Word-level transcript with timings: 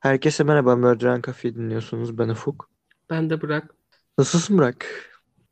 Herkese 0.00 0.44
merhaba, 0.44 0.76
Murder 0.76 1.22
Coffee 1.22 1.54
dinliyorsunuz. 1.54 2.18
Ben 2.18 2.28
Ufuk. 2.28 2.70
Ben 3.10 3.30
de 3.30 3.40
Burak. 3.40 3.74
Nasılsın 4.18 4.58
Burak? 4.58 4.86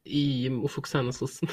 İyiyim. 0.05 0.65
Ufuk 0.65 0.89
sen 0.89 1.07
nasılsın? 1.07 1.49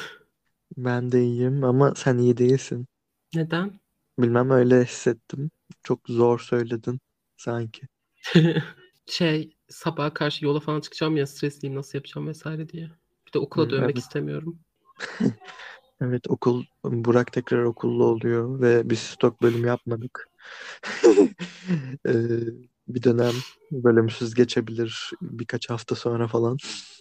Ben 0.78 1.12
de 1.12 1.24
iyiyim 1.24 1.64
ama 1.64 1.96
sen 1.96 2.18
iyi 2.18 2.38
değilsin. 2.38 2.88
Neden? 3.36 3.79
Bilmem 4.20 4.50
öyle 4.50 4.84
hissettim. 4.84 5.52
Çok 5.84 6.00
zor 6.07 6.39
söyledin 6.39 7.00
sanki. 7.38 7.82
Şey 9.05 9.57
sabaha 9.70 10.14
karşı 10.14 10.46
yola 10.46 10.60
falan 10.60 10.82
çıkacağım 10.82 11.18
ya 11.18 11.28
stresliyim 11.28 11.75
nasıl 11.75 11.98
yapacağım 11.98 12.28
vesaire 12.28 12.70
diye. 12.70 12.89
Bir 13.28 13.34
de 13.34 13.39
okula 13.39 13.70
dönmek 13.70 13.86
evet. 13.86 13.98
istemiyorum. 13.98 14.60
Evet 16.02 16.28
okul, 16.30 16.64
Burak 16.84 17.32
tekrar 17.34 17.64
okullu 17.64 18.05
oluyor 18.05 18.62
ve 18.62 18.89
biz 18.89 19.00
stok 19.00 19.41
bölümü 19.41 19.68
yapmadık. 19.68 20.30
Ee, 22.07 22.14
bir 22.87 23.04
dönem 23.04 23.33
bölümsüz 23.71 24.33
geçebilir 24.33 25.11
birkaç 25.21 25.69
hafta 25.69 25.96
sonra 25.96 26.28
falan. 26.28 26.57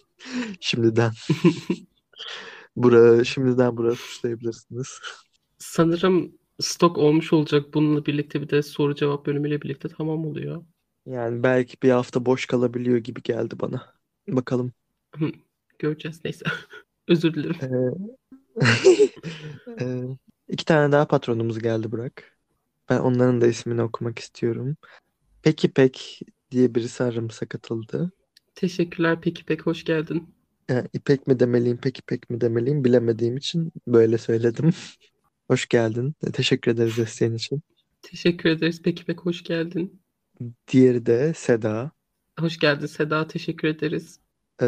Şimdiden. 0.59 1.11
Bura, 2.75 3.23
şimdiden 3.23 3.77
Burak'ı 3.77 3.97
suçlayabilirsiniz. 3.97 4.99
Sanırım 5.57 6.31
stok 6.59 6.97
olmuş 6.97 7.33
olacak. 7.33 7.73
Bununla 7.73 8.05
birlikte 8.05 8.41
bir 8.41 8.49
de 8.49 8.63
soru 8.63 8.95
cevap 8.95 9.25
bölümüyle 9.25 9.61
birlikte 9.61 9.89
tamam 9.89 10.25
oluyor. 10.25 10.63
Yani 11.05 11.43
belki 11.43 11.77
bir 11.83 11.89
hafta 11.89 12.25
boş 12.25 12.45
kalabiliyor 12.45 12.97
gibi 12.97 13.21
geldi 13.23 13.55
bana. 13.59 13.93
Bakalım. 14.27 14.73
Göreceğiz 15.79 16.21
neyse. 16.25 16.45
Özür 17.07 17.33
dilerim. 17.33 17.55
Ee, 17.61 18.65
ee, 19.79 20.03
iki 20.47 20.65
tane 20.65 20.91
daha 20.91 21.07
patronumuz 21.07 21.59
geldi 21.59 21.91
Burak. 21.91 22.37
Ben 22.89 22.99
onların 22.99 23.41
da 23.41 23.47
ismini 23.47 23.81
okumak 23.81 24.19
istiyorum. 24.19 24.77
Peki 25.43 25.73
Pek 25.73 26.19
diye 26.51 26.75
birisi 26.75 27.03
aramıza 27.03 27.45
katıldı. 27.45 28.11
Teşekkürler 28.55 29.21
peki 29.21 29.45
pek 29.45 29.65
hoş 29.65 29.83
geldin. 29.83 30.35
Yani 30.69 30.87
İpek 30.93 31.27
mi 31.27 31.39
demeliyim, 31.39 31.79
Peki 31.83 32.01
Pek 32.01 32.29
mi 32.29 32.41
demeliyim 32.41 32.83
bilemediğim 32.83 33.37
için 33.37 33.71
böyle 33.87 34.17
söyledim. 34.17 34.69
Hoş 35.47 35.67
geldin. 35.67 36.15
Teşekkür 36.33 36.71
ederiz 36.71 36.97
desteğin 36.97 37.33
için. 37.35 37.61
Teşekkür 38.01 38.49
ederiz 38.49 38.81
peki 38.81 39.05
pek 39.05 39.19
hoş 39.19 39.43
geldin. 39.43 40.01
Diğeri 40.67 41.05
de 41.05 41.33
Seda. 41.35 41.91
Hoş 42.39 42.59
geldin 42.59 42.85
Seda 42.85 43.27
teşekkür 43.27 43.67
ederiz. 43.67 44.19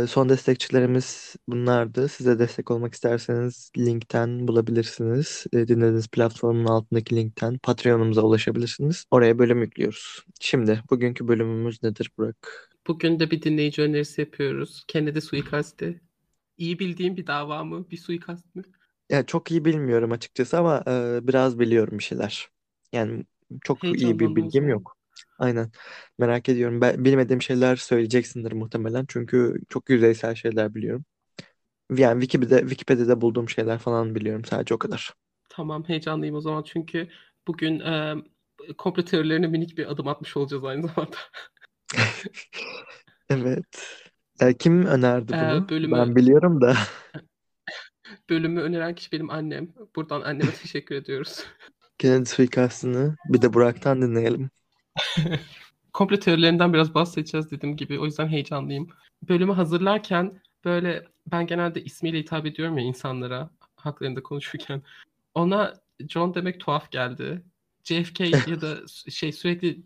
Son 0.07 0.29
destekçilerimiz 0.29 1.35
bunlardı. 1.47 2.07
Size 2.09 2.39
destek 2.39 2.71
olmak 2.71 2.93
isterseniz 2.93 3.71
linkten 3.77 4.47
bulabilirsiniz. 4.47 5.45
Dinlediğiniz 5.53 6.07
platformun 6.07 6.65
altındaki 6.65 7.15
linkten 7.15 7.57
Patreon'umuza 7.57 8.21
ulaşabilirsiniz. 8.21 9.05
Oraya 9.11 9.39
bölüm 9.39 9.61
yüklüyoruz. 9.61 10.25
Şimdi 10.41 10.81
bugünkü 10.89 11.27
bölümümüz 11.27 11.83
nedir 11.83 12.11
Burak? 12.17 12.69
Bugün 12.87 13.19
de 13.19 13.31
bir 13.31 13.41
dinleyici 13.41 13.81
önerisi 13.81 14.21
yapıyoruz. 14.21 14.83
Kennedy 14.87 15.19
suikasti. 15.19 16.01
İyi 16.57 16.79
bildiğim 16.79 17.17
bir 17.17 17.27
dava 17.27 17.63
mı? 17.63 17.89
Bir 17.91 17.97
suikast 17.97 18.55
mı? 18.55 18.63
Ya 19.09 19.25
çok 19.25 19.51
iyi 19.51 19.65
bilmiyorum 19.65 20.11
açıkçası 20.11 20.57
ama 20.59 20.83
e, 20.87 21.27
biraz 21.27 21.59
biliyorum 21.59 21.99
bir 21.99 22.03
şeyler. 22.03 22.49
Yani 22.93 23.25
çok 23.63 23.93
iyi 23.93 24.19
bir 24.19 24.35
bilgim 24.35 24.69
yok. 24.69 24.97
Aynen. 25.37 25.71
Merak 26.17 26.49
ediyorum. 26.49 26.81
Ben 26.81 27.05
bilmediğim 27.05 27.41
şeyler 27.41 27.75
söyleyeceksindir 27.75 28.51
muhtemelen. 28.51 29.05
Çünkü 29.07 29.55
çok 29.69 29.89
yüzeysel 29.89 30.35
şeyler 30.35 30.75
biliyorum. 30.75 31.05
Yani 31.95 32.21
Wikipedia'da, 32.21 32.59
Wikipedia'da 32.59 33.21
bulduğum 33.21 33.49
şeyler 33.49 33.77
falan 33.77 34.15
biliyorum. 34.15 34.45
Sadece 34.45 34.73
o 34.73 34.77
kadar. 34.77 35.13
Tamam 35.49 35.83
heyecanlıyım 35.87 36.35
o 36.35 36.41
zaman 36.41 36.63
çünkü 36.63 37.09
bugün 37.47 37.79
e, 37.79 38.15
komplo 38.77 39.03
teorilerine 39.03 39.47
minik 39.47 39.77
bir 39.77 39.91
adım 39.91 40.07
atmış 40.07 40.37
olacağız 40.37 40.63
aynı 40.63 40.87
zamanda. 40.87 41.17
Evet. 43.29 44.01
E, 44.39 44.57
kim 44.57 44.85
önerdi 44.85 45.33
bunu? 45.33 45.69
bölümü 45.69 45.95
Ben 45.95 46.15
biliyorum 46.15 46.61
da. 46.61 46.77
bölümü 48.29 48.61
öneren 48.61 48.95
kişi 48.95 49.11
benim 49.11 49.29
annem. 49.29 49.73
Buradan 49.95 50.21
anneme 50.21 50.51
teşekkür 50.51 50.95
ediyoruz. 50.95 51.45
Kennedy 51.97 52.29
suikastını 52.29 53.15
bir 53.25 53.41
de 53.41 53.53
Burak'tan 53.53 54.01
dinleyelim. 54.01 54.49
komplo 55.93 56.19
teorilerinden 56.19 56.73
biraz 56.73 56.93
bahsedeceğiz 56.93 57.51
dediğim 57.51 57.77
gibi. 57.77 57.99
O 57.99 58.05
yüzden 58.05 58.27
heyecanlıyım. 58.27 58.89
Bölümü 59.29 59.53
hazırlarken 59.53 60.41
böyle 60.65 61.07
ben 61.31 61.47
genelde 61.47 61.83
ismiyle 61.83 62.19
hitap 62.19 62.45
ediyorum 62.45 62.77
ya 62.77 62.83
insanlara 62.83 63.49
haklarında 63.75 64.23
konuşurken. 64.23 64.81
Ona 65.33 65.73
John 66.09 66.33
demek 66.35 66.59
tuhaf 66.59 66.91
geldi. 66.91 67.41
JFK 67.83 68.19
ya 68.47 68.61
da 68.61 68.77
şey 69.09 69.31
sürekli 69.31 69.81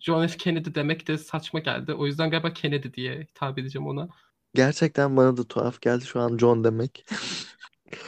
John 0.00 0.26
F. 0.26 0.36
Kennedy 0.36 0.74
demek 0.74 1.08
de 1.08 1.18
saçma 1.18 1.60
geldi. 1.60 1.94
O 1.94 2.06
yüzden 2.06 2.30
galiba 2.30 2.52
Kennedy 2.52 2.92
diye 2.92 3.20
hitap 3.20 3.58
edeceğim 3.58 3.86
ona. 3.86 4.08
Gerçekten 4.54 5.16
bana 5.16 5.36
da 5.36 5.44
tuhaf 5.44 5.80
geldi 5.80 6.04
şu 6.06 6.20
an 6.20 6.38
John 6.38 6.64
demek. 6.64 7.06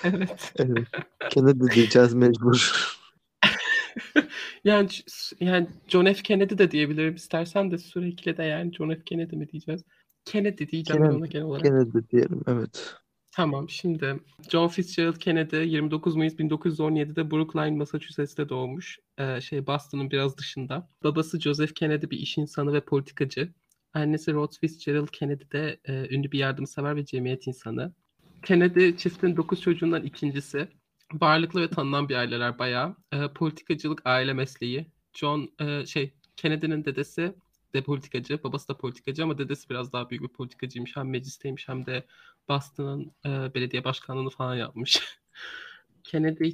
Evet. 0.05 0.53
Evet. 0.57 0.89
Kennedy 1.31 1.75
diyeceğiz 1.75 2.15
mecbur. 2.15 2.97
Yani 4.67 4.89
yani 5.41 5.69
John 5.89 6.05
F. 6.05 6.23
Kennedy 6.23 6.59
de 6.59 6.71
diyebilirim 6.71 7.15
istersen 7.15 7.71
de 7.71 7.79
sürekli 7.79 8.37
de 8.37 8.43
yani 8.43 8.73
John 8.73 8.95
F. 8.95 9.05
Kennedy 9.05 9.37
mi 9.37 9.49
diyeceğiz? 9.49 9.85
Kennedy 10.25 10.69
diyeceğim 10.69 11.03
Kennedy, 11.03 11.17
ona 11.19 11.27
genel 11.27 11.47
olarak. 11.47 11.65
Kennedy 11.65 11.99
diyelim 12.11 12.43
evet. 12.47 12.95
Tamam 13.33 13.69
şimdi 13.69 14.21
John 14.49 14.69
Fitzgerald 14.69 15.17
Kennedy 15.17 15.57
29 15.57 16.17
Mayıs 16.17 16.35
1917'de 16.35 17.31
Brookline, 17.31 17.77
Massachusetts'te 17.77 18.49
doğmuş. 18.49 18.99
Ee, 19.19 19.41
şey 19.41 19.67
Boston'ın 19.67 20.11
biraz 20.11 20.39
dışında. 20.39 20.89
Babası 21.05 21.41
Joseph 21.41 21.75
Kennedy 21.75 22.11
bir 22.11 22.19
iş 22.19 22.39
insanı 22.39 22.73
ve 22.73 22.81
politikacı. 22.81 23.53
Annesi 23.95 24.33
Rhodes 24.33 24.59
Fitzgerald 24.59 25.09
Kennedy 25.13 25.45
de 25.53 25.81
e, 25.85 26.15
ünlü 26.15 26.33
bir 26.33 26.39
yardımsever 26.39 26.97
ve 26.97 27.05
cemiyet 27.05 27.47
insanı. 27.47 27.93
Kennedy 28.43 28.97
çiftin 28.97 29.37
9 29.37 29.61
çocuğundan 29.61 30.03
ikincisi. 30.03 30.69
Varlıklı 31.13 31.61
ve 31.61 31.71
tanınan 31.71 32.09
bir 32.09 32.15
aileler 32.15 32.59
bayağı. 32.59 32.97
E, 33.13 33.29
politikacılık 33.29 34.03
aile 34.05 34.33
mesleği. 34.33 34.87
John 35.13 35.53
e, 35.61 35.87
şey 35.87 36.15
Kennedy'nin 36.37 36.85
dedesi 36.85 37.35
de 37.75 37.83
politikacı, 37.83 38.43
babası 38.45 38.69
da 38.69 38.77
politikacı 38.77 39.23
ama 39.23 39.39
dedesi 39.39 39.71
biraz 39.71 39.93
daha 39.93 40.11
büyük 40.11 40.23
bir 40.23 40.29
politikacıymış. 40.29 40.97
Hem 40.97 41.11
meclisteymiş 41.11 41.69
hem 41.69 41.87
de 41.87 42.07
Boston'ın 42.49 43.13
e, 43.27 43.55
belediye 43.55 43.85
başkanlığını 43.85 44.31
falan 44.31 44.55
yapmış. 44.55 45.03
Kennedy, 46.05 46.51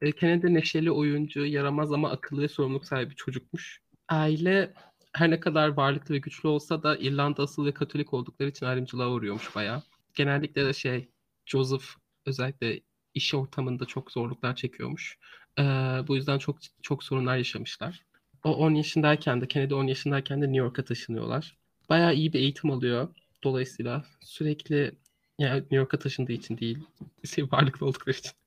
e, 0.00 0.12
Kennedy 0.12 0.54
neşeli 0.54 0.90
oyuncu, 0.90 1.46
yaramaz 1.46 1.92
ama 1.92 2.10
akıllı 2.10 2.42
ve 2.42 2.48
sorumluluk 2.48 2.84
sahibi 2.84 3.14
çocukmuş. 3.14 3.80
Aile 4.08 4.74
her 5.12 5.30
ne 5.30 5.40
kadar 5.40 5.68
varlıklı 5.68 6.14
ve 6.14 6.18
güçlü 6.18 6.48
olsa 6.48 6.82
da 6.82 6.96
İrlanda 6.96 7.42
asıl 7.42 7.66
ve 7.66 7.74
Katolik 7.74 8.14
oldukları 8.14 8.48
için 8.48 8.66
ayrımcılığa 8.66 9.10
uğruyormuş 9.10 9.56
bayağı. 9.56 9.82
Genellikle 10.14 10.66
de 10.66 10.72
şey 10.72 11.08
Joseph 11.46 11.84
özellikle 12.26 12.80
iş 13.16 13.34
ortamında 13.34 13.84
çok 13.84 14.12
zorluklar 14.12 14.56
çekiyormuş. 14.56 15.18
Ee, 15.58 15.62
bu 16.08 16.16
yüzden 16.16 16.38
çok 16.38 16.58
çok 16.82 17.04
sorunlar 17.04 17.36
yaşamışlar. 17.36 18.02
O 18.44 18.54
10 18.56 18.74
yaşındayken 18.74 19.40
de 19.40 19.48
Kennedy 19.48 19.74
10 19.74 19.86
yaşındayken 19.86 20.42
de 20.42 20.44
New 20.46 20.58
York'a 20.58 20.84
taşınıyorlar. 20.84 21.56
Bayağı 21.88 22.14
iyi 22.14 22.32
bir 22.32 22.38
eğitim 22.38 22.70
alıyor. 22.70 23.08
Dolayısıyla 23.44 24.04
sürekli 24.20 24.92
yani 25.38 25.60
New 25.60 25.76
York'a 25.76 25.98
taşındığı 25.98 26.32
için 26.32 26.58
değil, 26.58 26.78
şey, 27.24 27.44
varlıklı 27.52 27.86
oldukları 27.86 28.16
için. 28.16 28.32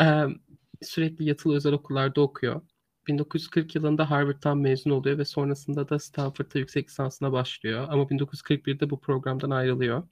Ee, 0.00 0.24
sürekli 0.82 1.24
yatılı 1.24 1.56
özel 1.56 1.72
okullarda 1.72 2.20
okuyor. 2.20 2.62
1940 3.06 3.74
yılında 3.74 4.10
Harvard'dan 4.10 4.58
mezun 4.58 4.90
oluyor 4.90 5.18
ve 5.18 5.24
sonrasında 5.24 5.88
da 5.88 5.98
Stanford'da 5.98 6.58
yüksek 6.58 6.88
lisansına 6.88 7.32
başlıyor. 7.32 7.86
Ama 7.90 8.10
1941'de 8.10 8.90
bu 8.90 9.00
programdan 9.00 9.50
ayrılıyor. 9.50 10.02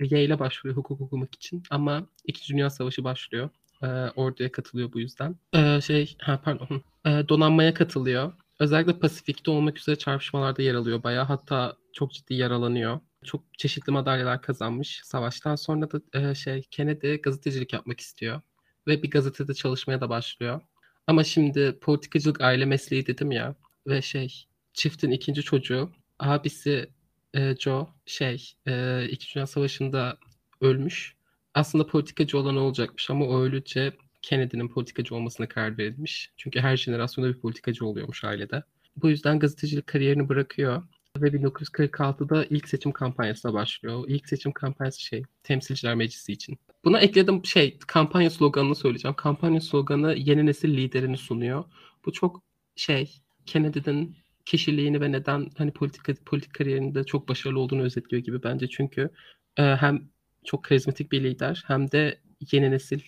Yale'e 0.00 0.38
başvuruyor 0.38 0.76
hukuk 0.76 1.00
okumak 1.00 1.34
için 1.34 1.62
ama 1.70 2.06
İkinci 2.24 2.52
Dünya 2.52 2.70
Savaşı 2.70 3.04
başlıyor. 3.04 3.50
Ee, 3.82 3.86
orduya 4.16 4.52
katılıyor 4.52 4.92
bu 4.92 5.00
yüzden. 5.00 5.36
Ee, 5.54 5.80
şey, 5.80 6.16
ha 6.20 6.40
pardon, 6.44 6.82
ee, 7.06 7.24
donanmaya 7.28 7.74
katılıyor. 7.74 8.32
Özellikle 8.60 8.98
Pasifik'te 8.98 9.50
olmak 9.50 9.78
üzere 9.78 9.96
çarpışmalarda 9.96 10.62
yer 10.62 10.74
alıyor 10.74 11.02
bayağı. 11.02 11.24
Hatta 11.24 11.76
çok 11.92 12.12
ciddi 12.12 12.34
yaralanıyor. 12.34 13.00
Çok 13.24 13.58
çeşitli 13.58 13.92
madalyalar 13.92 14.42
kazanmış. 14.42 15.00
Savaştan 15.04 15.56
sonra 15.56 15.90
da 15.90 16.00
e, 16.20 16.34
şey 16.34 16.62
Kennedy 16.70 17.14
gazetecilik 17.14 17.72
yapmak 17.72 18.00
istiyor 18.00 18.40
ve 18.86 19.02
bir 19.02 19.10
gazetede 19.10 19.54
çalışmaya 19.54 20.00
da 20.00 20.08
başlıyor. 20.08 20.60
Ama 21.06 21.24
şimdi 21.24 21.78
politikacılık 21.80 22.40
aile 22.40 22.64
mesleği 22.64 23.06
dedim 23.06 23.32
ya 23.32 23.54
ve 23.86 24.02
şey 24.02 24.46
çiftin 24.72 25.10
ikinci 25.10 25.42
çocuğu 25.42 25.90
abisi 26.18 26.90
e, 27.38 27.56
Joe 27.58 27.88
şey 28.06 28.52
e, 28.66 29.04
İkinci 29.10 29.34
Dünya 29.34 29.46
Savaşı'nda 29.46 30.18
ölmüş. 30.60 31.16
Aslında 31.54 31.86
politikacı 31.86 32.38
olan 32.38 32.56
olacakmış 32.56 33.10
ama 33.10 33.24
o 33.24 33.40
ölünce 33.40 33.92
Kennedy'nin 34.22 34.68
politikacı 34.68 35.14
olmasına 35.14 35.48
karar 35.48 35.78
verilmiş. 35.78 36.32
Çünkü 36.36 36.60
her 36.60 36.76
jenerasyonda 36.76 37.34
bir 37.34 37.40
politikacı 37.40 37.86
oluyormuş 37.86 38.24
ailede. 38.24 38.62
Bu 38.96 39.10
yüzden 39.10 39.38
gazetecilik 39.38 39.86
kariyerini 39.86 40.28
bırakıyor 40.28 40.82
ve 41.16 41.28
1946'da 41.28 42.44
ilk 42.44 42.68
seçim 42.68 42.92
kampanyasına 42.92 43.52
başlıyor. 43.52 44.04
İlk 44.08 44.28
seçim 44.28 44.52
kampanyası 44.52 45.02
şey 45.02 45.22
Temsilciler 45.42 45.94
Meclisi 45.94 46.32
için. 46.32 46.58
Buna 46.84 47.00
ekledim 47.00 47.44
şey 47.44 47.78
kampanya 47.78 48.30
sloganını 48.30 48.74
söyleyeceğim. 48.74 49.14
Kampanya 49.14 49.60
sloganı 49.60 50.14
yeni 50.14 50.46
nesil 50.46 50.76
liderini 50.76 51.16
sunuyor. 51.16 51.64
Bu 52.04 52.12
çok 52.12 52.42
şey 52.76 53.20
Kennedy'nin 53.46 54.16
kişiliğini 54.48 55.00
ve 55.00 55.12
neden 55.12 55.50
hani 55.58 55.70
politika 55.70 56.12
politik 56.26 56.54
kariyerinde 56.54 57.04
çok 57.04 57.28
başarılı 57.28 57.60
olduğunu 57.60 57.82
özetliyor 57.82 58.22
gibi 58.22 58.42
bence. 58.42 58.68
Çünkü 58.68 59.10
e, 59.56 59.62
hem 59.62 60.08
çok 60.44 60.64
karizmatik 60.64 61.12
bir 61.12 61.24
lider 61.24 61.64
hem 61.66 61.90
de 61.90 62.20
yeni 62.52 62.70
nesil 62.70 63.00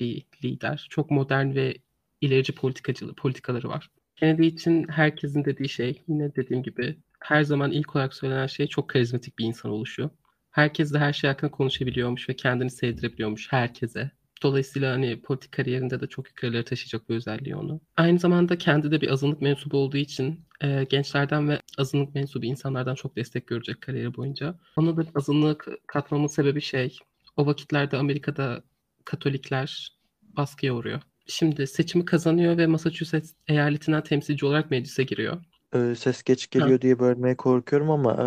bir 0.00 0.26
lider. 0.44 0.86
Çok 0.90 1.10
modern 1.10 1.54
ve 1.54 1.76
ilerici 2.20 2.54
politikacılığı, 2.54 3.14
politikaları 3.14 3.68
var. 3.68 3.90
Kennedy 4.16 4.46
için 4.46 4.88
herkesin 4.88 5.44
dediği 5.44 5.68
şey 5.68 6.02
yine 6.08 6.34
dediğim 6.36 6.62
gibi 6.62 6.98
her 7.20 7.42
zaman 7.42 7.72
ilk 7.72 7.96
olarak 7.96 8.14
söylenen 8.14 8.46
şey 8.46 8.66
çok 8.66 8.88
karizmatik 8.88 9.38
bir 9.38 9.44
insan 9.44 9.72
oluşu. 9.72 10.10
Herkes 10.50 10.94
de 10.94 10.98
her 10.98 11.12
şey 11.12 11.30
hakkında 11.30 11.50
konuşabiliyormuş 11.50 12.28
ve 12.28 12.36
kendini 12.36 12.70
sevdirebiliyormuş 12.70 13.52
herkese. 13.52 14.10
Dolayısıyla 14.42 14.92
hani 14.92 15.22
politik 15.22 15.52
kariyerinde 15.52 16.00
de 16.00 16.06
çok 16.06 16.28
yukarılara 16.28 16.64
taşıyacak 16.64 17.08
bir 17.08 17.14
özelliği 17.14 17.56
onu. 17.56 17.80
Aynı 17.96 18.18
zamanda 18.18 18.58
kendi 18.58 18.90
de 18.90 19.00
bir 19.00 19.10
azınlık 19.10 19.42
mensubu 19.42 19.76
olduğu 19.76 19.96
için 19.96 20.40
e, 20.60 20.84
gençlerden 20.84 21.48
ve 21.48 21.60
azınlık 21.78 22.14
mensubu 22.14 22.46
insanlardan 22.46 22.94
çok 22.94 23.16
destek 23.16 23.46
görecek 23.46 23.80
kariyeri 23.80 24.16
boyunca. 24.16 24.54
Ona 24.76 24.96
da 24.96 25.02
azınlık 25.14 25.68
katmamın 25.86 26.26
sebebi 26.26 26.60
şey, 26.60 26.98
o 27.36 27.46
vakitlerde 27.46 27.96
Amerika'da 27.96 28.62
Katolikler 29.04 29.92
baskıya 30.22 30.74
uğruyor. 30.74 31.02
Şimdi 31.26 31.66
seçimi 31.66 32.04
kazanıyor 32.04 32.58
ve 32.58 32.66
Massachusetts 32.66 33.32
eyaletinden 33.48 34.02
temsilci 34.02 34.46
olarak 34.46 34.70
meclise 34.70 35.02
giriyor. 35.04 35.44
Ee, 35.74 35.94
ses 35.94 36.22
geç 36.22 36.50
geliyor 36.50 36.78
Ha. 36.78 36.80
diye 36.82 36.98
bölmeye 36.98 37.36
korkuyorum 37.36 37.90
ama 37.90 38.12
e, 38.12 38.26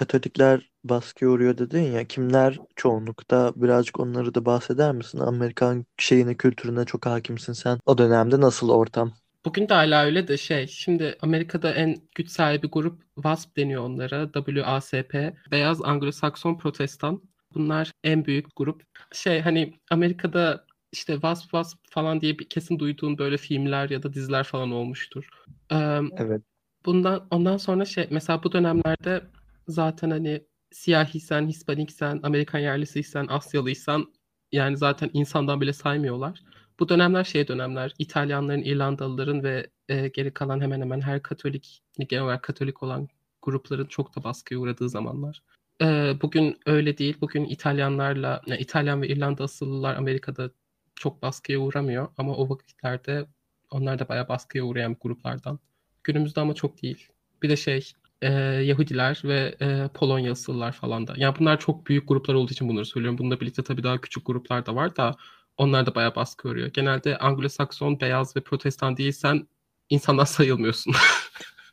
Katolikler 0.00 0.70
baskıya 0.84 1.30
uğruyor 1.30 1.58
dedin 1.58 1.92
ya. 1.92 2.04
Kimler 2.06 2.58
çoğunlukta? 2.76 3.52
Birazcık 3.56 4.00
onları 4.00 4.34
da 4.34 4.44
bahseder 4.44 4.92
misin? 4.92 5.18
Amerikan 5.18 5.84
şeyine, 5.98 6.36
kültürüne 6.36 6.84
çok 6.84 7.06
hakimsin 7.06 7.52
sen. 7.52 7.78
O 7.86 7.98
dönemde 7.98 8.40
nasıl 8.40 8.70
ortam? 8.70 9.12
Bugün 9.44 9.68
de 9.68 9.74
hala 9.74 10.04
öyle 10.04 10.28
de 10.28 10.36
şey, 10.36 10.66
şimdi 10.66 11.18
Amerika'da 11.22 11.74
en 11.74 11.96
güç 12.14 12.30
sahibi 12.30 12.66
grup 12.66 13.02
WASP 13.14 13.56
deniyor 13.56 13.82
onlara, 13.82 14.30
WASP, 14.34 15.14
Beyaz 15.50 15.80
Anglo-Sakson 15.80 16.58
Protestan. 16.58 17.22
Bunlar 17.54 17.92
en 18.04 18.24
büyük 18.24 18.56
grup. 18.56 18.82
Şey 19.12 19.40
hani 19.40 19.74
Amerika'da 19.90 20.64
işte 20.92 21.12
WASP 21.12 21.42
WASP 21.42 21.78
falan 21.90 22.20
diye 22.20 22.38
bir 22.38 22.48
kesin 22.48 22.78
duyduğun 22.78 23.18
böyle 23.18 23.36
filmler 23.36 23.90
ya 23.90 24.02
da 24.02 24.12
diziler 24.12 24.44
falan 24.44 24.72
olmuştur. 24.72 25.28
Ee, 25.72 26.00
Evet. 26.16 26.42
bundan 26.86 27.26
ondan 27.30 27.56
sonra 27.56 27.84
şey 27.84 28.08
mesela 28.10 28.42
bu 28.42 28.52
dönemlerde 28.52 29.22
zaten 29.70 30.10
hani 30.10 30.44
siyahiysen, 30.72 31.46
Hispaniksen, 31.48 32.20
Amerikan 32.22 32.58
yerlisiysen, 32.58 33.26
Asyalıysan 33.26 34.12
yani 34.52 34.76
zaten 34.76 35.10
insandan 35.12 35.60
bile 35.60 35.72
saymıyorlar. 35.72 36.42
Bu 36.80 36.88
dönemler 36.88 37.24
şey 37.24 37.48
dönemler 37.48 37.94
İtalyanların, 37.98 38.62
İrlandalıların 38.62 39.42
ve 39.42 39.70
e, 39.88 40.08
geri 40.08 40.34
kalan 40.34 40.60
hemen 40.60 40.80
hemen 40.80 41.00
her 41.00 41.22
Katolik, 41.22 41.82
genel 42.08 42.24
olarak 42.24 42.42
Katolik 42.42 42.82
olan 42.82 43.08
grupların 43.42 43.86
çok 43.86 44.16
da 44.16 44.24
baskıya 44.24 44.60
uğradığı 44.60 44.88
zamanlar. 44.88 45.42
E, 45.82 46.14
bugün 46.22 46.58
öyle 46.66 46.98
değil. 46.98 47.16
Bugün 47.20 47.44
İtalyanlarla, 47.44 48.42
yani 48.46 48.60
İtalyan 48.60 49.02
ve 49.02 49.08
İrlanda 49.08 49.44
asıllılar 49.44 49.96
Amerika'da 49.96 50.50
çok 50.94 51.22
baskıya 51.22 51.58
uğramıyor 51.58 52.08
ama 52.18 52.36
o 52.36 52.48
vakitlerde 52.48 53.26
onlar 53.70 53.98
da 53.98 54.08
bayağı 54.08 54.28
baskıya 54.28 54.64
uğrayan 54.64 54.96
gruplardan. 55.00 55.58
Günümüzde 56.04 56.40
ama 56.40 56.54
çok 56.54 56.82
değil. 56.82 57.08
Bir 57.42 57.48
de 57.48 57.56
şey 57.56 57.92
e, 58.22 58.32
Yahudiler 58.62 59.22
ve 59.24 59.56
e, 59.60 59.88
Polonya 59.94 60.32
asıllılar 60.32 60.72
falan 60.72 61.06
da. 61.06 61.14
Yani 61.16 61.34
bunlar 61.38 61.60
çok 61.60 61.86
büyük 61.86 62.08
gruplar 62.08 62.34
olduğu 62.34 62.52
için 62.52 62.68
bunları 62.68 62.86
söylüyorum. 62.86 63.18
Bununla 63.18 63.40
birlikte 63.40 63.62
tabii 63.62 63.82
daha 63.82 64.00
küçük 64.00 64.26
gruplar 64.26 64.66
da 64.66 64.74
var 64.74 64.96
da 64.96 65.16
onlar 65.56 65.86
da 65.86 65.94
bayağı 65.94 66.14
baskı 66.14 66.48
görüyor. 66.48 66.68
Genelde 66.68 67.16
Anglo-Sakson, 67.16 68.00
beyaz 68.00 68.36
ve 68.36 68.40
protestan 68.40 68.96
değilsen 68.96 69.46
insandan 69.90 70.24
sayılmıyorsun. 70.36 70.94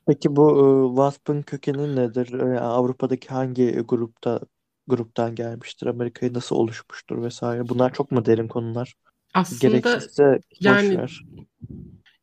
Peki 0.07 0.35
bu 0.35 0.51
e, 0.51 0.95
WASP'ın 0.95 1.41
kökeni 1.41 1.95
nedir? 1.95 2.33
E, 2.33 2.59
Avrupa'daki 2.59 3.27
hangi 3.27 3.71
grupta 3.87 4.39
gruptan 4.87 5.35
gelmiştir? 5.35 5.87
Amerika'yı 5.87 6.33
nasıl 6.33 6.55
oluşmuştur 6.55 7.23
vesaire? 7.23 7.69
Bunlar 7.69 7.93
çok 7.93 8.11
mu 8.11 8.25
derin 8.25 8.47
konular? 8.47 8.93
Aslında 9.33 9.67
Gereksizse 9.67 10.39
boş 10.51 10.57
yani 10.59 10.97
ver. 10.97 11.25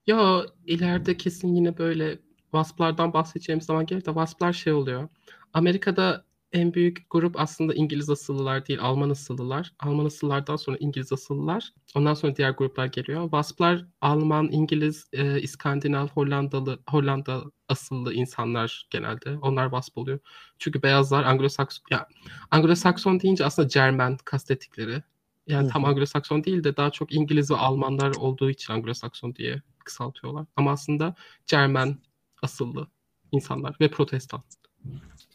ya 0.06 0.46
ileride 0.66 1.16
kesin 1.16 1.54
yine 1.54 1.78
böyle 1.78 2.18
WASP'lardan 2.54 3.12
bahsedeceğimiz 3.12 3.66
zaman 3.66 3.86
gelir 3.86 4.00
de 4.00 4.04
WASP'lar 4.04 4.52
şey 4.52 4.72
oluyor. 4.72 5.08
Amerika'da 5.52 6.24
en 6.52 6.74
büyük 6.74 7.10
grup 7.10 7.40
aslında 7.40 7.74
İngiliz 7.74 8.10
asıllılar 8.10 8.66
değil, 8.66 8.80
Alman 8.82 9.10
asıllılar. 9.10 9.72
Alman 9.80 10.04
asıllardan 10.04 10.56
sonra 10.56 10.76
İngiliz 10.80 11.12
asıllılar. 11.12 11.72
Ondan 11.94 12.14
sonra 12.14 12.36
diğer 12.36 12.50
gruplar 12.50 12.86
geliyor. 12.86 13.22
WASP'lar 13.22 13.86
Alman, 14.00 14.48
İngiliz, 14.52 15.06
e, 15.12 15.40
İskandinav, 15.40 16.08
Hollandalı, 16.08 16.78
Hollanda 16.88 17.42
asıllı 17.68 18.14
insanlar 18.14 18.86
genelde. 18.90 19.38
Onlar 19.42 19.64
WASP 19.64 19.98
oluyor. 19.98 20.18
Çünkü 20.58 20.82
beyazlar 20.82 21.24
Anglo-Sakson, 21.24 21.82
ya 21.90 22.08
Anglo-Sakson 22.50 23.22
deyince 23.22 23.44
aslında 23.44 23.68
Cermen 23.68 24.16
kastettikleri. 24.24 25.02
Yani 25.46 25.66
Hı 25.66 25.72
tam. 25.72 25.84
Anglo-Sakson 25.84 26.44
değil 26.44 26.64
de 26.64 26.76
daha 26.76 26.90
çok 26.90 27.14
İngiliz 27.14 27.50
ve 27.50 27.56
Almanlar 27.56 28.14
olduğu 28.14 28.50
için 28.50 28.72
Anglo-Sakson 28.72 29.36
diye 29.36 29.62
kısaltıyorlar. 29.84 30.46
Ama 30.56 30.72
aslında 30.72 31.14
Cermen 31.46 31.98
asıllı 32.44 32.88
insanlar 33.32 33.76
ve 33.80 33.90
protestan. 33.90 34.42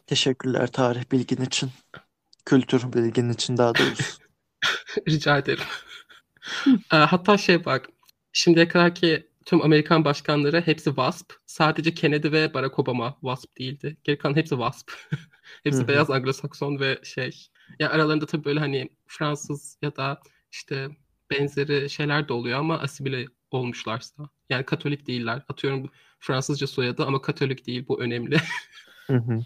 Teşekkürler 0.06 0.66
tarih 0.72 1.12
bilgin 1.12 1.42
için. 1.42 1.70
Kültür 2.46 2.92
bilgin 2.92 3.30
için 3.30 3.56
daha 3.56 3.74
doğrusu. 3.74 4.18
Rica 5.08 5.38
ederim. 5.38 5.64
Ee, 6.92 6.96
Hatta 6.96 7.38
şey 7.38 7.64
bak, 7.64 7.88
şimdiye 8.32 8.68
kadarki 8.68 9.30
tüm 9.44 9.62
Amerikan 9.62 10.04
başkanları 10.04 10.60
hepsi 10.60 10.84
WASP. 10.84 11.32
Sadece 11.46 11.94
Kennedy 11.94 12.32
ve 12.32 12.54
Barack 12.54 12.78
Obama 12.78 13.16
WASP 13.20 13.58
değildi. 13.58 13.96
Geri 14.04 14.18
kalan 14.18 14.36
hepsi 14.36 14.50
WASP. 14.50 14.90
Hepsi 15.64 15.88
beyaz 15.88 16.10
Anglo-Sakson 16.10 16.80
ve 16.80 16.98
şey. 17.02 17.48
Ya 17.78 17.90
aralarında 17.90 18.26
tabii 18.26 18.44
böyle 18.44 18.60
hani 18.60 18.88
Fransız 19.06 19.78
ya 19.82 19.96
da 19.96 20.20
işte 20.52 20.88
benzeri 21.30 21.90
şeyler 21.90 22.28
de 22.28 22.32
oluyor 22.32 22.58
ama 22.58 22.78
asimile 22.78 23.26
olmuşlarsa. 23.50 24.28
Yani 24.50 24.64
Katolik 24.64 25.06
değiller. 25.06 25.42
Atıyorum 25.48 25.90
Fransızca 26.20 26.66
soyadı 26.66 27.04
ama 27.04 27.22
Katolik 27.22 27.66
değil. 27.66 27.84
Bu 27.88 28.02
önemli. 28.02 28.40
Hı 29.06 29.16
hı. 29.16 29.40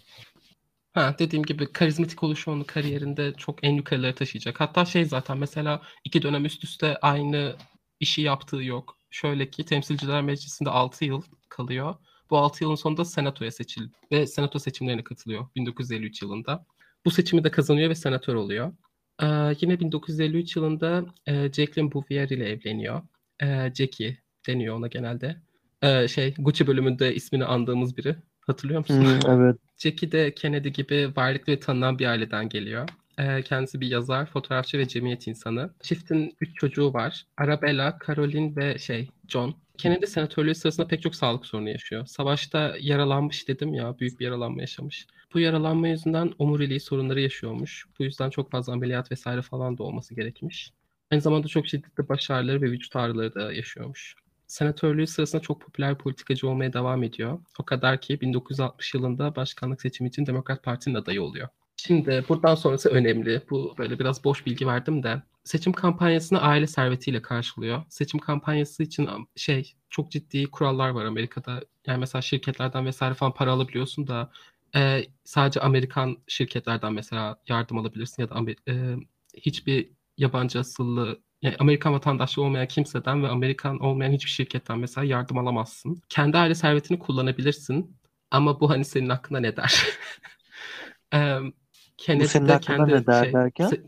Ha, 0.93 1.15
dediğim 1.19 1.43
gibi 1.43 1.71
karizmatik 1.73 2.23
oluşu 2.23 2.51
onu 2.51 2.65
kariyerinde 2.67 3.33
çok 3.37 3.63
en 3.63 3.73
yukarılara 3.73 4.15
taşıyacak. 4.15 4.59
Hatta 4.59 4.85
şey 4.85 5.05
zaten 5.05 5.37
mesela 5.37 5.81
iki 6.03 6.21
dönem 6.21 6.45
üst 6.45 6.63
üste 6.63 6.97
aynı 6.97 7.55
işi 7.99 8.21
yaptığı 8.21 8.63
yok. 8.63 8.97
Şöyle 9.09 9.49
ki 9.49 9.65
Temsilciler 9.65 10.21
Meclisi'nde 10.21 10.69
6 10.69 11.05
yıl 11.05 11.21
kalıyor. 11.49 11.95
Bu 12.29 12.37
6 12.37 12.63
yılın 12.63 12.75
sonunda 12.75 13.05
senatoya 13.05 13.51
seçildi 13.51 13.91
ve 14.11 14.27
senato 14.27 14.59
seçimlerine 14.59 15.03
katılıyor 15.03 15.47
1953 15.55 16.21
yılında. 16.21 16.65
Bu 17.05 17.11
seçimi 17.11 17.43
de 17.43 17.51
kazanıyor 17.51 17.89
ve 17.89 17.95
senatör 17.95 18.35
oluyor. 18.35 18.73
Ee, 19.21 19.25
yine 19.61 19.79
1953 19.79 20.55
yılında 20.55 21.05
e, 21.27 21.33
Jacqueline 21.33 21.91
Bouvier 21.91 22.29
ile 22.29 22.49
evleniyor. 22.49 23.01
Ee, 23.43 23.71
Jackie 23.75 24.17
deniyor 24.47 24.75
ona 24.75 24.87
genelde. 24.87 25.35
Ee, 25.81 26.07
şey 26.07 26.33
Gucci 26.37 26.67
bölümünde 26.67 27.15
ismini 27.15 27.45
andığımız 27.45 27.97
biri. 27.97 28.15
Hatırlıyor 28.47 28.79
musun? 28.79 29.05
Hı, 29.05 29.19
evet. 29.27 29.55
Jackie 29.77 30.11
de 30.11 30.33
Kennedy 30.33 30.69
gibi 30.69 31.11
varlıklı 31.15 31.53
ve 31.53 31.59
tanınan 31.59 31.99
bir 31.99 32.05
aileden 32.05 32.49
geliyor. 32.49 32.89
Ee, 33.19 33.41
kendisi 33.41 33.81
bir 33.81 33.87
yazar, 33.87 34.25
fotoğrafçı 34.25 34.77
ve 34.77 34.87
cemiyet 34.87 35.27
insanı. 35.27 35.73
Çiftin 35.83 36.35
üç 36.41 36.55
çocuğu 36.55 36.93
var. 36.93 37.25
Arabella, 37.37 37.97
Caroline 38.07 38.55
ve 38.55 38.77
şey 38.77 39.09
John. 39.27 39.55
Kennedy 39.77 40.05
senatörlüğü 40.05 40.55
sırasında 40.55 40.87
pek 40.87 41.01
çok 41.01 41.15
sağlık 41.15 41.45
sorunu 41.45 41.69
yaşıyor. 41.69 42.05
Savaşta 42.05 42.75
yaralanmış 42.79 43.47
dedim 43.47 43.73
ya, 43.73 43.99
büyük 43.99 44.19
bir 44.19 44.25
yaralanma 44.25 44.61
yaşamış. 44.61 45.07
Bu 45.33 45.39
yaralanma 45.39 45.87
yüzünden 45.87 46.33
omuriliği 46.39 46.79
sorunları 46.79 47.21
yaşıyormuş. 47.21 47.85
Bu 47.99 48.03
yüzden 48.03 48.29
çok 48.29 48.51
fazla 48.51 48.73
ameliyat 48.73 49.11
vesaire 49.11 49.41
falan 49.41 49.77
da 49.77 49.83
olması 49.83 50.15
gerekmiş. 50.15 50.71
Aynı 51.11 51.21
zamanda 51.21 51.47
çok 51.47 51.67
şiddetli 51.67 52.09
baş 52.09 52.31
ağrıları 52.31 52.61
ve 52.61 52.71
vücut 52.71 52.95
ağrıları 52.95 53.35
da 53.35 53.53
yaşıyormuş 53.53 54.15
senatörlüğü 54.47 55.07
sırasında 55.07 55.41
çok 55.41 55.61
popüler 55.61 55.97
politikacı 55.97 56.49
olmaya 56.49 56.73
devam 56.73 57.03
ediyor. 57.03 57.39
O 57.59 57.63
kadar 57.63 58.01
ki 58.01 58.21
1960 58.21 58.93
yılında 58.93 59.35
başkanlık 59.35 59.81
seçimi 59.81 60.09
için 60.09 60.25
Demokrat 60.25 60.63
Parti'nin 60.63 60.95
adayı 60.95 61.23
oluyor. 61.23 61.47
Şimdi 61.77 62.25
buradan 62.29 62.55
sonrası 62.55 62.89
önemli. 62.89 63.41
Bu 63.49 63.75
böyle 63.77 63.99
biraz 63.99 64.23
boş 64.23 64.45
bilgi 64.45 64.67
verdim 64.67 65.03
de. 65.03 65.21
Seçim 65.43 65.73
kampanyasını 65.73 66.41
aile 66.41 66.67
servetiyle 66.67 67.21
karşılıyor. 67.21 67.83
Seçim 67.89 68.19
kampanyası 68.19 68.83
için 68.83 69.09
şey 69.35 69.73
çok 69.89 70.11
ciddi 70.11 70.45
kurallar 70.45 70.89
var 70.89 71.05
Amerika'da. 71.05 71.61
Yani 71.87 71.99
mesela 71.99 72.21
şirketlerden 72.21 72.85
vesaire 72.85 73.13
falan 73.13 73.33
para 73.33 73.51
alabiliyorsun 73.51 74.07
da 74.07 74.31
e, 74.75 75.03
sadece 75.23 75.59
Amerikan 75.59 76.17
şirketlerden 76.27 76.93
mesela 76.93 77.39
yardım 77.47 77.77
alabilirsin 77.77 78.23
ya 78.23 78.29
da 78.29 78.51
e, 78.67 78.95
hiçbir 79.37 79.89
yabancı 80.17 80.59
asıllı 80.59 81.19
yani 81.41 81.55
Amerikan 81.59 81.93
vatandaşlığı 81.93 82.41
olmayan 82.43 82.67
kimseden 82.67 83.23
ve 83.23 83.27
Amerikan 83.27 83.79
olmayan 83.79 84.11
hiçbir 84.11 84.29
şirketten 84.29 84.79
mesela 84.79 85.05
yardım 85.05 85.37
alamazsın. 85.37 86.01
Kendi 86.09 86.37
aile 86.37 86.55
servetini 86.55 86.99
kullanabilirsin 86.99 87.97
ama 88.31 88.59
bu 88.59 88.69
hani 88.69 88.85
senin 88.85 89.09
hakkında 89.09 89.39
ne 89.39 89.57
der? 89.57 89.83
Eee, 91.13 91.39
Bu 91.41 91.51
Kennedy 91.97 92.27
senin 92.27 92.47
hakkında 92.47 92.77
kendi 92.77 92.91
ne 92.91 93.05
der 93.07 93.23
şey 93.23 93.33
derken? 93.33 93.69
se- 93.69 93.83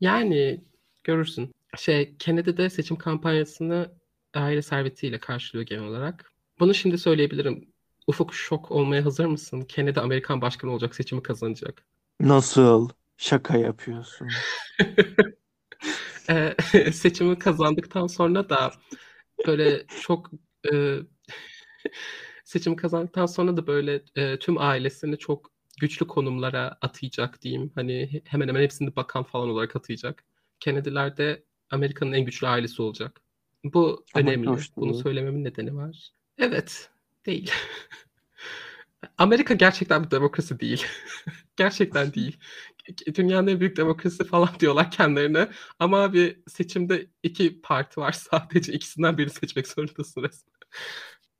yani 0.00 0.60
görürsün. 1.04 1.52
Şey 1.78 2.16
Kennedy 2.18 2.56
de 2.56 2.70
seçim 2.70 2.96
kampanyasını 2.96 3.92
aile 4.34 4.62
servetiyle 4.62 5.18
karşılıyor 5.18 5.66
genel 5.66 5.84
olarak. 5.84 6.32
Bunu 6.60 6.74
şimdi 6.74 6.98
söyleyebilirim. 6.98 7.68
Ufuk 8.06 8.34
şok 8.34 8.70
olmaya 8.70 9.04
hazır 9.04 9.24
mısın? 9.26 9.62
Kennedy 9.62 10.00
Amerikan 10.00 10.40
başkanı 10.40 10.70
olacak, 10.72 10.94
seçimi 10.94 11.22
kazanacak. 11.22 11.84
Nasıl? 12.20 12.88
Şaka 13.16 13.56
yapıyorsun. 13.56 14.28
Ee, 16.30 16.56
seçimi 16.92 17.38
kazandıktan 17.38 18.06
sonra 18.06 18.48
da 18.48 18.72
böyle 19.46 19.86
çok 20.02 20.30
e, 20.72 20.96
seçimi 22.44 22.76
kazandıktan 22.76 23.26
sonra 23.26 23.56
da 23.56 23.66
böyle 23.66 24.02
e, 24.16 24.38
tüm 24.38 24.58
ailesini 24.58 25.18
çok 25.18 25.50
güçlü 25.80 26.06
konumlara 26.06 26.78
atayacak 26.80 27.42
diyeyim. 27.42 27.72
Hani 27.74 28.22
hemen 28.24 28.48
hemen 28.48 28.62
hepsini 28.62 28.96
bakan 28.96 29.22
falan 29.22 29.48
olarak 29.48 29.76
atayacak. 29.76 30.24
Kennedy'ler 30.60 31.16
de 31.16 31.44
Amerika'nın 31.70 32.12
en 32.12 32.24
güçlü 32.24 32.46
ailesi 32.46 32.82
olacak. 32.82 33.20
Bu 33.64 34.04
Ama 34.14 34.30
önemli. 34.30 34.46
hoş 34.48 34.76
Bunu 34.76 34.94
söylememin 34.94 35.44
nedeni 35.44 35.76
var. 35.76 36.10
Evet, 36.38 36.90
değil. 37.26 37.50
Amerika 39.18 39.54
gerçekten 39.54 40.04
bir 40.04 40.10
demokrasi 40.10 40.60
değil. 40.60 40.86
gerçekten 41.56 42.14
değil. 42.14 42.36
Dünyanın 43.14 43.46
en 43.46 43.60
büyük 43.60 43.76
demokrasi 43.76 44.24
falan 44.24 44.48
diyorlar 44.60 44.90
kendilerine. 44.90 45.48
Ama 45.78 46.02
abi 46.02 46.42
seçimde 46.48 47.06
iki 47.22 47.60
parti 47.60 48.00
var. 48.00 48.12
Sadece 48.30 48.72
ikisinden 48.72 49.18
birini 49.18 49.30
seçmek 49.30 49.68
zorundasın 49.68 50.22
resmen. 50.22 50.60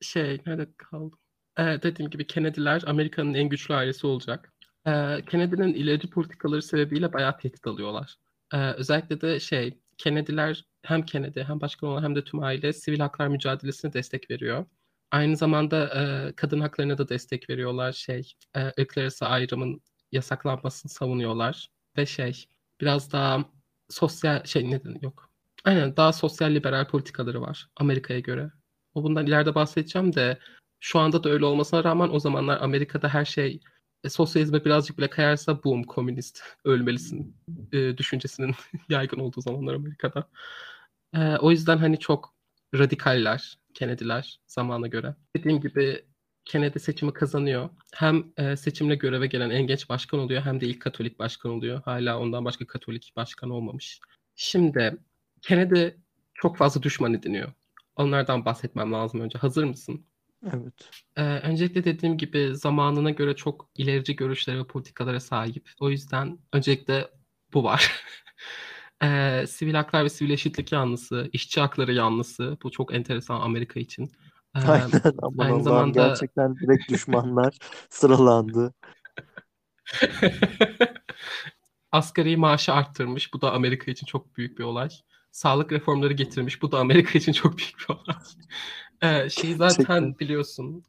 Şey, 0.00 0.40
nerede 0.46 0.68
kaldım? 0.76 1.18
Ee, 1.58 1.62
dediğim 1.62 2.10
gibi 2.10 2.26
Kennedy'ler 2.26 2.82
Amerika'nın 2.86 3.34
en 3.34 3.48
güçlü 3.48 3.74
ailesi 3.74 4.06
olacak. 4.06 4.52
Ee, 4.86 5.24
Kennedy'nin 5.30 5.74
ilerici 5.74 6.10
politikaları 6.10 6.62
sebebiyle 6.62 7.12
bayağı 7.12 7.38
tehdit 7.38 7.66
alıyorlar. 7.66 8.16
Ee, 8.54 8.70
özellikle 8.72 9.20
de 9.20 9.40
şey, 9.40 9.78
Kennedy'ler 9.98 10.64
hem 10.82 11.02
Kennedy 11.04 11.40
hem 11.40 11.60
başkan 11.60 11.88
olan 11.90 12.02
hem 12.02 12.16
de 12.16 12.24
tüm 12.24 12.42
aile 12.42 12.72
sivil 12.72 13.00
haklar 13.00 13.28
mücadelesine 13.28 13.92
destek 13.92 14.30
veriyor. 14.30 14.66
Aynı 15.10 15.36
zamanda 15.36 15.86
e, 16.28 16.32
kadın 16.36 16.60
haklarına 16.60 16.98
da 16.98 17.08
destek 17.08 17.50
veriyorlar. 17.50 17.92
Şey, 17.92 18.32
e, 18.54 18.60
ırklar 18.80 19.02
arası 19.02 19.26
ayrımın 19.26 19.82
yasaklanmasını 20.12 20.90
savunuyorlar. 20.92 21.70
Ve 21.96 22.06
şey, 22.06 22.46
biraz 22.80 23.12
daha 23.12 23.44
sosyal 23.88 24.44
şey 24.44 24.70
neden 24.70 24.98
yok. 25.02 25.30
Aynen 25.64 25.96
daha 25.96 26.12
sosyal 26.12 26.50
liberal 26.50 26.86
politikaları 26.86 27.40
var 27.40 27.68
Amerika'ya 27.76 28.20
göre. 28.20 28.50
O 28.94 29.02
bundan 29.02 29.26
ileride 29.26 29.54
bahsedeceğim 29.54 30.14
de 30.14 30.38
şu 30.80 30.98
anda 30.98 31.24
da 31.24 31.30
öyle 31.30 31.44
olmasına 31.44 31.84
rağmen 31.84 32.08
o 32.08 32.20
zamanlar 32.20 32.60
Amerika'da 32.60 33.08
her 33.08 33.24
şey 33.24 33.60
e, 34.04 34.08
sosyalizme 34.10 34.64
birazcık 34.64 34.98
bile 34.98 35.10
kayarsa 35.10 35.64
boom 35.64 35.84
komünist 35.84 36.42
ölmelisin 36.64 37.36
e, 37.72 37.98
düşüncesinin 37.98 38.54
yaygın 38.88 39.18
olduğu 39.18 39.40
zamanlar 39.40 39.74
Amerika'da. 39.74 40.28
E, 41.14 41.36
o 41.36 41.50
yüzden 41.50 41.78
hani 41.78 41.98
çok 41.98 42.34
radikaller 42.74 43.58
Kennedy'ler 43.74 44.40
zamana 44.46 44.86
göre. 44.86 45.14
Dediğim 45.36 45.60
gibi 45.60 46.04
Kennedy 46.44 46.78
seçimi 46.78 47.12
kazanıyor. 47.12 47.70
Hem 47.94 48.32
e, 48.36 48.56
seçimle 48.56 48.94
göreve 48.94 49.26
gelen 49.26 49.50
en 49.50 49.66
genç 49.66 49.88
başkan 49.88 50.20
oluyor 50.20 50.42
hem 50.42 50.60
de 50.60 50.66
ilk 50.66 50.80
Katolik 50.80 51.18
başkan 51.18 51.52
oluyor. 51.52 51.82
Hala 51.82 52.18
ondan 52.18 52.44
başka 52.44 52.66
Katolik 52.66 53.12
başkan 53.16 53.50
olmamış. 53.50 54.00
Şimdi 54.36 54.96
Kennedy 55.42 55.88
çok 56.34 56.56
fazla 56.56 56.82
düşman 56.82 57.14
ediniyor. 57.14 57.52
Onlardan 57.96 58.44
bahsetmem 58.44 58.92
lazım 58.92 59.20
önce. 59.20 59.38
Hazır 59.38 59.64
mısın? 59.64 60.06
Evet. 60.44 60.90
Ee, 61.16 61.22
öncelikle 61.22 61.84
dediğim 61.84 62.18
gibi 62.18 62.56
zamanına 62.56 63.10
göre 63.10 63.36
çok 63.36 63.70
ilerici 63.76 64.16
görüşlere 64.16 64.58
ve 64.58 64.64
politikalara 64.66 65.20
sahip. 65.20 65.70
O 65.80 65.90
yüzden 65.90 66.38
öncelikle 66.52 67.10
bu 67.52 67.64
var. 67.64 68.04
Ee, 69.02 69.44
sivil 69.48 69.74
haklar 69.74 70.04
ve 70.04 70.08
sivil 70.08 70.30
eşitlik 70.30 70.72
yanlısı, 70.72 71.30
işçi 71.32 71.60
hakları 71.60 71.92
yanlısı. 71.92 72.58
Bu 72.62 72.70
çok 72.70 72.94
enteresan 72.94 73.40
Amerika 73.40 73.80
için. 73.80 74.10
Ee, 74.56 74.58
Aynen 74.58 74.90
aman 75.22 75.44
aynı 75.44 75.54
Allah'ım 75.54 75.62
zamanda 75.64 76.08
gerçekten 76.08 76.56
direkt 76.56 76.90
düşmanlar 76.90 77.58
sıralandı. 77.90 78.74
asgari 81.92 82.36
maaşı 82.36 82.72
arttırmış. 82.72 83.34
Bu 83.34 83.40
da 83.40 83.52
Amerika 83.52 83.90
için 83.90 84.06
çok 84.06 84.36
büyük 84.36 84.58
bir 84.58 84.64
olay. 84.64 84.88
Sağlık 85.30 85.72
reformları 85.72 86.12
getirmiş. 86.12 86.62
Bu 86.62 86.72
da 86.72 86.78
Amerika 86.78 87.18
için 87.18 87.32
çok 87.32 87.58
büyük 87.58 87.74
bir 87.78 87.94
olay. 87.94 88.16
Ee, 89.02 89.30
şey 89.30 89.56
Gerçekten. 89.56 89.68
zaten 89.68 90.18
biliyorsun. 90.18 90.84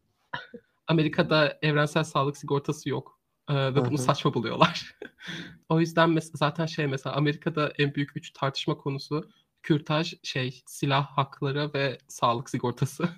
Amerika'da 0.88 1.60
evrensel 1.62 2.04
sağlık 2.04 2.38
sigortası 2.38 2.90
yok. 2.90 3.20
Ee, 3.50 3.56
ve 3.56 3.86
bunu 3.86 3.98
saçma 3.98 4.34
buluyorlar. 4.34 4.96
o 5.70 5.80
yüzden 5.80 6.10
mes- 6.10 6.38
zaten 6.38 6.66
şey 6.66 6.88
mesela 6.88 7.16
Amerika'da 7.16 7.74
en 7.78 7.96
büyük 7.96 8.18
üç 8.18 8.32
tartışma 8.32 8.78
konusu 8.78 9.30
kürtaj, 9.64 10.14
şey 10.24 10.62
silah 10.66 11.06
hakları 11.18 11.74
ve 11.74 11.98
sağlık 12.08 12.50
sigortası. 12.50 13.10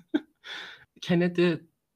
Kennedy 1.04 1.54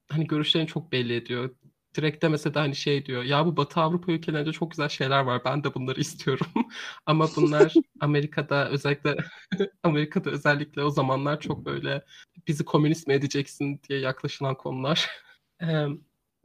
hani 0.09 0.27
görüşlerini 0.27 0.67
çok 0.67 0.91
belli 0.91 1.15
ediyor. 1.15 1.55
Direkt 1.95 2.23
de 2.23 2.27
mesela 2.27 2.61
hani 2.61 2.75
şey 2.75 3.05
diyor. 3.05 3.23
Ya 3.23 3.45
bu 3.45 3.57
Batı 3.57 3.79
Avrupa 3.79 4.11
ülkelerinde 4.11 4.51
çok 4.51 4.71
güzel 4.71 4.89
şeyler 4.89 5.19
var. 5.21 5.41
Ben 5.45 5.63
de 5.63 5.73
bunları 5.73 5.99
istiyorum. 6.01 6.47
Ama 7.05 7.27
bunlar 7.35 7.73
Amerika'da 7.99 8.69
özellikle 8.69 9.17
Amerika'da 9.83 10.29
özellikle 10.29 10.83
o 10.83 10.89
zamanlar 10.89 11.39
çok 11.39 11.65
böyle 11.65 12.05
bizi 12.47 12.65
komünist 12.65 13.07
mi 13.07 13.13
edeceksin 13.13 13.81
diye 13.89 13.99
yaklaşılan 13.99 14.55
konular. 14.55 15.09
Ee, 15.61 15.85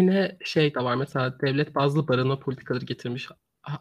yine 0.01 0.39
şey 0.45 0.75
de 0.75 0.85
var 0.85 0.97
mesela 0.97 1.41
devlet 1.41 1.75
bazlı 1.75 2.09
barınma 2.09 2.39
politikaları 2.39 2.85
getirmiş. 2.85 3.29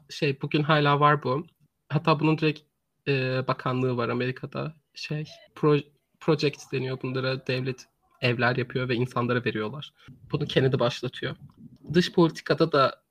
Şey 0.10 0.42
bugün 0.42 0.64
hala 0.64 1.00
var 1.00 1.24
bu. 1.24 1.46
Hatta 1.90 2.20
bunun 2.20 2.38
direkt 2.38 2.62
e, 3.08 3.48
bakanlığı 3.48 3.98
var 3.98 4.10
Amerika'da. 4.10 4.76
Şey 4.94 5.26
pro, 5.56 5.78
project 6.20 6.72
deniyor 6.72 7.02
bunlara 7.02 7.48
devlet 7.48 7.93
evler 8.24 8.56
yapıyor 8.56 8.90
ve 8.90 8.96
insanlara 8.96 9.46
veriyorlar. 9.46 9.94
Bunu 10.32 10.46
Kennedy 10.46 10.80
başlatıyor. 10.80 11.36
Dış 11.94 12.12
politikada 12.12 12.72
da 12.72 13.04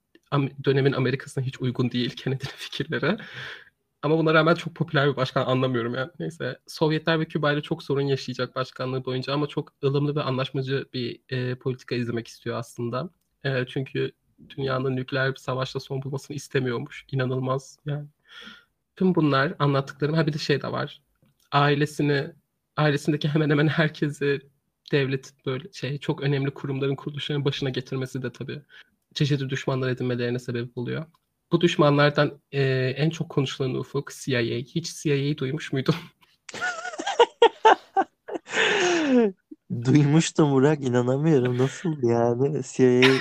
dönemin 0.65 0.93
Amerika'sına 0.93 1.45
hiç 1.45 1.61
uygun 1.61 1.91
değil 1.91 2.11
Kennedy'nin 2.17 2.51
fikirleri. 2.57 3.17
Ama 4.03 4.19
buna 4.19 4.35
rağmen 4.35 4.55
çok 4.55 4.75
popüler 4.75 5.11
bir 5.11 5.17
başkan 5.17 5.47
anlamıyorum 5.47 5.95
yani. 5.95 6.11
Neyse 6.19 6.59
Sovyetler 6.67 7.21
ve 7.21 7.25
Küba 7.25 7.53
ile 7.53 7.63
çok 7.63 7.83
sorun 7.83 8.01
yaşayacak 8.01 8.55
başkanlığı 8.55 9.05
boyunca 9.05 9.33
ama 9.33 9.47
çok 9.47 9.73
ılımlı 9.85 10.17
ve 10.17 10.23
anlaşmacı 10.23 10.87
bir 10.95 11.21
e, 11.31 11.55
politika 11.55 11.95
izlemek 11.95 12.29
istiyor 12.29 12.57
aslında. 12.57 13.11
E, 13.45 13.67
çünkü 13.67 14.13
dünyanın 14.49 14.97
nükleer 14.97 15.31
bir 15.31 15.39
savaşla 15.39 15.81
son 15.81 16.03
bulmasını 16.03 16.37
istemiyormuş. 16.37 17.07
İnanılmaz 17.13 17.79
yani. 17.87 18.07
Tüm 18.97 19.15
bunlar 19.15 19.55
anlattıklarım. 19.59 20.15
Ha 20.15 20.27
bir 20.27 20.33
de 20.33 20.39
şey 20.39 20.63
de 20.63 20.73
var. 20.73 21.03
Ailesini, 21.53 22.31
ailesindeki 22.77 23.29
hemen 23.29 23.51
hemen 23.51 23.69
herkesi 23.69 24.41
devlet 24.93 25.33
böyle 25.47 25.73
şey 25.73 25.99
çok 25.99 26.23
önemli 26.23 26.51
kurumların 26.51 26.97
kuruluşlarının 26.97 27.45
başına 27.45 27.71
getirmesi 27.71 28.23
de 28.23 28.33
tabii 28.33 28.63
çeşitli 29.15 29.51
düşmanlar 29.51 29.89
edinmelerine 29.91 30.39
sebep 30.39 30.79
oluyor. 30.79 31.07
Bu 31.53 31.61
düşmanlardan 31.61 32.41
e, 32.53 32.63
en 32.97 33.11
çok 33.11 33.29
konuşulan 33.29 33.75
ufuk 33.75 34.11
CIA. 34.13 34.41
Hiç 34.41 35.03
CIA'yı 35.03 35.39
duymuş 35.39 35.73
muydun? 35.73 35.95
Duymuştum 39.85 40.53
Burak 40.53 40.81
inanamıyorum. 40.81 41.59
Nasıl 41.59 42.03
yani? 42.03 42.63
CIA 42.63 43.21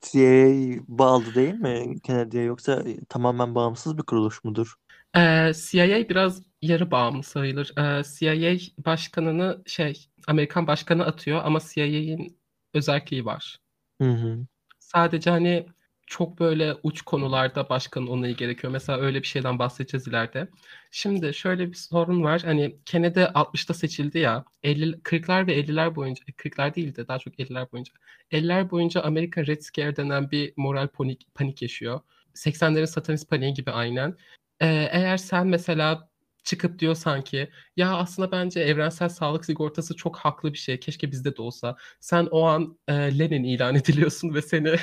CIA 0.00 0.82
bağlı 0.88 1.34
değil 1.34 1.54
mi 1.54 2.00
Kennedy'ye 2.02 2.44
yoksa 2.44 2.84
tamamen 3.08 3.54
bağımsız 3.54 3.98
bir 3.98 4.02
kuruluş 4.02 4.44
mudur? 4.44 4.74
Ee, 5.16 5.52
CIA 5.54 6.08
biraz 6.08 6.42
yarı 6.62 6.90
bağımlı 6.90 7.22
sayılır. 7.22 7.72
Ee, 7.78 8.02
CIA 8.04 8.56
başkanını 8.84 9.62
şey 9.66 10.06
Amerikan 10.28 10.66
başkanı 10.66 11.04
atıyor 11.06 11.40
ama 11.44 11.60
CIA'nin 11.74 12.38
özelliği 12.74 13.24
var. 13.24 13.58
Hı 14.02 14.10
hı. 14.10 14.46
Sadece 14.78 15.30
hani 15.30 15.66
çok 16.06 16.40
böyle 16.40 16.74
uç 16.82 17.02
konularda 17.02 17.68
başkanın 17.68 18.06
onayı 18.06 18.36
gerekiyor. 18.36 18.72
Mesela 18.72 18.98
öyle 18.98 19.22
bir 19.22 19.26
şeyden 19.26 19.58
bahsedeceğiz 19.58 20.08
ileride. 20.08 20.48
Şimdi 20.90 21.34
şöyle 21.34 21.68
bir 21.68 21.74
sorun 21.76 22.22
var. 22.22 22.42
Hani 22.44 22.76
Kennedy 22.84 23.20
60'ta 23.34 23.74
seçildi 23.74 24.18
ya. 24.18 24.44
50 24.62 25.00
40'lar 25.02 25.46
ve 25.46 25.54
50'ler 25.54 25.94
boyunca 25.96 26.24
40'lar 26.36 26.74
değil 26.74 26.96
de 26.96 27.08
daha 27.08 27.18
çok 27.18 27.38
50'ler 27.40 27.72
boyunca. 27.72 27.92
50'ler 28.30 28.70
boyunca 28.70 29.00
Amerika 29.00 29.46
Red 29.46 29.60
Scare 29.60 29.96
denen 29.96 30.30
bir 30.30 30.52
moral 30.56 30.88
panik, 30.88 31.34
panik 31.34 31.62
yaşıyor. 31.62 32.00
80'lerin 32.34 32.86
satanist 32.86 33.30
paniği 33.30 33.54
gibi 33.54 33.70
aynen. 33.70 34.16
Ee, 34.60 34.88
eğer 34.92 35.16
sen 35.16 35.46
mesela 35.46 36.08
çıkıp 36.44 36.78
diyorsan 36.78 37.22
ki 37.22 37.50
ya 37.76 37.96
aslında 37.96 38.32
bence 38.32 38.60
evrensel 38.60 39.08
sağlık 39.08 39.44
sigortası 39.44 39.96
çok 39.96 40.16
haklı 40.16 40.52
bir 40.52 40.58
şey. 40.58 40.80
Keşke 40.80 41.10
bizde 41.10 41.36
de 41.36 41.42
olsa. 41.42 41.76
Sen 42.00 42.28
o 42.30 42.42
an 42.42 42.78
e, 42.88 42.92
Lenin 42.92 43.44
ilan 43.44 43.74
ediliyorsun 43.74 44.34
ve 44.34 44.42
seni 44.42 44.76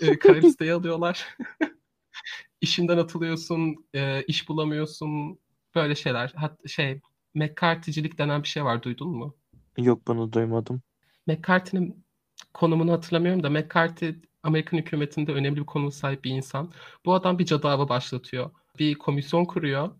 e, 0.00 0.18
kara 0.18 0.38
listeye 0.38 0.72
alıyorlar. 0.74 1.36
İşinden 2.60 2.98
atılıyorsun, 2.98 3.86
e, 3.94 4.22
iş 4.22 4.48
bulamıyorsun. 4.48 5.38
Böyle 5.74 5.94
şeyler. 5.94 6.32
Hat 6.36 6.68
şey 6.68 7.00
McCarthy'cilik 7.34 8.18
denen 8.18 8.42
bir 8.42 8.48
şey 8.48 8.64
var. 8.64 8.82
Duydun 8.82 9.08
mu? 9.08 9.36
Yok 9.78 10.06
bunu 10.06 10.32
duymadım. 10.32 10.82
McCarthy'nin 11.26 12.04
konumunu 12.54 12.92
hatırlamıyorum 12.92 13.42
da 13.42 13.50
McCarthy 13.50 14.14
Amerikan 14.42 14.78
hükümetinde 14.78 15.32
önemli 15.32 15.60
bir 15.60 15.66
konuma 15.66 15.90
sahip 15.90 16.24
bir 16.24 16.30
insan. 16.30 16.72
Bu 17.04 17.14
adam 17.14 17.38
bir 17.38 17.46
cadı 17.46 17.68
avı 17.68 17.88
başlatıyor. 17.88 18.50
Bir 18.78 18.94
komisyon 18.94 19.44
kuruyor. 19.44 19.90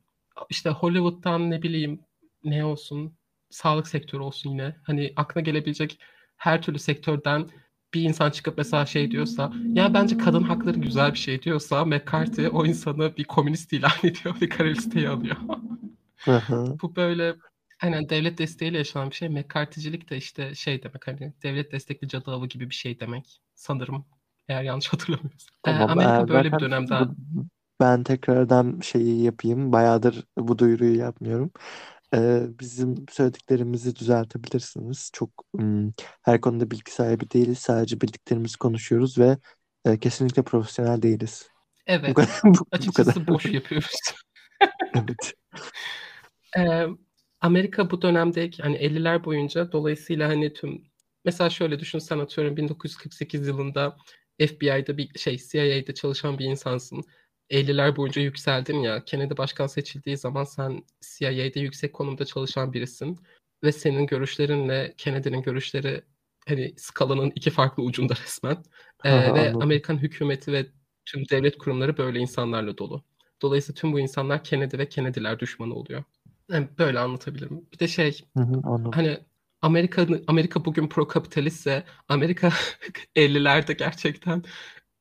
İşte 0.51 0.71
Hollywood'dan 0.71 1.51
ne 1.51 1.63
bileyim 1.63 2.01
ne 2.45 2.65
olsun 2.65 3.17
sağlık 3.51 3.89
sektörü 3.89 4.23
olsun 4.23 4.51
yine. 4.51 4.77
Hani 4.83 5.13
aklına 5.17 5.43
gelebilecek 5.45 5.99
her 6.37 6.63
türlü 6.63 6.79
sektörden 6.79 7.51
bir 7.95 8.03
insan 8.03 8.31
çıkıp 8.31 8.59
mesela 8.59 8.87
şey 8.87 9.11
diyorsa 9.11 9.53
ya 9.75 9.95
bence 9.95 10.19
kadın 10.19 10.43
hakları 10.43 10.79
güzel 10.79 11.13
bir 11.13 11.19
şey 11.19 11.43
diyorsa 11.43 11.85
McCarthy 11.85 12.49
o 12.53 12.67
insanı 12.67 13.17
bir 13.17 13.25
komünist 13.25 13.73
ilan 13.73 13.91
ediyor 14.03 14.35
ve 14.43 14.49
kara 14.49 14.69
listeye 14.69 15.09
alıyor. 15.09 15.37
Bu 16.83 16.97
böyle 16.97 17.37
aynen 17.83 18.09
devlet 18.09 18.39
desteğiyle 18.39 18.79
yaşanan 18.79 19.11
bir 19.11 19.15
şey. 19.15 19.29
McCarthy'cilik 19.29 20.11
de 20.11 20.17
işte 20.17 20.55
şey 20.55 20.83
demek 20.83 21.07
hani 21.07 21.33
devlet 21.43 21.73
destekli 21.73 22.09
cadı 22.09 22.31
avı 22.31 22.47
gibi 22.47 22.71
bir 22.71 22.75
şey 22.75 23.01
demek 23.01 23.41
sanırım. 23.55 24.05
Eğer 24.49 24.63
yanlış 24.63 24.89
hatırlamıyorsam. 24.93 25.49
Ee, 25.55 25.63
Tamam, 25.63 25.91
Amerika 25.91 26.13
eğer 26.13 26.29
böyle 26.29 26.53
bir 26.53 26.59
dönemden 26.61 27.17
bu- 27.19 27.45
ben 27.83 28.03
tekrardan 28.03 28.81
şeyi 28.81 29.23
yapayım. 29.23 29.73
Bayağıdır 29.73 30.25
bu 30.39 30.59
duyuruyu 30.59 30.99
yapmıyorum. 30.99 31.51
Ee, 32.15 32.43
bizim 32.61 32.95
söylediklerimizi 33.11 33.97
düzeltebilirsiniz. 33.97 35.11
Çok 35.13 35.31
ım, 35.61 35.95
her 36.23 36.41
konuda 36.41 36.71
bilgi 36.71 36.93
sahibi 36.93 37.31
değiliz. 37.31 37.59
Sadece 37.59 38.01
bildiklerimizi 38.01 38.59
konuşuyoruz 38.59 39.19
ve 39.19 39.39
e, 39.85 39.99
kesinlikle 39.99 40.43
profesyonel 40.43 41.03
değiliz. 41.03 41.49
Bu 41.89 41.93
evet 41.93 42.15
kadar. 42.15 42.41
Bu, 42.45 42.55
bu 42.55 42.67
açıkçası 42.73 43.15
kadar. 43.15 43.27
boş 43.27 43.45
yapıyoruz. 43.47 43.93
Evet. 44.95 45.35
Ee, 46.59 46.87
Amerika 47.41 47.91
bu 47.91 48.03
dönemdeki 48.03 48.63
hani 48.63 48.77
50'ler 48.77 49.25
boyunca 49.25 49.73
dolayısıyla 49.73 50.29
hani 50.29 50.53
tüm 50.53 50.85
mesela 51.25 51.51
şöyle 51.51 51.79
düşün 51.79 51.99
sen 51.99 52.19
atıyorum 52.19 52.57
1948 52.57 53.47
yılında 53.47 53.97
FBI'da 54.39 54.97
bir 54.97 55.19
şey 55.19 55.39
CIA'de 55.39 55.95
çalışan 55.95 56.39
bir 56.39 56.45
insansın. 56.45 57.05
50'ler 57.53 57.97
boyunca 57.97 58.23
yükseldin 58.23 58.77
ya. 58.79 59.05
Kennedy 59.05 59.37
başkan 59.37 59.67
seçildiği 59.67 60.17
zaman 60.17 60.45
sen 60.45 60.85
CIA'de 61.01 61.61
yüksek 61.61 61.93
konumda 61.93 62.25
çalışan 62.25 62.73
birisin 62.73 63.19
ve 63.65 63.73
senin 63.73 64.07
görüşlerinle 64.07 64.95
Kennedy'nin 64.99 65.43
görüşleri 65.43 66.03
hani 66.49 66.75
skalanın 66.77 67.33
iki 67.35 67.51
farklı 67.51 67.83
ucunda 67.83 68.15
resmen. 68.25 68.65
Ee, 69.05 69.11
Ha, 69.11 69.17
ha, 69.17 69.35
ve 69.35 69.41
anladım. 69.41 69.63
Amerikan 69.63 69.99
hükümeti 69.99 70.53
ve 70.53 70.67
tüm 71.05 71.29
devlet 71.29 71.59
kurumları 71.59 71.97
böyle 71.99 72.19
insanlarla 72.19 72.79
dolu. 72.79 73.05
Dolayısıyla 73.43 73.75
tüm 73.81 73.93
bu 73.93 74.01
insanlar 74.01 74.45
Kennedy 74.45 74.79
ve 74.79 74.89
Kennedy'ler 74.89 75.39
düşmanı 75.39 75.75
oluyor. 75.75 76.05
Yani 76.51 76.69
böyle 76.79 76.99
anlatabilirim. 76.99 77.67
Bir 77.73 77.79
de 77.79 77.89
şey 77.89 78.21
Hı 78.37 78.43
hı, 78.43 78.61
anladım. 78.65 78.91
hani 78.95 79.19
Amerika 79.63 80.07
Amerika 80.27 80.65
bugün 80.65 80.89
pro 80.89 81.09
kapitalistse 81.09 81.85
Amerika 82.09 82.49
50'lerde 83.17 83.73
gerçekten 83.73 84.43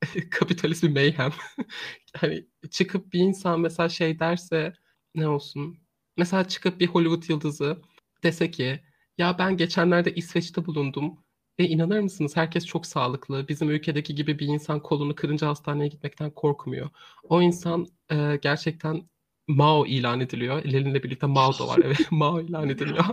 kapitalist 0.31 0.83
bir 0.83 0.89
mayhem. 0.89 1.31
hani 2.17 2.47
çıkıp 2.71 3.13
bir 3.13 3.19
insan 3.19 3.59
mesela 3.59 3.89
şey 3.89 4.19
derse 4.19 4.73
ne 5.15 5.27
olsun? 5.27 5.77
Mesela 6.17 6.47
çıkıp 6.47 6.79
bir 6.79 6.87
Hollywood 6.87 7.29
yıldızı 7.29 7.81
dese 8.23 8.51
ki 8.51 8.79
ya 9.17 9.37
ben 9.39 9.57
geçenlerde 9.57 10.15
İsveç'te 10.15 10.65
bulundum 10.65 11.23
ve 11.59 11.67
inanır 11.67 11.99
mısınız 11.99 12.37
herkes 12.37 12.65
çok 12.65 12.85
sağlıklı. 12.85 13.47
Bizim 13.47 13.69
ülkedeki 13.69 14.15
gibi 14.15 14.39
bir 14.39 14.47
insan 14.47 14.79
kolunu 14.83 15.15
kırınca 15.15 15.47
hastaneye 15.47 15.87
gitmekten 15.87 16.31
korkmuyor. 16.31 16.89
O 17.23 17.41
insan 17.41 17.87
e, 18.11 18.39
gerçekten 18.41 19.09
Mao 19.47 19.85
ilan 19.85 20.19
ediliyor. 20.19 20.63
Lenin'le 20.65 21.03
birlikte 21.03 21.27
Mao 21.27 21.59
da 21.59 21.67
var. 21.67 21.79
Evet, 21.85 22.11
Mao 22.11 22.41
ilan 22.41 22.69
ediliyor. 22.69 23.05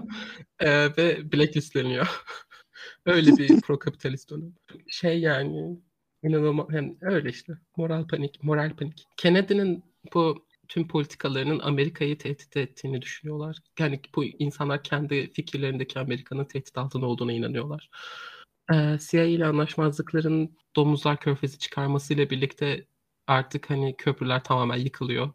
E, 0.61 0.97
ve 0.97 1.33
blacklistleniyor. 1.33 2.25
Öyle 3.07 3.37
bir 3.37 3.61
pro 3.61 3.78
kapitalist 3.78 4.30
dönem. 4.30 4.54
Şey 4.88 5.21
yani 5.21 5.78
inanılmaz 6.22 6.66
hem 6.70 6.96
öyle 7.00 7.30
işte 7.30 7.52
moral 7.76 8.06
panik, 8.06 8.42
moral 8.42 8.76
panik. 8.76 9.06
Kennedy'nin 9.16 9.84
bu 10.14 10.46
tüm 10.68 10.88
politikalarının 10.88 11.58
Amerika'yı 11.58 12.18
tehdit 12.18 12.56
ettiğini 12.56 13.02
düşünüyorlar. 13.02 13.56
Yani 13.78 14.00
bu 14.16 14.25
insanlar 14.25 14.82
kendi 14.82 15.30
fikirlerindeki 15.32 15.98
Amerika'nın 15.98 16.44
tehdit 16.44 16.78
altında 16.78 17.06
olduğuna 17.06 17.32
inanıyorlar. 17.32 17.90
Ee, 18.72 18.98
CIA 19.00 19.25
ile 19.25 19.46
anlaşmazlıkların 19.46 20.57
Domuzlar 20.76 21.20
Körfezi 21.20 21.59
çıkarmasıyla 21.59 22.31
birlikte 22.31 22.87
artık 23.26 23.70
hani 23.70 23.96
köprüler 23.96 24.44
tamamen 24.44 24.76
yıkılıyor. 24.76 25.31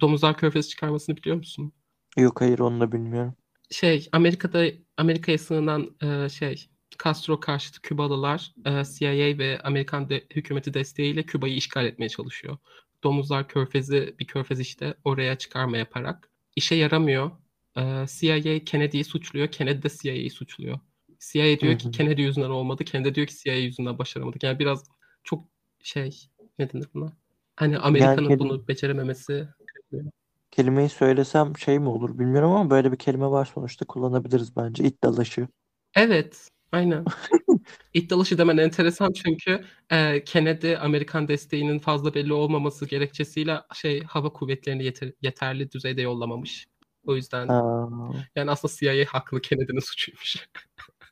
Domuzlar 0.00 0.36
Körfezi 0.36 0.68
çıkarmasını 0.68 1.16
biliyor 1.16 1.36
musun? 1.36 1.72
Yok 2.16 2.40
hayır 2.40 2.58
onu 2.58 2.80
da 2.80 2.92
bilmiyorum. 2.92 3.34
Şey 3.70 4.08
Amerika'da 4.12 4.66
Amerika'ya 4.96 5.38
sığınan 5.38 5.96
e, 6.02 6.28
şey 6.28 6.66
Castro 7.04 7.40
karşıtı 7.40 7.82
Kübalılar 7.82 8.54
e, 8.66 8.70
CIA 8.84 9.38
ve 9.38 9.60
Amerikan 9.64 10.08
de, 10.08 10.24
hükümeti 10.36 10.74
desteğiyle 10.74 11.22
Küba'yı 11.22 11.54
işgal 11.56 11.86
etmeye 11.86 12.08
çalışıyor. 12.08 12.56
Domuzlar 13.04 13.48
Körfezi 13.48 14.14
bir 14.18 14.26
körfez 14.26 14.60
işte 14.60 14.94
oraya 15.04 15.38
çıkarma 15.38 15.76
yaparak. 15.76 16.30
işe 16.56 16.74
yaramıyor. 16.74 17.30
E, 17.76 18.04
CIA 18.08 18.64
Kennedy'yi 18.64 19.04
suçluyor. 19.04 19.48
Kennedy 19.48 19.82
de 19.82 19.88
CIA'yı 20.02 20.30
suçluyor. 20.30 20.78
CIA 21.20 21.60
diyor 21.60 21.78
ki. 21.78 21.90
Kennedy 21.90 22.22
yüzünden 22.22 22.50
olmadı. 22.50 22.84
Kennedy 22.84 23.14
diyor 23.14 23.26
ki 23.26 23.34
CIA 23.36 23.54
yüzünden 23.54 23.98
başaramadık. 23.98 24.42
Yani 24.42 24.58
biraz 24.58 24.84
çok 25.24 25.44
şey 25.82 26.24
ne 26.58 26.72
denir 26.72 26.86
buna? 26.94 27.12
Hani 27.56 27.72
Yani 27.72 27.82
Amerika'nın 27.82 28.28
kelim- 28.28 28.38
bunu 28.38 28.68
becerememesi. 28.68 29.48
kelimeyi 30.50 30.88
söylesem 30.88 31.56
şey 31.56 31.78
mi 31.78 31.88
olur 31.88 32.18
bilmiyorum 32.18 32.50
ama 32.50 32.70
böyle 32.70 32.92
bir 32.92 32.96
kelime 32.96 33.26
var 33.26 33.50
sonuçta 33.54 33.84
kullanabiliriz 33.86 34.56
bence. 34.56 34.84
İt 34.84 35.02
dalaşı. 35.04 35.48
Evet, 35.94 36.48
aynen. 36.72 37.04
İt 37.94 38.10
dalaşı 38.10 38.38
demen 38.38 38.56
enteresan 38.56 39.12
çünkü 39.12 39.64
e, 39.90 40.24
Kennedy 40.24 40.76
Amerikan 40.76 41.28
desteğinin 41.28 41.78
fazla 41.78 42.14
belli 42.14 42.32
olmaması 42.32 42.86
gerekçesiyle 42.86 43.60
şey 43.74 44.02
hava 44.02 44.28
kuvvetlerini 44.32 44.82
yeter- 44.82 45.12
yeterli 45.22 45.70
düzeyde 45.70 46.02
yollamamış. 46.02 46.66
O 47.06 47.16
yüzden 47.16 47.48
Ha. 47.48 47.88
yani 48.36 48.50
aslında 48.50 48.74
CIA 48.74 49.04
haklı 49.08 49.40
Kennedy'nin 49.40 49.80
suçuymuş. 49.80 50.36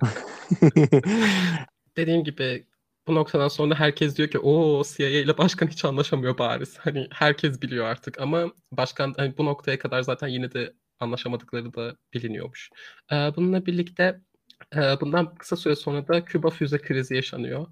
Dediğim 1.97 2.25
gibi 2.25 2.67
bu 3.07 3.15
noktadan 3.15 3.49
sonra 3.49 3.75
herkes 3.75 4.17
diyor 4.17 4.29
ki 4.29 4.39
o 4.39 4.83
CIA 4.97 5.09
ile 5.09 5.39
başkan 5.39 5.67
hiç 5.67 5.85
anlaşamıyor 5.85 6.39
bariz. 6.39 6.79
Hani 6.79 7.09
herkes 7.13 7.63
biliyor 7.63 7.85
artık 7.87 8.21
ama 8.21 8.53
başkan 8.73 9.15
hani 9.17 9.39
bu 9.39 9.45
noktaya 9.45 9.79
kadar 9.79 10.03
zaten 10.03 10.29
yine 10.29 10.53
de 10.53 10.73
anlaşamadıkları 11.01 11.75
da 11.75 11.97
biliniyormuş. 12.15 12.71
Ee, 13.13 13.15
bununla 13.37 13.67
birlikte 13.67 14.21
bundan 15.01 15.35
kısa 15.35 15.57
süre 15.57 15.77
sonra 15.77 16.09
da 16.09 16.25
Küba 16.25 16.51
füze 16.51 16.79
krizi 16.79 17.15
yaşanıyor. 17.15 17.67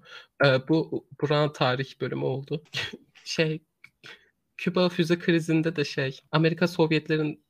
Bu 0.69 1.07
Burak'ın 1.21 1.53
tarih 1.53 2.01
bölümü 2.01 2.23
oldu. 2.25 2.63
şey 3.23 3.63
Küba 4.57 4.89
füze 4.89 5.19
krizinde 5.19 5.75
de 5.75 5.85
şey 5.85 6.19
Amerika 6.31 6.67
Sovyetlerin 6.67 7.43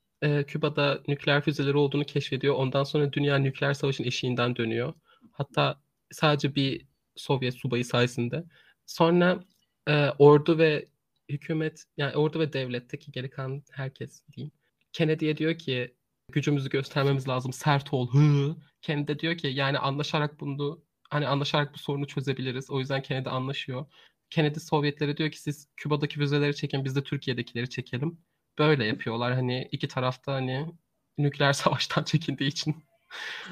Küba'da 0.48 1.02
nükleer 1.08 1.42
füzeleri 1.42 1.78
olduğunu 1.78 2.06
keşfediyor. 2.06 2.56
Ondan 2.56 2.84
sonra 2.84 3.14
dünya 3.14 3.38
nükleer 3.38 3.74
savaşın 3.74 4.04
eşiğinden 4.04 4.56
dönüyor. 4.56 4.94
Hatta 5.32 5.82
sadece 6.12 6.56
bir 6.56 6.88
Sovyet 7.16 7.54
subayı 7.54 7.86
sayesinde. 7.86 8.44
Sonra 8.86 9.44
e, 9.88 10.10
ordu 10.10 10.58
ve 10.58 10.88
hükümet 11.30 11.84
yani 11.98 12.16
ordu 12.16 12.40
ve 12.40 12.54
devletteki 12.54 13.12
geri 13.12 13.30
kalan 13.30 13.64
herkes 13.72 14.24
diyeyim. 14.34 14.52
Kennedy'ye 14.94 15.38
diyor 15.38 15.58
ki 15.58 15.96
gücümüzü 16.32 16.70
göstermemiz 16.70 17.28
lazım 17.28 17.54
sert 17.54 17.94
ol. 17.94 18.12
Hı. 18.14 18.56
Kennedy 18.82 19.20
diyor 19.20 19.38
ki 19.38 19.48
yani 19.48 19.80
anlaşarak 19.80 20.40
bunu 20.40 20.82
hani 21.10 21.28
anlaşarak 21.28 21.74
bu 21.74 21.78
sorunu 21.78 22.08
çözebiliriz. 22.08 22.72
O 22.72 22.80
yüzden 22.80 23.02
Kennedy 23.02 23.30
anlaşıyor. 23.30 23.86
Kennedy 24.30 24.60
Sovyetlere 24.60 25.18
diyor 25.18 25.32
ki 25.32 25.42
siz 25.42 25.68
Küba'daki 25.78 26.16
füzeleri 26.20 26.56
çekin 26.56 26.86
biz 26.86 26.96
de 26.96 27.04
Türkiye'dekileri 27.04 27.70
çekelim. 27.70 28.18
Böyle 28.60 28.86
yapıyorlar 28.86 29.34
hani 29.34 29.68
iki 29.72 29.88
tarafta 29.88 30.34
hani 30.34 30.74
nükleer 31.18 31.54
savaştan 31.64 32.04
çekindiği 32.04 32.50
için. 32.50 32.76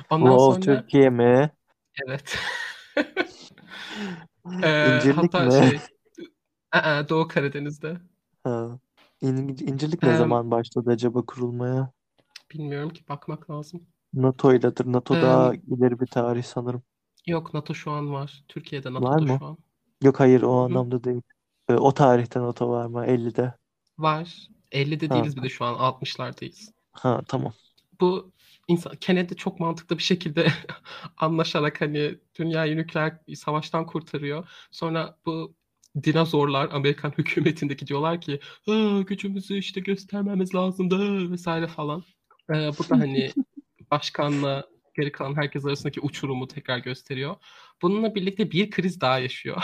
Ondan 0.09 0.37
Wow 0.37 0.61
sonra 0.65 0.81
Türkiye 0.81 1.09
mi? 1.09 1.49
evet. 2.07 2.37
Ee, 4.63 4.95
İncirlik 4.95 5.17
hatta 5.17 5.45
mi? 5.45 5.51
şey 5.51 5.79
Aa, 6.71 7.09
Doğu 7.09 7.27
Karadeniz'de. 7.27 7.97
Ha. 8.43 8.79
İn- 9.21 9.67
İncirlik 9.67 10.03
ne 10.03 10.09
Ee, 10.09 10.15
zaman 10.17 10.51
başladı 10.51 10.89
acaba 10.89 11.25
kurulmaya? 11.25 11.91
Bilmiyorum 12.51 12.89
ki 12.93 13.07
bakmak 13.09 13.49
lazım. 13.49 13.87
NATO 14.13 14.53
iledir. 14.53 14.85
NATO 14.85 15.13
Ee, 15.13 15.21
daha 15.21 15.53
ileri 15.55 15.99
bir 15.99 16.07
tarih 16.07 16.43
sanırım. 16.43 16.83
yok 17.27 17.53
NATO 17.53 17.73
şu 17.73 17.91
an 17.91 18.11
var. 18.13 18.43
Türkiye'de 18.47 18.93
Var 18.97 19.19
NATO'da 19.19 19.27
mı? 19.27 19.39
şu 19.39 19.45
an. 19.45 19.57
Yok 20.03 20.19
hayır 20.19 20.41
o 20.43 20.53
hı. 20.65 20.65
anlamda 20.65 21.05
değil. 21.05 21.21
Ee, 21.69 21.73
o 21.75 21.93
tarihte 21.93 22.41
NATO 22.41 22.69
var 22.69 22.85
mı? 22.87 23.05
50'de. 23.07 23.55
Var. 23.97 24.47
50'de 24.71 25.09
Ha, 25.09 25.13
değiliz 25.13 25.37
bir 25.37 25.43
de 25.43 25.49
şu 25.49 25.65
an 25.65 25.75
60'lardayız. 25.75 26.73
ha 26.93 27.21
tamam. 27.27 27.53
Bu 28.01 28.33
insan 28.67 28.95
Kennedy 28.95 29.33
çok 29.35 29.59
mantıklı 29.59 29.97
bir 29.97 30.03
şekilde 30.03 30.47
anlaşarak 31.17 31.81
hani 31.81 32.19
dünyayı 32.39 32.77
nükleer 32.77 33.17
savaştan 33.35 33.85
kurtarıyor. 33.85 34.49
Sonra 34.71 35.17
bu 35.25 35.55
dinozorlar 36.03 36.69
Amerikan 36.71 37.11
hükümetindeki 37.17 37.87
diyorlar 37.87 38.21
ki 38.21 38.39
"Aa, 38.67 39.01
gücümüzü 39.01 39.57
işte 39.57 39.81
göstermemiz 39.81 40.55
lazım 40.55 40.91
da 40.91 41.31
vesaire 41.31 41.67
falan. 41.67 42.03
Ee, 42.53 42.71
bu 42.79 42.89
da 42.89 42.99
hani 42.99 43.31
başkanla 43.91 44.67
geri 44.95 45.11
kalan 45.11 45.35
herkes 45.35 45.65
arasındaki 45.65 46.01
uçurumu 46.01 46.47
tekrar 46.47 46.77
gösteriyor. 46.77 47.35
Bununla 47.81 48.15
birlikte 48.15 48.51
bir 48.51 48.71
kriz 48.71 49.01
daha 49.01 49.19
yaşıyor. 49.19 49.63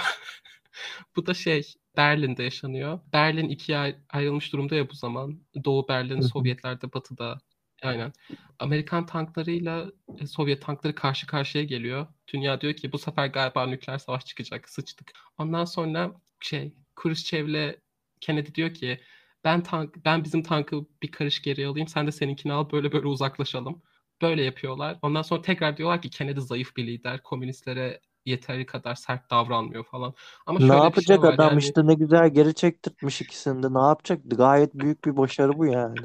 bu 1.16 1.26
da 1.26 1.34
şey 1.34 1.74
Berlin'de 1.98 2.44
yaşanıyor. 2.44 3.00
Berlin 3.14 3.50
ikiye 3.50 3.78
ay- 3.78 3.98
ayrılmış 4.10 4.54
durumda 4.54 4.76
ya 4.76 4.90
bu 4.90 4.94
zaman. 4.94 5.40
Doğu 5.64 5.88
Berlin. 5.88 6.22
Sovyetlerde, 6.22 6.94
Batı'da 6.94 7.40
Aynen. 7.84 8.14
Amerikan 8.60 9.06
tanklarıyla 9.06 9.92
e, 10.20 10.28
Sovyet 10.28 10.62
tankları 10.62 10.96
karşı 10.96 11.28
karşıya 11.28 11.64
geliyor. 11.64 12.08
Dünya 12.34 12.62
diyor 12.62 12.74
ki 12.74 12.92
bu 12.92 12.98
sefer 12.98 13.28
galiba 13.28 13.68
nükleer 13.68 13.98
savaş 13.98 14.26
çıkacak. 14.26 14.70
Sıçtık. 14.70 15.12
Ondan 15.38 15.66
sonra 15.66 16.22
şey 16.40 16.74
Khrushchev'le 16.96 17.76
Kennedy 18.22 18.54
diyor 18.54 18.74
ki 18.74 19.00
ben 19.48 19.64
tank 19.64 20.06
ben 20.06 20.24
bizim 20.24 20.44
tankı 20.44 20.86
bir 21.02 21.12
karış 21.12 21.42
geri 21.42 21.68
alayım. 21.68 21.88
Sen 21.88 22.08
de 22.08 22.12
seninkini 22.12 22.54
al. 22.54 22.72
Böyle 22.72 22.92
böyle 22.92 23.08
uzaklaşalım. 23.08 23.82
Böyle 24.22 24.44
yapıyorlar. 24.44 25.00
Ondan 25.02 25.22
sonra 25.22 25.42
tekrar 25.42 25.78
diyorlar 25.78 26.02
ki 26.02 26.10
Kennedy 26.10 26.40
zayıf 26.40 26.78
bir 26.78 26.88
lider. 26.88 27.24
Komünistlere 27.24 28.00
yeteri 28.26 28.66
kadar 28.66 28.96
sert 28.96 29.32
davranmıyor 29.32 29.84
falan. 29.84 30.14
Ama 30.46 30.60
Ne 30.60 30.68
şöyle 30.68 30.74
bir 30.74 31.02
şey 31.02 31.16
yapacak 31.16 31.20
var 31.20 31.34
adam 31.34 31.50
yani 31.50 31.60
işte 31.60 31.88
ne 31.88 31.94
güzel 31.94 32.30
geri 32.30 32.54
çektirtmiş 32.54 33.22
ikisini 33.22 33.64
de. 33.64 33.74
Ne 33.74 33.82
yapacaktı? 33.82 34.36
Gayet 34.36 34.74
büyük 34.74 35.06
bir 35.06 35.18
başarı 35.18 35.58
bu 35.58 35.66
yani. 35.66 35.96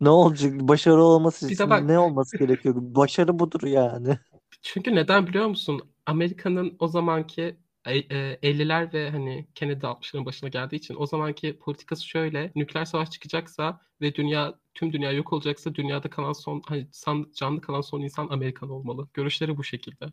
Ne 0.00 0.08
olacak? 0.08 0.52
Başarı 0.60 1.02
olması 1.02 1.52
için 1.52 1.70
bak 1.70 1.84
ne 1.84 1.98
olması 1.98 2.38
gerekiyor? 2.38 2.74
Başarı 2.78 3.38
budur 3.38 3.62
yani. 3.62 4.18
Çünkü 4.62 4.94
neden 4.94 5.26
biliyor 5.26 5.46
musun? 5.46 5.80
Amerika'nın 6.06 6.76
o 6.78 6.88
zamanki 6.88 7.56
50'ler 7.86 8.92
ve 8.92 9.10
hani 9.10 9.46
Kennedy 9.54 9.86
60'ların 9.86 10.24
başına 10.24 10.48
geldiği 10.48 10.76
için 10.76 10.94
o 10.98 11.06
zamanki 11.06 11.58
politikası 11.58 12.08
şöyle 12.08 12.52
nükleer 12.54 12.84
savaş 12.84 13.10
çıkacaksa 13.10 13.80
ve 14.00 14.14
dünya 14.14 14.58
tüm 14.74 14.92
dünya 14.92 15.12
yok 15.12 15.32
olacaksa 15.32 15.74
dünyada 15.74 16.10
kalan 16.10 16.32
son 16.32 16.62
hani 16.66 16.88
san- 16.92 17.32
canlı 17.34 17.60
kalan 17.60 17.80
son 17.80 18.00
insan 18.00 18.28
Amerikan 18.28 18.70
olmalı. 18.70 19.08
Görüşleri 19.14 19.56
bu 19.56 19.64
şekilde. 19.64 20.04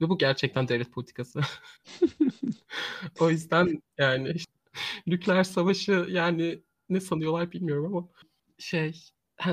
Ve 0.00 0.08
bu 0.08 0.18
gerçekten 0.18 0.68
devlet 0.68 0.92
politikası. 0.92 1.40
O 3.20 3.30
yüzden 3.30 3.82
yani 3.98 4.32
işte 4.34 4.52
nükleer 5.06 5.44
savaşı 5.44 6.06
yani 6.10 6.62
ne 6.88 7.00
sanıyorlar 7.00 7.52
bilmiyorum 7.52 7.96
ama 7.96 8.08
şey 8.58 9.00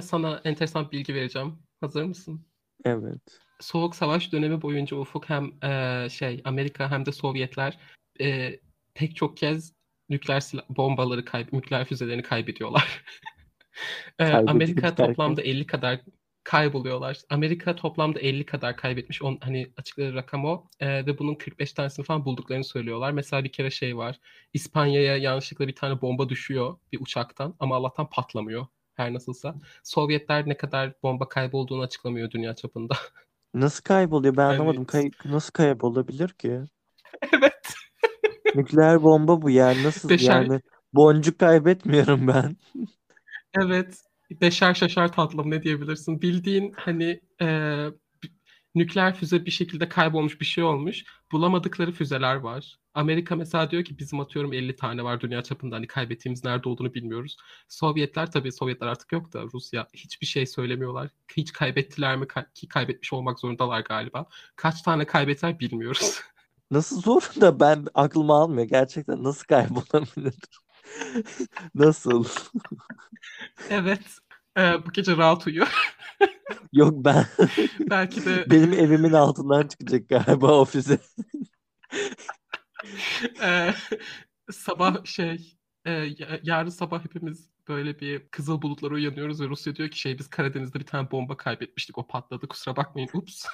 sana 0.02 0.42
enteresan 0.44 0.92
bilgi 0.92 1.14
vereceğim. 1.16 1.54
Hazır 1.82 2.04
mısın? 2.04 2.46
Evet. 2.86 3.40
Soğuk 3.60 3.96
Savaş 3.96 4.32
dönemi 4.32 4.62
boyunca 4.62 4.98
Ufuk 4.98 5.30
hem 5.30 5.52
e, 5.64 6.10
şey 6.10 6.42
Amerika 6.46 6.92
hem 6.92 7.06
de 7.06 7.12
Sovyetler 7.12 7.78
e, 8.22 8.60
pek 8.94 9.16
çok 9.16 9.38
kez 9.38 9.74
nükleer 10.10 10.40
silah, 10.40 10.64
bombaları 10.70 11.26
kayb 11.26 11.54
nükleer 11.54 11.86
füzelerini 11.86 12.24
kaybediyorlar. 12.24 13.04
E, 14.20 14.34
Amerika 14.34 14.96
toplamda 14.96 15.42
50 15.42 15.68
kadar 15.68 16.00
kayboluyorlar. 16.44 17.20
Amerika 17.30 17.76
toplamda 17.76 18.20
50 18.20 18.46
kadar 18.46 18.78
kaybetmiş. 18.78 19.22
On, 19.22 19.38
hani 19.42 19.72
açıkları 19.78 20.16
rakam 20.16 20.46
o. 20.46 20.68
E, 20.80 21.06
ve 21.06 21.18
bunun 21.18 21.36
45 21.36 21.74
tanesini 21.74 22.06
falan 22.06 22.26
bulduklarını 22.26 22.64
söylüyorlar. 22.64 23.12
Mesela 23.12 23.44
bir 23.44 23.52
kere 23.52 23.72
şey 23.72 23.98
var. 23.98 24.20
İspanya'ya 24.54 25.18
yanlışlıkla 25.18 25.68
bir 25.68 25.76
tane 25.76 26.02
bomba 26.02 26.30
düşüyor 26.30 26.78
bir 26.92 27.02
uçaktan 27.02 27.56
ama 27.60 27.76
Allah'tan 27.76 28.10
patlamıyor. 28.10 28.68
Her 28.94 29.14
nasılsa. 29.14 29.56
Sovyetler 29.84 30.50
ne 30.50 30.58
kadar 30.58 30.94
bomba 31.04 31.30
kaybolduğunu 31.30 31.82
açıklamıyor 31.82 32.32
dünya 32.32 32.56
çapında. 32.56 32.96
Nasıl 33.62 33.84
kayboluyor? 33.84 34.38
Ben 34.38 34.46
anlamadım. 34.46 34.78
Evet. 34.78 34.88
Kay 34.88 35.32
nasıl 35.34 35.52
kaybolabilir 35.52 36.30
ki? 36.30 36.62
Evet. 37.34 37.74
Nükleer 38.56 39.04
bomba 39.04 39.42
bu 39.42 39.50
yani. 39.50 39.84
Nasıl 39.84 40.10
Beşer 40.10 40.42
yani? 40.42 40.62
Boncuk 40.94 41.40
kaybetmiyorum 41.40 42.28
ben. 42.28 42.58
evet. 43.62 44.02
Beşer 44.42 44.74
şaşar 44.74 45.12
tatlım 45.12 45.52
ne 45.52 45.64
diyebilirsin? 45.64 46.22
Bildiğin 46.22 46.74
hani 46.78 47.22
e, 47.42 47.46
b- 48.24 48.28
nükleer 48.76 49.16
füze 49.16 49.46
bir 49.46 49.52
şekilde 49.52 49.90
kaybolmuş 49.90 50.42
bir 50.42 50.46
şey 50.46 50.64
olmuş. 50.64 51.04
Bulamadıkları 51.32 51.92
füzeler 51.92 52.36
var. 52.36 52.78
Amerika 52.98 53.36
mesela 53.36 53.72
diyor 53.72 53.84
ki 53.84 54.00
bizim 54.00 54.20
atıyorum 54.20 54.54
50 54.54 54.76
tane 54.76 55.04
var 55.04 55.22
dünya 55.22 55.44
çapında 55.44 55.76
hani 55.76 55.88
kaybettiğimiz 55.88 56.44
nerede 56.44 56.70
olduğunu 56.70 56.94
bilmiyoruz. 56.94 57.38
Sovyetler 57.68 58.32
tabii 58.32 58.52
Sovyetler 58.52 58.88
artık 58.88 59.12
yok 59.12 59.34
da 59.34 59.44
Rusya 59.54 59.88
hiçbir 59.94 60.26
şey 60.28 60.46
söylemiyorlar. 60.46 61.10
Hiç 61.38 61.54
kaybettiler 61.54 62.18
mi 62.18 62.26
Ka- 62.26 62.54
ki 62.54 62.68
kaybetmiş 62.68 63.14
olmak 63.14 63.40
zorundalar 63.40 63.82
galiba. 63.82 64.26
Kaç 64.56 64.82
tane 64.82 65.06
kaybettiler 65.06 65.60
bilmiyoruz. 65.60 66.20
Nasıl 66.72 67.02
zor 67.02 67.22
da 67.42 67.60
ben 67.60 67.86
aklım 67.94 68.32
almıyor. 68.32 68.68
Gerçekten 68.68 69.24
nasıl 69.24 69.46
kaybolabilir? 69.46 70.36
Nasıl? 71.76 72.26
Evet. 73.70 74.02
e, 74.58 74.86
bu 74.86 74.92
gece 74.92 75.18
rahat 75.18 75.48
uyu. 75.48 75.64
Yok 76.74 76.94
ben 77.06 77.26
Belki 77.80 78.26
de 78.26 78.46
benim 78.52 78.74
evimin 78.74 79.14
altından 79.14 79.68
çıkacak 79.68 80.10
galiba 80.10 80.52
o 80.60 80.66
Eee, 83.42 83.74
sabah 84.52 85.06
şey 85.06 85.58
ya- 85.86 86.40
yarın 86.44 86.70
sabah 86.70 87.06
hepimiz 87.06 87.50
böyle 87.68 88.00
bir 88.00 88.28
kızıl 88.30 88.62
bulutlara 88.62 88.94
uyanıyoruz 88.94 89.42
ve 89.42 89.48
Rusya 89.48 89.76
diyor 89.76 89.90
ki 89.90 90.00
şey 90.00 90.20
biz 90.20 90.30
Karadeniz'de 90.30 90.80
bir 90.80 90.86
tane 90.86 91.12
bomba 91.12 91.38
kaybetmiştik 91.38 91.98
o 91.98 92.08
patladı 92.08 92.48
kusura 92.48 92.76
bakmayın 92.76 93.10
ups. 93.14 93.46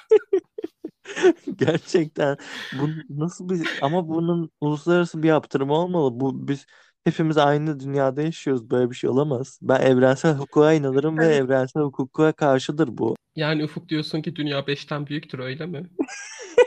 Gerçekten 1.56 2.38
bu 2.72 2.96
nasıl 3.10 3.50
bir 3.50 3.68
ama 3.82 4.08
bunun 4.08 4.52
uluslararası 4.62 5.24
bir 5.24 5.28
yaptırımı 5.28 5.74
olmalı. 5.74 6.20
Bu 6.20 6.48
biz 6.48 6.66
hepimiz 7.04 7.38
aynı 7.38 7.80
dünyada 7.80 8.22
yaşıyoruz. 8.22 8.70
Böyle 8.72 8.90
bir 8.92 8.96
şey 8.96 9.10
olamaz. 9.10 9.60
Ben 9.62 9.82
evrensel 9.82 10.36
hukuka 10.36 10.74
inanırım 10.74 11.20
ve 11.20 11.28
evrensel 11.28 11.84
hukuka 11.84 12.32
karşıdır 12.34 12.98
bu. 12.98 13.16
yani 13.36 13.64
Ufuk 13.64 13.90
diyorsun 13.90 14.22
ki 14.22 14.36
dünya 14.36 14.68
5'ten 14.68 15.08
büyüktür 15.08 15.40
öyle 15.40 15.66
mi? 15.66 15.90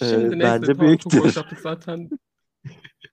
Ee, 0.00 0.04
Şimdi 0.06 0.38
neyse 0.38 0.60
bence 0.60 0.74
tamam 0.74 0.96
çok 0.96 1.12
büyüktür. 1.12 1.28
boş 1.28 1.36
yaptık 1.36 1.60
zaten. 1.60 2.10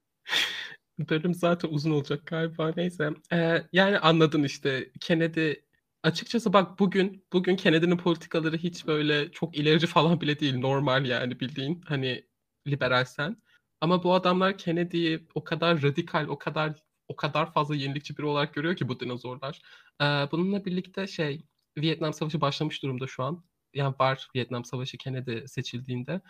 Bölüm 1.00 1.34
zaten 1.34 1.70
uzun 1.70 1.92
olacak 1.92 2.26
galiba 2.26 2.74
neyse. 2.78 3.10
Eee, 3.32 3.68
yani 3.74 4.00
anladın 4.00 4.44
işte 4.44 4.92
Kennedy 5.00 5.54
açıkçası 6.04 6.54
bak 6.54 6.80
bugün 6.80 7.26
bugün 7.34 7.56
Kennedy'nin 7.56 7.98
politikaları 7.98 8.58
hiç 8.58 8.88
böyle 8.88 9.32
çok 9.32 9.58
ilerici 9.58 9.88
falan 9.88 10.22
bile 10.22 10.40
değil 10.40 10.58
normal 10.58 11.06
yani 11.06 11.40
bildiğin 11.40 11.82
hani 11.86 12.26
liberalsen. 12.68 13.38
Ama 13.82 14.04
bu 14.04 14.14
adamlar 14.14 14.58
Kennedy'yi 14.58 15.28
o 15.36 15.44
kadar 15.44 15.82
radikal 15.82 16.28
o 16.28 16.38
kadar 16.38 16.84
o 17.08 17.16
kadar 17.16 17.54
fazla 17.54 17.76
yenilikçi 17.76 18.18
biri 18.18 18.26
olarak 18.26 18.54
görüyor 18.54 18.76
ki 18.76 18.88
bu 18.88 19.00
dinozorlar. 19.00 19.62
Eee, 20.02 20.28
bununla 20.32 20.66
birlikte 20.66 21.08
şey 21.08 21.46
Vietnam 21.78 22.14
Savaşı 22.14 22.42
başlamış 22.42 22.84
durumda 22.84 23.08
şu 23.08 23.24
an. 23.24 23.44
Yani 23.74 23.96
var 24.00 24.28
Vietnam 24.36 24.66
Savaşı 24.66 24.98
Kennedy 24.98 25.48
seçildiğinde. 25.48 26.22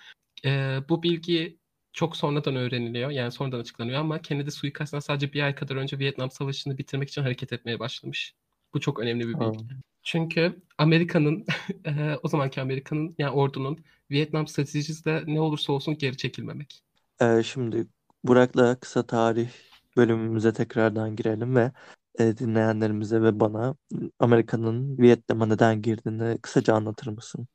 Eee, 0.44 0.84
bu 0.90 1.04
bilgi 1.04 1.58
çok 1.94 2.18
sonradan 2.18 2.56
öğreniliyor. 2.56 3.10
Yani 3.12 3.32
sonradan 3.32 3.60
açıklanıyor 3.60 4.00
ama 4.00 4.22
Kennedy 4.22 4.50
suikastından 4.52 5.00
sadece 5.00 5.34
bir 5.34 5.42
ay 5.44 5.56
kadar 5.56 5.76
önce 5.76 6.00
Vietnam 6.00 6.32
Savaşı'nı 6.32 6.78
bitirmek 6.78 7.10
için 7.10 7.22
hareket 7.22 7.54
etmeye 7.54 7.80
başlamış. 7.80 8.36
Bu 8.74 8.80
çok 8.80 9.00
önemli 9.00 9.28
bir 9.28 9.40
bilgi. 9.40 9.60
Çünkü 10.04 10.62
Amerika'nın 10.78 11.46
eee, 11.86 12.18
o 12.24 12.28
zamanki 12.28 12.62
Amerika'nın 12.62 13.16
yani 13.18 13.32
ordunun 13.32 13.84
Vietnam 14.12 14.48
stratejisi 14.48 15.06
de 15.06 15.24
ne 15.28 15.42
olursa 15.42 15.74
olsun 15.74 15.98
geri 15.98 16.18
çekilmemek. 16.18 16.84
Ee, 17.22 17.44
şimdi 17.44 17.88
Burak'la 18.24 18.80
kısa 18.80 19.08
tarih 19.08 19.50
bölümümüze 19.98 20.54
tekrardan 20.54 21.16
girelim 21.16 21.56
ve 21.56 21.72
e, 22.20 22.38
dinleyenlerimize 22.38 23.22
ve 23.22 23.40
bana 23.40 23.76
Amerika'nın 24.20 24.98
Vietnam'a 24.98 25.46
neden 25.46 25.82
girdiğini 25.82 26.38
kısaca 26.42 26.74
anlatır 26.74 27.08
mısın? 27.08 27.48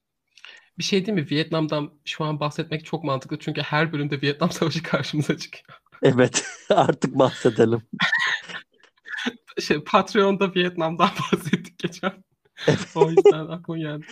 Bir 0.78 0.84
şey 0.84 1.06
değil 1.06 1.18
mi? 1.18 1.26
Vietnam'dan 1.30 1.90
şu 2.04 2.24
an 2.24 2.40
bahsetmek 2.40 2.84
çok 2.84 3.04
mantıklı 3.04 3.38
çünkü 3.38 3.60
her 3.62 3.92
bölümde 3.92 4.22
Vietnam 4.22 4.50
Savaşı 4.52 4.82
karşımıza 4.82 5.36
çıkıyor. 5.36 5.78
Evet, 6.02 6.46
artık 6.70 7.14
bahsedelim. 7.18 7.82
Şey, 9.60 9.84
Patreon'da 9.84 10.54
Vietnam'dan 10.54 11.10
bahsettik 11.32 11.78
geçen. 11.78 12.24
O 12.94 13.10
yüzden 13.10 13.46
aklıma 13.46 13.78
geldi. 13.78 14.06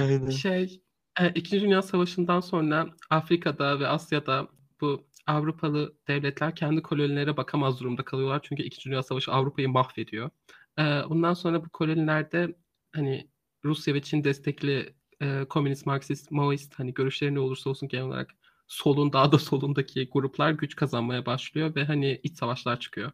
aynen. 0.00 0.30
Şey, 0.30 0.82
e, 1.20 1.28
İkinci 1.28 1.64
Dünya 1.64 1.82
Savaşı'ndan 1.82 2.40
sonra 2.40 2.86
Afrika'da 3.10 3.80
ve 3.80 3.88
Asya'da 3.88 4.48
bu 4.80 5.06
Avrupalı 5.26 5.94
devletler 6.08 6.54
kendi 6.54 6.82
kolonilere 6.82 7.36
bakamaz 7.36 7.80
durumda 7.80 8.04
kalıyorlar. 8.04 8.40
Çünkü 8.42 8.62
İkinci 8.62 8.90
Dünya 8.90 9.02
Savaşı 9.02 9.32
Avrupa'yı 9.32 9.68
mahvediyor. 9.68 10.30
E, 10.78 10.82
Bundan 10.82 11.34
sonra 11.34 11.64
bu 11.64 11.68
kolonilerde 11.68 12.54
hani 12.92 13.30
Rusya 13.64 13.94
ve 13.94 14.02
Çin 14.02 14.24
destekli 14.24 14.94
e, 15.20 15.44
komünist, 15.48 15.86
Marksist, 15.86 16.30
Maoist 16.30 16.78
hani 16.78 16.94
görüşleri 16.94 17.34
ne 17.34 17.40
olursa 17.40 17.70
olsun 17.70 17.88
genel 17.88 18.04
olarak 18.04 18.34
solun 18.68 19.12
daha 19.12 19.32
da 19.32 19.38
solundaki 19.38 20.08
gruplar 20.12 20.50
güç 20.50 20.76
kazanmaya 20.76 21.26
başlıyor 21.26 21.74
ve 21.74 21.84
hani 21.84 22.20
iç 22.22 22.36
savaşlar 22.36 22.80
çıkıyor. 22.80 23.12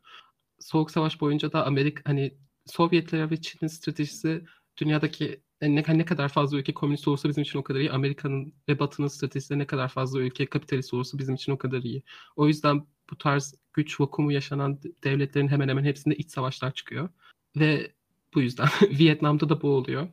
Soğuk 0.60 0.90
Savaş 0.90 1.20
boyunca 1.20 1.52
da 1.52 1.66
Amerika 1.66 2.10
hani 2.10 2.34
Sovyetler 2.66 3.30
ve 3.30 3.40
Çin'in 3.40 3.68
stratejisi 3.68 4.44
dünyadaki 4.76 5.42
ne, 5.62 5.84
ne 5.88 6.04
kadar 6.04 6.28
fazla 6.28 6.58
ülke 6.58 6.74
komünist 6.74 7.08
olursa 7.08 7.28
bizim 7.28 7.42
için 7.42 7.58
o 7.58 7.62
kadar 7.62 7.80
iyi. 7.80 7.90
Amerika'nın 7.92 8.54
ve 8.68 8.78
Batı'nın 8.78 9.08
stratejisi 9.08 9.58
ne 9.58 9.66
kadar 9.66 9.88
fazla 9.88 10.20
ülke 10.20 10.46
kapitalist 10.46 10.94
olursa 10.94 11.18
bizim 11.18 11.34
için 11.34 11.52
o 11.52 11.58
kadar 11.58 11.82
iyi. 11.82 12.02
O 12.36 12.46
yüzden 12.46 12.86
bu 13.10 13.18
tarz 13.18 13.54
güç 13.72 14.00
vakumu 14.00 14.32
yaşanan 14.32 14.80
devletlerin 15.04 15.48
hemen 15.48 15.68
hemen 15.68 15.84
hepsinde 15.84 16.16
iç 16.16 16.30
savaşlar 16.30 16.74
çıkıyor. 16.74 17.08
Ve 17.56 17.92
bu 18.34 18.40
yüzden 18.40 18.68
Vietnam'da 18.90 19.48
da 19.48 19.62
bu 19.62 19.68
oluyor. 19.68 20.08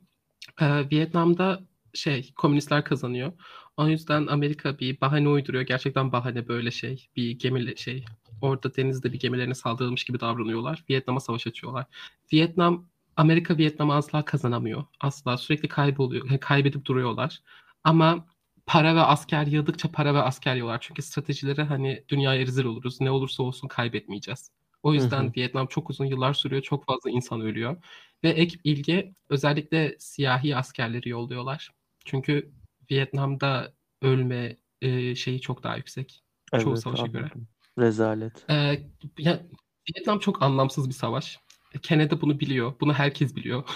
Ee, 0.61 0.89
Vietnam'da 0.91 1.63
şey 1.93 2.33
komünistler 2.35 2.83
kazanıyor. 2.83 3.33
O 3.77 3.87
yüzden 3.87 4.27
Amerika 4.27 4.79
bir 4.79 5.01
bahane 5.01 5.29
uyduruyor. 5.29 5.63
Gerçekten 5.63 6.11
bahane 6.11 6.47
böyle 6.47 6.71
şey. 6.71 7.09
Bir 7.15 7.31
gemi 7.39 7.77
şey 7.77 8.05
orada 8.41 8.75
denizde 8.75 9.13
bir 9.13 9.19
gemilerine 9.19 9.55
saldırılmış 9.55 10.03
gibi 10.03 10.19
davranıyorlar. 10.19 10.83
Vietnam'a 10.89 11.19
savaş 11.19 11.47
açıyorlar. 11.47 11.85
Vietnam 12.33 12.85
Amerika 13.15 13.57
Vietnam'ı 13.57 13.95
asla 13.95 14.25
kazanamıyor. 14.25 14.83
Asla 14.99 15.37
sürekli 15.37 15.67
kayboluyor. 15.67 16.39
kaybedip 16.39 16.85
duruyorlar. 16.85 17.41
Ama 17.83 18.25
para 18.65 18.95
ve 18.95 19.01
asker 19.01 19.45
yığdıkça 19.47 19.91
para 19.91 20.13
ve 20.13 20.21
asker 20.21 20.53
yiyorlar. 20.55 20.77
Çünkü 20.81 21.01
stratejileri 21.01 21.61
hani 21.63 22.03
dünyaya 22.09 22.41
rezil 22.41 22.65
oluruz. 22.65 23.01
Ne 23.01 23.11
olursa 23.11 23.43
olsun 23.43 23.67
kaybetmeyeceğiz. 23.67 24.51
O 24.83 24.93
yüzden 24.93 25.23
Hı 25.23 25.27
hı. 25.27 25.31
Vietnam 25.37 25.67
çok 25.67 25.89
uzun 25.89 26.05
yıllar 26.05 26.33
sürüyor. 26.33 26.61
Çok 26.61 26.85
fazla 26.85 27.09
insan 27.09 27.41
ölüyor. 27.41 27.77
Ve 28.23 28.29
ek 28.29 28.59
ilgi 28.63 29.13
özellikle 29.29 29.95
siyahi 29.99 30.55
askerleri 30.55 31.09
yolluyorlar. 31.09 31.71
Çünkü 32.05 32.51
Vietnam'da 32.91 33.73
ölme 34.01 34.57
e, 34.81 35.15
şeyi 35.15 35.41
çok 35.41 35.63
daha 35.63 35.77
yüksek. 35.77 36.23
Çoğu 36.59 36.73
Evet 36.73 36.83
savaşa 36.83 37.05
göre. 37.05 37.23
anladım. 37.23 37.47
Rezalet. 37.79 38.45
Ee, 38.49 38.83
ya, 39.17 39.43
Vietnam 39.89 40.19
çok 40.19 40.41
anlamsız 40.41 40.89
bir 40.89 40.93
savaş. 40.93 41.39
Kennedy 41.81 42.15
bunu 42.21 42.39
biliyor. 42.39 42.73
Bunu 42.81 42.93
herkes 42.93 43.35
biliyor. 43.35 43.69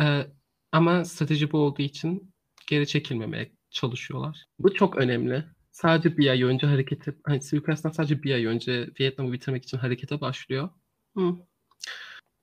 Ee, 0.00 0.26
ama 0.72 1.04
strateji 1.04 1.52
bu 1.52 1.58
olduğu 1.58 1.82
için 1.82 2.34
geri 2.68 2.86
çekilmemeye 2.86 3.52
çalışıyorlar. 3.70 4.46
Bu 4.58 4.74
çok 4.74 4.96
önemli. 4.96 5.44
Sadece 5.70 6.16
bir 6.18 6.30
ay 6.30 6.42
önce 6.42 6.66
harekete, 6.66 7.14
hani 7.24 7.40
suikasttan 7.40 7.90
sadece 7.90 8.22
bir 8.22 8.34
ay 8.34 8.44
önce 8.44 8.90
Vietnam'ı 9.00 9.32
bitirmek 9.32 9.64
için 9.64 9.78
harekete 9.78 10.20
başlıyor. 10.20 10.68
Hı. 11.16 11.34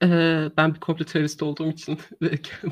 Ee, 0.02 0.52
ben 0.58 0.76
bir 0.76 0.80
komplo 0.80 1.06
teorist 1.06 1.44
olduğum 1.44 1.72
için 1.72 2.00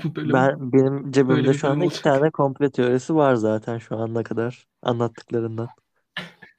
bu 0.03 0.15
bölüm 0.15 0.33
Ben 0.33 0.73
benim 0.73 1.11
cebimde 1.11 1.27
böyle 1.27 1.51
bir 1.51 1.53
şu 1.53 1.67
anda 1.67 1.67
bölüm 1.67 1.77
iki 1.85 1.85
olacak. 1.85 2.03
tane 2.03 2.31
komplo 2.31 2.69
teorisi 2.69 3.15
var 3.15 3.35
zaten 3.35 3.77
şu 3.77 3.97
ana 3.97 4.23
kadar 4.23 4.67
anlattıklarından. 4.81 5.69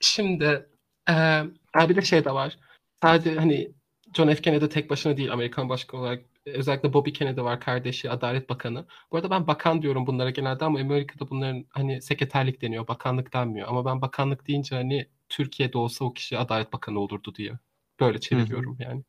Şimdi 0.00 0.68
e, 1.10 1.42
bir 1.88 1.96
de 1.96 2.02
şey 2.02 2.24
de 2.24 2.30
var. 2.34 2.58
Sadece 3.02 3.34
hani 3.36 3.72
John 4.14 4.28
F. 4.28 4.42
Kennedy 4.42 4.66
tek 4.66 4.90
başına 4.90 5.16
değil 5.16 5.32
Amerikan 5.32 5.68
başkanı 5.68 6.00
olarak. 6.00 6.24
Özellikle 6.46 6.92
Bobby 6.92 7.10
Kennedy 7.10 7.40
var 7.40 7.60
kardeşi 7.60 8.10
Adalet 8.10 8.48
Bakanı. 8.50 8.86
Bu 9.12 9.16
arada 9.16 9.30
ben 9.30 9.46
bakan 9.46 9.82
diyorum 9.82 10.06
bunlara 10.06 10.30
genelde 10.30 10.64
ama 10.64 10.80
Amerika'da 10.80 11.30
bunların 11.30 11.66
hani 11.70 12.02
sekreterlik 12.02 12.62
deniyor. 12.62 12.88
Bakanlık 12.88 13.32
denmiyor. 13.32 13.68
Ama 13.68 13.84
ben 13.84 14.02
bakanlık 14.02 14.46
deyince 14.48 14.76
hani 14.76 15.08
Türkiye'de 15.28 15.78
olsa 15.78 16.04
o 16.04 16.12
kişi 16.12 16.38
Adalet 16.38 16.72
Bakanı 16.72 16.98
olurdu 17.00 17.34
diye. 17.34 17.52
Böyle 18.00 18.20
çeviriyorum 18.20 18.76
yani. 18.80 19.04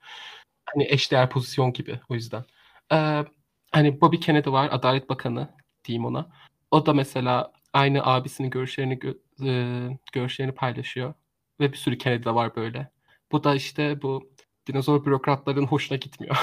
Hani 0.66 0.88
eşdeğer 0.90 1.30
pozisyon 1.30 1.74
gibi 1.74 2.00
o 2.10 2.14
yüzden. 2.16 2.46
Ee, 2.92 3.26
hani 3.72 4.02
Bobby 4.02 4.18
Kennedy 4.18 4.50
var 4.50 4.70
Adalet 4.72 5.10
Bakanı 5.10 5.50
diyeyim 5.86 6.06
ona. 6.06 6.32
O 6.72 6.86
da 6.86 6.94
mesela 6.94 7.54
aynı 7.74 8.06
abisinin 8.06 8.50
görüşlerini 8.50 8.94
gö- 8.94 9.20
e, 9.46 10.00
görüşlerini 10.14 10.52
paylaşıyor. 10.52 11.14
Ve 11.60 11.72
bir 11.72 11.78
sürü 11.78 11.98
Kennedy 11.98 12.26
de 12.26 12.36
var 12.36 12.56
böyle. 12.56 12.92
Bu 13.32 13.44
da 13.44 13.56
işte 13.56 14.02
bu 14.02 14.32
dinozor 14.68 15.06
bürokratların 15.06 15.66
hoşuna 15.66 15.98
gitmiyor. 15.98 16.38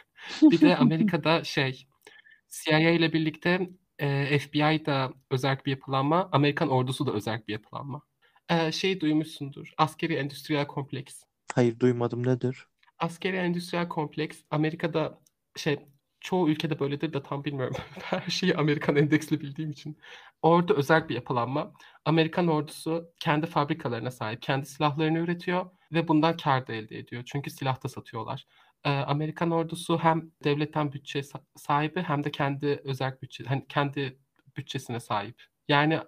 bir 0.42 0.60
de 0.60 0.76
Amerika'da 0.78 1.44
şey 1.44 1.86
CIA 2.48 2.90
ile 2.90 3.12
birlikte 3.12 3.70
e, 3.98 4.38
FBI 4.38 4.86
da 4.86 5.12
özel 5.30 5.58
bir 5.66 5.70
yapılanma, 5.70 6.28
Amerikan 6.32 6.68
ordusu 6.68 7.06
da 7.06 7.12
özel 7.12 7.42
bir 7.48 7.52
yapılanma. 7.52 8.02
E, 8.50 8.72
şey 8.72 9.00
duymuşsundur. 9.00 9.72
Askeri 9.78 10.14
endüstriyel 10.14 10.66
kompleks. 10.66 11.22
Hayır 11.56 11.80
duymadım 11.80 12.26
nedir? 12.26 12.68
Askeri 12.98 13.36
endüstriyel 13.36 13.88
kompleks 13.88 14.42
Amerika'da 14.50 15.20
şey 15.56 15.78
çoğu 16.20 16.48
ülkede 16.50 16.80
böyledir 16.80 17.12
de 17.12 17.22
tam 17.22 17.44
bilmiyorum. 17.44 17.76
Her 18.02 18.30
şeyi 18.30 18.56
Amerikan 18.56 18.96
endeksli 18.96 19.40
bildiğim 19.40 19.70
için. 19.70 19.98
Orada 20.42 20.74
özel 20.74 21.08
bir 21.08 21.14
yapılanma. 21.14 21.72
Amerikan 22.04 22.48
ordusu 22.48 23.12
kendi 23.20 23.46
fabrikalarına 23.46 24.10
sahip, 24.10 24.42
kendi 24.42 24.66
silahlarını 24.66 25.18
üretiyor 25.18 25.66
ve 25.92 26.08
bundan 26.08 26.36
kar 26.36 26.66
da 26.66 26.72
elde 26.72 26.98
ediyor. 26.98 27.22
Çünkü 27.26 27.50
silah 27.50 27.84
da 27.84 27.88
satıyorlar. 27.88 28.46
Ee, 28.84 28.90
Amerikan 28.90 29.50
ordusu 29.50 29.98
hem 29.98 30.30
devletten 30.44 30.92
bütçe 30.92 31.18
sa- 31.20 31.44
sahibi 31.56 32.02
hem 32.02 32.24
de 32.24 32.30
kendi 32.30 32.80
özel 32.84 33.20
bütçe, 33.22 33.44
hani 33.44 33.66
kendi 33.68 34.18
bütçesine 34.56 35.00
sahip. 35.00 35.42
Yani 35.68 36.00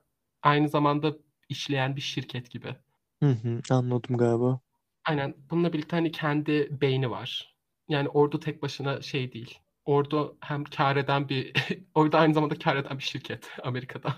aynı 0.42 0.68
zamanda 0.68 1.12
işleyen 1.48 1.96
bir 1.96 2.00
şirket 2.00 2.50
gibi. 2.50 2.76
Hı 3.22 3.30
hı, 3.30 3.60
anladım 3.70 4.16
galiba. 4.16 4.60
Aynen. 5.08 5.34
Bununla 5.50 5.72
birlikte 5.72 5.96
hani 5.96 6.12
kendi 6.12 6.80
beyni 6.80 7.10
var. 7.10 7.56
Yani 7.88 8.08
ordu 8.08 8.40
tek 8.40 8.62
başına 8.62 9.02
şey 9.02 9.32
değil. 9.32 9.58
Ordu 9.84 10.36
hem 10.40 10.64
kar 10.64 10.96
eden 10.96 11.28
bir 11.28 11.52
ordu 11.94 12.16
aynı 12.16 12.34
zamanda 12.34 12.58
kar 12.58 12.76
eden 12.76 12.98
bir 12.98 13.02
şirket 13.02 13.50
Amerika'da. 13.62 14.16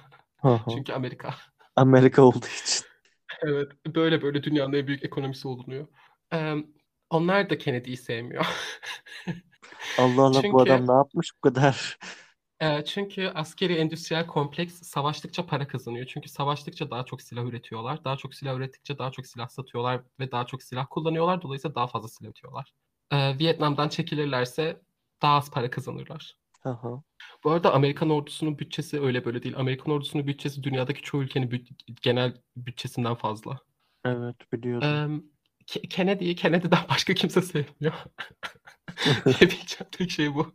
Çünkü 0.70 0.92
Amerika. 0.92 1.35
Amerika 1.76 2.22
olduğu 2.22 2.46
için. 2.46 2.87
Evet. 3.42 3.72
Böyle 3.87 4.22
böyle 4.22 4.42
dünyanın 4.42 4.72
en 4.72 4.87
büyük 4.87 5.05
ekonomisi 5.05 5.48
olunuyor. 5.48 5.87
Ee, 6.33 6.55
onlar 7.11 7.50
da 7.50 7.59
Kennedy'yi 7.59 7.96
sevmiyor. 7.96 8.46
Allah 9.98 10.22
Allah 10.22 10.38
bu 10.38 10.42
Çünkü 10.42 10.57
adam 10.57 10.88
ne 10.88 10.92
yapmış 10.92 11.31
bu 11.37 11.40
kadar? 11.40 11.98
E, 12.61 12.85
çünkü 12.85 13.29
askeri 13.35 13.75
endüstriyel 13.75 14.27
kompleks 14.27 14.75
savaştıkça 14.75 15.46
para 15.46 15.68
kazanıyor. 15.68 16.07
Çünkü 16.07 16.29
savaştıkça 16.29 16.90
daha 16.90 17.05
çok 17.05 17.23
silah 17.23 17.44
üretiyorlar. 17.44 18.05
Daha 18.05 18.16
çok 18.16 18.35
silah 18.35 18.57
ürettikçe 18.57 18.99
daha 18.99 19.11
çok 19.11 19.27
silah 19.27 19.49
satıyorlar 19.49 20.01
ve 20.20 20.33
daha 20.33 20.46
çok 20.46 20.62
silah 20.62 20.87
kullanıyorlar. 20.90 21.42
Dolayısıyla 21.42 21.75
daha 21.75 21.87
fazla 21.87 22.09
silah 22.09 22.29
üretiyorlar. 22.29 22.73
Vietnam'dan 23.12 23.88
çekilirlerse 23.88 24.81
daha 25.23 25.37
az 25.37 25.51
para 25.51 25.70
kazanırlar. 25.70 26.37
Hı. 26.62 27.03
Bu 27.44 27.51
arada 27.51 27.75
Amerikan 27.75 28.11
ordusunun 28.11 28.59
bütçesi 28.59 29.01
öyle 29.01 29.25
böyle 29.25 29.42
değil. 29.42 29.57
Amerikan 29.59 29.94
ordusunun 29.94 30.27
bütçesi 30.27 30.62
dünyadaki 30.62 31.03
çoğu 31.03 31.23
ülkenin 31.23 31.51
büt- 31.51 31.96
genel 32.03 32.35
bütçesinden 32.57 33.14
fazla. 33.14 33.59
Evet 34.05 34.53
biliyorum. 34.53 34.85
Ee, 34.85 35.64
Ke- 35.66 35.88
Kennedy'yi 35.88 36.35
Kennedy'den 36.35 36.79
başka 36.90 37.14
kimse 37.14 37.42
sevmiyor. 37.42 37.94
Diyebileceğim 39.27 39.90
tek 39.92 40.11
şey 40.11 40.35
bu. 40.35 40.55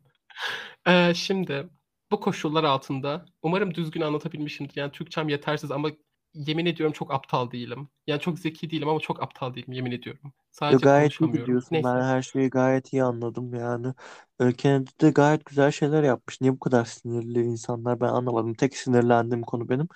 Ee, 0.88 1.14
şimdi 1.16 1.70
bu 2.12 2.20
koşullar 2.20 2.64
altında 2.64 3.26
umarım 3.42 3.76
düzgün 3.76 4.02
anlatabilmişimdir. 4.02 4.76
Yani 4.78 4.92
Türkçem 4.92 5.30
yetersiz 5.30 5.72
ama 5.72 5.90
yemin 6.34 6.66
ediyorum 6.66 6.94
çok 6.94 7.14
aptal 7.14 7.52
değilim. 7.52 7.90
Yani 8.08 8.22
çok 8.22 8.40
zeki 8.40 8.70
değilim 8.70 8.88
ama 8.90 9.00
çok 9.00 9.24
aptal 9.24 9.54
değilim 9.56 9.72
yemin 9.74 9.92
ediyorum. 9.92 10.34
Yo, 10.70 10.80
Sadece 10.80 10.82
gayet 10.82 11.22
iyi 11.22 11.32
gidiyorsun. 11.32 11.84
Ben 11.84 11.96
Neyse. 11.96 12.02
her 12.02 12.22
şeyi 12.22 12.50
gayet 12.50 12.94
iyi 12.94 13.04
anladım 13.04 13.54
yani. 13.54 13.94
Ee, 14.40 14.54
Kennedy 14.54 14.92
de 15.02 15.10
gayet 15.12 15.46
güzel 15.46 15.72
şeyler 15.72 16.04
yapmış. 16.04 16.42
Niye 16.42 16.54
bu 16.54 16.60
kadar 16.60 16.86
sinirli 16.86 17.42
insanlar 17.44 18.00
ben 18.00 18.08
anlamadım. 18.08 18.54
Tek 18.54 18.78
sinirlendiğim 18.78 19.44
konu 19.44 19.70
benim. 19.70 19.88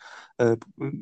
Ee, 0.41 0.57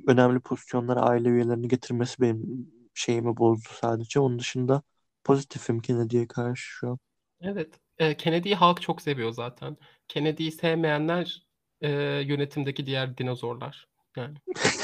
önemli 0.08 0.39
pozisyonlara 0.39 1.02
aile 1.02 1.30
üyelerini 1.30 1.67
getirmesi 1.67 2.22
benim 2.22 2.72
şeyimi 2.93 3.38
bozdu 3.38 3.70
sadece. 3.82 4.20
Onun 4.20 4.39
dışında 4.39 4.82
pozitifim 5.24 5.80
Kennedy'ye 5.80 6.28
karşı 6.28 6.62
şu 6.63 6.89
an. 6.89 7.00
Evet. 7.41 7.80
Ee, 7.99 8.17
Kennedy'yi 8.17 8.55
halk 8.55 8.81
çok 8.81 9.01
seviyor 9.01 9.31
zaten. 9.31 9.77
Kennedy'yi 10.07 10.51
sevmeyenler 10.51 11.43
e, 11.81 11.89
yönetimdeki 12.25 12.86
diğer 12.86 13.17
dinozorlar. 13.17 13.88
Yani. 14.15 14.38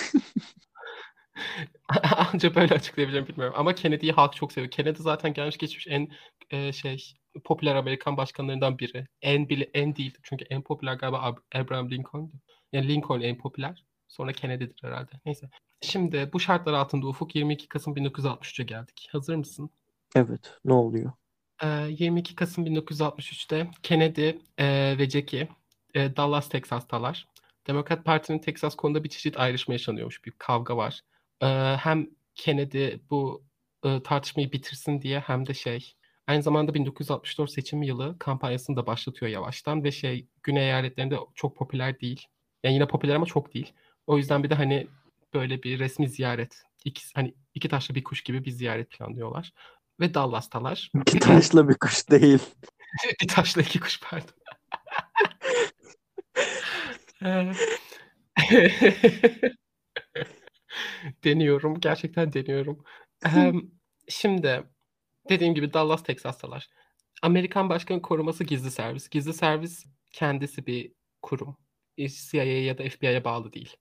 Anca 2.34 2.56
böyle 2.56 2.74
açıklayabileceğim 2.76 3.28
bilmiyorum. 3.28 3.56
Ama 3.58 3.76
Kennedy'yi 3.76 4.12
halk 4.12 4.36
çok 4.36 4.52
seviyor. 4.52 4.72
Kennedy 4.72 5.02
zaten 5.02 5.34
gelmiş 5.34 5.58
geçmiş 5.58 5.88
en 5.88 6.10
e, 6.50 6.72
şey 6.74 7.14
popüler 7.44 7.76
Amerikan 7.76 8.18
başkanlarından 8.18 8.80
biri. 8.80 9.08
En 9.22 9.50
bile 9.50 9.70
en 9.74 9.96
değil 9.96 10.18
çünkü 10.24 10.46
en 10.50 10.62
popüler 10.62 10.94
galiba 10.94 11.18
Ab- 11.18 11.62
Abraham 11.62 11.92
Lincoln'du. 11.92 12.34
Yani 12.72 12.88
Lincoln 12.88 13.22
en 13.22 13.38
popüler. 13.38 13.86
Sonra 14.08 14.32
Kennedy'dir 14.34 14.84
herhalde. 14.84 15.12
Neyse. 15.26 15.50
Şimdi 15.82 16.30
bu 16.34 16.40
şartlar 16.40 16.74
altında 16.74 17.08
Ufuk 17.08 17.36
22 17.36 17.68
Kasım 17.68 17.96
1963'e 17.96 18.66
geldik. 18.66 19.10
Hazır 19.12 19.36
mısın? 19.36 19.70
Evet, 20.16 20.58
ne 20.66 20.74
oluyor? 20.74 21.12
Ee, 21.64 21.68
22 21.90 22.36
Kasım 22.36 22.66
1963'te 22.66 23.72
Kennedy 23.84 24.30
e, 24.58 24.96
ve 24.98 25.10
Jackie 25.10 25.48
e, 25.94 26.16
Dallas, 26.16 26.50
Texas'talar. 26.50 27.28
Demokrat 27.68 28.06
Parti'nin 28.06 28.40
Texas 28.40 28.76
konuda 28.76 29.04
bir 29.04 29.10
çeşit 29.10 29.40
ayrışma 29.40 29.74
yaşanıyormuş. 29.74 30.26
Bir 30.26 30.32
kavga 30.32 30.78
var. 30.78 31.02
Ee, 31.42 31.48
hem 31.80 32.10
Kennedy 32.36 32.88
bu 33.10 33.44
e, 33.86 34.04
tartışmayı 34.04 34.52
bitirsin 34.52 35.02
diye 35.02 35.20
hem 35.20 35.46
de 35.48 35.54
şey 35.54 35.94
aynı 36.28 36.44
zamanda 36.44 36.74
1964 36.74 37.52
seçim 37.52 37.84
yılı 37.84 38.20
kampanyasını 38.20 38.76
da 38.76 38.88
başlatıyor 38.88 39.32
yavaştan 39.32 39.84
ve 39.84 39.92
şey 39.92 40.28
Güney 40.44 40.64
eyaletlerinde 40.64 41.18
çok 41.36 41.58
popüler 41.58 42.00
değil. 42.00 42.28
Yani 42.64 42.74
yine 42.74 42.88
popüler 42.88 43.16
ama 43.16 43.26
çok 43.26 43.54
değil. 43.54 43.74
O 44.08 44.18
yüzden 44.18 44.44
bir 44.44 44.50
de 44.50 44.56
hani 44.56 44.88
böyle 45.34 45.64
bir 45.64 45.80
resmi 45.80 46.10
ziyaret. 46.10 46.64
İki, 46.86 47.02
hani 47.16 47.34
iki 47.54 47.70
taşla 47.70 47.96
bir 47.96 48.04
kuş 48.04 48.24
gibi 48.24 48.46
bir 48.46 48.52
ziyaret 48.52 48.92
planlıyorlar. 48.92 49.54
Ve 50.00 50.14
Dallas'talar. 50.14 50.92
Bir 51.14 51.20
taşla 51.20 51.70
bir 51.70 51.74
kuş 51.74 52.10
değil. 52.10 52.40
bir 53.22 53.28
taşla 53.28 53.62
iki 53.62 53.80
kuş 53.80 54.00
pardon. 54.02 54.34
Deniyorum. 61.24 61.80
Gerçekten 61.80 62.34
deniyorum. 62.34 62.84
Ee, 63.26 63.54
şimdi 64.08 64.64
dediğim 65.30 65.56
gibi 65.56 65.74
Dallas, 65.74 66.04
Texas'talar. 66.04 66.70
Amerikan 67.22 67.70
Başkanı 67.70 68.02
Koruması 68.02 68.44
Gizli 68.44 68.72
Servis. 68.72 69.10
Gizli 69.10 69.34
Servis 69.34 69.86
kendisi 70.12 70.68
bir 70.68 70.94
kurum. 71.22 71.58
CIA 71.98 72.44
ya 72.44 72.78
da 72.78 72.90
FBI'ye 72.90 73.24
bağlı 73.24 73.54
değil. 73.54 73.76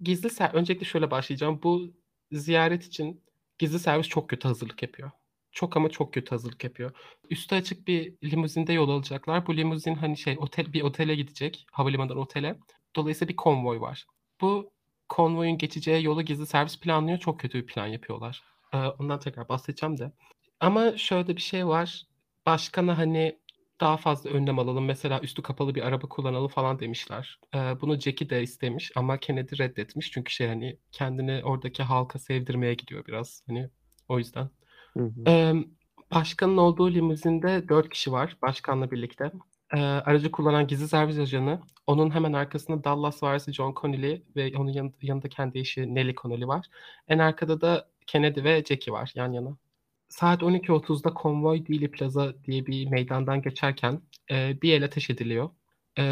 Gizli 0.00 0.30
ser 0.30 0.50
öncelikle 0.54 0.86
şöyle 0.86 1.10
başlayacağım. 1.10 1.62
Bu 1.62 1.94
ziyaret 2.32 2.84
için 2.84 3.24
Gizli 3.58 3.78
Servis 3.78 4.08
çok 4.08 4.30
kötü 4.30 4.48
hazırlık 4.48 4.82
yapıyor. 4.82 5.10
Çok 5.54 5.76
ama 5.76 5.88
çok 5.88 6.14
kötü 6.14 6.30
hazırlık 6.30 6.64
yapıyor. 6.64 6.92
Üstü 7.30 7.54
açık 7.54 7.88
bir 7.88 8.14
limuzinde 8.24 8.72
yol 8.72 8.88
alacaklar. 8.88 9.46
Bu 9.46 9.56
limuzin 9.56 9.94
hani 9.94 10.16
şey 10.16 10.36
otel 10.38 10.72
bir 10.72 10.82
otele 10.82 11.14
gidecek. 11.14 11.66
Havalimanından 11.72 12.18
otele. 12.18 12.58
Dolayısıyla 12.96 13.28
bir 13.28 13.36
konvoy 13.36 13.80
var. 13.80 14.06
Bu 14.40 14.72
konvoyun 15.08 15.58
geçeceği 15.58 16.04
yolu 16.04 16.22
gizli 16.22 16.46
servis 16.46 16.80
planlıyor. 16.80 17.18
Çok 17.18 17.40
kötü 17.40 17.58
bir 17.62 17.66
plan 17.66 17.86
yapıyorlar. 17.86 18.42
Ee, 18.72 18.76
ondan 18.76 19.18
tekrar 19.20 19.48
bahsedeceğim 19.48 19.98
de. 19.98 20.12
Ama 20.60 20.96
şöyle 20.96 21.36
bir 21.36 21.40
şey 21.42 21.66
var. 21.66 22.02
Başkana 22.46 22.98
hani 22.98 23.38
daha 23.80 23.96
fazla 23.96 24.30
önlem 24.30 24.58
alalım. 24.58 24.84
Mesela 24.84 25.20
üstü 25.20 25.42
kapalı 25.42 25.74
bir 25.74 25.82
araba 25.82 26.08
kullanalım 26.08 26.48
falan 26.48 26.78
demişler. 26.80 27.38
Ee, 27.54 27.58
bunu 27.80 28.00
Jackie 28.00 28.30
de 28.30 28.42
istemiş 28.42 28.92
ama 28.96 29.18
Kennedy 29.18 29.58
reddetmiş. 29.58 30.10
Çünkü 30.10 30.32
şey 30.32 30.48
hani 30.48 30.78
kendini 30.92 31.44
oradaki 31.44 31.82
halka 31.82 32.18
sevdirmeye 32.18 32.74
gidiyor 32.74 33.06
biraz. 33.06 33.42
Hani 33.46 33.70
o 34.08 34.18
yüzden. 34.18 34.50
Hı 34.96 35.04
hı. 35.04 35.64
Başkanın 36.14 36.56
olduğu 36.56 36.90
limuzinde 36.90 37.68
dört 37.68 37.88
kişi 37.88 38.12
var 38.12 38.36
başkanla 38.42 38.90
birlikte. 38.90 39.32
Ee, 39.74 39.80
aracı 39.80 40.30
kullanan 40.30 40.66
gizli 40.66 40.88
servis 40.88 41.18
ajanı. 41.18 41.60
Onun 41.86 42.10
hemen 42.10 42.32
arkasında 42.32 42.84
Dallas 42.84 43.22
varisi 43.22 43.52
John 43.52 43.74
Connolly 43.80 44.22
ve 44.36 44.52
onun 44.56 44.70
yanında, 44.70 44.96
yanında 45.02 45.28
kendi 45.28 45.58
eşi 45.58 45.94
Nellie 45.94 46.14
Connolly 46.14 46.46
var. 46.46 46.66
En 47.08 47.18
arkada 47.18 47.60
da 47.60 47.88
Kennedy 48.06 48.44
ve 48.44 48.64
Jackie 48.64 48.92
var 48.92 49.12
yan 49.14 49.32
yana. 49.32 49.56
Saat 50.08 50.42
12.30'da 50.42 51.14
konvoy 51.14 51.66
Dealey 51.66 51.90
Plaza 51.90 52.34
diye 52.44 52.66
bir 52.66 52.86
meydandan 52.86 53.42
geçerken 53.42 54.00
bir 54.30 54.72
el 54.72 54.84
ateş 54.84 55.10
ediliyor. 55.10 55.50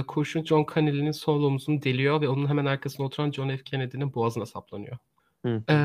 Kurşun 0.06 0.44
John 0.44 0.66
Connolly'nin 0.74 1.12
sol 1.12 1.42
omuzunu 1.42 1.82
deliyor 1.82 2.20
ve 2.20 2.28
onun 2.28 2.48
hemen 2.48 2.66
arkasında 2.66 3.06
oturan 3.06 3.30
John 3.30 3.48
F. 3.48 3.62
Kennedy'nin 3.64 4.14
boğazına 4.14 4.46
saplanıyor. 4.46 4.98
Hı. 5.46 5.62
E, 5.70 5.76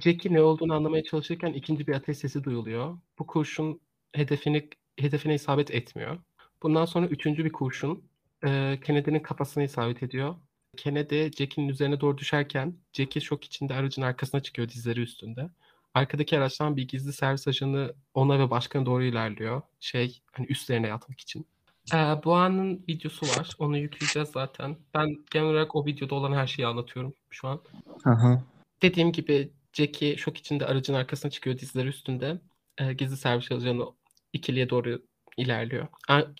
Jackie 0.00 0.32
ne 0.32 0.42
olduğunu 0.42 0.74
anlamaya 0.74 1.04
çalışırken 1.04 1.52
ikinci 1.52 1.86
bir 1.86 1.94
ateş 1.94 2.18
sesi 2.18 2.44
duyuluyor. 2.44 2.98
Bu 3.18 3.26
kurşun 3.26 3.80
hedefini 4.12 4.68
hedefine 4.98 5.34
isabet 5.34 5.70
etmiyor. 5.70 6.18
Bundan 6.62 6.84
sonra 6.84 7.06
üçüncü 7.06 7.44
bir 7.44 7.52
kurşun 7.52 8.04
e, 8.44 8.78
Kennedy'nin 8.84 9.20
kafasına 9.20 9.64
isabet 9.64 10.02
ediyor. 10.02 10.34
Kennedy 10.76 11.22
Jackie'nin 11.22 11.68
üzerine 11.68 12.00
doğru 12.00 12.18
düşerken 12.18 12.74
Jackie 12.92 13.22
şok 13.22 13.44
içinde 13.44 13.74
aracın 13.74 14.02
arkasına 14.02 14.40
çıkıyor 14.40 14.68
dizleri 14.68 15.00
üstünde. 15.00 15.50
Arkadaki 15.94 16.38
araçtan 16.38 16.76
bir 16.76 16.88
gizli 16.88 17.12
servis 17.12 17.48
ajanı 17.48 17.94
ona 18.14 18.38
ve 18.38 18.50
başkana 18.50 18.86
doğru 18.86 19.02
ilerliyor. 19.02 19.62
Şey 19.80 20.20
hani 20.32 20.46
üstlerine 20.46 20.86
yatmak 20.86 21.20
için. 21.20 21.46
Ee, 21.94 21.96
bu 22.24 22.34
anın 22.34 22.84
videosu 22.88 23.26
var. 23.26 23.50
Onu 23.58 23.78
yükleyeceğiz 23.78 24.28
zaten. 24.28 24.76
Ben 24.94 25.24
genel 25.30 25.46
olarak 25.46 25.76
o 25.76 25.86
videoda 25.86 26.14
olan 26.14 26.32
her 26.32 26.46
şeyi 26.46 26.66
anlatıyorum 26.66 27.14
şu 27.30 27.48
an. 27.48 27.60
Aha. 28.04 28.42
Dediğim 28.82 29.12
gibi 29.12 29.50
Jackie 29.76 30.16
şok 30.16 30.36
içinde 30.36 30.66
aracın 30.66 30.94
arkasına 30.94 31.30
çıkıyor 31.30 31.58
dizleri 31.58 31.88
üstünde. 31.88 32.40
Ee, 32.78 32.92
gizli 32.92 33.16
servis 33.16 33.52
ajanı 33.52 33.86
ikiliye 34.32 34.70
doğru 34.70 35.02
ilerliyor. 35.36 35.88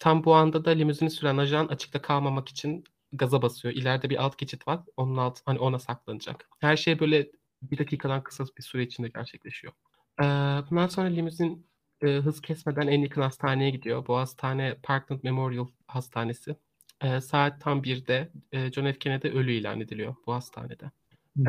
Tam 0.00 0.24
bu 0.24 0.34
anda 0.34 0.64
da 0.64 0.70
limuzini 0.70 1.10
süren 1.10 1.36
ajan 1.36 1.66
açıkta 1.66 2.02
kalmamak 2.02 2.48
için 2.48 2.84
gaza 3.12 3.42
basıyor. 3.42 3.74
İleride 3.74 4.10
bir 4.10 4.22
alt 4.24 4.38
geçit 4.38 4.68
var. 4.68 4.80
Onun 4.96 5.16
alt 5.16 5.40
hani 5.44 5.58
ona 5.58 5.78
saklanacak. 5.78 6.48
Her 6.60 6.76
şey 6.76 7.00
böyle 7.00 7.30
bir 7.62 7.78
dakikadan 7.78 8.22
kısa 8.22 8.44
bir 8.58 8.62
süre 8.62 8.82
içinde 8.82 9.08
gerçekleşiyor. 9.08 9.72
Ee, 10.20 10.24
bundan 10.70 10.86
sonra 10.86 11.06
limuzin 11.08 11.66
e, 12.02 12.06
hız 12.06 12.40
kesmeden 12.40 12.86
en 12.86 13.00
yakın 13.00 13.22
hastaneye 13.22 13.70
gidiyor. 13.70 14.06
Bu 14.06 14.16
hastane 14.16 14.74
Parkland 14.82 15.20
Memorial 15.22 15.66
Hastanesi. 15.86 16.56
Ee, 17.02 17.20
saat 17.20 17.60
tam 17.60 17.82
1'de 17.82 18.32
e, 18.52 18.72
John 18.72 18.84
F. 18.84 18.98
Kennedy 18.98 19.28
ölü 19.28 19.52
ilan 19.52 19.80
ediliyor 19.80 20.14
bu 20.26 20.34
hastanede. 20.34 20.90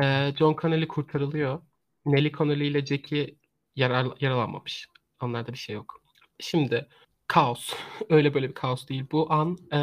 Ee, 0.02 0.32
John 0.38 0.56
Connolly 0.60 0.88
kurtarılıyor. 0.88 1.62
Nellie 2.08 2.32
Connolly 2.32 2.66
ile 2.66 2.86
Jackie 2.86 3.36
yarar, 3.76 4.06
yaralanmamış. 4.20 4.88
Onlarda 5.20 5.52
bir 5.52 5.58
şey 5.58 5.74
yok. 5.74 6.02
Şimdi 6.40 6.88
kaos. 7.26 7.74
Öyle 8.10 8.34
böyle 8.34 8.48
bir 8.48 8.54
kaos 8.54 8.88
değil. 8.88 9.04
Bu 9.12 9.32
an 9.32 9.58
e, 9.72 9.78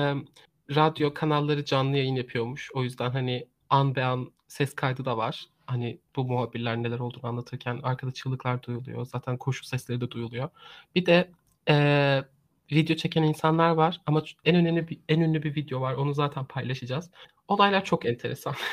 radyo 0.75 1.13
kanalları 1.13 1.65
canlı 1.65 1.97
yayın 1.97 2.15
yapıyormuş. 2.15 2.71
O 2.73 2.83
yüzden 2.83 3.09
hani 3.11 3.47
an 3.69 3.95
be 3.95 4.05
an 4.05 4.31
ses 4.47 4.75
kaydı 4.75 5.05
da 5.05 5.17
var. 5.17 5.45
Hani 5.65 5.99
bu 6.15 6.25
muhabirler 6.25 6.77
neler 6.77 6.99
olduğunu 6.99 7.27
anlatırken 7.27 7.79
arkada 7.83 8.11
çığlıklar 8.11 8.63
duyuluyor. 8.63 9.05
Zaten 9.05 9.38
koşu 9.38 9.65
sesleri 9.65 10.01
de 10.01 10.11
duyuluyor. 10.11 10.49
Bir 10.95 11.05
de 11.05 11.31
e, 11.69 12.23
video 12.71 12.95
çeken 12.95 13.23
insanlar 13.23 13.69
var 13.69 14.01
ama 14.05 14.23
en 14.45 14.55
önemli 14.55 14.99
en 15.09 15.19
ünlü 15.19 15.43
bir 15.43 15.55
video 15.55 15.81
var. 15.81 15.93
Onu 15.93 16.13
zaten 16.13 16.45
paylaşacağız. 16.45 17.11
Olaylar 17.47 17.85
çok 17.85 18.05
enteresan. 18.05 18.55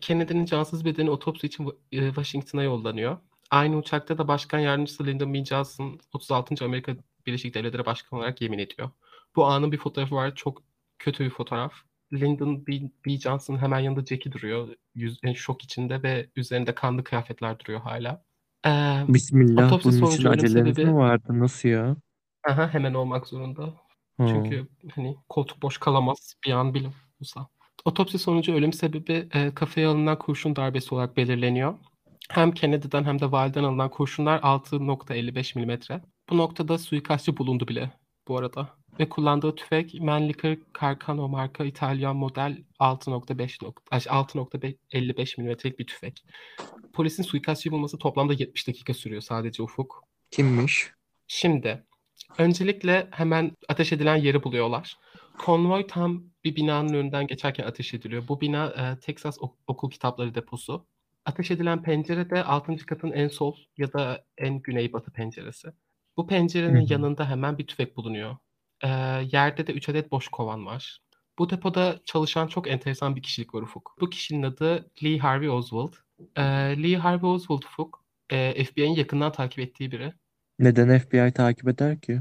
Kennedy'nin 0.00 0.44
cansız 0.44 0.84
bedeni 0.84 1.10
otopsi 1.10 1.46
için 1.46 1.68
e, 1.92 2.06
Washington'a 2.06 2.62
yollanıyor. 2.62 3.16
Aynı 3.50 3.76
uçakta 3.76 4.18
da 4.18 4.28
Başkan 4.28 4.58
Yardımcısı 4.58 5.06
Lyndon 5.06 5.34
B. 5.34 5.44
Johnson 5.44 6.00
36. 6.12 6.64
Amerika 6.64 6.96
Birleşik 7.26 7.54
Devletleri 7.54 7.86
Başkanı 7.86 8.20
olarak 8.20 8.40
yemin 8.42 8.58
ediyor. 8.58 8.90
Bu 9.36 9.46
anın 9.46 9.72
bir 9.72 9.78
fotoğrafı 9.78 10.14
var. 10.14 10.34
Çok 10.34 10.62
kötü 10.98 11.24
bir 11.24 11.30
fotoğraf. 11.30 11.72
Lyndon 12.12 12.66
B. 12.66 12.72
B. 13.06 13.18
Johnson 13.18 13.58
hemen 13.58 13.78
yanında 13.78 14.06
Jackie 14.06 14.32
duruyor. 14.32 14.68
Yüz, 14.94 15.18
yani 15.22 15.36
şok 15.36 15.64
içinde 15.64 16.02
ve 16.02 16.30
üzerinde 16.36 16.74
kanlı 16.74 17.04
kıyafetler 17.04 17.58
duruyor 17.58 17.80
hala. 17.80 18.24
Ee, 18.66 19.04
Bismillah 19.08 19.66
Otopsi 19.66 20.02
bunun 20.02 20.10
için 20.10 20.24
aceleniz 20.24 20.76
sebebi- 20.76 20.86
mi 20.86 20.94
vardı? 20.94 21.24
Nasıl 21.28 21.68
ya? 21.68 21.96
aha, 22.48 22.68
hemen 22.68 22.94
olmak 22.94 23.26
zorunda. 23.26 23.62
Ha. 24.18 24.26
Çünkü 24.28 24.66
hani 24.94 25.16
koltuk 25.28 25.62
boş 25.62 25.78
kalamaz 25.78 26.34
bir 26.46 26.52
an 26.52 26.74
bile 26.74 26.90
olsa. 27.20 27.48
Otopsi 27.84 28.18
sonucu 28.18 28.54
ölüm 28.54 28.72
sebebi 28.72 29.28
e, 29.34 29.54
kafaya 29.54 29.90
alınan 29.90 30.18
kurşun 30.18 30.56
darbesi 30.56 30.94
olarak 30.94 31.16
belirleniyor. 31.16 31.74
Hem 32.28 32.52
Kennedy'den 32.52 33.04
hem 33.04 33.18
de 33.18 33.24
Wilde'den 33.24 33.64
alınan 33.64 33.90
kurşunlar 33.90 34.38
6.55 34.38 35.58
milimetre. 35.58 36.02
Bu 36.30 36.38
noktada 36.38 36.78
suikastçı 36.78 37.36
bulundu 37.36 37.68
bile 37.68 37.90
bu 38.28 38.38
arada. 38.38 38.68
Ve 38.98 39.08
kullandığı 39.08 39.54
tüfek 39.54 40.00
Mannlicher 40.00 40.58
Carcano 40.80 41.28
marka 41.28 41.64
İtalyan 41.64 42.16
model 42.16 42.64
6.5 42.78 43.62
nok- 43.62 43.82
ay, 43.90 44.00
6.55 44.00 45.38
milimetrelik 45.38 45.78
bir 45.78 45.86
tüfek. 45.86 46.24
Polisin 46.92 47.22
suikastçıyı 47.22 47.72
bulması 47.72 47.98
toplamda 47.98 48.32
70 48.32 48.68
dakika 48.68 48.94
sürüyor 48.94 49.22
sadece 49.22 49.62
Ufuk. 49.62 50.04
Kimmiş? 50.30 50.90
Şimdi 51.28 51.84
öncelikle 52.38 53.08
hemen 53.10 53.52
ateş 53.68 53.92
edilen 53.92 54.16
yeri 54.16 54.42
buluyorlar. 54.42 54.96
Konvoy 55.38 55.86
tam 55.86 56.29
bir 56.44 56.56
binanın 56.56 56.94
önünden 56.94 57.26
geçerken 57.26 57.64
ateş 57.64 57.94
ediliyor. 57.94 58.28
Bu 58.28 58.40
bina 58.40 58.66
e, 58.66 59.00
Texas 59.00 59.38
Ok- 59.40 59.56
Okul 59.66 59.90
Kitapları 59.90 60.34
Deposu. 60.34 60.86
Ateş 61.24 61.50
edilen 61.50 61.82
pencere 61.82 62.30
de 62.30 62.44
6. 62.44 62.86
katın 62.86 63.12
en 63.12 63.28
sol 63.28 63.56
ya 63.78 63.92
da 63.92 64.24
en 64.38 64.58
güneybatı 64.60 65.10
penceresi. 65.12 65.68
Bu 66.16 66.26
pencerenin 66.26 66.80
Hı 66.80 66.84
hı. 66.84 66.92
yanında 66.92 67.30
hemen 67.30 67.58
bir 67.58 67.66
tüfek 67.66 67.96
bulunuyor. 67.96 68.36
E, 68.84 68.88
yerde 69.32 69.66
de 69.66 69.72
3 69.72 69.88
adet 69.88 70.12
boş 70.12 70.28
kovan 70.28 70.66
var. 70.66 71.00
Bu 71.38 71.50
depoda 71.50 72.00
çalışan 72.04 72.46
çok 72.46 72.68
enteresan 72.68 73.16
bir 73.16 73.22
kişilik 73.22 73.54
var 73.54 73.62
Ufuk. 73.62 73.96
Bu 74.00 74.10
kişinin 74.10 74.42
adı 74.42 74.90
Lee 75.04 75.18
Harvey 75.18 75.50
Oswald. 75.50 75.92
E, 76.36 76.42
Lee 76.82 76.96
Harvey 76.96 77.30
Oswald 77.30 77.62
Ufuk, 77.62 78.04
e, 78.30 78.64
FBI'nin 78.64 78.94
yakından 78.96 79.32
takip 79.32 79.58
ettiği 79.58 79.92
biri. 79.92 80.12
Neden 80.58 80.98
FBI 80.98 81.32
takip 81.32 81.68
eder 81.68 82.00
ki? 82.00 82.20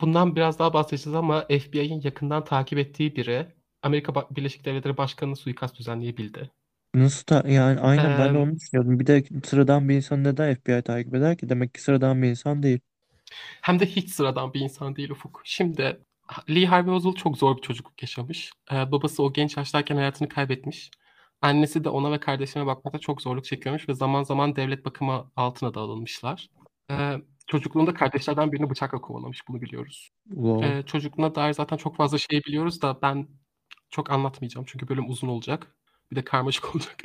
Bundan 0.00 0.36
biraz 0.36 0.58
daha 0.58 0.72
bahsedeceğiz 0.72 1.14
ama 1.16 1.44
FBI'nin 1.48 2.00
yakından 2.00 2.44
takip 2.44 2.78
ettiği 2.78 3.16
biri 3.16 3.46
Amerika 3.82 4.12
Ba- 4.12 4.36
Birleşik 4.36 4.64
Devletleri 4.64 4.96
Başkanı'nı 4.96 5.36
suikast 5.36 5.78
düzenleyebildi. 5.78 6.50
Nasıl 6.94 7.24
ta- 7.24 7.48
yani 7.48 7.80
aynen 7.80 8.18
ben 8.18 8.34
de 8.34 8.38
onu 8.38 8.56
düşünüyordum. 8.56 9.00
Bir 9.00 9.06
de 9.06 9.24
sıradan 9.44 9.88
bir 9.88 9.94
insan 9.94 10.24
neden 10.24 10.54
FBI 10.54 10.82
takip 10.82 11.14
eder 11.14 11.38
ki? 11.38 11.48
Demek 11.48 11.74
ki 11.74 11.82
sıradan 11.82 12.22
bir 12.22 12.28
insan 12.28 12.62
değil. 12.62 12.80
Hem 13.60 13.80
de 13.80 13.86
hiç 13.86 14.10
sıradan 14.10 14.54
bir 14.54 14.60
insan 14.60 14.96
değil 14.96 15.10
Ufuk. 15.10 15.40
Şimdi 15.44 16.00
Lee 16.50 16.66
Harvey 16.66 16.94
Oswald 16.94 17.14
çok 17.14 17.38
zor 17.38 17.56
bir 17.56 17.62
çocukluk 17.62 18.02
yaşamış. 18.02 18.52
Ee, 18.72 18.92
babası 18.92 19.22
o 19.22 19.32
genç 19.32 19.56
yaştayken 19.56 19.96
hayatını 19.96 20.28
kaybetmiş. 20.28 20.90
Annesi 21.42 21.84
de 21.84 21.88
ona 21.88 22.12
ve 22.12 22.20
kardeşine 22.20 22.66
bakmakta 22.66 22.98
çok 22.98 23.22
zorluk 23.22 23.44
çekiyormuş 23.44 23.88
ve 23.88 23.94
zaman 23.94 24.22
zaman 24.22 24.56
devlet 24.56 24.84
bakımı 24.84 25.30
altına 25.36 25.74
da 25.74 25.80
alınmışlar. 25.80 26.48
Ee, 26.90 27.16
çocukluğunda 27.46 27.94
kardeşlerden 27.94 28.52
birini 28.52 28.70
bıçakla 28.70 29.00
kovalamış 29.00 29.48
bunu 29.48 29.60
biliyoruz. 29.62 30.10
Wow. 30.28 30.66
Ee, 30.68 30.82
çocukluğuna 30.86 31.34
dair 31.34 31.52
zaten 31.52 31.76
çok 31.76 31.96
fazla 31.96 32.18
şey 32.18 32.42
biliyoruz 32.46 32.82
da 32.82 32.98
ben 33.02 33.28
çok 33.90 34.10
anlatmayacağım 34.10 34.66
çünkü 34.68 34.88
bölüm 34.88 35.10
uzun 35.10 35.28
olacak. 35.28 35.66
Bir 36.10 36.16
de 36.16 36.24
karmaşık 36.24 36.64
olacak. 36.74 37.02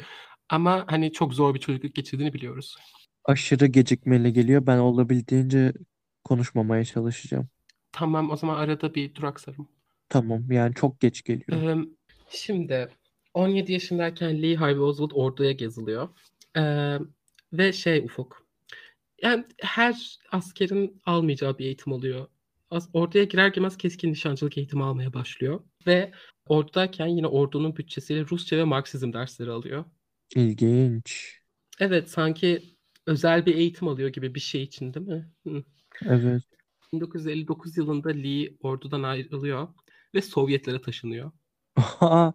Ama 0.49 0.85
hani 0.87 1.11
çok 1.11 1.33
zor 1.33 1.53
bir 1.53 1.59
çocukluk 1.59 1.95
geçirdiğini 1.95 2.33
biliyoruz. 2.33 2.75
Aşırı 3.25 3.65
gecikmeli 3.65 4.33
geliyor. 4.33 4.67
Ben 4.67 4.77
olabildiğince 4.77 5.73
konuşmamaya 6.23 6.85
çalışacağım. 6.85 7.49
Tamam 7.91 8.31
o 8.31 8.37
zaman 8.37 8.55
arada 8.55 8.95
bir 8.95 9.15
duraksarım. 9.15 9.67
Tamam 10.09 10.51
yani 10.51 10.75
çok 10.75 10.99
geç 10.99 11.23
geliyor. 11.23 11.77
Ee, 11.77 11.85
şimdi 12.29 12.89
17 13.33 13.73
yaşındayken 13.73 14.41
Lee 14.41 14.55
Harvey 14.55 14.79
Oswald 14.79 15.11
orduya 15.13 15.51
geziliyor. 15.51 16.09
Ee, 16.57 16.97
ve 17.53 17.73
şey 17.73 17.99
Ufuk. 17.99 18.47
Yani 19.21 19.45
her 19.61 20.19
askerin 20.31 21.01
almayacağı 21.05 21.57
bir 21.57 21.65
eğitim 21.65 21.93
oluyor. 21.93 22.27
Orduya 22.93 23.23
girer 23.23 23.47
girmez 23.47 23.77
keskin 23.77 24.11
nişancılık 24.11 24.57
eğitimi 24.57 24.83
almaya 24.83 25.13
başlıyor. 25.13 25.63
Ve 25.87 26.11
ordudayken 26.47 27.07
yine 27.07 27.27
ordunun 27.27 27.77
bütçesiyle 27.77 28.25
Rusça 28.27 28.57
ve 28.57 28.63
Marksizm 28.63 29.13
dersleri 29.13 29.51
alıyor. 29.51 29.85
İlginç. 30.35 31.39
Evet 31.79 32.09
sanki 32.09 32.75
özel 33.05 33.45
bir 33.45 33.55
eğitim 33.55 33.87
alıyor 33.87 34.09
gibi 34.09 34.35
bir 34.35 34.39
şey 34.39 34.63
için 34.63 34.93
değil 34.93 35.07
mi? 35.07 35.31
Hı. 35.47 35.63
Evet. 36.05 36.43
1959 36.93 37.77
yılında 37.77 38.09
Lee 38.09 38.57
ordudan 38.59 39.03
ayrılıyor 39.03 39.67
ve 40.15 40.21
Sovyetlere 40.21 40.81
taşınıyor. 40.81 41.31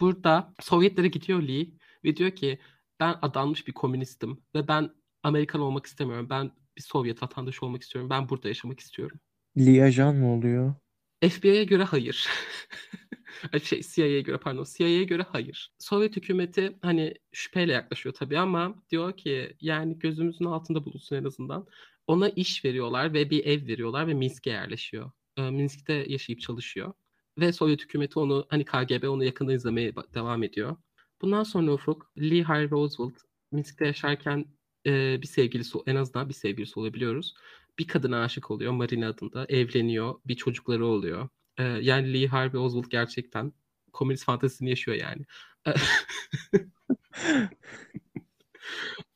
Burada 0.00 0.54
Sovyetlere 0.60 1.08
gidiyor 1.08 1.42
Lee 1.42 1.66
ve 2.04 2.16
diyor 2.16 2.30
ki 2.30 2.58
ben 3.00 3.18
adanmış 3.22 3.66
bir 3.66 3.72
komünistim 3.72 4.42
ve 4.54 4.68
ben 4.68 4.90
Amerikan 5.22 5.60
olmak 5.60 5.86
istemiyorum. 5.86 6.30
Ben 6.30 6.50
bir 6.76 6.82
Sovyet 6.82 7.22
vatandaşı 7.22 7.66
olmak 7.66 7.82
istiyorum. 7.82 8.10
Ben 8.10 8.28
burada 8.28 8.48
yaşamak 8.48 8.80
istiyorum. 8.80 9.20
Lee 9.58 9.82
ajan 9.82 10.16
mı 10.16 10.32
oluyor? 10.32 10.74
FBI'ye 11.22 11.64
göre 11.64 11.84
hayır. 11.84 12.28
Şey 13.62 13.82
CIA'ye 13.82 14.20
göre 14.20 14.38
pardon. 14.38 14.66
CIA'ye 14.76 15.04
göre 15.04 15.22
hayır. 15.32 15.72
Sovyet 15.78 16.16
hükümeti 16.16 16.78
hani 16.82 17.14
şüpheyle 17.32 17.72
yaklaşıyor 17.72 18.14
tabii 18.14 18.38
ama 18.38 18.82
diyor 18.90 19.16
ki 19.16 19.56
yani 19.60 19.98
gözümüzün 19.98 20.44
altında 20.44 20.84
bulunsun 20.84 21.16
en 21.16 21.24
azından. 21.24 21.66
Ona 22.06 22.28
iş 22.28 22.64
veriyorlar 22.64 23.14
ve 23.14 23.30
bir 23.30 23.44
ev 23.46 23.66
veriyorlar 23.66 24.06
ve 24.06 24.14
Minsk'e 24.14 24.50
yerleşiyor. 24.50 25.10
Ee, 25.36 25.50
Minsk'te 25.50 25.92
yaşayıp 25.92 26.40
çalışıyor. 26.40 26.92
Ve 27.38 27.52
Sovyet 27.52 27.82
hükümeti 27.82 28.18
onu 28.18 28.46
hani 28.50 28.64
KGB 28.64 29.08
onu 29.08 29.24
yakında 29.24 29.52
izlemeye 29.52 29.92
devam 30.14 30.42
ediyor. 30.42 30.76
Bundan 31.22 31.42
sonra 31.42 31.72
Ufuk 31.72 32.12
Lee 32.18 32.42
Harvey 32.42 32.78
Oswald 32.78 33.16
Minsk'te 33.52 33.86
yaşarken 33.86 34.46
e, 34.86 35.22
bir 35.22 35.26
sevgilisi 35.26 35.78
en 35.86 35.96
azından 35.96 36.28
bir 36.28 36.34
sevgilisi 36.34 36.80
olabiliyoruz. 36.80 37.34
Bir 37.78 37.86
kadına 37.86 38.22
aşık 38.22 38.50
oluyor 38.50 38.72
Marina 38.72 39.08
adında. 39.08 39.46
Evleniyor. 39.48 40.14
Bir 40.26 40.36
çocukları 40.36 40.86
oluyor. 40.86 41.28
E, 41.58 41.62
yani 41.62 42.12
Lee 42.12 42.26
Harvey 42.26 42.60
Oswald 42.60 42.90
gerçekten 42.90 43.52
komünist 43.92 44.24
fantezisini 44.24 44.70
yaşıyor 44.70 44.96
yani. 44.96 45.24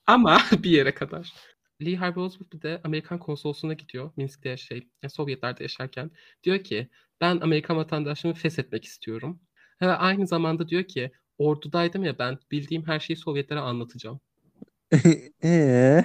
Ama 0.06 0.40
bir 0.62 0.70
yere 0.70 0.94
kadar. 0.94 1.32
Lee 1.82 1.96
Harvey 1.96 2.24
Oswald 2.24 2.52
bir 2.52 2.62
de 2.62 2.80
Amerikan 2.84 3.18
konsolosluğuna 3.18 3.72
gidiyor. 3.72 4.10
Minsk'te 4.16 4.56
şey, 4.56 4.88
yani 5.02 5.10
Sovyetlerde 5.10 5.62
yaşarken. 5.62 6.10
Diyor 6.44 6.58
ki 6.58 6.88
ben 7.20 7.40
Amerikan 7.40 7.76
vatandaşlığımı 7.76 8.34
feshetmek 8.34 8.84
istiyorum. 8.84 9.40
Ve 9.82 9.86
aynı 9.86 10.26
zamanda 10.26 10.68
diyor 10.68 10.84
ki 10.84 11.12
ordudaydım 11.38 12.04
ya 12.04 12.18
ben 12.18 12.38
bildiğim 12.50 12.86
her 12.86 13.00
şeyi 13.00 13.16
Sovyetlere 13.16 13.60
anlatacağım. 13.60 14.20
Ee? 15.44 16.04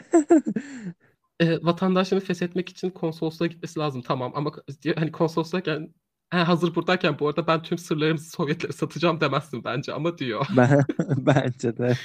E, 1.40 1.64
vatandaşlığını 1.64 2.20
feshetmek 2.20 2.70
için 2.70 2.90
konsolosluğa 2.90 3.48
gitmesi 3.48 3.80
lazım 3.80 4.02
tamam 4.02 4.32
ama 4.36 4.52
diyor, 4.82 4.96
hani 4.96 5.12
konsolosluğayken 5.12 5.94
"Ha, 6.30 6.48
hazır 6.48 6.76
buradayken 6.76 7.20
bu 7.20 7.28
arada 7.28 7.48
ben 7.48 7.64
tüm 7.64 7.78
sırlarımızı 7.78 8.30
Sovyetlere 8.30 8.72
satacağım 8.72 9.22
demezsin 9.22 9.64
bence 9.64 9.94
ama 9.94 10.18
diyor. 10.18 10.46
Ben 10.58 10.86
bence 11.18 11.78
de. 11.78 11.96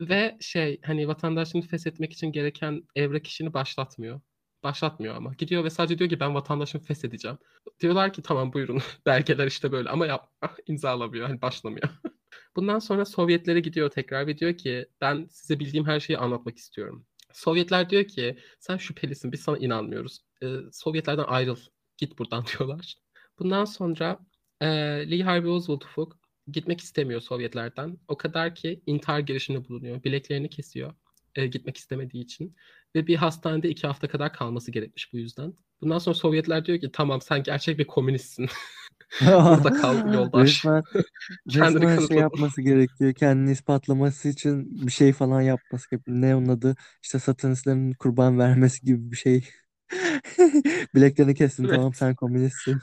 Ve 0.00 0.36
şey 0.40 0.80
hani 0.84 1.08
vatandaşlığını 1.08 1.62
feshetmek 1.62 2.12
için 2.12 2.32
gereken 2.32 2.82
evrak 2.94 3.26
işini 3.26 3.54
başlatmıyor. 3.54 4.20
Başlatmıyor 4.62 5.14
ama. 5.16 5.34
Gidiyor 5.38 5.64
ve 5.64 5.70
sadece 5.70 5.98
diyor 5.98 6.10
ki 6.10 6.20
ben 6.20 6.34
vatandaşımı 6.34 6.84
feshedeceğim. 6.84 7.38
Diyorlar 7.80 8.12
ki 8.12 8.22
tamam 8.22 8.52
buyurun 8.52 8.78
belgeler 9.06 9.46
işte 9.46 9.72
böyle 9.72 9.88
ama 9.88 10.06
yapma 10.06 10.56
imzalamıyor 10.66 11.28
hani 11.28 11.42
başlamıyor. 11.42 11.88
Bundan 12.56 12.78
sonra 12.78 13.04
Sovyetlere 13.04 13.60
gidiyor 13.60 13.90
tekrar 13.90 14.26
ve 14.26 14.38
diyor 14.38 14.56
ki 14.56 14.86
ben 15.00 15.26
size 15.30 15.60
bildiğim 15.60 15.86
her 15.86 16.00
şeyi 16.00 16.18
anlatmak 16.18 16.56
istiyorum. 16.56 17.06
Sovyetler 17.32 17.90
diyor 17.90 18.04
ki 18.04 18.38
sen 18.60 18.76
şüphelisin 18.76 19.32
biz 19.32 19.40
sana 19.40 19.58
inanmıyoruz. 19.58 20.20
Ee, 20.42 20.46
Sovyetlerden 20.72 21.24
ayrıl 21.24 21.56
git 21.98 22.18
buradan 22.18 22.44
diyorlar. 22.58 22.94
Bundan 23.38 23.64
sonra 23.64 24.18
e, 24.60 24.66
Lee 25.10 25.22
Harvey 25.22 25.50
Oswald 25.50 25.82
ufuk 25.82 26.18
gitmek 26.46 26.80
istemiyor 26.80 27.20
Sovyetlerden. 27.20 27.98
O 28.08 28.16
kadar 28.16 28.54
ki 28.54 28.82
intihar 28.86 29.20
girişiminde 29.20 29.68
bulunuyor. 29.68 30.04
Bileklerini 30.04 30.50
kesiyor 30.50 30.94
e, 31.34 31.46
gitmek 31.46 31.76
istemediği 31.76 32.24
için. 32.24 32.56
Ve 32.94 33.06
bir 33.06 33.16
hastanede 33.16 33.68
iki 33.68 33.86
hafta 33.86 34.08
kadar 34.08 34.32
kalması 34.32 34.70
gerekmiş 34.70 35.12
bu 35.12 35.16
yüzden. 35.16 35.54
Bundan 35.80 35.98
sonra 35.98 36.14
Sovyetler 36.14 36.64
diyor 36.64 36.80
ki 36.80 36.90
tamam 36.92 37.20
sen 37.20 37.42
gerçek 37.42 37.78
bir 37.78 37.86
komünistsin. 37.86 38.48
Burada 39.20 39.72
kal 39.72 40.14
yoldaş. 40.14 40.64
Resmen, 40.64 40.82
Kendini 41.50 41.86
resmen 41.86 42.06
şey 42.06 42.16
yapması 42.16 42.62
gerekiyor. 42.62 43.14
Kendini 43.14 43.52
ispatlaması 43.52 44.28
için 44.28 44.86
bir 44.86 44.92
şey 44.92 45.12
falan 45.12 45.40
yapması 45.40 45.90
gerekiyor. 45.90 46.16
Ne 46.20 46.36
onun 46.36 46.48
adı? 46.48 46.76
İşte 47.02 47.18
satanistlerin 47.18 47.92
kurban 47.92 48.38
vermesi 48.38 48.86
gibi 48.86 49.10
bir 49.12 49.16
şey. 49.16 49.48
Bileklerini 50.94 51.34
kestin 51.34 51.64
Evet. 51.64 51.74
tamam 51.74 51.94
sen 51.94 52.14
komünistsin. 52.14 52.78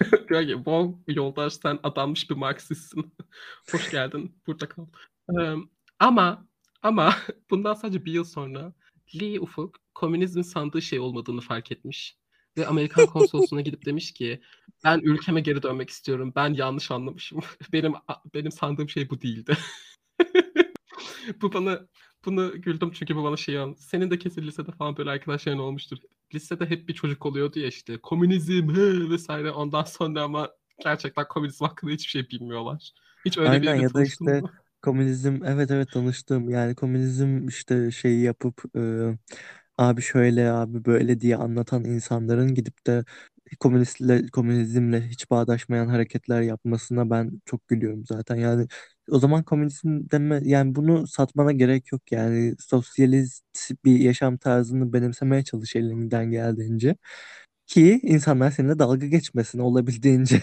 diyor 0.28 0.42
ki 0.46 0.52
wow 0.54 1.12
yoldaş 1.12 1.52
sen 1.52 1.78
adanmış 1.82 2.30
bir 2.30 2.34
Marksistsin. 2.34 3.14
Hoş 3.72 3.90
geldin 3.90 4.36
burada 4.46 4.68
kal. 4.68 4.86
Ee, 5.38 5.54
ama 5.98 6.46
ama 6.82 7.14
bundan 7.50 7.74
sadece 7.74 8.04
bir 8.04 8.12
yıl 8.12 8.24
sonra 8.24 8.72
Lee 9.20 9.40
Ufuk 9.40 9.76
komünizmin 9.94 10.42
sandığı 10.42 10.82
şey 10.82 10.98
olmadığını 10.98 11.40
fark 11.40 11.72
etmiş. 11.72 12.20
Ve 12.56 12.66
Amerikan 12.66 13.06
konsolosluğuna 13.06 13.60
gidip 13.60 13.86
demiş 13.86 14.12
ki 14.12 14.40
ben 14.84 15.00
ülkeme 15.02 15.40
geri 15.40 15.62
dönmek 15.62 15.90
istiyorum. 15.90 16.32
Ben 16.36 16.54
yanlış 16.54 16.90
anlamışım. 16.90 17.40
Benim 17.72 17.92
benim 18.34 18.52
sandığım 18.52 18.88
şey 18.88 19.10
bu 19.10 19.20
değildi. 19.20 19.56
bu 21.42 21.52
bana 21.52 21.86
bunu 22.24 22.62
güldüm 22.62 22.90
çünkü 22.94 23.16
bu 23.16 23.24
bana 23.24 23.36
şey 23.36 23.58
an. 23.58 23.74
Senin 23.78 24.10
de 24.10 24.18
kesin 24.18 24.42
lisede 24.42 24.72
falan 24.72 24.96
böyle 24.96 25.10
arkadaşların 25.10 25.60
olmuştur. 25.60 25.98
Lisede 26.34 26.66
hep 26.70 26.88
bir 26.88 26.94
çocuk 26.94 27.26
oluyordu 27.26 27.58
ya 27.58 27.66
işte 27.68 27.98
komünizm 27.98 28.68
he, 28.74 29.10
vesaire 29.10 29.50
ondan 29.50 29.84
sonra 29.84 30.22
ama 30.22 30.50
gerçekten 30.84 31.28
komünizm 31.28 31.64
hakkında 31.64 31.92
hiçbir 31.92 32.10
şey 32.10 32.30
bilmiyorlar. 32.30 32.92
Hiç 33.24 33.38
öyle 33.38 33.62
Aynen 33.62 33.62
biriyle 33.62 33.84
ya 33.84 33.94
da 33.94 34.02
tanıştın 34.02 34.26
işte 34.26 34.42
mı? 34.42 34.52
komünizm 34.82 35.44
evet 35.44 35.70
evet 35.70 35.90
tanıştım. 35.92 36.48
Yani 36.50 36.74
komünizm 36.74 37.48
işte 37.48 37.90
şeyi 37.90 38.20
yapıp 38.22 38.62
e, 38.76 38.80
abi 39.78 40.02
şöyle 40.02 40.50
abi 40.52 40.84
böyle 40.84 41.20
diye 41.20 41.36
anlatan 41.36 41.84
insanların 41.84 42.54
gidip 42.54 42.86
de 42.86 43.04
komünistle 43.60 44.26
komünizmle 44.28 45.08
hiç 45.08 45.30
bağdaşmayan 45.30 45.88
hareketler 45.88 46.42
yapmasına 46.42 47.10
ben 47.10 47.40
çok 47.46 47.68
gülüyorum 47.68 48.06
zaten. 48.06 48.36
Yani 48.36 48.68
o 49.10 49.18
zaman 49.18 49.42
komünizm 49.42 50.10
deme 50.10 50.40
yani 50.44 50.74
bunu 50.74 51.06
satmana 51.06 51.52
gerek 51.52 51.92
yok. 51.92 52.12
Yani 52.12 52.54
sosyalist 52.58 53.44
bir 53.84 54.00
yaşam 54.00 54.36
tarzını 54.36 54.92
benimsemeye 54.92 55.44
çalış 55.44 55.76
elinden 55.76 56.30
geldiğince. 56.30 56.96
Ki 57.66 58.00
insanlar 58.02 58.50
seninle 58.50 58.78
dalga 58.78 59.06
geçmesin 59.06 59.58
olabildiğince. 59.58 60.42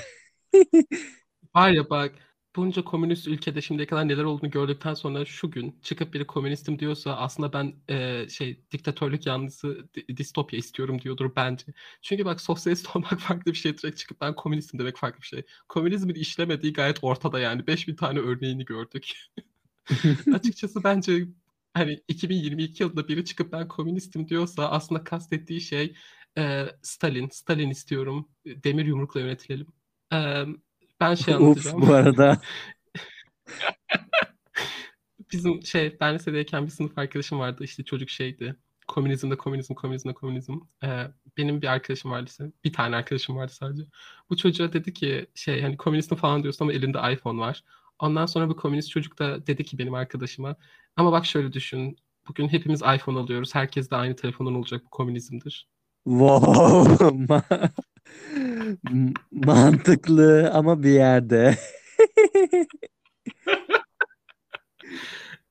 Var 1.55 1.71
ya 1.71 1.89
bak 1.89 2.11
bunca 2.57 2.83
komünist 2.83 3.27
ülkede 3.27 3.61
şimdiye 3.61 3.87
kadar 3.87 4.07
neler 4.07 4.23
olduğunu 4.23 4.51
gördükten 4.51 4.93
sonra 4.93 5.25
şu 5.25 5.51
gün 5.51 5.79
çıkıp 5.81 6.13
biri 6.13 6.27
komünistim 6.27 6.79
diyorsa 6.79 7.17
aslında 7.17 7.53
ben 7.53 7.73
e, 7.89 8.29
şey 8.29 8.61
diktatörlük 8.71 9.25
yanlısı 9.25 9.87
di- 9.95 10.17
distopya 10.17 10.59
istiyorum 10.59 11.01
diyordur 11.01 11.31
bence. 11.35 11.65
Çünkü 12.01 12.25
bak 12.25 12.41
sosyalist 12.41 12.87
olmak 12.95 13.19
farklı 13.19 13.51
bir 13.51 13.57
şey 13.57 13.77
direkt 13.77 13.97
çıkıp 13.97 14.21
ben 14.21 14.35
komünistim 14.35 14.79
demek 14.79 14.97
farklı 14.97 15.21
bir 15.21 15.27
şey. 15.27 15.45
Komünizmin 15.69 16.15
işlemediği 16.15 16.73
gayet 16.73 16.99
ortada 17.01 17.39
yani 17.39 17.67
5000 17.67 17.95
tane 17.95 18.19
örneğini 18.19 18.65
gördük. 18.65 19.13
Açıkçası 20.33 20.83
bence 20.83 21.27
hani 21.73 22.03
2022 22.07 22.83
yılında 22.83 23.07
biri 23.07 23.25
çıkıp 23.25 23.51
ben 23.51 23.67
komünistim 23.67 24.27
diyorsa 24.27 24.69
aslında 24.69 25.03
kastettiği 25.03 25.61
şey 25.61 25.95
e, 26.37 26.65
Stalin, 26.81 27.29
Stalin 27.29 27.69
istiyorum. 27.69 28.29
Demir 28.45 28.85
yumrukla 28.85 29.19
yönetilelim. 29.19 29.67
E, 30.13 30.45
ben 30.99 31.15
şey 31.15 31.35
Ups 31.35 31.67
anlatacağım. 31.67 31.81
bu 31.81 31.93
arada. 31.93 32.41
Bizim 35.31 35.63
şey 35.63 35.97
ben 35.99 36.15
lisedeyken 36.15 36.65
bir 36.65 36.71
sınıf 36.71 36.97
arkadaşım 36.97 37.39
vardı 37.39 37.63
işte 37.63 37.83
çocuk 37.83 38.09
şeydi. 38.09 38.55
Komünizmde 38.87 39.37
komünizm, 39.37 39.73
komünizmde 39.73 40.13
komünizm. 40.13 40.59
Ee, 40.83 41.07
benim 41.37 41.61
bir 41.61 41.67
arkadaşım 41.67 42.11
vardı 42.11 42.25
ise 42.29 42.51
bir 42.63 42.73
tane 42.73 42.95
arkadaşım 42.95 43.35
vardı 43.35 43.51
sadece. 43.53 43.83
Bu 44.29 44.37
çocuğa 44.37 44.73
dedi 44.73 44.93
ki 44.93 45.27
şey 45.35 45.61
hani 45.61 45.77
komünistim 45.77 46.17
falan 46.17 46.43
diyorsun 46.43 46.65
ama 46.65 46.73
elinde 46.73 47.13
iPhone 47.13 47.39
var. 47.39 47.63
Ondan 47.99 48.25
sonra 48.25 48.49
bu 48.49 48.55
komünist 48.55 48.89
çocuk 48.91 49.19
da 49.19 49.47
dedi 49.47 49.63
ki 49.65 49.77
benim 49.77 49.93
arkadaşıma 49.93 50.55
ama 50.95 51.11
bak 51.11 51.25
şöyle 51.25 51.53
düşün. 51.53 51.97
Bugün 52.27 52.47
hepimiz 52.47 52.81
iPhone 52.81 53.19
alıyoruz. 53.19 53.55
Herkes 53.55 53.91
de 53.91 53.95
aynı 53.95 54.15
telefonun 54.15 54.55
olacak. 54.55 54.85
Bu 54.85 54.89
komünizmdir. 54.89 55.67
Wow. 56.07 56.95
Ma- 57.27 57.69
Mantıklı 59.31 60.51
ama 60.53 60.83
bir 60.83 60.89
yerde. 60.89 61.57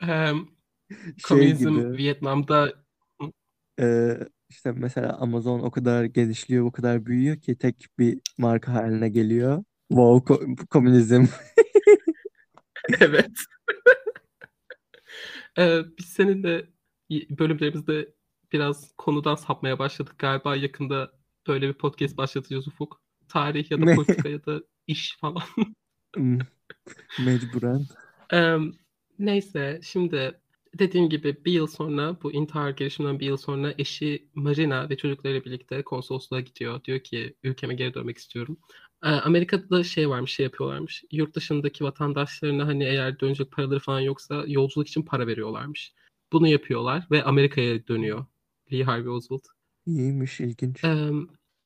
Şey 0.00 1.12
komünizm 1.28 1.68
gibi 1.70 1.92
Vietnam'da 1.96 2.72
e, 3.80 4.16
işte 4.50 4.72
mesela 4.72 5.16
Amazon 5.16 5.60
o 5.60 5.70
kadar 5.70 6.04
gelişiyor, 6.04 6.64
o 6.64 6.72
kadar 6.72 7.06
büyüyor 7.06 7.36
ki 7.36 7.58
tek 7.58 7.86
bir 7.98 8.20
marka 8.38 8.72
haline 8.72 9.08
geliyor. 9.08 9.64
Wow, 9.88 10.34
ko- 10.34 10.66
komünizm. 10.66 11.24
evet. 13.00 13.30
Ee, 15.58 15.82
biz 15.98 16.06
seninle 16.06 16.66
bölümlerimizde 17.10 18.15
biraz 18.56 18.96
konudan 18.96 19.34
sapmaya 19.34 19.78
başladık. 19.78 20.14
Galiba 20.18 20.56
yakında 20.56 21.12
böyle 21.46 21.68
bir 21.68 21.74
podcast 21.74 22.16
başlatacağız 22.16 22.68
Ufuk. 22.68 23.00
Tarih 23.28 23.70
ya 23.70 23.80
da 23.80 23.94
politika 23.94 24.28
ya 24.28 24.46
da 24.46 24.60
iş 24.86 25.16
falan. 25.20 25.42
Hmm, 26.16 26.38
Mecburen. 27.18 27.86
Ee, 28.32 28.56
neyse 29.18 29.80
şimdi 29.82 30.40
dediğim 30.78 31.08
gibi 31.08 31.36
bir 31.44 31.52
yıl 31.52 31.66
sonra 31.66 32.16
bu 32.22 32.32
intihar 32.32 32.70
girişiminden 32.70 33.20
bir 33.20 33.26
yıl 33.26 33.36
sonra 33.36 33.74
eşi 33.78 34.28
Marina 34.34 34.90
ve 34.90 34.96
çocuklarıyla 34.96 35.44
birlikte 35.44 35.82
konsolosluğa 35.82 36.40
gidiyor. 36.40 36.84
Diyor 36.84 37.00
ki 37.00 37.34
ülkeme 37.42 37.74
geri 37.74 37.94
dönmek 37.94 38.18
istiyorum. 38.18 38.58
Ee, 39.04 39.08
Amerika'da 39.08 39.84
şey 39.84 40.08
varmış, 40.08 40.32
şey 40.32 40.44
yapıyorlarmış. 40.44 41.04
Yurt 41.12 41.34
dışındaki 41.34 41.84
vatandaşlarına 41.84 42.66
hani 42.66 42.84
eğer 42.84 43.20
dönecek 43.20 43.50
paraları 43.52 43.80
falan 43.80 44.00
yoksa 44.00 44.44
yolculuk 44.46 44.88
için 44.88 45.02
para 45.02 45.26
veriyorlarmış. 45.26 45.92
Bunu 46.32 46.48
yapıyorlar 46.48 47.06
ve 47.10 47.24
Amerika'ya 47.24 47.86
dönüyor 47.88 48.26
Lee 48.72 48.82
Harvey 48.82 49.08
Oswald. 49.08 49.44
İyiymiş, 49.86 50.40
ilginç. 50.40 50.84
Ee, 50.84 51.10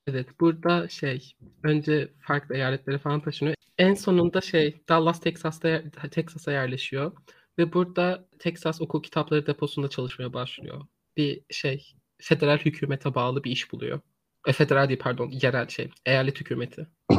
evet, 0.07 0.41
burada 0.41 0.89
şey 0.89 1.33
önce 1.63 2.13
farklı 2.21 2.55
eyaletlere 2.55 2.99
falan 2.99 3.21
taşınıyor. 3.21 3.57
En 3.79 3.95
sonunda 3.95 4.41
şey 4.41 4.83
Dallas, 4.89 5.21
Texas'ta 5.21 5.83
Texas'a 6.11 6.53
yerleşiyor 6.53 7.13
ve 7.59 7.73
burada 7.73 8.29
Texas 8.39 8.81
okul 8.81 9.03
kitapları 9.03 9.47
deposunda 9.47 9.89
çalışmaya 9.89 10.33
başlıyor. 10.33 10.87
Bir 11.17 11.43
şey 11.51 11.95
federal 12.19 12.59
hükümete 12.59 13.15
bağlı 13.15 13.45
bir 13.45 13.51
iş 13.51 13.73
buluyor. 13.73 14.01
E, 14.47 14.53
federal 14.53 14.89
değil 14.89 15.01
pardon, 15.03 15.31
yerel 15.31 15.69
şey, 15.69 15.91
eyalet 16.07 16.41
hükümeti. 16.41 16.87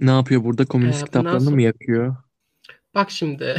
Ne 0.00 0.10
yapıyor 0.10 0.44
burada? 0.44 0.66
Komünist 0.66 1.02
Ee, 1.02 1.06
kitaplarını 1.06 1.40
bundan 1.40 1.54
mı 1.54 1.62
yakıyor? 1.62 2.16
Bak 2.94 3.10
şimdi 3.10 3.56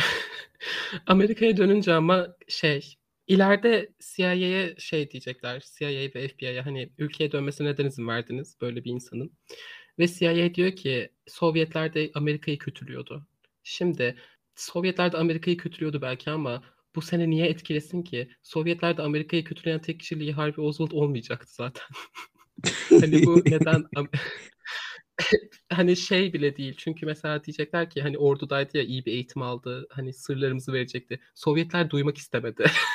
Amerika'ya 1.08 1.58
dönünce 1.58 1.94
ama 1.94 2.28
şey 2.48 2.96
ileride 3.28 3.90
CIA'ye 4.16 4.76
şey 4.78 5.12
diyecekler. 5.12 5.64
CIA 5.78 5.88
ve 5.90 6.28
FBI'ye 6.28 6.62
hani 6.62 6.90
ülkeye 6.98 7.32
dönmesine 7.32 7.68
neden 7.68 7.86
izin 7.86 8.08
verdiniz 8.08 8.58
böyle 8.62 8.84
bir 8.84 8.92
insanın. 8.92 9.32
Ve 10.00 10.08
CIA 10.08 10.56
diyor 10.56 10.72
ki 10.76 11.10
Sovyetler 11.28 11.94
de 11.94 12.12
Amerika'yı 12.14 12.58
kötülüyordu. 12.58 13.28
Şimdi 13.64 14.16
Sovyetler 14.56 15.12
de 15.12 15.18
Amerika'yı 15.18 15.58
kötülüyordu 15.58 16.02
belki 16.02 16.32
ama 16.32 16.64
bu 16.96 17.02
sene 17.02 17.30
niye 17.30 17.48
etkilesin 17.48 18.04
ki? 18.04 18.30
Sovyetler 18.44 18.98
de 18.98 19.02
Amerika'yı 19.02 19.44
kötüleyen 19.44 19.82
tek 19.82 20.00
kişi 20.00 20.20
Lee 20.20 20.32
Harvey 20.32 20.66
Oswald 20.66 20.92
olmayacaktı 20.92 21.54
zaten. 21.54 21.86
hani 22.90 23.26
bu 23.26 23.42
neden 23.46 23.86
hani 25.70 25.96
şey 25.96 26.34
bile 26.34 26.58
değil. 26.58 26.76
Çünkü 26.78 27.06
mesela 27.06 27.44
diyecekler 27.44 27.90
ki 27.90 28.02
hani 28.02 28.18
ordudaydı 28.18 28.78
ya 28.78 28.84
iyi 28.84 29.06
bir 29.06 29.12
eğitim 29.12 29.42
aldı. 29.42 29.88
Hani 29.90 30.14
sırlarımızı 30.14 30.74
verecekti. 30.74 31.20
Sovyetler 31.36 31.90
duymak 31.90 32.18
istemedi. 32.18 32.66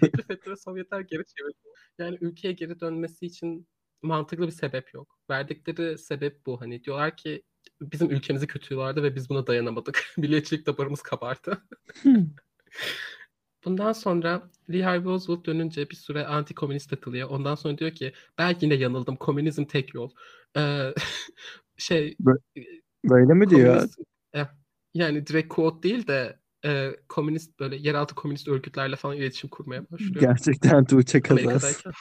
Teklif 0.00 0.30
etti 0.30 0.50
ve 0.50 0.56
Sovyetler 0.56 1.00
geri 1.00 1.22
çevirdi. 1.24 1.56
Yani 1.98 2.18
ülkeye 2.20 2.52
geri 2.52 2.80
dönmesi 2.80 3.26
için 3.26 3.68
mantıklı 4.02 4.46
bir 4.46 4.52
sebep 4.52 4.94
yok. 4.94 5.18
Verdikleri 5.30 5.98
sebep 5.98 6.46
bu. 6.46 6.60
Hani 6.60 6.84
diyorlar 6.84 7.16
ki 7.16 7.42
bizim 7.80 8.10
ülkemizi 8.10 8.46
kötüyorlardı 8.46 9.02
ve 9.02 9.14
biz 9.14 9.30
buna 9.30 9.46
dayanamadık. 9.46 10.04
Milliyetçilik 10.16 10.66
damarımız 10.66 11.02
kabardı. 11.02 11.62
Bundan 13.64 13.92
sonra 13.92 14.50
Lee 14.70 14.82
Harvey 14.82 15.12
Oswald 15.12 15.46
dönünce 15.46 15.90
bir 15.90 15.96
süre 15.96 16.26
anti-komünist 16.26 16.90
takılıyor. 16.90 17.30
Ondan 17.30 17.54
sonra 17.54 17.78
diyor 17.78 17.90
ki 17.90 18.12
belki 18.38 18.64
yine 18.64 18.74
yanıldım. 18.74 19.16
Komünizm 19.16 19.64
tek 19.64 19.94
yol. 19.94 20.10
Ee, 20.56 20.94
şey 21.76 22.16
Böyle 23.04 23.34
mi 23.34 23.50
diyor? 23.50 23.88
eh, 24.32 24.46
yani 24.94 25.26
direkt 25.26 25.48
quote 25.48 25.88
değil 25.88 26.06
de 26.06 26.38
e, 26.66 26.96
komünist 27.08 27.60
böyle 27.60 27.76
yeraltı 27.76 28.14
komünist 28.14 28.48
örgütlerle 28.48 28.96
falan 28.96 29.16
iletişim 29.16 29.50
kurmaya 29.50 29.90
başlıyor. 29.90 30.20
Gerçekten 30.20 30.84
Tuğçe. 30.84 31.22
Amerika'dayken. 31.30 31.92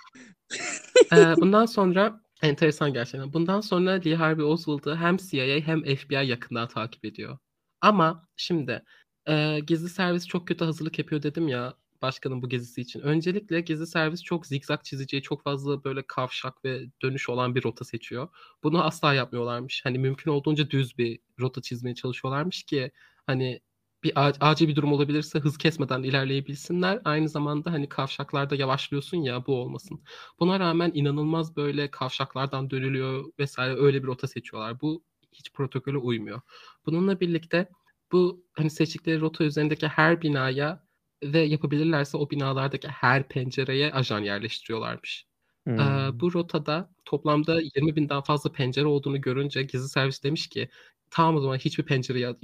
Ee, 1.14 1.36
bundan 1.42 1.66
sonra 1.66 2.22
enteresan 2.42 2.94
gerçekten. 2.94 3.34
Bundan 3.34 3.62
sonra 3.62 3.92
Lee 3.92 4.16
Harvey 4.16 4.46
Oswald'ı 4.46 4.96
hem 4.96 5.18
CIA 5.18 5.60
hem 5.60 5.96
FBI 5.96 6.28
yakından 6.28 6.68
takip 6.68 7.06
ediyor. 7.06 7.38
Ama 7.82 8.28
şimdi 8.36 8.84
e, 9.28 9.60
gizli 9.60 9.90
servis 9.90 10.28
çok 10.28 10.48
kötü 10.48 10.66
hazırlık 10.66 11.00
yapıyor 11.00 11.24
dedim 11.24 11.48
ya 11.48 11.74
başkanın 12.02 12.42
bu 12.42 12.50
gezisi 12.50 12.82
için. 12.82 13.00
Öncelikle 13.00 13.62
gizli 13.62 13.88
servis 13.88 14.24
çok 14.24 14.46
zigzag 14.46 14.84
çizeceği, 14.84 15.24
çok 15.24 15.44
fazla 15.44 15.84
böyle 15.84 16.04
kavşak 16.08 16.66
ve 16.66 16.86
dönüş 17.02 17.30
olan 17.30 17.56
bir 17.56 17.64
rota 17.64 17.86
seçiyor. 17.86 18.28
Bunu 18.64 18.84
asla 18.84 19.14
yapmıyorlarmış. 19.14 19.82
Hani 19.84 20.00
mümkün 20.00 20.32
olduğunca 20.32 20.70
düz 20.70 20.98
bir 20.98 21.20
rota 21.40 21.62
çizmeye 21.62 21.96
çalışıyorlarmış 21.96 22.64
ki 22.64 22.92
hani 23.28 23.62
bir 24.06 24.14
ac- 24.16 24.38
acil 24.40 24.68
bir 24.68 24.76
durum 24.76 24.94
olabilirse 24.94 25.40
hız 25.40 25.58
kesmeden 25.58 26.04
ilerleyebilsinler. 26.04 27.02
Aynı 27.06 27.30
zamanda 27.30 27.72
hani 27.72 27.90
kavşaklarda 27.90 28.56
yavaşlıyorsun 28.56 29.18
ya 29.18 29.46
bu 29.46 29.56
olmasın. 29.56 30.04
Buna 30.40 30.60
rağmen 30.60 30.92
inanılmaz 30.94 31.56
böyle 31.58 31.92
kavşaklardan 31.92 32.70
dönülüyor 32.70 33.26
vesaire 33.40 33.76
öyle 33.76 34.04
bir 34.04 34.08
rota 34.08 34.28
seçiyorlar. 34.28 34.82
Bu 34.82 35.04
hiç 35.34 35.54
protokole 35.54 35.98
uymuyor. 35.98 36.42
Bununla 36.86 37.20
birlikte 37.20 37.70
bu 38.12 38.46
hani 38.54 38.70
seçtikleri 38.70 39.22
rota 39.22 39.44
üzerindeki 39.44 39.88
her 39.88 40.22
binaya 40.22 40.86
ve 41.24 41.40
yapabilirlerse 41.40 42.18
o 42.18 42.30
binalardaki 42.30 42.88
her 42.88 43.28
pencereye 43.28 43.92
ajan 43.94 44.20
yerleştiriyorlarmış. 44.20 45.26
Hmm. 45.66 45.80
Ee, 45.80 46.20
bu 46.20 46.34
rotada 46.34 46.90
toplamda 47.06 47.62
20 47.62 47.96
binden 47.96 48.22
fazla 48.22 48.52
pencere 48.52 48.86
olduğunu 48.86 49.22
görünce 49.22 49.64
gizli 49.64 49.90
servis 49.90 50.24
demiş 50.24 50.48
ki 50.50 50.70
tamam 51.10 51.36
o 51.36 51.42
zaman 51.42 51.58
hiçbir 51.58 51.84
pencereye 51.86 52.36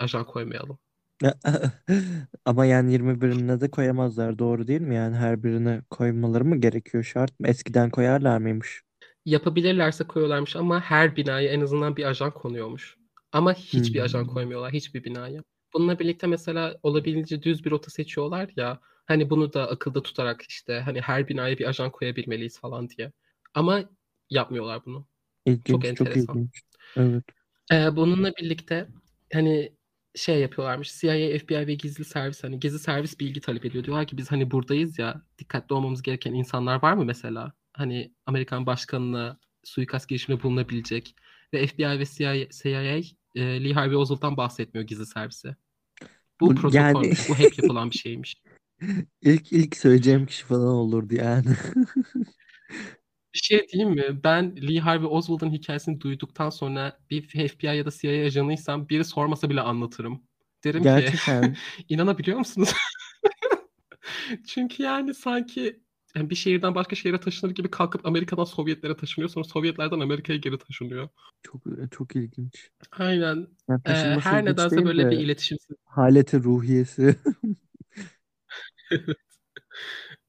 ajan 0.00 0.24
koymayalım. 0.26 0.78
Ama 2.44 2.66
yani 2.66 2.92
21'ine 2.92 3.60
de 3.60 3.70
koyamazlar 3.70 4.38
doğru 4.38 4.66
değil 4.68 4.80
mi? 4.80 4.94
Yani 4.94 5.16
her 5.16 5.42
birine 5.42 5.82
koymaları 5.90 6.44
mı 6.44 6.56
gerekiyor 6.60 7.04
şart 7.04 7.40
mı? 7.40 7.48
Eskiden 7.48 7.90
koyarlar 7.90 8.38
mıymış? 8.38 8.82
Yapabilirlerse 9.24 10.04
koyuyorlarmış 10.04 10.56
ama 10.56 10.80
her 10.80 11.16
binaya 11.16 11.48
en 11.52 11.60
azından 11.60 11.96
bir 11.96 12.04
ajan 12.04 12.30
konuyormuş. 12.30 12.96
Ama 13.32 13.52
hiçbir 13.54 14.00
ajan 14.00 14.24
Hmm. 14.24 14.34
koymuyorlar 14.34 14.72
hiçbir 14.72 15.04
binaya. 15.04 15.42
Bununla 15.74 15.98
birlikte 15.98 16.26
mesela 16.26 16.78
olabildiğince 16.82 17.42
düz 17.42 17.64
bir 17.64 17.70
rota 17.70 17.90
seçiyorlar 17.90 18.50
ya. 18.56 18.80
Hani 19.06 19.30
bunu 19.30 19.52
da 19.52 19.68
akılda 19.70 20.02
tutarak 20.02 20.42
işte 20.42 20.80
hani 20.80 21.00
her 21.00 21.28
binaya 21.28 21.58
bir 21.58 21.68
ajan 21.68 21.90
koyabilmeliyiz 21.90 22.58
falan 22.60 22.88
diye. 22.88 23.12
Ama 23.54 23.90
yapmıyorlar 24.30 24.84
bunu. 24.86 25.06
Çok 25.64 25.84
İlginç, 25.84 25.94
çok 25.94 26.08
enteresan. 26.08 26.16
ilginç. 26.16 26.62
Evet. 26.96 27.24
Ee, 27.72 27.96
bununla 27.96 28.32
birlikte 28.36 28.88
hani 29.32 29.72
şey 30.18 30.40
yapıyorlarmış. 30.40 31.00
CIA, 31.00 31.38
FBI 31.38 31.66
ve 31.66 31.74
gizli 31.74 32.04
servis 32.04 32.44
hani 32.44 32.60
gizli 32.60 32.78
servis 32.78 33.20
bilgi 33.20 33.40
talep 33.40 33.64
ediyor. 33.64 33.84
Diyorlar 33.84 34.06
ki 34.06 34.18
biz 34.18 34.30
hani 34.30 34.50
buradayız 34.50 34.98
ya 34.98 35.22
dikkatli 35.38 35.74
olmamız 35.74 36.02
gereken 36.02 36.32
insanlar 36.32 36.82
var 36.82 36.92
mı 36.92 37.04
mesela? 37.04 37.52
Hani 37.72 38.12
Amerikan 38.26 38.66
başkanına 38.66 39.38
suikast 39.64 40.08
girişiminde 40.08 40.42
bulunabilecek 40.42 41.14
ve 41.54 41.66
FBI 41.66 41.84
ve 41.84 42.04
CIA, 42.04 42.48
CIA 42.62 42.82
e, 43.34 43.64
Lee 43.64 43.72
Harvey 43.72 43.96
Oswald'dan 43.96 44.36
bahsetmiyor 44.36 44.86
gizli 44.86 45.06
servise. 45.06 45.56
Bu 46.40 46.50
Bu 46.50 46.54
protokolmüş. 46.54 46.74
yani 46.74 47.16
Bu 47.28 47.34
hep 47.34 47.58
yapılan 47.58 47.90
bir 47.90 47.98
şeymiş. 47.98 48.42
ilk 49.22 49.52
ilk 49.52 49.76
söyleyeceğim 49.76 50.26
kişi 50.26 50.44
falan 50.44 50.68
olurdu 50.68 51.14
yani. 51.14 51.46
Bir 53.38 53.42
şey 53.42 53.68
diyeyim 53.68 53.94
mi? 53.94 54.20
Ben 54.24 54.56
Lee 54.68 54.78
Harvey 54.78 55.08
Oswald'ın 55.10 55.50
hikayesini 55.50 56.00
duyduktan 56.00 56.50
sonra 56.50 56.98
bir 57.10 57.48
FBI 57.48 57.66
ya 57.66 57.86
da 57.86 57.90
CIA 57.90 58.26
ajanıysam 58.26 58.88
biri 58.88 59.04
sormasa 59.04 59.50
bile 59.50 59.60
anlatırım. 59.60 60.22
Derim 60.64 60.78
ki 60.80 60.84
Gerçekten 60.84 61.56
inanabiliyor 61.88 62.38
musunuz? 62.38 62.72
Çünkü 64.46 64.82
yani 64.82 65.14
sanki 65.14 65.80
yani 66.16 66.30
bir 66.30 66.34
şehirden 66.34 66.74
başka 66.74 66.96
şehire 66.96 67.20
taşınır 67.20 67.54
gibi 67.54 67.70
kalkıp 67.70 68.06
Amerika'dan 68.06 68.44
Sovyetlere 68.44 68.96
taşınıyor 68.96 69.30
sonra 69.30 69.44
Sovyetlerden 69.44 70.00
Amerika'ya 70.00 70.38
geri 70.38 70.58
taşınıyor. 70.58 71.08
çok 71.42 71.62
çok 71.90 72.16
ilginç. 72.16 72.70
Aynen. 72.92 73.46
Yani 73.68 73.80
Ee, 73.86 73.90
her 74.20 74.44
nedense 74.44 74.84
böyle 74.84 75.06
bir 75.10 75.16
de 75.16 75.22
iletişimsiz. 75.22 75.76
haleti 75.84 76.42
ruhiyesi. 76.42 77.16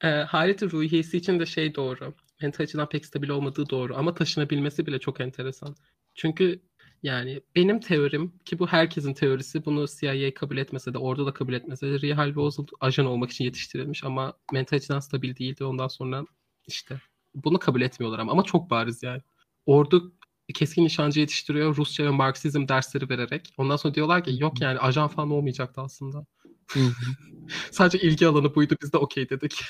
Ee, 0.03 0.07
haleti 0.07 0.71
ruhiyesi 0.71 1.17
için 1.17 1.39
de 1.39 1.45
şey 1.45 1.75
doğru. 1.75 2.15
Mental 2.41 2.63
açıdan 2.63 2.89
pek 2.89 3.05
stabil 3.05 3.29
olmadığı 3.29 3.69
doğru 3.69 3.95
ama 3.97 4.13
taşınabilmesi 4.13 4.85
bile 4.85 4.99
çok 4.99 5.21
enteresan. 5.21 5.75
Çünkü 6.15 6.61
yani 7.03 7.41
benim 7.55 7.79
teorim 7.79 8.33
ki 8.45 8.59
bu 8.59 8.67
herkesin 8.67 9.13
teorisi 9.13 9.65
bunu 9.65 9.85
CIA 9.87 10.33
kabul 10.33 10.57
etmese 10.57 10.93
de 10.93 10.97
orada 10.97 11.25
da 11.25 11.33
kabul 11.33 11.53
etmese 11.53 12.01
de 12.01 12.13
Harvey 12.13 12.43
Oswald 12.43 12.67
ajan 12.79 13.05
olmak 13.05 13.31
için 13.31 13.45
yetiştirilmiş 13.45 14.03
ama 14.03 14.33
mental 14.53 14.77
açıdan 14.77 14.99
stabil 14.99 15.35
değildi. 15.35 15.63
Ondan 15.63 15.87
sonra 15.87 16.25
işte 16.67 17.01
bunu 17.35 17.59
kabul 17.59 17.81
etmiyorlar 17.81 18.19
ama 18.19 18.31
ama 18.31 18.43
çok 18.43 18.69
bariz 18.69 19.03
yani. 19.03 19.21
Ordu 19.65 20.13
keskin 20.53 20.85
nişancı 20.85 21.19
yetiştiriyor 21.19 21.75
Rusça 21.75 22.03
ve 22.03 22.09
Marksizm 22.09 22.67
dersleri 22.67 23.09
vererek. 23.09 23.53
Ondan 23.57 23.75
sonra 23.75 23.93
diyorlar 23.93 24.23
ki 24.23 24.35
yok 24.39 24.61
yani 24.61 24.79
ajan 24.79 25.07
falan 25.07 25.31
olmayacaktı 25.31 25.81
aslında. 25.81 26.25
Sadece 27.71 27.99
ilgi 28.07 28.27
alanı 28.27 28.55
buydu 28.55 28.75
biz 28.81 28.93
de 28.93 28.97
okey 28.97 29.29
dedik. 29.29 29.61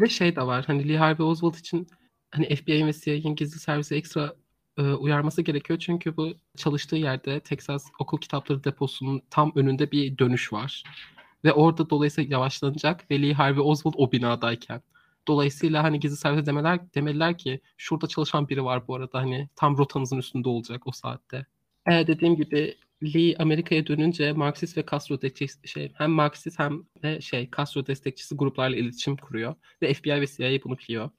Ve 0.00 0.08
şey 0.08 0.36
de 0.36 0.46
var 0.46 0.64
hani 0.66 0.88
Lee 0.88 0.96
Harvey 0.96 1.26
Oswald 1.26 1.54
için 1.54 1.86
hani 2.30 2.56
FBI'nin 2.56 2.86
ve 2.86 2.92
CIA'nin 2.92 3.36
gizli 3.36 3.58
servisi 3.58 3.94
ekstra 3.94 4.34
e, 4.78 4.82
uyarması 4.82 5.42
gerekiyor. 5.42 5.78
Çünkü 5.78 6.16
bu 6.16 6.34
çalıştığı 6.56 6.96
yerde 6.96 7.40
Texas 7.40 7.86
okul 7.98 8.18
kitapları 8.18 8.64
deposunun 8.64 9.22
tam 9.30 9.52
önünde 9.54 9.90
bir 9.92 10.18
dönüş 10.18 10.52
var. 10.52 10.84
Ve 11.44 11.52
orada 11.52 11.90
dolayısıyla 11.90 12.32
yavaşlanacak 12.32 13.10
ve 13.10 13.22
Lee 13.22 13.32
Harvey 13.32 13.62
Oswald 13.62 13.94
o 13.96 14.12
binadayken. 14.12 14.82
Dolayısıyla 15.28 15.82
hani 15.82 16.00
gizli 16.00 16.16
servise 16.16 16.46
demeler, 16.46 16.94
demeliler 16.94 17.38
ki 17.38 17.60
şurada 17.76 18.06
çalışan 18.06 18.48
biri 18.48 18.64
var 18.64 18.88
bu 18.88 18.94
arada 18.94 19.18
hani 19.18 19.48
tam 19.56 19.78
rotanızın 19.78 20.18
üstünde 20.18 20.48
olacak 20.48 20.86
o 20.86 20.92
saatte. 20.92 21.46
E, 21.90 22.06
dediğim 22.06 22.36
gibi 22.36 22.76
Lee 23.02 23.36
Amerika'ya 23.38 23.86
dönünce 23.86 24.32
Marksist 24.32 24.76
ve 24.76 24.84
Castro 24.90 25.22
destekçisi 25.22 25.68
şey 25.68 25.92
hem 25.94 26.10
Marksist 26.10 26.58
hem 26.58 26.82
de 27.02 27.20
şey 27.20 27.50
Castro 27.56 27.86
destekçisi 27.86 28.36
gruplarla 28.36 28.76
iletişim 28.76 29.16
kuruyor 29.16 29.54
ve 29.82 29.94
FBI 29.94 30.20
ve 30.20 30.26
CIA 30.26 30.64
bunu 30.64 30.78
biliyor. 30.78 31.10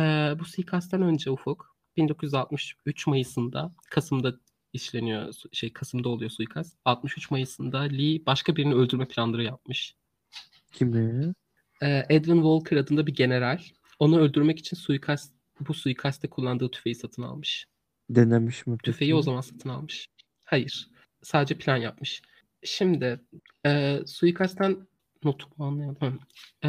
Ee, 0.00 0.02
bu 0.38 0.44
suikastten 0.44 1.02
önce 1.02 1.30
Ufuk 1.30 1.76
1963 1.96 3.06
Mayıs'ında 3.06 3.74
Kasım'da 3.90 4.34
işleniyor 4.72 5.34
şey 5.52 5.72
Kasım'da 5.72 6.08
oluyor 6.08 6.30
suikast. 6.30 6.76
63 6.84 7.30
Mayıs'ında 7.30 7.78
Lee 7.78 8.26
başka 8.26 8.56
birini 8.56 8.74
öldürme 8.74 9.08
planları 9.08 9.44
yapmış. 9.44 9.94
Kimi? 10.72 11.34
Ee, 11.82 12.02
Edwin 12.08 12.34
Walker 12.34 12.76
adında 12.76 13.06
bir 13.06 13.14
general 13.14 13.60
onu 13.98 14.20
öldürmek 14.20 14.58
için 14.58 14.76
suikast 14.76 15.34
bu 15.60 15.74
suikaste 15.74 16.30
kullandığı 16.30 16.70
tüfeği 16.70 16.94
satın 16.94 17.22
almış. 17.22 17.66
Denemiş 18.10 18.66
mi 18.66 18.76
peki? 18.76 18.92
Tüfeği 18.92 19.14
o 19.14 19.22
zaman 19.22 19.40
satın 19.40 19.68
almış. 19.68 20.06
Hayır. 20.44 20.90
Sadece 21.22 21.58
plan 21.58 21.76
yapmış. 21.76 22.22
Şimdi 22.64 23.20
e, 23.66 24.00
suikastten 24.06 24.86
notumu 25.24 25.66
anlayalım. 25.66 26.20
E, 26.64 26.68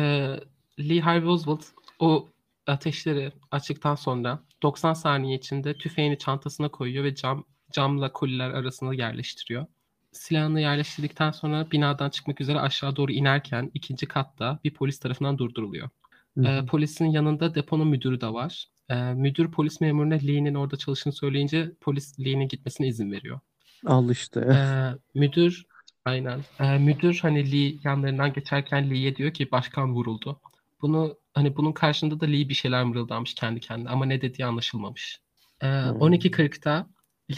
Lee 0.79 0.99
Harvey 0.99 1.29
Oswald 1.29 1.61
o 1.99 2.29
ateşleri 2.67 3.31
açtıktan 3.51 3.95
sonra 3.95 4.43
90 4.63 4.93
saniye 4.93 5.37
içinde 5.37 5.77
tüfeğini 5.77 6.17
çantasına 6.17 6.69
koyuyor 6.69 7.03
ve 7.03 7.15
cam 7.15 7.45
camla 7.71 8.13
koliler 8.13 8.49
arasında 8.49 8.93
yerleştiriyor. 8.93 9.65
Silahını 10.11 10.61
yerleştirdikten 10.61 11.31
sonra 11.31 11.71
binadan 11.71 12.09
çıkmak 12.09 12.41
üzere 12.41 12.59
aşağı 12.59 12.95
doğru 12.95 13.11
inerken 13.11 13.71
ikinci 13.73 14.05
katta 14.05 14.59
bir 14.63 14.73
polis 14.73 14.99
tarafından 14.99 15.37
durduruluyor. 15.37 15.89
Hı 16.37 16.47
E, 16.47 16.65
polisin 16.65 17.05
yanında 17.05 17.55
deponun 17.55 17.87
müdürü 17.87 18.21
de 18.21 18.27
var. 18.27 18.67
E, 18.89 18.95
müdür 18.95 19.51
polis 19.51 19.81
memuruna 19.81 20.13
Lee'nin 20.13 20.55
orada 20.55 20.77
çalıştığını 20.77 21.13
söyleyince 21.13 21.71
polis 21.81 22.19
Lee'nin 22.19 22.47
gitmesine 22.47 22.87
izin 22.87 23.11
veriyor. 23.11 23.39
Al 23.85 24.09
işte. 24.09 24.39
Ee, 24.39 24.91
müdür 25.19 25.65
aynen. 26.05 26.45
Ee, 26.59 26.77
müdür 26.77 27.19
hani 27.21 27.51
Lee 27.51 27.79
yanlarından 27.83 28.33
geçerken 28.33 28.89
Lee'ye 28.89 29.15
diyor 29.15 29.33
ki 29.33 29.51
başkan 29.51 29.93
vuruldu. 29.93 30.41
Bunu 30.81 31.17
hani 31.33 31.57
bunun 31.57 31.71
karşında 31.71 32.19
da 32.19 32.25
Lee 32.25 32.49
bir 32.49 32.53
şeyler 32.53 32.83
mırıldanmış 32.83 33.33
kendi 33.35 33.59
kendine 33.59 33.89
ama 33.89 34.05
ne 34.05 34.21
dediği 34.21 34.45
anlaşılmamış. 34.45 35.19
Ee, 35.61 35.67
Hmm. 35.67 36.01
12.40'da 36.01 36.87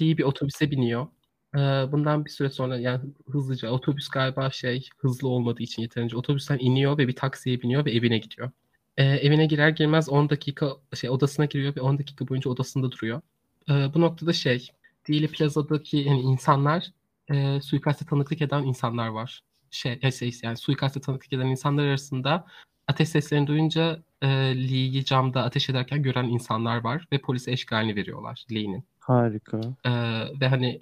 Lee 0.01 0.17
bir 0.17 0.23
otobüse 0.23 0.71
biniyor. 0.71 1.07
Ee, 1.55 1.59
bundan 1.91 2.25
bir 2.25 2.29
süre 2.29 2.49
sonra 2.49 2.79
yani 2.79 3.01
hızlıca 3.31 3.69
otobüs 3.71 4.07
galiba 4.09 4.49
şey 4.51 4.87
hızlı 4.97 5.27
olmadığı 5.27 5.63
için 5.63 5.81
yeterince 5.81 6.17
otobüsten 6.17 6.57
iniyor 6.59 6.97
ve 6.97 7.07
bir 7.07 7.15
taksiye 7.15 7.61
biniyor 7.61 7.85
ve 7.85 7.91
evine 7.91 8.17
gidiyor. 8.17 8.51
Ee, 8.97 9.03
evine 9.05 9.45
girer 9.45 9.69
girmez 9.69 10.09
10 10.09 10.29
dakika 10.29 10.71
şey 10.95 11.09
odasına 11.09 11.45
giriyor 11.45 11.75
ve 11.75 11.81
10 11.81 11.97
dakika 11.99 12.27
boyunca 12.27 12.49
odasında 12.51 12.91
duruyor. 12.91 13.21
Ee, 13.69 13.73
bu 13.93 14.01
noktada 14.01 14.33
şey 14.33 14.67
Dili 15.07 15.27
Plaza'daki 15.27 15.97
yani 15.97 16.21
insanlar 16.21 16.91
e, 17.31 17.61
suikaste 17.61 18.05
tanıklık 18.05 18.41
eden 18.41 18.63
insanlar 18.63 19.07
var. 19.07 19.41
Şey, 19.71 20.11
şey 20.11 20.31
yani 20.43 20.57
suikaste 20.57 21.01
tanıklık 21.01 21.33
eden 21.33 21.47
insanlar 21.47 21.85
arasında 21.85 22.45
ateş 22.87 23.09
seslerini 23.09 23.47
duyunca 23.47 24.03
e, 24.21 24.27
Lee'yi 24.55 25.05
camda 25.05 25.43
ateş 25.43 25.69
ederken 25.69 26.03
gören 26.03 26.25
insanlar 26.25 26.83
var 26.83 27.07
ve 27.11 27.17
polise 27.17 27.51
eşgalini 27.51 27.95
veriyorlar 27.95 28.45
Lee'nin. 28.51 28.83
Harika. 28.99 29.61
E, 29.85 29.91
ve 30.41 30.47
hani 30.47 30.79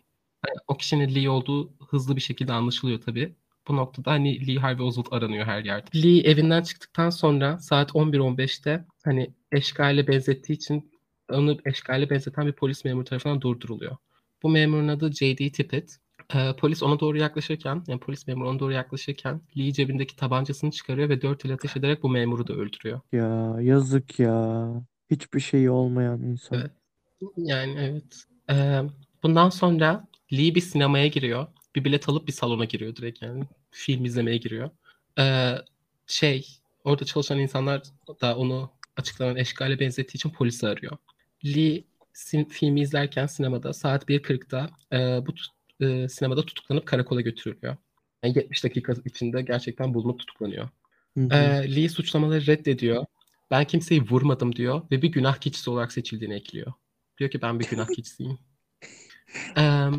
e, 0.47 0.49
o 0.67 0.77
kişinin 0.77 1.15
Lee 1.15 1.29
olduğu 1.29 1.71
hızlı 1.89 2.15
bir 2.15 2.21
şekilde 2.21 2.53
anlaşılıyor 2.53 3.01
tabii. 3.01 3.35
Bu 3.67 3.75
noktada 3.75 4.11
hani 4.11 4.47
Lee 4.47 4.59
Harvey 4.59 4.85
Oswald 4.85 5.11
aranıyor 5.11 5.45
her 5.45 5.63
yerde. 5.63 6.03
Lee 6.03 6.21
evinden 6.31 6.63
çıktıktan 6.63 7.09
sonra 7.09 7.59
saat 7.59 7.91
11.15'te 7.91 8.85
hani 9.03 9.31
eşgale 9.51 10.07
benzettiği 10.07 10.57
için 10.57 10.91
onu 11.29 11.57
eşgale 11.65 12.09
benzeten 12.09 12.47
bir 12.47 12.51
polis 12.51 12.85
memuru 12.85 13.05
tarafından 13.05 13.41
durduruluyor. 13.41 13.97
Bu 14.43 14.49
memurun 14.49 14.87
adı 14.87 15.13
J.D. 15.13 15.51
Tippett. 15.51 15.97
Ee, 16.35 16.55
polis 16.57 16.83
ona 16.83 16.99
doğru 16.99 17.17
yaklaşırken, 17.17 17.83
yani 17.87 17.99
polis 17.99 18.27
memuru 18.27 18.49
ona 18.49 18.59
doğru 18.59 18.71
yaklaşırken 18.71 19.41
Lee 19.57 19.73
cebindeki 19.73 20.15
tabancasını 20.15 20.71
çıkarıyor 20.71 21.09
ve 21.09 21.21
dört 21.21 21.45
el 21.45 21.53
ateş 21.53 21.77
ederek 21.77 22.03
bu 22.03 22.09
memuru 22.09 22.47
da 22.47 22.53
öldürüyor. 22.53 22.99
Ya 23.11 23.55
yazık 23.61 24.19
ya. 24.19 24.71
Hiçbir 25.11 25.39
şeyi 25.39 25.69
olmayan 25.69 26.21
insan. 26.21 26.59
Evet. 26.59 26.71
Yani 27.37 27.75
evet. 27.79 28.23
Ee, 28.49 28.81
bundan 29.23 29.49
sonra 29.49 30.07
Lee 30.33 30.55
bir 30.55 30.61
sinemaya 30.61 31.07
giriyor. 31.07 31.47
Bir 31.75 31.83
bilet 31.83 32.09
alıp 32.09 32.27
bir 32.27 32.33
salona 32.33 32.65
giriyor 32.65 32.95
direkt 32.95 33.21
yani. 33.21 33.43
Film 33.71 34.05
izlemeye 34.05 34.37
giriyor. 34.37 34.69
Ee, 35.19 35.55
şey, 36.07 36.47
orada 36.83 37.05
çalışan 37.05 37.39
insanlar 37.39 37.83
da 38.21 38.37
onu 38.37 38.71
açıklanan 38.97 39.37
eşgale 39.37 39.79
benzettiği 39.79 40.15
için 40.15 40.29
polisi 40.29 40.67
arıyor. 40.67 40.97
Lee 41.45 41.83
filmi 42.49 42.81
izlerken 42.81 43.25
sinemada 43.25 43.73
saat 43.73 44.09
1.40'da 44.09 44.69
e, 44.93 45.25
bu 45.25 45.33
e, 45.85 46.09
sinemada 46.09 46.45
tutuklanıp 46.45 46.85
karakola 46.85 47.21
götürülüyor. 47.21 47.77
Yani 48.23 48.37
70 48.37 48.63
dakika 48.63 48.93
içinde 49.05 49.41
gerçekten 49.41 49.93
bulunup 49.93 50.19
tutuklanıyor. 50.19 50.69
Hı 51.17 51.21
hı. 51.21 51.33
Ee, 51.33 51.75
Lee 51.75 51.89
suçlamaları 51.89 52.47
reddediyor. 52.47 53.05
Ben 53.51 53.65
kimseyi 53.65 54.01
vurmadım 54.01 54.55
diyor 54.55 54.81
ve 54.91 55.01
bir 55.01 55.11
günah 55.11 55.37
keçisi 55.37 55.69
olarak 55.69 55.91
seçildiğini 55.91 56.33
ekliyor. 56.33 56.73
Diyor 57.19 57.31
ki 57.31 57.41
ben 57.41 57.59
bir 57.59 57.67
günah 57.69 57.87
keçisiyim. 57.87 58.39
Ee, 59.57 59.89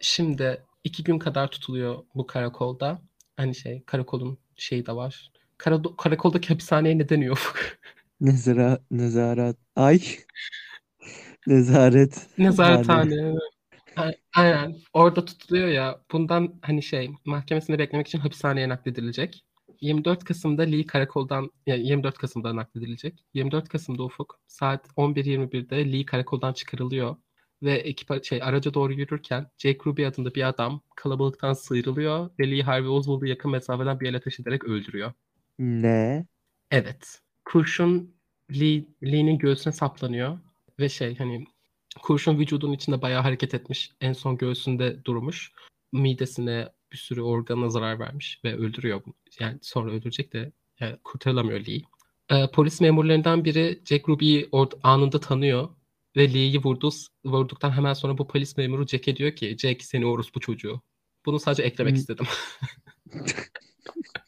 şimdi 0.00 0.62
iki 0.84 1.04
gün 1.04 1.18
kadar 1.18 1.50
tutuluyor 1.50 2.04
bu 2.14 2.26
karakolda. 2.26 3.02
Hani 3.36 3.54
şey 3.54 3.82
karakolun 3.86 4.38
şeyi 4.56 4.86
de 4.86 4.92
var. 4.92 5.32
Kara- 5.58 5.96
karakoldaki 5.96 6.48
hapishaneye 6.48 6.98
ne 6.98 7.08
deniyor? 7.08 7.52
Nezara, 8.20 8.78
nezaret. 8.90 9.56
Ay. 9.76 10.00
Nezaret. 11.48 12.26
Nezarethane. 12.38 13.34
Aynen. 14.36 14.76
Orada 14.92 15.24
tutuluyor 15.24 15.68
ya. 15.68 16.00
Bundan 16.12 16.54
hani 16.62 16.82
şey 16.82 17.10
mahkemesinde 17.24 17.78
beklemek 17.78 18.06
için 18.06 18.18
hapishaneye 18.18 18.68
nakledilecek. 18.68 19.44
24 19.80 20.24
Kasım'da 20.24 20.62
Lee 20.62 20.86
karakoldan 20.86 21.50
yani 21.66 21.86
24 21.86 22.18
Kasım'da 22.18 22.56
nakledilecek. 22.56 23.24
24 23.34 23.68
Kasım'da 23.68 24.02
Ufuk 24.02 24.40
saat 24.46 24.86
11.21'de 24.96 25.92
Lee 25.92 26.06
karakoldan 26.06 26.52
çıkarılıyor 26.52 27.16
ve 27.62 27.72
ekip 27.72 28.24
şey 28.24 28.42
araca 28.42 28.74
doğru 28.74 28.92
yürürken 28.92 29.46
Jake 29.58 29.78
Ruby 29.86 30.06
adında 30.06 30.34
bir 30.34 30.48
adam 30.48 30.80
kalabalıktan 30.96 31.52
sıyrılıyor 31.52 32.30
ve 32.38 32.50
Lee 32.50 32.62
Harvey 32.62 32.88
Oswald'u 32.88 33.26
yakın 33.26 33.50
mesafeden 33.50 34.00
bir 34.00 34.08
el 34.08 34.16
ateş 34.16 34.40
ederek 34.40 34.64
öldürüyor. 34.64 35.12
Ne? 35.58 36.26
Evet. 36.70 37.20
Kurşun 37.44 38.14
Lee, 38.50 38.84
Lee'nin 39.02 39.38
göğsüne 39.38 39.72
saplanıyor 39.72 40.38
ve 40.80 40.88
şey 40.88 41.16
hani 41.16 41.44
kurşun 42.02 42.38
vücudun 42.38 42.72
içinde 42.72 43.02
bayağı 43.02 43.22
hareket 43.22 43.54
etmiş. 43.54 43.90
En 44.00 44.12
son 44.12 44.38
göğsünde 44.38 45.04
durmuş. 45.04 45.52
Midesine 45.92 46.68
bir 46.92 46.96
sürü 46.96 47.20
organa 47.20 47.68
zarar 47.68 47.98
vermiş 47.98 48.40
ve 48.44 48.56
öldürüyor. 48.56 49.02
Yani 49.40 49.58
sonra 49.62 49.90
öldürecek 49.90 50.32
de 50.32 50.52
yani 50.80 50.96
kurtarılamıyor 51.04 51.66
Lee. 51.66 51.82
Ee, 52.30 52.50
polis 52.50 52.80
memurlarından 52.80 53.44
biri 53.44 53.82
Jack 53.84 54.08
Ruby'yi 54.08 54.48
anında 54.82 55.20
tanıyor 55.20 55.68
ve 56.16 56.34
Lee'yi 56.34 56.62
vurdu, 56.62 56.90
vurduktan 57.24 57.70
hemen 57.70 57.92
sonra 57.92 58.18
bu 58.18 58.28
polis 58.28 58.56
memuru 58.56 58.86
Jack'e 58.86 59.16
diyor 59.16 59.32
ki 59.32 59.56
Jack 59.58 59.84
seni 59.84 60.06
orospu 60.06 60.40
çocuğu. 60.40 60.80
Bunu 61.26 61.40
sadece 61.40 61.62
eklemek 61.62 61.92
Hmm. 61.92 61.98
istedim. 62.00 62.26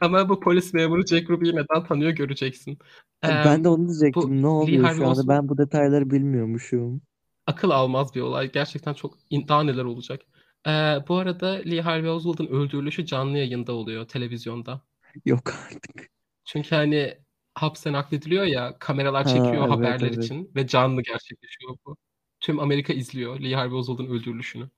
Ama 0.00 0.28
bu 0.28 0.40
polis 0.40 0.74
memuru 0.74 1.06
Jack 1.06 1.30
Ruby'yi 1.30 1.52
neden 1.56 1.84
tanıyor 1.86 2.10
göreceksin. 2.10 2.78
Ee, 3.24 3.28
Ben 3.28 3.64
de 3.64 3.68
onu 3.68 3.88
diyecektim. 3.88 4.36
Ne 4.36 4.40
Lee 4.42 4.46
oluyor 4.48 4.84
Harvey 4.84 4.98
şu 4.98 5.06
anda? 5.06 5.20
Oswald- 5.20 5.28
Ben 5.28 5.48
bu 5.48 5.58
detayları 5.58 6.10
bilmiyormuşum. 6.10 7.02
akıl 7.46 7.70
almaz 7.70 8.14
bir 8.14 8.20
olay. 8.20 8.52
Gerçekten 8.52 8.94
çok 8.94 9.14
daha 9.32 9.62
neler 9.62 9.84
olacak. 9.84 10.20
Ee, 10.66 10.70
bu 11.08 11.16
arada 11.16 11.46
Lee 11.46 11.80
Harvey 11.80 12.10
Oswald'ın 12.10 12.46
öldürülüşü 12.46 13.06
canlı 13.06 13.38
yayında 13.38 13.72
oluyor 13.72 14.08
televizyonda. 14.08 14.80
Yok 15.24 15.52
artık. 15.66 16.10
Çünkü 16.44 16.74
hani 16.74 17.14
hapse 17.54 17.92
naklediliyor 17.92 18.44
ya 18.44 18.76
kameralar 18.78 19.24
Ha, 19.24 19.28
çekiyor 19.28 19.54
evet, 19.62 19.70
haberler 19.70 20.06
evet. 20.12 20.24
için 20.24 20.50
ve 20.56 20.66
canlı 20.66 21.02
gerçekleşiyor 21.02 21.76
bu. 21.86 21.96
Tüm 22.40 22.60
Amerika 22.60 22.92
izliyor 22.92 23.40
Lee 23.40 23.54
Harvey 23.54 23.78
Oswald'ın 23.78 24.06
öldürülüşünü. 24.06 24.68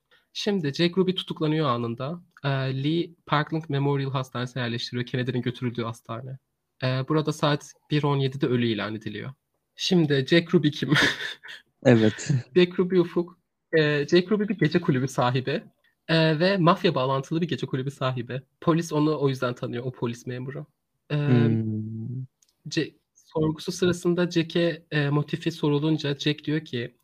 Şimdi 0.40 0.74
Jack 0.74 0.98
Ruby 0.98 1.12
tutuklanıyor 1.12 1.68
anında. 1.68 2.22
Ee, 2.44 2.48
Lee 2.84 3.10
Parkland 3.26 3.62
Memorial 3.68 4.10
Hastanesi'ne 4.10 4.62
yerleştiriyor. 4.62 5.06
Kennedy'nin 5.06 5.42
götürüldüğü 5.42 5.82
hastane. 5.82 6.38
Ee, 6.84 6.86
burada 7.08 7.32
saat 7.32 7.72
1.17'de 7.90 8.46
ölü 8.46 8.66
ilan 8.66 8.94
ediliyor. 8.94 9.32
Şimdi 9.76 10.26
Jack 10.28 10.54
Ruby 10.54 10.68
kim? 10.68 10.92
Evet. 11.84 12.30
Jack 12.56 12.78
Ruby 12.78 12.98
Ufuk. 12.98 13.38
Ee, 13.72 14.06
Jack 14.10 14.32
Ruby 14.32 14.42
bir 14.48 14.58
gece 14.58 14.80
kulübü 14.80 15.08
sahibi. 15.08 15.62
Ee, 16.08 16.40
ve 16.40 16.56
mafya 16.56 16.94
bağlantılı 16.94 17.40
bir 17.40 17.48
gece 17.48 17.66
kulübü 17.66 17.90
sahibi. 17.90 18.42
Polis 18.60 18.92
onu 18.92 19.20
o 19.20 19.28
yüzden 19.28 19.54
tanıyor, 19.54 19.84
o 19.84 19.92
polis 19.92 20.26
memuru. 20.26 20.66
Ee, 21.10 21.16
Hmm. 21.16 22.24
Ce- 22.68 22.94
sorgusu 23.14 23.72
sırasında 23.72 24.30
Jack'e 24.30 24.82
e, 24.90 25.10
motifi 25.10 25.50
sorulunca 25.52 26.18
Jack 26.18 26.44
diyor 26.44 26.64
ki 26.64 26.78
e, 26.78 26.97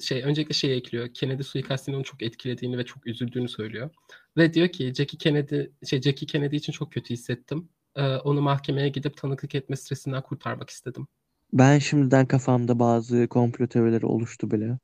şey 0.00 0.22
öncelikle 0.22 0.54
şey 0.54 0.76
ekliyor. 0.76 1.14
Kennedy 1.14 1.42
suikastinin 1.42 1.96
onu 1.96 2.04
çok 2.04 2.22
etkilediğini 2.22 2.78
ve 2.78 2.84
çok 2.84 3.06
üzüldüğünü 3.06 3.48
söylüyor. 3.48 3.90
Ve 4.36 4.54
diyor 4.54 4.68
ki 4.68 4.94
Jackie 4.94 5.18
Kennedy 5.18 5.62
şey 5.86 6.00
Jackie 6.00 6.26
Kennedy 6.26 6.56
için 6.56 6.72
çok 6.72 6.92
kötü 6.92 7.14
hissettim. 7.14 7.68
Ee, 7.96 8.16
onu 8.16 8.40
mahkemeye 8.40 8.88
gidip 8.88 9.16
tanıklık 9.16 9.54
etme 9.54 9.76
stresinden 9.76 10.22
kurtarmak 10.22 10.70
istedim. 10.70 11.06
Ben 11.52 11.78
şimdiden 11.78 12.26
kafamda 12.26 12.78
bazı 12.78 13.28
komplo 13.28 13.66
teorileri 13.66 14.06
oluştu 14.06 14.50
bile. 14.50 14.78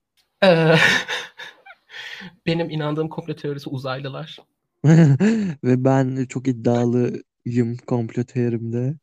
Ee, 0.45 0.75
Benim 2.47 2.71
inandığım 2.71 3.09
komplo 3.09 3.37
teorisi 3.37 3.71
uzaylılar. 3.71 4.39
Ve 5.65 5.85
ben 5.85 6.25
çok 6.25 6.49
iddialıyım 6.49 7.77
komplo 7.87 8.25
teorimde. 8.25 8.95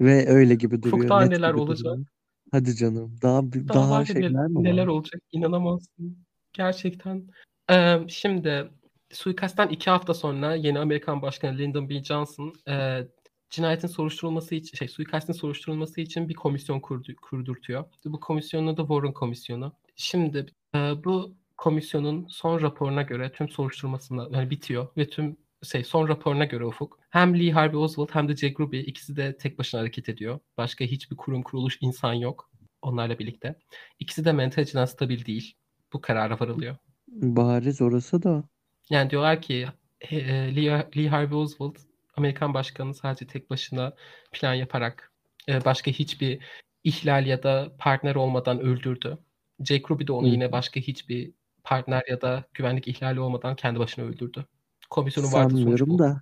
Ve 0.00 0.28
öyle 0.28 0.54
gibi 0.54 0.82
duruyor. 0.82 1.02
Çok 1.02 1.10
daha 1.10 1.24
neler 1.24 1.52
olacak. 1.52 1.84
duruyor. 1.84 2.06
Hadi 2.52 2.76
canım. 2.76 3.18
Daha 3.22 3.42
Daha, 3.42 3.74
daha 3.74 4.04
şeyler 4.04 4.32
nel- 4.32 4.48
mi 4.48 4.64
neler 4.64 4.86
olacak 4.86 5.22
inanamazsın. 5.32 6.18
Gerçekten. 6.52 7.28
Ee, 7.70 7.98
şimdi 8.08 8.70
suikastten 9.12 9.68
iki 9.68 9.90
hafta 9.90 10.14
sonra 10.14 10.54
yeni 10.54 10.78
Amerikan 10.78 11.22
Başkanı 11.22 11.58
Lyndon 11.58 11.88
B. 11.88 12.04
Johnson 12.04 12.54
e, 12.68 13.06
cinayetin 13.50 13.88
soruşturulması 13.88 14.54
için, 14.54 14.76
şey 14.76 14.88
suikastin 14.88 15.32
soruşturulması 15.32 16.00
için 16.00 16.28
bir 16.28 16.34
komisyon 16.34 16.80
kurdu, 16.80 17.12
kurdurtuyor. 17.22 17.84
Bu 18.04 18.20
komisyonun 18.20 18.66
adı 18.66 18.80
Warren 18.80 19.12
Komisyonu. 19.12 19.72
Şimdi 19.96 20.46
e, 20.74 20.78
bu 21.04 21.34
komisyonun 21.56 22.26
son 22.28 22.60
raporuna 22.62 23.02
göre 23.02 23.32
tüm 23.32 23.48
soruşturmasına 23.48 24.28
yani 24.30 24.50
bitiyor 24.50 24.88
ve 24.96 25.08
tüm 25.08 25.36
şey 25.68 25.84
son 25.84 26.08
raporuna 26.08 26.44
göre 26.44 26.64
Ufuk 26.64 26.98
hem 27.10 27.38
Lee 27.38 27.50
Harvey 27.50 27.76
Oswald 27.76 28.08
hem 28.12 28.28
de 28.28 28.36
Jack 28.36 28.60
Ruby 28.60 28.80
ikisi 28.80 29.16
de 29.16 29.36
tek 29.36 29.58
başına 29.58 29.80
hareket 29.80 30.08
ediyor. 30.08 30.38
Başka 30.56 30.84
hiçbir 30.84 31.16
kurum 31.16 31.42
kuruluş 31.42 31.78
insan 31.80 32.12
yok 32.12 32.50
onlarla 32.82 33.18
birlikte. 33.18 33.58
İkisi 33.98 34.24
de 34.24 34.32
mental 34.32 34.62
açıdan 34.62 34.84
stabil 34.84 35.24
değil. 35.24 35.54
Bu 35.92 36.00
karara 36.00 36.40
varılıyor. 36.40 36.76
Bariz 37.08 37.82
orası 37.82 38.22
da. 38.22 38.44
Yani 38.90 39.10
diyorlar 39.10 39.42
ki 39.42 39.66
e, 40.00 40.16
e, 40.16 40.56
Lee, 40.56 40.88
Lee 40.96 41.08
Harvey 41.08 41.38
Oswald 41.38 41.76
Amerikan 42.16 42.54
başkanı 42.54 42.94
sadece 42.94 43.26
tek 43.26 43.50
başına 43.50 43.94
plan 44.32 44.54
yaparak 44.54 45.12
e, 45.48 45.64
başka 45.64 45.90
hiçbir 45.90 46.40
ihlal 46.84 47.26
ya 47.26 47.42
da 47.42 47.72
partner 47.78 48.14
olmadan 48.14 48.60
öldürdü. 48.60 49.18
Jack 49.64 49.90
Ruby 49.90 50.06
de 50.06 50.12
onu 50.12 50.28
yine 50.28 50.52
başka 50.52 50.80
hiçbir 50.80 51.32
partner 51.64 52.02
ya 52.08 52.20
da 52.20 52.44
güvenlik 52.54 52.88
ihlali 52.88 53.20
olmadan 53.20 53.56
kendi 53.56 53.78
başına 53.78 54.04
öldürdü. 54.04 54.46
Komisyonun 54.90 55.32
vardı 55.32 55.54
Sanmıyorum 55.54 55.98
da. 55.98 56.20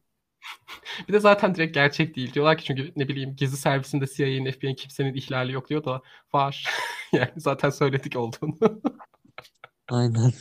Bir 1.08 1.12
de 1.12 1.20
zaten 1.20 1.54
direkt 1.54 1.74
gerçek 1.74 2.16
değil. 2.16 2.32
Diyorlar 2.32 2.58
ki 2.58 2.64
çünkü 2.64 2.92
ne 2.96 3.08
bileyim 3.08 3.36
gizli 3.36 3.56
servisinde 3.56 4.06
CIA'nin 4.06 4.50
FBI'nin 4.50 4.74
kimsenin 4.74 5.14
ihlali 5.14 5.52
yok 5.52 5.68
diyor 5.68 5.84
da 5.84 6.02
var. 6.32 6.66
yani 7.12 7.32
zaten 7.36 7.70
söyledik 7.70 8.16
olduğunu. 8.16 8.56
Aynen. 9.90 10.32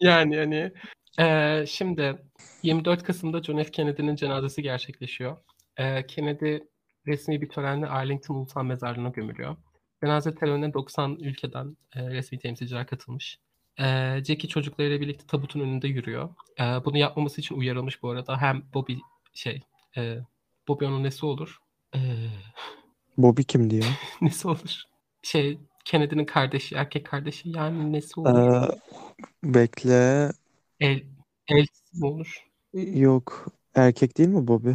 Yani 0.00 0.36
hani 0.36 0.72
eee, 1.18 1.64
şimdi 1.68 2.22
24 2.62 3.02
Kasım'da 3.02 3.42
John 3.42 3.62
F. 3.62 3.70
Kennedy'nin 3.70 4.16
cenazesi 4.16 4.62
gerçekleşiyor. 4.62 5.36
Eee, 5.78 6.06
Kennedy 6.06 6.58
resmi 7.06 7.40
bir 7.40 7.48
törenle 7.48 7.86
Arlington 7.86 8.34
Ulusal 8.34 8.64
Mezarlığı'na 8.64 9.08
gömülüyor. 9.08 9.56
Cenaze 10.04 10.34
törenine 10.34 10.72
90 10.74 11.18
ülkeden 11.20 11.76
eee, 11.96 12.10
resmi 12.10 12.38
temsilciler 12.38 12.86
katılmış. 12.86 13.38
Eee 13.78 14.22
Jackie 14.26 14.48
çocuklarıyla 14.48 15.00
birlikte 15.00 15.26
tabutun 15.26 15.60
önünde 15.60 15.88
yürüyor. 15.88 16.28
Eee, 16.58 16.80
bunu 16.84 16.98
yapmaması 16.98 17.40
için 17.40 17.54
uyarılmış 17.54 18.02
bu 18.02 18.10
arada. 18.10 18.40
Hem 18.40 18.62
Bobby 18.74 18.94
şey 19.34 19.62
eee 19.96 20.20
Bobby 20.68 20.84
onun 20.84 21.04
nesi 21.04 21.26
olur? 21.26 21.58
Eee, 21.94 22.30
Bobby 23.16 23.42
kim 23.42 23.70
diyor? 23.70 23.84
nesi 24.20 24.48
olur? 24.48 24.82
Şey 25.22 25.58
Kennedy'nin 25.84 26.24
kardeşi, 26.24 26.74
erkek 26.74 27.06
kardeşi 27.06 27.48
yani 27.50 27.92
nesi 27.92 28.20
olur? 28.20 28.38
Ee, 28.38 28.68
bekle. 29.44 30.30
El, 30.80 31.02
elçisi 31.48 31.98
mi 31.98 32.06
olur? 32.06 32.44
Yok. 32.74 33.46
Erkek 33.74 34.18
değil 34.18 34.28
mi 34.28 34.48
Bobby? 34.48 34.70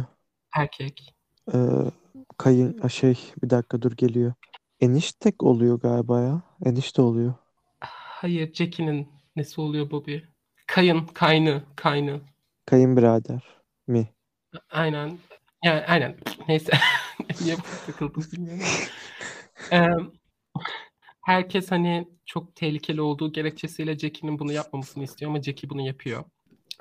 Erkek. 0.56 1.14
Ee, 1.54 1.58
kayın 2.38 2.88
şey 2.88 3.18
bir 3.42 3.50
dakika 3.50 3.82
dur 3.82 3.92
geliyor. 3.92 4.32
Eniştek 4.80 5.42
oluyor 5.42 5.80
galiba 5.80 6.20
ya. 6.20 6.42
Enişte 6.64 7.02
oluyor. 7.02 7.34
Hayır, 8.20 8.54
Jackie'nin 8.54 9.08
nesi 9.36 9.60
oluyor 9.60 9.90
Bobby? 9.90 10.16
Kayın, 10.66 11.06
kaynı, 11.06 11.62
kaynı. 11.76 12.20
Kayınbirader 12.66 13.42
mi? 13.86 14.08
Aynen. 14.70 15.18
Yani 15.64 15.80
aynen. 15.80 16.16
Neyse. 16.48 16.72
Niye 17.40 17.56
takıldım 17.86 18.24
bilmiyorum. 18.32 18.62
Eee, 19.72 19.88
herkes 21.24 21.70
hani 21.70 22.08
çok 22.26 22.56
tehlikeli 22.56 23.00
olduğu 23.00 23.32
gerekçesiyle 23.32 23.98
Jackie'nin 23.98 24.38
bunu 24.38 24.52
yapmamasını 24.52 25.04
istiyor 25.04 25.30
ama 25.30 25.42
Jackie 25.42 25.70
bunu 25.70 25.80
yapıyor. 25.86 26.24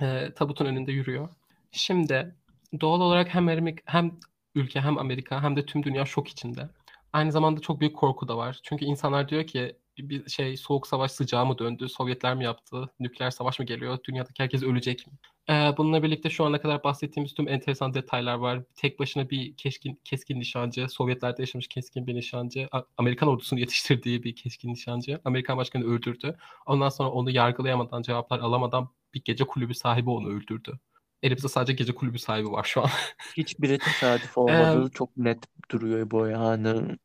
Eee, 0.02 0.34
tabutun 0.34 0.66
önünde 0.66 0.92
yürüyor. 0.92 1.30
Şimdi 1.72 2.36
doğal 2.82 3.02
olarak 3.02 3.34
hem 3.36 3.48
Amerika, 3.48 3.94
hem 3.94 4.12
ülke 4.56 4.82
hem 4.82 4.98
Amerika 4.98 5.44
hem 5.44 5.56
de 5.56 5.66
tüm 5.66 5.84
dünya 5.84 6.06
şok 6.06 6.28
içinde. 6.28 6.70
Aynı 7.14 7.32
zamanda 7.32 7.60
çok 7.60 7.80
büyük 7.80 7.96
korku 7.96 8.28
da 8.28 8.38
var. 8.38 8.60
Çünkü 8.64 8.86
insanlar 8.86 9.30
diyor 9.30 9.48
ki 9.48 9.76
bir 10.10 10.30
şey 10.30 10.58
soğuk 10.58 10.88
savaş 10.88 11.12
sıcağı 11.12 11.46
mı 11.46 11.58
döndü? 11.58 11.90
Sovyetler 11.90 12.36
mi 12.36 12.44
yaptı? 12.44 12.90
Nükleer 13.00 13.32
savaş 13.32 13.60
mı 13.60 13.66
geliyor? 13.66 13.98
Dünyadaki 14.04 14.44
herkes 14.44 14.64
ölecek 14.64 15.08
mi? 15.08 15.14
Ee, 15.50 15.74
bununla 15.78 16.04
birlikte 16.04 16.30
şu 16.30 16.46
ana 16.46 16.62
kadar 16.62 16.84
bahsettiğimiz 16.84 17.34
tüm 17.34 17.48
enteresan 17.48 17.94
detaylar 17.94 18.36
var. 18.36 18.64
Tek 18.76 19.00
başına 19.00 19.30
bir 19.30 19.56
keskin, 19.58 20.02
keskin 20.04 20.40
nişancı, 20.40 20.88
Sovyetlerde 20.90 21.42
yaşamış 21.42 21.68
keskin 21.68 22.08
bir 22.08 22.16
nişancı, 22.16 22.70
Amerikan 22.98 23.30
ordusunu 23.30 23.60
yetiştirdiği 23.60 24.24
bir 24.24 24.36
keskin 24.36 24.70
nişancı, 24.74 25.22
Amerikan 25.26 25.58
başkanı 25.58 25.84
öldürdü. 25.86 26.38
Ondan 26.66 26.90
sonra 26.90 27.10
onu 27.10 27.32
yargılayamadan, 27.32 28.02
cevaplar 28.02 28.40
alamadan 28.40 28.90
bir 29.14 29.22
gece 29.24 29.44
kulübü 29.44 29.74
sahibi 29.76 30.10
onu 30.10 30.28
öldürdü. 30.30 30.80
Elimizde 31.24 31.48
sadece 31.48 31.74
gece 31.74 31.96
kulübü 31.96 32.20
sahibi 32.20 32.52
var 32.52 32.64
şu 32.64 32.82
an. 32.84 32.90
Hiçbiri 33.38 33.82
tesadüf 33.82 34.38
Eee, 34.48 34.78
olmadığı 34.78 34.90
çok 34.92 35.18
net 35.18 35.46
duruyor 35.72 36.12
bu 36.12 36.28
yani. 36.28 36.98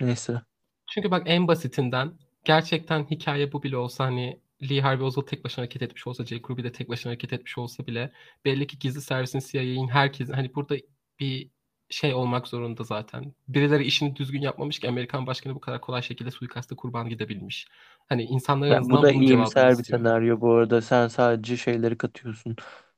Neyse. 0.00 0.42
çünkü 0.86 1.10
bak 1.10 1.22
en 1.26 1.48
basitinden 1.48 2.18
gerçekten 2.44 3.04
hikaye 3.10 3.52
bu 3.52 3.62
bile 3.62 3.76
olsa 3.76 4.04
hani 4.04 4.40
Lee 4.70 4.80
Harvey 4.80 5.06
Oswald 5.06 5.26
tek 5.26 5.44
başına 5.44 5.62
hareket 5.62 5.82
etmiş 5.82 6.06
olsa, 6.06 6.26
Jack 6.26 6.50
Ruby 6.50 6.62
de 6.62 6.72
tek 6.72 6.88
başına 6.88 7.10
hareket 7.10 7.32
etmiş 7.32 7.58
olsa 7.58 7.86
bile 7.86 8.12
belli 8.44 8.66
ki 8.66 8.78
gizli 8.78 9.00
servisin, 9.00 9.40
CIA'in 9.40 9.88
herkesin 9.88 10.32
hani 10.32 10.54
burada 10.54 10.76
bir 11.20 11.50
şey 11.90 12.14
olmak 12.14 12.46
zorunda 12.48 12.84
zaten. 12.84 13.34
Birileri 13.48 13.84
işini 13.84 14.16
düzgün 14.16 14.40
yapmamış 14.42 14.78
ki 14.80 14.88
Amerikan 14.88 15.26
başkanı 15.26 15.54
bu 15.54 15.60
kadar 15.60 15.80
kolay 15.80 16.02
şekilde 16.02 16.30
suikasta 16.30 16.76
kurban 16.76 17.08
gidebilmiş. 17.08 17.66
Hani 18.08 18.22
insanlar 18.24 18.68
en 18.68 18.80
Ben, 18.80 18.90
bu 18.90 19.02
da 19.02 19.12
iyimser 19.12 19.78
bir 19.78 19.84
senaryo 19.84 20.40
bu 20.40 20.52
arada. 20.54 20.82
Sen 20.82 21.08
sadece 21.08 21.56
şeyleri 21.56 21.98
katıyorsun. 21.98 22.56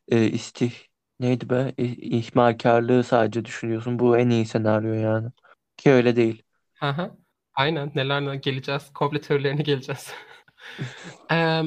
Ee, 0.09 0.27
istih 0.27 0.73
neydi 1.21 1.51
be? 1.51 1.75
İ- 1.79 2.17
İhmalkarlığı 2.19 3.05
sadece 3.05 3.45
düşünüyorsun. 3.45 3.99
Bu 3.99 4.19
en 4.19 4.31
iyi 4.31 4.47
senaryo 4.47 4.93
yani. 4.95 5.29
Ki 5.77 5.91
öyle 5.91 6.17
değil. 6.17 6.43
Hı 6.75 6.87
hı. 6.89 7.17
Aynen 7.55 7.93
nelerle 7.95 8.37
geleceğiz. 8.37 8.93
Komple 8.95 9.21
teorilerine 9.21 9.63
geleceğiz. 9.63 10.13
Eee, 11.31 11.65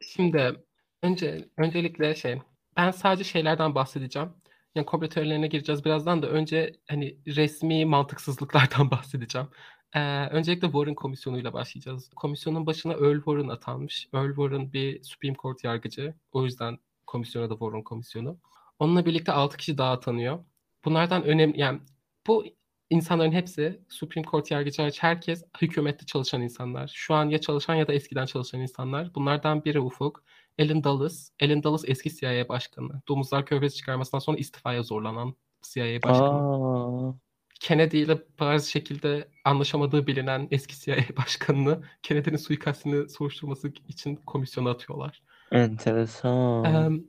şimdi 0.00 0.54
önce 1.02 1.48
öncelikle 1.56 2.14
şey 2.14 2.38
ben 2.76 2.90
sadece 2.90 3.24
şeylerden 3.24 3.74
bahsedeceğim. 3.74 4.28
Yani 4.74 4.86
komplo 4.86 5.08
teorilerine 5.08 5.46
gireceğiz 5.46 5.84
birazdan 5.84 6.22
da 6.22 6.28
önce 6.28 6.72
hani 6.88 7.18
resmi 7.26 7.84
mantıksızlıklardan 7.86 8.90
bahsedeceğim. 8.90 9.48
Eee, 9.96 10.28
öncelikle 10.32 10.66
Warren 10.66 10.94
Komisyonu'yla 10.94 11.52
başlayacağız. 11.52 12.10
Komisyonun 12.16 12.66
başına 12.66 12.92
Earl 12.92 13.16
Warren 13.16 13.48
atanmış. 13.48 14.08
Earl 14.14 14.28
Warren 14.28 14.72
bir 14.72 15.02
Supreme 15.02 15.36
Court 15.42 15.64
yargıcı. 15.64 16.14
O 16.32 16.44
yüzden 16.44 16.78
komisyona 17.06 17.50
da 17.50 17.54
Warren 17.54 17.82
Komisyonu. 17.84 18.38
Onunla 18.78 19.06
birlikte 19.06 19.32
6 19.32 19.56
kişi 19.56 19.78
daha 19.78 19.92
atanıyor. 19.92 20.38
Bunlardan 20.84 21.24
önemli 21.24 21.60
yani 21.60 21.80
bu 22.26 22.44
insanların 22.90 23.32
hepsi 23.32 23.80
Supreme 23.88 24.26
Court 24.26 24.50
yargıcı 24.50 24.82
hariç 24.82 25.02
herkes 25.02 25.44
hükümette 25.62 26.06
çalışan 26.06 26.42
insanlar. 26.42 26.90
Şu 26.94 27.14
an 27.14 27.28
ya 27.28 27.40
çalışan 27.40 27.74
ya 27.74 27.88
da 27.88 27.92
eskiden 27.92 28.26
çalışan 28.26 28.60
insanlar. 28.60 29.14
Bunlardan 29.14 29.64
biri 29.64 29.80
Ufuk. 29.80 30.24
Alan 30.60 30.84
Dulles. 30.84 31.30
Alan 31.42 31.62
Dulles 31.62 31.84
eski 31.86 32.16
CIA 32.16 32.48
başkanı. 32.48 33.02
Domuzlar 33.08 33.46
Körfezi 33.46 33.76
çıkarmasından 33.76 34.18
sonra 34.18 34.36
istifaya 34.38 34.82
zorlanan 34.82 35.34
CIA 35.62 36.02
başkanı. 36.02 37.08
Aa, 37.08 37.14
Kennedy 37.60 38.02
ile 38.02 38.18
bazı 38.40 38.70
şekilde 38.70 39.28
anlaşamadığı 39.44 40.06
bilinen 40.06 40.48
eski 40.50 40.80
CIA 40.80 40.96
başkanını 41.16 41.82
Kennedy'nin 42.02 42.36
suikastini 42.36 43.08
soruşturması 43.08 43.72
için 43.88 44.16
komisyona 44.16 44.70
atıyorlar. 44.70 45.22
enteresan. 45.52 46.64
Eee, 46.64 47.00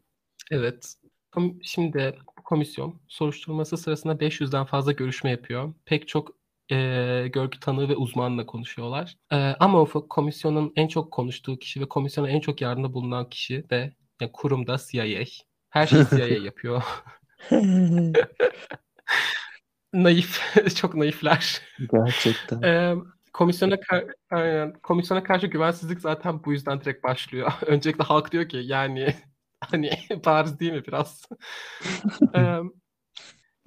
evet. 0.52 0.94
Şimdi 1.64 2.18
komisyon 2.54 3.02
soruşturması 3.08 3.78
sırasında 3.78 4.14
500'den 4.20 4.66
fazla 4.66 4.92
görüşme 4.92 5.32
yapıyor. 5.32 5.74
Pek 5.86 6.08
çok 6.08 6.32
eee 6.70 7.28
görgü 7.28 7.60
tanığı 7.60 7.90
ve 7.90 7.96
uzmanla 7.96 8.46
konuşuyorlar. 8.46 9.16
Eee, 9.32 9.56
ama 9.60 9.82
Ufuk 9.82 10.10
komisyonun 10.10 10.74
en 10.76 10.88
çok 10.88 11.12
konuştuğu 11.12 11.60
kişi 11.60 11.82
ve 11.82 11.86
komisyona 11.90 12.30
en 12.30 12.40
çok 12.40 12.62
yardımda 12.62 12.94
bulunan 12.94 13.30
kişi 13.30 13.70
de 13.70 13.94
yani 14.22 14.32
kurumda 14.32 14.78
CIA. 14.92 15.24
Her 15.70 15.88
şeyi 15.88 16.06
CIA 16.10 16.28
yapıyor. 16.46 16.84
Naif, 19.94 20.56
çok 20.76 20.96
naifler. 20.96 21.62
Gerçekten. 21.92 22.62
Eee, 22.62 22.96
komisyona 23.34 23.78
aynen. 24.32 24.74
Komisyona 24.84 25.24
karşı 25.24 25.48
güvensizlik 25.48 26.02
zaten 26.02 26.44
bu 26.44 26.52
yüzden 26.52 26.82
direkt 26.82 27.04
başlıyor. 27.04 27.52
Öncelikle 27.66 28.04
halk 28.04 28.32
diyor 28.32 28.50
ki 28.50 28.58
yani 28.64 29.16
hani 29.72 29.90
bariz 30.26 30.60
değil 30.60 30.74
mi 30.74 30.84
biraz? 30.88 31.26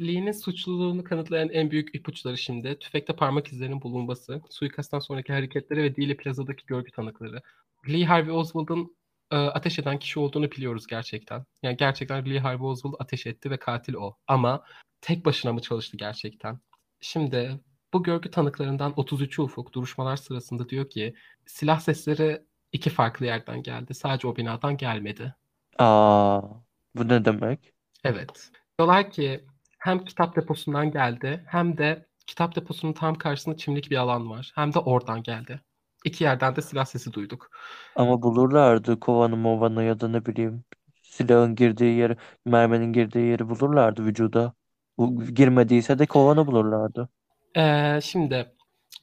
Lee'nin 0.01 0.33
suçluluğunu 0.33 1.05
kanıtlayan 1.05 1.49
en 1.49 1.71
büyük 1.71 1.95
ipuçları 1.95 2.39
şimdi 2.39 2.79
tüfekte 2.79 3.17
parmak 3.17 3.49
izlerinin 3.49 3.83
bulunması, 3.83 4.43
suikasttan 4.51 4.99
sonraki 4.99 5.33
hareketleri 5.33 5.83
ve 5.83 5.97
Dealey 5.97 6.17
Plaza'daki 6.17 6.67
görgü 6.67 6.91
tanıkları. 6.91 7.43
Lee 7.89 8.05
Harvey 8.05 8.33
Oswald'ın 8.33 8.97
e, 9.31 9.37
ateş 9.37 9.79
eden 9.79 9.99
kişi 9.99 10.21
olduğunu 10.21 10.51
biliyoruz 10.51 10.87
gerçekten. 10.87 11.45
Yani 11.63 11.77
gerçekten 11.77 12.31
Lee 12.31 12.39
Harvey 12.39 12.67
Oswald 12.67 12.95
ateş 12.99 13.27
etti 13.27 13.51
ve 13.51 13.57
katil 13.57 13.95
o. 13.95 14.17
Ama 14.27 14.65
tek 15.01 15.25
başına 15.25 15.53
mı 15.53 15.61
çalıştı 15.61 15.97
gerçekten? 15.97 16.61
Şimdi 17.01 17.61
bu 17.93 18.03
görgü 18.03 18.31
tanıklarından 18.31 18.93
33'ü 18.93 19.43
Ufuk 19.43 19.73
duruşmalar 19.73 20.17
sırasında 20.17 20.69
diyor 20.69 20.91
ki 20.91 21.15
silah 21.47 21.81
sesleri 21.81 22.43
iki 22.73 22.91
farklı 22.91 23.27
yerden 23.27 23.63
geldi. 23.63 23.95
Sadece 23.95 24.29
o 24.29 24.37
binadan 24.37 24.77
gelmedi. 24.77 25.35
Aa, 25.83 26.41
bu 26.95 27.09
ne 27.09 27.25
demek? 27.25 27.73
Evet. 28.05 28.51
Diyorlar 28.79 29.11
ki 29.11 29.45
hem 29.79 30.05
kitap 30.05 30.37
deposundan 30.37 30.91
geldi 30.91 31.45
hem 31.47 31.79
de 31.79 32.07
kitap 32.27 32.57
deposunun 32.57 32.93
tam 32.93 33.15
karşısında 33.15 33.57
çimlik 33.57 33.91
bir 33.91 33.97
alan 33.97 34.31
var. 34.31 34.53
Hem 34.55 34.75
de 34.75 34.79
oradan 34.79 35.23
geldi. 35.23 35.61
İki 36.05 36.25
yerden 36.25 36.57
de 36.57 36.63
silah 36.63 36.85
sesi 36.85 37.13
duyduk. 37.13 37.51
Ama 37.97 38.23
bulurlardı 38.23 39.01
kovanı 39.01 39.37
movanı 39.37 39.85
ya 39.85 40.01
da 40.01 40.09
ne 40.09 40.27
bileyim 40.27 40.65
silahın 41.03 41.55
girdiği 41.55 41.97
yeri, 41.99 42.17
merminin 42.45 42.93
girdiği 42.93 43.27
yeri 43.27 43.49
bulurlardı 43.49 44.05
vücuda. 44.05 44.53
Bu 44.99 45.25
girmediyse 45.25 45.99
de 45.99 46.07
kovanı 46.07 46.47
bulurlardı. 46.47 47.09
Ee, 47.57 48.01
şimdi 48.03 48.53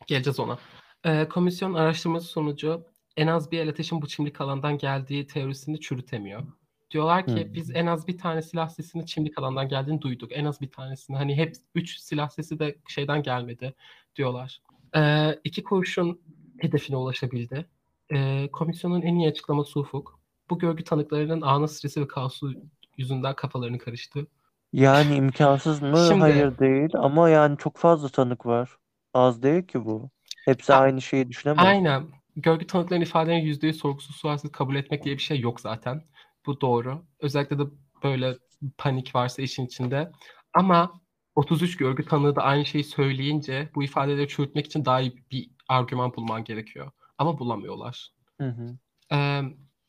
geleceğiz 0.07 0.39
ona. 0.39 0.59
Ee, 1.03 1.27
komisyon 1.29 1.73
araştırması 1.73 2.27
sonucu 2.27 2.85
en 3.17 3.27
az 3.27 3.51
bir 3.51 3.59
el 3.59 3.69
ateşin 3.69 4.01
bu 4.01 4.07
çimlik 4.07 4.41
alandan 4.41 4.77
geldiği 4.77 5.27
teorisini 5.27 5.79
çürütemiyor. 5.79 6.43
Diyorlar 6.91 7.25
ki 7.25 7.45
Hmm. 7.45 7.53
biz 7.53 7.71
en 7.75 7.85
az 7.85 8.07
bir 8.07 8.17
tane 8.17 8.41
silah 8.41 8.69
sesini 8.69 9.05
çimlik 9.05 9.39
alandan 9.39 9.67
geldiğini 9.69 10.01
duyduk. 10.01 10.31
En 10.33 10.45
az 10.45 10.61
bir 10.61 10.71
tanesini. 10.71 11.17
Hani 11.17 11.35
hep 11.37 11.55
üç 11.75 11.97
silah 11.99 12.29
sesi 12.29 12.59
de 12.59 12.75
şeyden 12.87 13.23
gelmedi 13.23 13.73
diyorlar. 14.15 14.61
Ee, 14.95 15.39
iki 15.43 15.63
kurşun 15.63 16.21
hedefine 16.59 16.97
ulaşabildi. 16.97 17.65
Ee, 18.13 18.49
komisyonun 18.53 19.01
en 19.01 19.15
iyi 19.15 19.29
açıklaması 19.29 19.79
Ufuk. 19.79 20.19
Bu 20.49 20.59
görgü 20.59 20.83
tanıklarının 20.83 21.41
anı 21.41 21.67
stresi 21.67 22.01
ve 22.01 22.07
kaosu 22.07 22.53
yüzünden 22.97 23.35
kafalarını 23.35 23.77
karıştı. 23.77 24.27
Yani 24.73 25.15
imkansız 25.15 25.81
mı? 25.81 26.05
Şimdi- 26.07 26.19
Hayır 26.21 26.57
değil 26.57 26.89
ama 26.93 27.29
yani 27.29 27.57
çok 27.57 27.77
fazla 27.77 28.09
tanık 28.09 28.45
var. 28.45 28.69
Az 29.13 29.43
değil 29.43 29.63
ki 29.67 29.85
bu. 29.85 30.09
Hepsi 30.45 30.73
A- 30.73 30.79
aynı 30.79 31.01
şeyi 31.01 31.29
düşünemez. 31.29 31.65
Aynen. 31.65 32.03
Görgü 32.35 32.67
tanıklarının 32.67 33.05
ifadelerini 33.05 33.45
yüzde 33.45 33.67
yüz 33.67 33.77
sorgusuz 33.77 34.15
sualsiz 34.15 34.51
kabul 34.51 34.75
etmek 34.75 35.03
diye 35.03 35.15
bir 35.17 35.21
şey 35.21 35.39
yok 35.39 35.61
zaten. 35.61 36.03
Bu 36.45 36.61
doğru. 36.61 37.05
Özellikle 37.19 37.59
de 37.59 37.63
böyle 38.03 38.37
panik 38.77 39.15
varsa 39.15 39.41
işin 39.41 39.65
içinde. 39.65 40.11
Ama 40.53 41.01
33 41.35 41.77
görgü 41.77 42.05
tanığı 42.05 42.35
da 42.35 42.41
aynı 42.41 42.65
şeyi 42.65 42.83
söyleyince 42.83 43.69
bu 43.75 43.83
ifadeleri 43.83 44.27
çürütmek 44.27 44.65
için 44.65 44.85
daha 44.85 45.01
iyi 45.01 45.23
bir 45.31 45.49
argüman 45.67 46.13
bulman 46.15 46.43
gerekiyor. 46.43 46.91
Ama 47.17 47.39
bulamıyorlar. 47.39 48.09
Hı 48.37 48.47
hı. 48.47 48.77
Ee, 49.11 49.41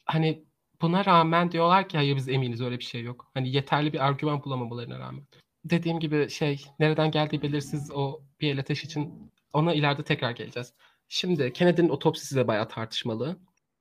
hani 0.04 0.44
buna 0.80 1.04
rağmen 1.04 1.52
diyorlar 1.52 1.88
ki 1.88 1.96
hayır 1.96 2.16
biz 2.16 2.28
eminiz 2.28 2.60
öyle 2.60 2.78
bir 2.78 2.84
şey 2.84 3.02
yok. 3.02 3.30
Hani 3.34 3.50
yeterli 3.50 3.92
bir 3.92 4.06
argüman 4.06 4.44
bulamamalarına 4.44 4.98
rağmen. 4.98 5.26
Dediğim 5.64 6.00
gibi 6.00 6.30
şey 6.30 6.64
nereden 6.78 7.10
geldiği 7.10 7.42
belirsiz 7.42 7.90
o 7.90 8.20
bir 8.40 8.52
el 8.52 8.60
ateş 8.60 8.84
için 8.84 9.32
ona 9.52 9.74
ileride 9.74 10.02
tekrar 10.02 10.30
geleceğiz. 10.30 10.74
Şimdi 11.08 11.52
Kennedy'nin 11.52 11.88
otopsisi 11.88 12.36
de 12.36 12.48
bayağı 12.48 12.68
tartışmalı. 12.68 13.36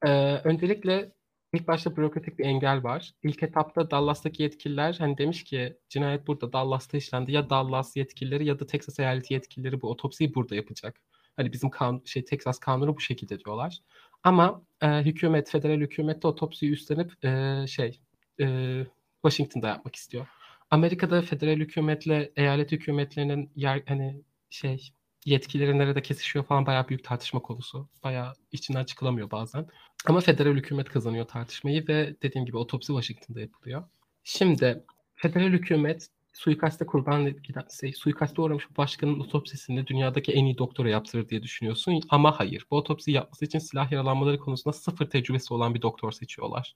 Ee, 0.05 0.09
öncelikle 0.43 1.11
ilk 1.53 1.67
başta 1.67 1.97
bürokratik 1.97 2.39
bir 2.39 2.45
engel 2.45 2.83
var. 2.83 3.13
İlk 3.23 3.43
etapta 3.43 3.91
Dallas'taki 3.91 4.43
yetkililer 4.43 4.95
hani 4.99 5.17
demiş 5.17 5.43
ki 5.43 5.77
cinayet 5.89 6.27
burada 6.27 6.53
Dallas'ta 6.53 6.97
işlendi. 6.97 7.31
Ya 7.31 7.49
Dallas 7.49 7.95
yetkilileri 7.95 8.45
ya 8.45 8.59
da 8.59 8.65
Texas 8.65 8.99
eyaleti 8.99 9.33
yetkilileri 9.33 9.81
bu 9.81 9.89
otopsiyi 9.89 10.35
burada 10.35 10.55
yapacak. 10.55 11.01
Hani 11.35 11.53
bizim 11.53 11.69
kan 11.69 12.01
şey 12.05 12.25
Texas 12.25 12.59
kanunu 12.59 12.95
bu 12.95 13.01
şekilde 13.01 13.39
diyorlar. 13.39 13.79
Ama 14.23 14.61
e, 14.81 14.87
hükümet, 14.87 15.49
federal 15.49 15.79
hükümet 15.79 16.23
de 16.23 16.27
otopsiyi 16.27 16.71
üstlenip 16.71 17.25
e, 17.25 17.65
şey 17.67 17.99
e, 18.41 18.85
Washington'da 19.21 19.67
yapmak 19.67 19.95
istiyor. 19.95 20.27
Amerika'da 20.71 21.21
federal 21.21 21.55
hükümetle 21.55 22.31
eyalet 22.35 22.71
hükümetlerinin 22.71 23.51
yer 23.55 23.83
hani 23.87 24.21
şey 24.49 24.91
yetkileri 25.25 25.77
nerede 25.77 26.01
kesişiyor 26.01 26.45
falan 26.45 26.65
bayağı 26.65 26.87
büyük 26.87 27.03
tartışma 27.03 27.39
konusu. 27.39 27.89
Bayağı 28.03 28.33
içinden 28.51 28.83
çıkılamıyor 28.83 29.31
bazen. 29.31 29.67
Ama 30.05 30.19
federal 30.19 30.55
hükümet 30.55 30.89
kazanıyor 30.89 31.27
tartışmayı 31.27 31.87
ve 31.87 32.15
dediğim 32.21 32.45
gibi 32.45 32.57
otopsi 32.57 32.87
Washington'da 32.87 33.41
yapılıyor. 33.41 33.83
Şimdi 34.23 34.83
federal 35.15 35.51
hükümet 35.51 36.09
suikaste 36.33 36.85
kurban 36.85 37.35
şey, 37.79 37.93
suikaste 37.93 38.41
uğramış 38.41 38.77
başkanın 38.77 39.19
otopsisini 39.19 39.87
dünyadaki 39.87 40.31
en 40.31 40.45
iyi 40.45 40.57
doktora 40.57 40.89
yaptırır 40.89 41.29
diye 41.29 41.43
düşünüyorsun. 41.43 42.01
Ama 42.09 42.39
hayır. 42.39 42.65
Bu 42.71 42.77
otopsiyi 42.77 43.15
yapması 43.15 43.45
için 43.45 43.59
silah 43.59 43.91
yaralanmaları 43.91 44.39
konusunda 44.39 44.73
sıfır 44.73 45.09
tecrübesi 45.09 45.53
olan 45.53 45.75
bir 45.75 45.81
doktor 45.81 46.11
seçiyorlar. 46.11 46.75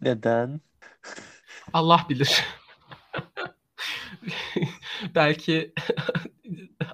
Neden? 0.00 0.60
Allah 1.72 2.06
bilir. 2.08 2.44
Belki 5.14 5.72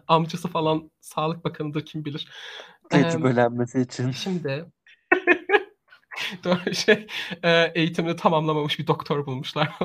amcası 0.08 0.48
falan 0.48 0.90
sağlık 1.00 1.44
bakanıdır 1.44 1.86
kim 1.86 2.04
bilir. 2.04 2.28
Tecrübelenmesi 2.90 3.80
için. 3.80 4.10
Şimdi 4.10 4.66
doğru 6.44 6.74
şey 6.74 7.06
e, 7.42 7.72
eğitimini 7.74 8.16
tamamlamamış 8.16 8.78
bir 8.78 8.86
doktor 8.86 9.26
bulmuşlar. 9.26 9.78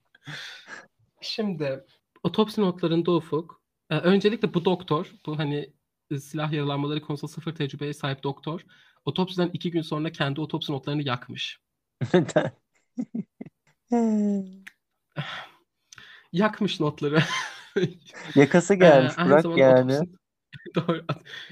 Şimdi 1.20 1.84
otopsi 2.22 2.60
notlarında 2.60 3.12
Ufuk 3.12 3.62
e, 3.90 3.96
öncelikle 3.96 4.54
bu 4.54 4.64
doktor 4.64 5.12
bu 5.26 5.38
hani 5.38 5.72
e, 6.10 6.18
silah 6.18 6.52
yaralanmaları 6.52 7.00
konusunda 7.00 7.32
sıfır 7.32 7.54
tecrübeye 7.54 7.94
sahip 7.94 8.22
doktor 8.22 8.60
otopsiden 9.04 9.50
iki 9.52 9.70
gün 9.70 9.82
sonra 9.82 10.12
kendi 10.12 10.40
otopsi 10.40 10.72
notlarını 10.72 11.02
yakmış. 11.02 11.60
Neden? 12.14 12.52
Yakmış 16.32 16.80
notları. 16.80 17.22
Yakası 18.34 18.74
Ee, 18.74 18.76
gelmiş 18.76 19.14
bırak 19.26 19.42
zamanda 19.42 19.60
yani. 19.60 19.92
otopsi- 19.92 20.18
Doğru. 20.74 21.04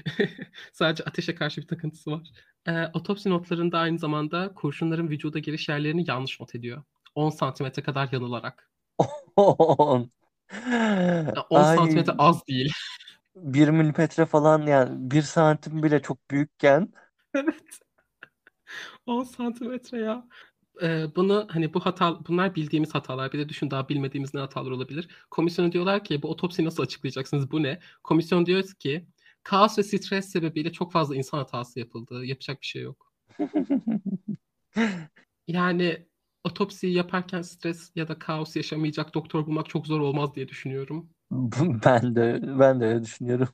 Sadece 0.73 1.03
ateşe 1.03 1.35
karşı 1.35 1.61
bir 1.61 1.67
takıntısı 1.67 2.11
var. 2.11 2.27
Ee, 2.67 2.85
otopsi 2.93 3.29
notlarında 3.29 3.79
aynı 3.79 3.99
zamanda 3.99 4.53
kurşunların 4.53 5.09
vücuda 5.09 5.39
giriş 5.39 5.69
yerlerini 5.69 6.09
yanlış 6.09 6.39
not 6.39 6.55
ediyor. 6.55 6.83
10 7.15 7.29
santimetre 7.29 7.83
kadar 7.83 8.09
yanılarak. 8.11 8.69
On. 9.35 10.09
Ya 11.35 11.41
10 11.49 11.63
Ay 11.63 11.77
santimetre 11.77 12.13
az 12.17 12.47
değil. 12.47 12.73
1 13.35 13.69
milimetre 13.69 14.25
falan 14.25 14.61
yani 14.61 15.11
1 15.11 15.21
santim 15.21 15.83
bile 15.83 16.01
çok 16.01 16.31
büyükken 16.31 16.93
Evet. 17.33 17.79
10 19.05 19.23
santimetre 19.23 19.99
ya. 19.99 20.27
Ee, 20.81 21.05
bunu 21.15 21.47
hani 21.49 21.73
bu 21.73 21.79
hata 21.79 22.25
bunlar 22.27 22.55
bildiğimiz 22.55 22.95
hatalar. 22.95 23.33
Bir 23.33 23.39
de 23.39 23.49
düşün 23.49 23.71
daha 23.71 23.89
bilmediğimiz 23.89 24.33
ne 24.33 24.39
hatalar 24.39 24.71
olabilir. 24.71 25.07
Komisyona 25.31 25.71
diyorlar 25.71 26.03
ki 26.03 26.21
bu 26.21 26.29
otopsiyi 26.29 26.65
nasıl 26.65 26.83
açıklayacaksınız? 26.83 27.51
Bu 27.51 27.63
ne? 27.63 27.79
Komisyon 28.03 28.45
diyor 28.45 28.63
ki 28.79 29.07
kaos 29.43 29.77
ve 29.77 29.83
stres 29.83 30.29
sebebiyle 30.29 30.71
çok 30.71 30.91
fazla 30.91 31.15
insan 31.15 31.37
hatası 31.37 31.79
yapıldı. 31.79 32.25
Yapacak 32.25 32.61
bir 32.61 32.65
şey 32.65 32.81
yok. 32.81 33.13
Yani 35.47 36.07
otopsiyi 36.43 36.93
yaparken 36.93 37.41
stres 37.41 37.91
ya 37.95 38.07
da 38.07 38.19
kaos 38.19 38.55
yaşamayacak 38.55 39.13
doktor 39.13 39.45
bulmak 39.45 39.69
çok 39.69 39.87
zor 39.87 39.99
olmaz 39.99 40.35
diye 40.35 40.47
düşünüyorum. 40.47 41.09
ben 41.85 42.15
de 42.15 42.39
ben 42.59 42.81
de 42.81 42.85
öyle 42.85 43.03
düşünüyorum. 43.03 43.47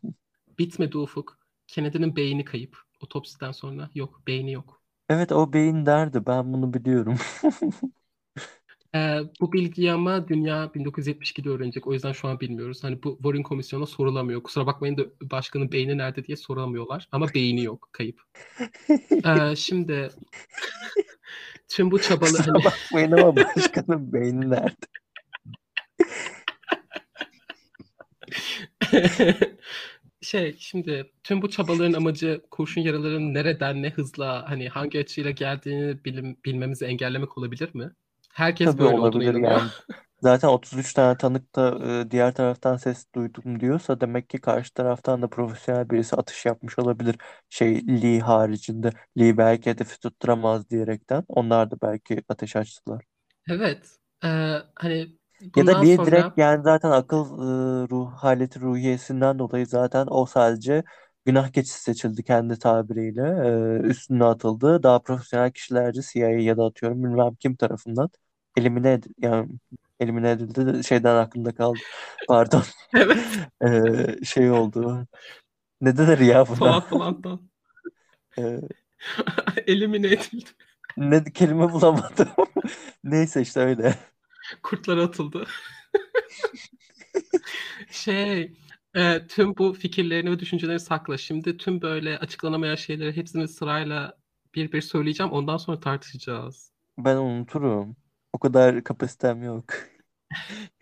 Bitmedi 0.60 0.98
Ufuk. 0.98 1.40
Kennedy'nin 1.68 2.16
beyni 2.16 2.46
kayıp. 2.46 2.78
Otopsiden 3.02 3.52
sonra 3.52 3.90
yok. 3.96 4.22
Beyni 4.28 4.52
yok. 4.52 4.79
Evet 5.10 5.32
o 5.32 5.54
beyin 5.54 5.86
derdi 5.86 6.26
ben 6.26 6.54
bunu 6.54 6.74
biliyorum. 6.74 7.18
Ee, 8.96 9.20
bu 9.42 9.54
bilgiyi 9.54 9.92
ama 9.92 10.28
dünya 10.28 10.72
1972'de 10.76 11.50
öğrenecek. 11.50 11.88
O 11.88 11.94
yüzden 11.94 12.12
şu 12.12 12.28
an 12.28 12.40
bilmiyoruz. 12.40 12.84
Hani 12.84 13.04
bu 13.04 13.16
Warren 13.16 13.44
Komisyonu'na 13.44 13.86
sorulamıyor. 13.88 14.44
Kusura 14.44 14.66
bakmayın 14.66 14.98
da 14.98 15.04
başkanın 15.22 15.72
beyni 15.72 15.98
nerede 15.98 16.26
diye 16.26 16.38
soramıyorlar. 16.38 17.10
Ama 17.12 17.28
beyni 17.34 17.64
yok. 17.64 17.90
Kayıp. 17.92 18.22
Ee, 19.26 19.56
şimdi 19.56 20.10
tüm 21.68 21.92
bu 21.92 22.02
çabalı 22.02 22.30
Kusura 22.32 22.54
hani 22.54 22.64
bakmayın 22.64 23.12
ama 23.12 23.36
başkanın 23.36 24.14
beyni 24.14 24.50
nerede? 24.50 24.76
şey 30.22 30.56
şimdi 30.60 31.12
tüm 31.24 31.42
bu 31.42 31.50
çabaların 31.50 31.94
amacı 31.94 32.42
kurşun 32.52 32.82
yaraların 32.82 33.34
nereden 33.34 33.84
ne 33.84 33.90
hızla 33.90 34.50
hani 34.50 34.70
hangi 34.70 35.00
açıyla 35.00 35.32
geldiğini 35.32 36.06
bilim, 36.06 36.38
bilmemizi 36.46 36.86
engellemek 36.86 37.38
olabilir 37.38 37.76
mi? 37.76 37.92
Herkes 38.34 38.68
Tabii 38.68 38.80
böyle 38.80 38.96
olabilir 39.00 39.36
yani. 39.36 39.70
Zaten 40.22 40.48
33 40.48 40.94
tane 40.94 41.18
tanık 41.18 41.56
da 41.56 41.80
e, 42.02 42.12
diğer 42.12 42.34
taraftan 42.34 42.78
ses 42.78 43.06
duydum 43.16 43.60
diyorsa 43.60 44.02
demek 44.02 44.30
ki 44.30 44.42
karşı 44.42 44.74
taraftan 44.74 45.22
da 45.22 45.30
profesyonel 45.30 45.90
birisi 45.90 46.16
atış 46.16 46.46
yapmış 46.46 46.80
olabilir. 46.80 47.16
Şey 47.50 47.88
Lee 47.88 48.20
haricinde. 48.20 48.92
Lee 49.20 49.38
belki 49.38 49.70
hedefi 49.70 50.00
tutturamaz 50.00 50.70
diyerekten. 50.70 51.24
Onlar 51.28 51.72
da 51.72 51.76
belki 51.82 52.24
ateş 52.30 52.56
açtılar. 52.56 53.04
Evet. 53.50 53.98
Ee, 54.24 54.58
hani 54.76 55.19
Ya 55.56 55.68
da 55.68 55.72
bundan 55.72 55.82
Lee 55.82 55.98
sonra 55.98 56.06
direkt 56.06 56.38
yani 56.38 56.64
zaten 56.64 56.92
akıl 56.92 57.26
e, 57.86 57.90
ruh 57.90 58.12
haleti 58.14 58.60
ruhiyesinden 58.62 59.40
dolayı 59.40 59.68
zaten 59.68 60.08
o 60.10 60.26
sadece 60.26 60.84
günah 61.26 61.50
keçisi 61.52 61.82
seçildi 61.84 62.24
kendi 62.24 62.60
tabiriyle. 62.60 63.22
Üstüne 63.88 64.26
atıldı. 64.26 64.84
Daha 64.84 65.00
profesyonel 65.00 65.52
kişilerce 65.52 66.02
CIA 66.14 66.30
ya 66.30 66.58
da 66.58 66.66
atıyorum 66.66 67.04
bilmem 67.04 67.36
kim 67.36 67.56
tarafından 67.56 68.10
elimine 68.58 68.94
ed 68.94 69.04
yani 69.18 69.50
elimine 70.00 70.32
edildi 70.32 70.74
de 70.74 70.84
şeyden 70.84 71.16
aklımda 71.16 71.56
kaldı. 71.56 71.80
Pardon. 72.28 72.64
Evet. 72.94 73.40
Şey 74.26 74.52
oldu. 74.52 75.08
Ne 75.82 75.98
denir 75.98 76.20
ya 76.20 76.48
buna? 76.48 76.58
Polat 76.60 76.90
Polat'tan. 76.90 77.40
Elimine 79.68 80.08
edildi. 80.08 80.50
ne 80.98 81.24
kelime 81.24 81.72
bulamadım. 81.72 82.30
Neyse 83.04 83.42
işte 83.42 83.60
öyle. 83.60 83.96
Kurtlar 84.64 84.98
atıldı. 84.98 85.48
şey 87.92 88.54
e, 88.96 89.28
tüm 89.28 89.58
bu 89.58 89.74
fikirlerini 89.74 90.32
ve 90.32 90.40
düşünceleri 90.40 90.80
sakla. 90.80 91.18
Şimdi 91.18 91.58
tüm 91.58 91.82
böyle 91.82 92.18
açıklanamayan 92.18 92.76
şeyleri 92.76 93.16
hepsini 93.16 93.48
sırayla 93.48 94.18
bir 94.56 94.72
bir 94.72 94.82
söyleyeceğim. 94.82 95.32
Ondan 95.32 95.58
sonra 95.58 95.80
tartışacağız. 95.80 96.72
Ben 96.98 97.16
unuturum. 97.16 97.96
O 98.34 98.40
kadar 98.40 98.84
kapasitem 98.84 99.44
yok. 99.44 99.66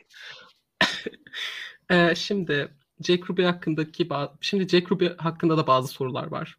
E, 1.90 2.16
şimdi 2.16 2.74
Jack 3.02 3.30
Ruby 3.30 3.44
hakkındaki 3.44 4.10
şimdi 4.42 4.68
Jack 4.68 4.92
Ruby 4.92 5.08
hakkında 5.18 5.58
da 5.58 5.68
bazı 5.68 5.88
sorular 5.88 6.28
var. 6.28 6.58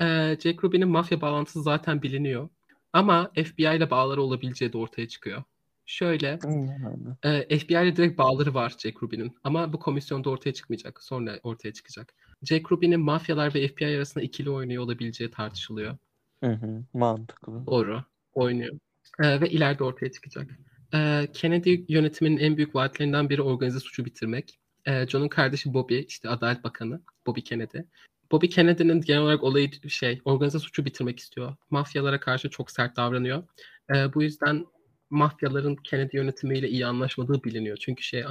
E, 0.00 0.36
Jack 0.42 0.64
Ruby'nin 0.64 0.88
mafya 0.88 1.20
bağlantısı 1.20 1.62
zaten 1.62 2.02
biliniyor. 2.02 2.48
Ama 2.92 3.30
FBI 3.34 3.62
ile 3.62 3.90
bağları 3.90 4.22
olabileceği 4.22 4.72
de 4.72 4.78
ortaya 4.78 5.08
çıkıyor. 5.08 5.42
Şöyle 5.90 6.38
e, 7.22 7.58
FBI 7.58 7.74
ile 7.74 7.96
direkt 7.96 8.18
bağları 8.18 8.54
var 8.54 8.74
Jack 8.78 9.02
Ruby'nin. 9.02 9.36
Ama 9.44 9.72
bu 9.72 9.78
komisyonda 9.78 10.30
ortaya 10.30 10.52
çıkmayacak. 10.52 11.02
Sonra 11.02 11.38
ortaya 11.42 11.72
çıkacak. 11.72 12.14
Jack 12.42 12.72
Ruby'nin 12.72 13.00
mafyalar 13.00 13.54
ve 13.54 13.68
FBI 13.68 13.86
arasında 13.86 14.24
ikili 14.24 14.50
oynuyor 14.50 14.82
olabileceği 14.82 15.30
tartışılıyor. 15.30 15.96
Hı 16.44 16.50
hı, 16.50 16.84
mantıklı. 16.94 17.66
Doğru. 17.66 18.04
Oynuyor. 18.32 18.78
Ee, 19.22 19.40
ve 19.40 19.50
ileride 19.50 19.84
ortaya 19.84 20.12
çıkacak. 20.12 20.50
Ee, 20.94 21.28
Kennedy 21.32 21.84
yönetiminin 21.88 22.38
en 22.38 22.56
büyük 22.56 22.74
vaatlerinden 22.74 23.30
biri 23.30 23.42
organize 23.42 23.80
suçu 23.80 24.04
bitirmek. 24.04 24.58
Ee, 24.86 25.06
John'un 25.06 25.28
kardeşi 25.28 25.74
Bobby, 25.74 25.98
işte 25.98 26.28
Adalet 26.28 26.64
Bakanı 26.64 27.02
Bobby 27.26 27.40
Kennedy. 27.40 27.78
Bobby 28.32 28.46
Kennedy'nin 28.46 29.00
genel 29.00 29.20
olarak 29.20 29.42
olayı 29.42 29.70
şey, 29.88 30.20
organize 30.24 30.58
suçu 30.58 30.84
bitirmek 30.84 31.18
istiyor. 31.18 31.56
Mafyalara 31.70 32.20
karşı 32.20 32.50
çok 32.50 32.70
sert 32.70 32.96
davranıyor. 32.96 33.42
Ee, 33.94 34.14
bu 34.14 34.22
yüzden 34.22 34.66
mafyaların 35.10 35.76
Kennedy 35.76 36.16
yönetimiyle 36.16 36.68
iyi 36.68 36.86
anlaşmadığı 36.86 37.44
biliniyor. 37.44 37.76
Çünkü 37.76 38.02
şey 38.02 38.24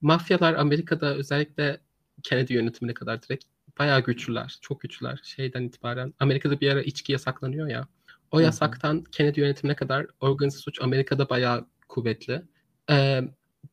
mafyalar 0.00 0.54
Amerika'da 0.54 1.14
özellikle 1.14 1.80
Kennedy 2.22 2.54
yönetimine 2.54 2.94
kadar 2.94 3.22
direkt 3.22 3.44
bayağı 3.78 4.00
güçlüler. 4.04 4.58
Çok 4.60 4.80
güçlüler. 4.80 5.20
Şeyden 5.22 5.62
itibaren 5.62 6.14
Amerika'da 6.18 6.60
bir 6.60 6.72
ara 6.72 6.82
içki 6.82 7.12
yasaklanıyor 7.12 7.68
ya. 7.68 7.88
O 8.30 8.40
yasaktan 8.40 9.04
Kennedy 9.04 9.40
yönetimine 9.40 9.76
kadar 9.76 10.06
organize 10.20 10.58
suç 10.58 10.82
Amerika'da 10.82 11.28
bayağı 11.28 11.66
kuvvetli. 11.88 12.42
Ee, 12.90 13.22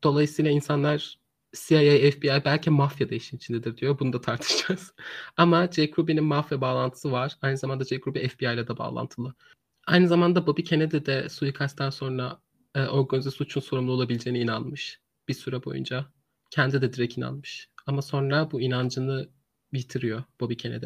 dolayısıyla 0.04 0.52
insanlar 0.52 1.20
CIA, 1.54 2.12
FBI 2.12 2.42
belki 2.46 2.70
mafya 2.70 3.10
da 3.10 3.16
işin 3.16 3.38
içindedir 3.38 3.78
diyor. 3.78 4.00
Bunu 4.00 4.14
da 4.14 4.22
tartışacağız. 4.22 4.94
Ama 5.38 5.68
Jack 5.72 6.00
Ruby'nin 6.00 6.24
mafya 6.24 6.62
bağlantısı 6.62 7.12
var. 7.12 7.38
Aynı 7.42 7.58
zamanda 7.58 7.84
Jack 7.84 8.08
Ruby 8.08 8.28
FBI 8.28 8.46
ile 8.46 8.68
de 8.68 8.78
bağlantılı. 8.78 9.34
Aynı 9.88 10.08
zamanda 10.08 10.48
Bobby 10.48 10.62
Kennedy 10.62 11.06
de 11.06 11.30
suikastten 11.30 11.90
sonra 11.90 12.40
e, 12.76 12.84
organize 12.86 13.32
suçun 13.32 13.62
sorumlu 13.62 13.92
olabileceğine 13.92 14.40
inanmış. 14.40 15.00
Bir 15.28 15.34
süre 15.34 15.64
boyunca. 15.66 16.06
Kendi 16.52 16.82
de 16.82 16.94
direkt 16.94 17.18
inanmış. 17.18 17.70
Ama 17.86 18.02
sonra 18.02 18.52
bu 18.52 18.62
inancını 18.62 19.30
bitiriyor 19.74 20.24
Bobby 20.40 20.54
Kennedy. 20.56 20.86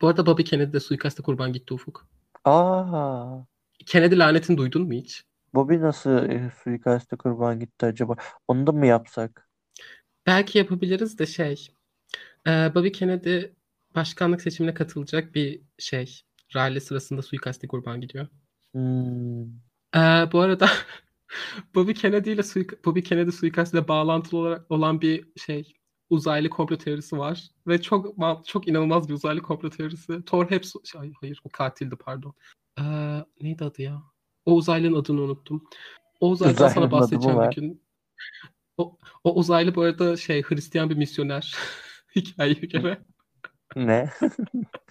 Bu 0.00 0.08
arada 0.08 0.26
Bobby 0.26 0.42
Kennedy 0.42 0.72
de 0.72 0.80
suikaste 0.80 1.22
kurban 1.22 1.52
gitti 1.52 1.74
Ufuk. 1.74 2.08
Aa, 2.44 3.38
Kennedy 3.86 4.18
lanetini 4.18 4.56
duydun 4.58 4.82
mu 4.82 4.92
hiç? 4.92 5.24
Bobby 5.54 5.74
nasıl 5.74 6.10
e, 6.10 6.52
suikaste 6.62 7.16
kurban 7.16 7.60
gitti 7.60 7.86
acaba? 7.86 8.16
Onu 8.48 8.66
da 8.66 8.72
mı 8.72 8.86
yapsak? 8.86 9.48
Belki 10.26 10.58
yapabiliriz 10.58 11.18
de 11.18 11.26
şey. 11.26 11.68
e, 12.46 12.50
Bobby 12.74 12.90
Kennedy 12.90 13.42
başkanlık 13.94 14.42
seçimine 14.42 14.74
katılacak 14.74 15.34
bir 15.34 15.62
şey. 15.78 16.22
Rally 16.54 16.80
sırasında 16.80 17.22
suikaste 17.22 17.68
kurban 17.68 18.00
gidiyor. 18.00 18.28
Hmm. 18.74 19.42
Ee, 19.96 20.32
bu 20.32 20.40
arada 20.40 20.68
Bobby 21.74 21.92
Kennedy 21.92 22.32
ile 22.32 22.42
suik- 22.42 22.84
Bobby 22.84 23.00
Kennedy 23.00 23.30
suikastıyla 23.30 23.88
bağlantılı 23.88 24.40
olarak 24.40 24.70
olan 24.70 25.00
bir 25.00 25.24
şey 25.46 25.72
uzaylı 26.10 26.50
komplo 26.50 26.78
teorisi 26.78 27.18
var 27.18 27.50
ve 27.66 27.82
çok 27.82 28.16
çok 28.46 28.68
inanılmaz 28.68 29.08
bir 29.08 29.14
uzaylı 29.14 29.42
komplo 29.42 29.70
teorisi. 29.70 30.24
Thor 30.24 30.50
hep 30.50 30.64
şey, 30.84 31.12
hayır 31.20 31.40
o 31.44 31.48
katildi 31.48 31.96
pardon. 31.96 32.34
Ee, 32.78 32.82
neydi 33.40 33.64
adı 33.64 33.82
ya? 33.82 34.02
O 34.44 34.54
uzaylının 34.54 34.96
adını 34.96 35.20
unuttum. 35.20 35.64
O 36.20 36.30
uzaylıdan 36.30 36.66
Uzaylının 36.66 36.74
sana 36.74 36.90
bahsedeceğim 36.90 37.42
bir 37.42 37.56
gün. 37.56 37.82
O, 38.76 38.98
o 39.24 39.34
uzaylı 39.34 39.74
bu 39.74 39.82
arada 39.82 40.16
şey 40.16 40.42
Hristiyan 40.42 40.90
bir 40.90 40.96
misyoner 40.96 41.56
hikayeye 42.16 42.54
göre. 42.54 43.02
Ne? 43.76 44.10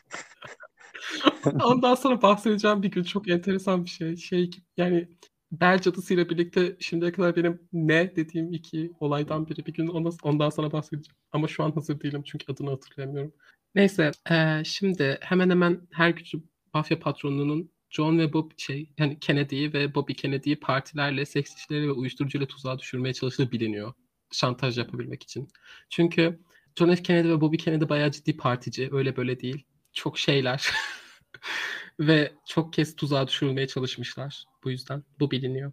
Ondan 1.63 1.95
sonra 1.95 2.21
bahsedeceğim 2.21 2.83
bir 2.83 2.91
gün 2.91 3.03
çok 3.03 3.29
enteresan 3.29 3.85
bir 3.85 3.89
şey. 3.89 4.15
Şey 4.17 4.49
yani 4.77 5.07
Bel 5.51 5.81
cadısıyla 5.81 6.29
birlikte 6.29 6.77
şimdiye 6.79 7.11
kadar 7.11 7.35
benim 7.35 7.61
ne 7.73 8.15
dediğim 8.15 8.53
iki 8.53 8.91
olaydan 8.99 9.47
biri. 9.47 9.65
Bir 9.65 9.73
gün 9.73 9.87
ona, 9.87 10.09
ondan 10.23 10.49
sonra 10.49 10.71
bahsedeceğim. 10.71 11.15
Ama 11.31 11.47
şu 11.47 11.63
an 11.63 11.71
hazır 11.71 12.01
değilim 12.01 12.23
çünkü 12.25 12.53
adını 12.53 12.69
hatırlayamıyorum. 12.69 13.33
Neyse 13.75 14.11
eee, 14.29 14.61
şimdi 14.65 15.17
hemen 15.21 15.49
hemen 15.49 15.81
her 15.91 16.09
güçlü 16.09 16.39
mafya 16.73 16.99
patronunun 16.99 17.71
John 17.89 18.19
ve 18.19 18.33
Bob 18.33 18.51
şey 18.57 18.89
yani 18.99 19.19
Kennedy'yi 19.19 19.73
ve 19.73 19.95
Bobby 19.95 20.13
Kennedy'yi 20.13 20.59
partilerle, 20.59 21.25
seks 21.25 21.55
işleri 21.55 21.87
ve 21.87 21.91
uyuşturucuyla 21.91 22.47
tuzağa 22.47 22.79
düşürmeye 22.79 23.13
çalıştığı 23.13 23.51
biliniyor. 23.51 23.93
Şantaj 24.31 24.77
yapabilmek 24.77 25.23
için. 25.23 25.47
Çünkü 25.89 26.39
John 26.79 26.95
F. 26.95 27.03
Kennedy 27.03 27.29
ve 27.29 27.41
Bobby 27.41 27.57
Kennedy 27.57 27.89
bayağı 27.89 28.11
ciddi 28.11 28.37
partici. 28.37 28.89
Öyle 28.91 29.15
böyle 29.17 29.39
değil. 29.39 29.65
Çok 29.93 30.19
şeyler. 30.19 30.69
ve 31.99 32.33
çok 32.47 32.73
kez 32.73 32.95
tuzağa 32.95 33.27
düşürülmeye 33.27 33.67
çalışmışlar. 33.67 34.43
Bu 34.63 34.71
yüzden 34.71 35.03
bu 35.19 35.31
biliniyor. 35.31 35.71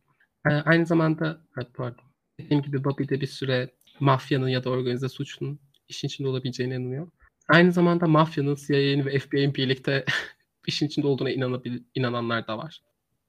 Ee, 0.50 0.54
aynı 0.54 0.86
zamanda 0.86 1.40
evet, 1.56 1.68
pardon. 1.74 2.04
Dediğim 2.40 2.62
gibi 2.62 2.84
Bobby 2.84 3.08
de 3.08 3.20
bir 3.20 3.26
süre 3.26 3.70
mafyanın 4.00 4.48
ya 4.48 4.64
da 4.64 4.70
organize 4.70 5.08
suçun 5.08 5.60
işin 5.88 6.08
içinde 6.08 6.28
olabileceğine 6.28 6.74
inanıyor. 6.76 7.10
Aynı 7.48 7.72
zamanda 7.72 8.06
mafyanın, 8.06 8.56
CIA'nin 8.66 9.06
ve 9.06 9.18
FBI'nin 9.18 9.54
birlikte 9.54 10.04
işin 10.66 10.86
içinde 10.86 11.06
olduğuna 11.06 11.30
inanabil, 11.30 11.82
inananlar 11.94 12.46
da 12.46 12.58
var. 12.58 12.82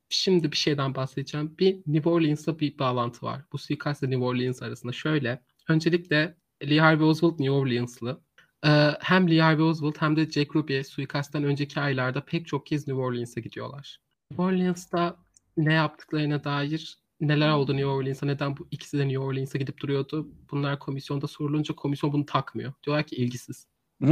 Şimdi 0.09 0.51
bir 0.51 0.57
şeyden 0.57 0.95
bahsedeceğim. 0.95 1.55
Bir 1.59 1.81
New 1.87 2.09
Orleans'la 2.09 2.59
bir 2.59 2.79
bağlantı 2.79 3.25
var. 3.25 3.41
Bu 3.51 3.57
suikast 3.57 4.03
ile 4.03 4.09
New 4.11 4.25
Orleans 4.25 4.61
arasında 4.61 4.91
şöyle. 4.91 5.41
Öncelikle 5.67 6.35
Lee 6.63 6.79
Harvey 6.79 7.07
Oswald 7.07 7.39
New 7.39 7.51
Orleans'lı. 7.51 8.21
Hem 8.99 9.29
Lee 9.29 9.61
Oswald 9.61 9.95
hem 9.99 10.15
de 10.15 10.25
Jack 10.25 10.55
Ruby 10.55 10.81
suikastten 10.81 11.43
önceki 11.43 11.79
aylarda 11.79 12.25
pek 12.25 12.47
çok 12.47 12.65
kez 12.65 12.87
New 12.87 13.01
Orleans'a 13.01 13.41
gidiyorlar. 13.41 13.99
New 14.31 14.43
Orleans'ta 14.43 15.17
ne 15.57 15.73
yaptıklarına 15.73 16.43
dair 16.43 16.97
neler 17.21 17.49
oldu 17.49 17.73
New 17.73 17.85
Orleans'a, 17.85 18.25
neden 18.25 18.57
bu 18.57 18.67
ikisi 18.71 18.97
de 18.97 19.07
New 19.07 19.19
Orleans'a 19.19 19.57
gidip 19.57 19.81
duruyordu? 19.81 20.29
Bunlar 20.51 20.79
komisyonda 20.79 21.27
sorulunca 21.27 21.75
komisyon 21.75 22.13
bunu 22.13 22.25
takmıyor. 22.25 22.73
Diyorlar 22.85 23.05
ki 23.05 23.15
ilgisiz. 23.15 23.67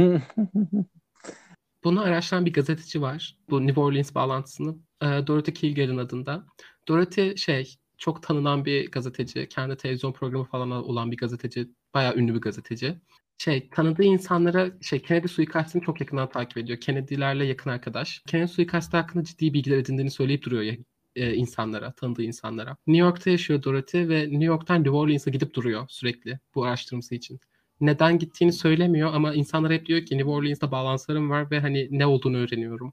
Bunu 1.84 2.00
araştıran 2.00 2.46
bir 2.46 2.52
gazeteci 2.52 3.02
var. 3.02 3.36
Bu 3.50 3.66
New 3.66 3.80
Orleans 3.80 4.14
bağlantısını. 4.14 4.76
Dorothy 5.02 5.52
Kilgallen 5.52 5.96
adında. 5.96 6.46
Dorothy 6.88 7.36
şey 7.36 7.74
çok 7.98 8.22
tanınan 8.22 8.64
bir 8.64 8.90
gazeteci. 8.90 9.48
Kendi 9.48 9.76
televizyon 9.76 10.12
programı 10.12 10.44
falan 10.44 10.70
olan 10.70 11.10
bir 11.10 11.16
gazeteci. 11.16 11.68
Bayağı 11.94 12.16
ünlü 12.16 12.34
bir 12.34 12.40
gazeteci. 12.40 13.00
Şey 13.38 13.68
tanıdığı 13.70 14.02
insanlara 14.02 14.70
şey 14.80 15.02
Kennedy 15.02 15.28
suikastini 15.28 15.82
çok 15.82 16.00
yakından 16.00 16.28
takip 16.30 16.58
ediyor. 16.58 16.80
Kennedy'lerle 16.80 17.44
yakın 17.44 17.70
arkadaş. 17.70 18.22
Kennedy 18.26 18.52
suikastı 18.52 18.96
hakkında 18.96 19.24
ciddi 19.24 19.54
bilgiler 19.54 19.78
edindiğini 19.78 20.10
söyleyip 20.10 20.42
duruyor 20.44 20.62
ya, 20.62 20.76
e, 21.16 21.34
insanlara, 21.34 21.92
tanıdığı 21.92 22.22
insanlara. 22.22 22.76
New 22.86 23.06
York'ta 23.06 23.30
yaşıyor 23.30 23.62
Dorothy 23.62 24.08
ve 24.08 24.22
New 24.22 24.44
York'tan 24.44 24.76
New 24.78 24.90
Orleans'a 24.90 25.30
gidip 25.30 25.54
duruyor 25.54 25.86
sürekli 25.88 26.38
bu 26.54 26.64
araştırması 26.64 27.14
için 27.14 27.40
neden 27.80 28.18
gittiğini 28.18 28.52
söylemiyor 28.52 29.14
ama 29.14 29.34
insanlar 29.34 29.72
hep 29.72 29.86
diyor 29.86 30.02
ki 30.06 30.18
New 30.18 30.30
Orleans'ta 30.30 30.70
bağlantılarım 30.70 31.30
var 31.30 31.50
ve 31.50 31.60
hani 31.60 31.88
ne 31.90 32.06
olduğunu 32.06 32.36
öğreniyorum. 32.36 32.92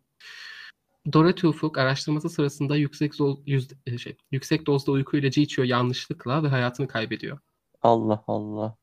Dorothy 1.13 1.49
Ufuk 1.49 1.77
araştırması 1.77 2.29
sırasında 2.29 2.75
yüksek 2.75 3.13
zo- 3.13 3.41
yüzde- 3.45 3.75
e, 3.85 3.97
şey, 3.97 4.15
yüksek 4.31 4.67
dozda 4.67 4.91
uyku 4.91 5.17
ilacı 5.17 5.41
içiyor 5.41 5.67
yanlışlıkla 5.67 6.43
ve 6.43 6.47
hayatını 6.47 6.87
kaybediyor. 6.87 7.39
Allah 7.81 8.23
Allah. 8.27 8.75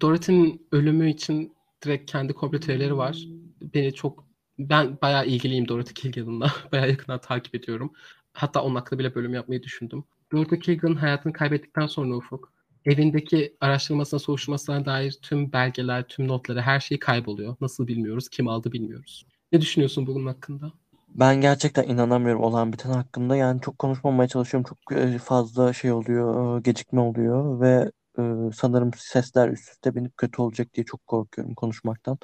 Dorothy'nin 0.00 0.66
ölümü 0.72 1.10
için 1.10 1.52
direkt 1.84 2.10
kendi 2.10 2.32
komplo 2.32 2.60
teorileri 2.60 2.96
var. 2.96 3.26
Beni 3.62 3.94
çok 3.94 4.24
ben 4.58 4.98
bayağı 5.02 5.26
ilgiliyim 5.26 5.68
Dorothy 5.68 5.94
Kilgallen'la. 5.94 6.52
bayağı 6.72 6.90
yakından 6.90 7.20
takip 7.20 7.54
ediyorum. 7.54 7.92
Hatta 8.32 8.62
onun 8.62 8.74
hakkında 8.74 8.98
bile 8.98 9.14
bölüm 9.14 9.34
yapmayı 9.34 9.62
düşündüm. 9.62 10.04
Dorothy 10.32 10.60
Kilgallen 10.60 10.94
hayatını 10.94 11.32
kaybettikten 11.32 11.86
sonra 11.86 12.16
Ufuk 12.16 12.52
evindeki 12.84 13.56
araştırmasına, 13.60 14.20
soruşturmasına 14.20 14.84
dair 14.84 15.12
tüm 15.22 15.52
belgeler, 15.52 16.08
tüm 16.08 16.28
notları, 16.28 16.60
her 16.60 16.80
şey 16.80 16.98
kayboluyor. 16.98 17.56
Nasıl 17.60 17.86
bilmiyoruz, 17.86 18.28
kim 18.28 18.48
aldı 18.48 18.72
bilmiyoruz. 18.72 19.26
Ne 19.52 19.60
düşünüyorsun 19.60 20.06
bunun 20.06 20.26
hakkında? 20.26 20.72
Ben 21.08 21.40
gerçekten 21.40 21.82
inanamıyorum 21.84 22.42
olan 22.42 22.72
biten 22.72 22.90
hakkında. 22.90 23.36
Yani 23.36 23.60
çok 23.60 23.78
konuşmamaya 23.78 24.28
çalışıyorum. 24.28 24.68
Çok 24.68 24.98
e, 24.98 25.18
fazla 25.18 25.72
şey 25.72 25.92
oluyor, 25.92 26.58
e, 26.58 26.60
gecikme 26.60 27.00
oluyor 27.00 27.60
ve 27.60 27.90
e, 28.18 28.22
sanırım 28.54 28.90
sesler 28.96 29.48
üst 29.48 29.70
üste 29.70 29.94
binip 29.94 30.16
kötü 30.16 30.42
olacak 30.42 30.74
diye 30.74 30.84
çok 30.84 31.06
korkuyorum 31.06 31.54
konuşmaktan. 31.54 32.18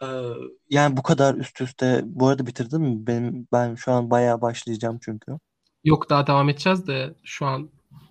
E, 0.00 0.06
Yani 0.70 0.96
bu 0.96 1.02
kadar 1.02 1.34
üst 1.34 1.60
üste. 1.60 2.02
Bu 2.04 2.28
arada 2.28 2.46
bitirdin 2.46 2.80
mi? 2.82 3.06
Benim 3.06 3.48
ben 3.52 3.74
şu 3.74 3.92
an 3.92 4.10
bayağı 4.10 4.40
başlayacağım 4.40 4.98
çünkü. 5.02 5.38
Yok 5.84 6.10
daha 6.10 6.26
devam 6.26 6.48
edeceğiz 6.48 6.86
de 6.86 7.14
şu 7.24 7.46
an 7.46 7.70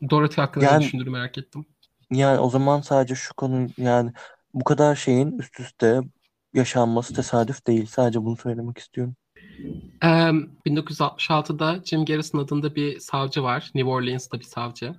Dorothy 0.10 0.42
hakkında 0.42 0.66
Yani 0.66 0.80
düşündüğünü 0.80 1.10
merak 1.10 1.38
ettim. 1.38 1.66
yani 2.12 2.40
o 2.40 2.50
zaman 2.50 2.82
sadece 2.82 3.16
şu 3.16 3.34
konu 3.34 3.68
yani 3.78 4.14
bu 4.54 4.64
kadar 4.64 4.96
şeyin 4.96 5.38
üst 5.40 5.60
üste 5.60 6.00
yaşanması 6.54 7.14
tesadüf 7.14 7.68
değil. 7.68 7.86
Sadece 7.86 8.24
bunu 8.24 8.38
söylemek 8.38 8.78
istiyorum. 8.78 9.16
Eee, 10.04 10.32
1966'da 10.66 11.82
Jim 11.86 12.06
Garrison 12.06 12.40
adında 12.40 12.76
bir 12.76 13.00
savcı 13.00 13.44
var. 13.44 13.72
New 13.76 13.90
Orleans'ta 13.92 14.40
bir 14.40 14.44
savcı. 14.46 14.96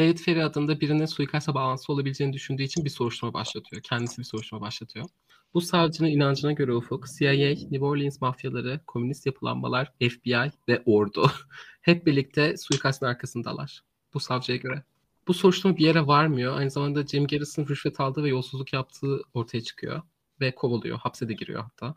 David 0.00 0.18
Ferry 0.18 0.44
adında 0.44 0.80
birinin 0.80 1.06
suikasta 1.06 1.54
bağlantısı 1.54 1.92
olabileceğini 1.92 2.32
düşündüğü 2.32 2.62
için 2.62 2.84
bir 2.84 2.90
soruşturma 2.90 3.34
başlatıyor. 3.34 3.82
Kendisi 3.82 4.18
bir 4.18 4.24
soruşturma 4.24 4.60
başlatıyor. 4.60 5.06
Bu 5.54 5.60
savcının 5.60 6.08
inancına 6.08 6.52
göre 6.52 6.72
Ufuk, 6.74 7.06
CIA, 7.18 7.32
New 7.50 7.84
Orleans 7.84 8.20
mafyaları, 8.20 8.80
komünist 8.86 9.26
yapılanmalar, 9.26 9.92
FBI 9.98 10.50
ve 10.68 10.82
ordu 10.86 11.30
hep 11.80 12.06
birlikte 12.06 12.56
suikastın 12.56 13.06
arkasındalar. 13.06 13.82
Bu 14.14 14.20
savcıya 14.20 14.58
göre. 14.58 14.82
Bu 15.28 15.34
soruşturma 15.34 15.76
bir 15.76 15.84
yere 15.84 16.06
varmıyor. 16.06 16.56
Aynı 16.56 16.70
zamanda 16.70 17.06
Jim 17.06 17.26
Garrison 17.26 17.66
rüşvet 17.66 18.00
aldığı 18.00 18.24
ve 18.24 18.28
yolsuzluk 18.28 18.72
yaptığı 18.72 19.20
ortaya 19.34 19.60
çıkıyor. 19.60 20.02
Ve 20.40 20.54
kovuluyor. 20.54 20.98
Hapse 20.98 21.28
de 21.28 21.32
giriyor 21.32 21.62
hatta. 21.62 21.94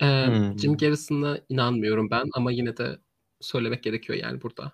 Ee, 0.00 0.26
Hmm. 0.26 0.58
Jim 0.58 0.76
Garrison'a 0.76 1.38
inanmıyorum 1.48 2.10
ben 2.10 2.24
ama 2.34 2.52
yine 2.52 2.76
de 2.76 2.98
söylemek 3.40 3.82
gerekiyor 3.82 4.18
yani 4.18 4.42
burada. 4.42 4.72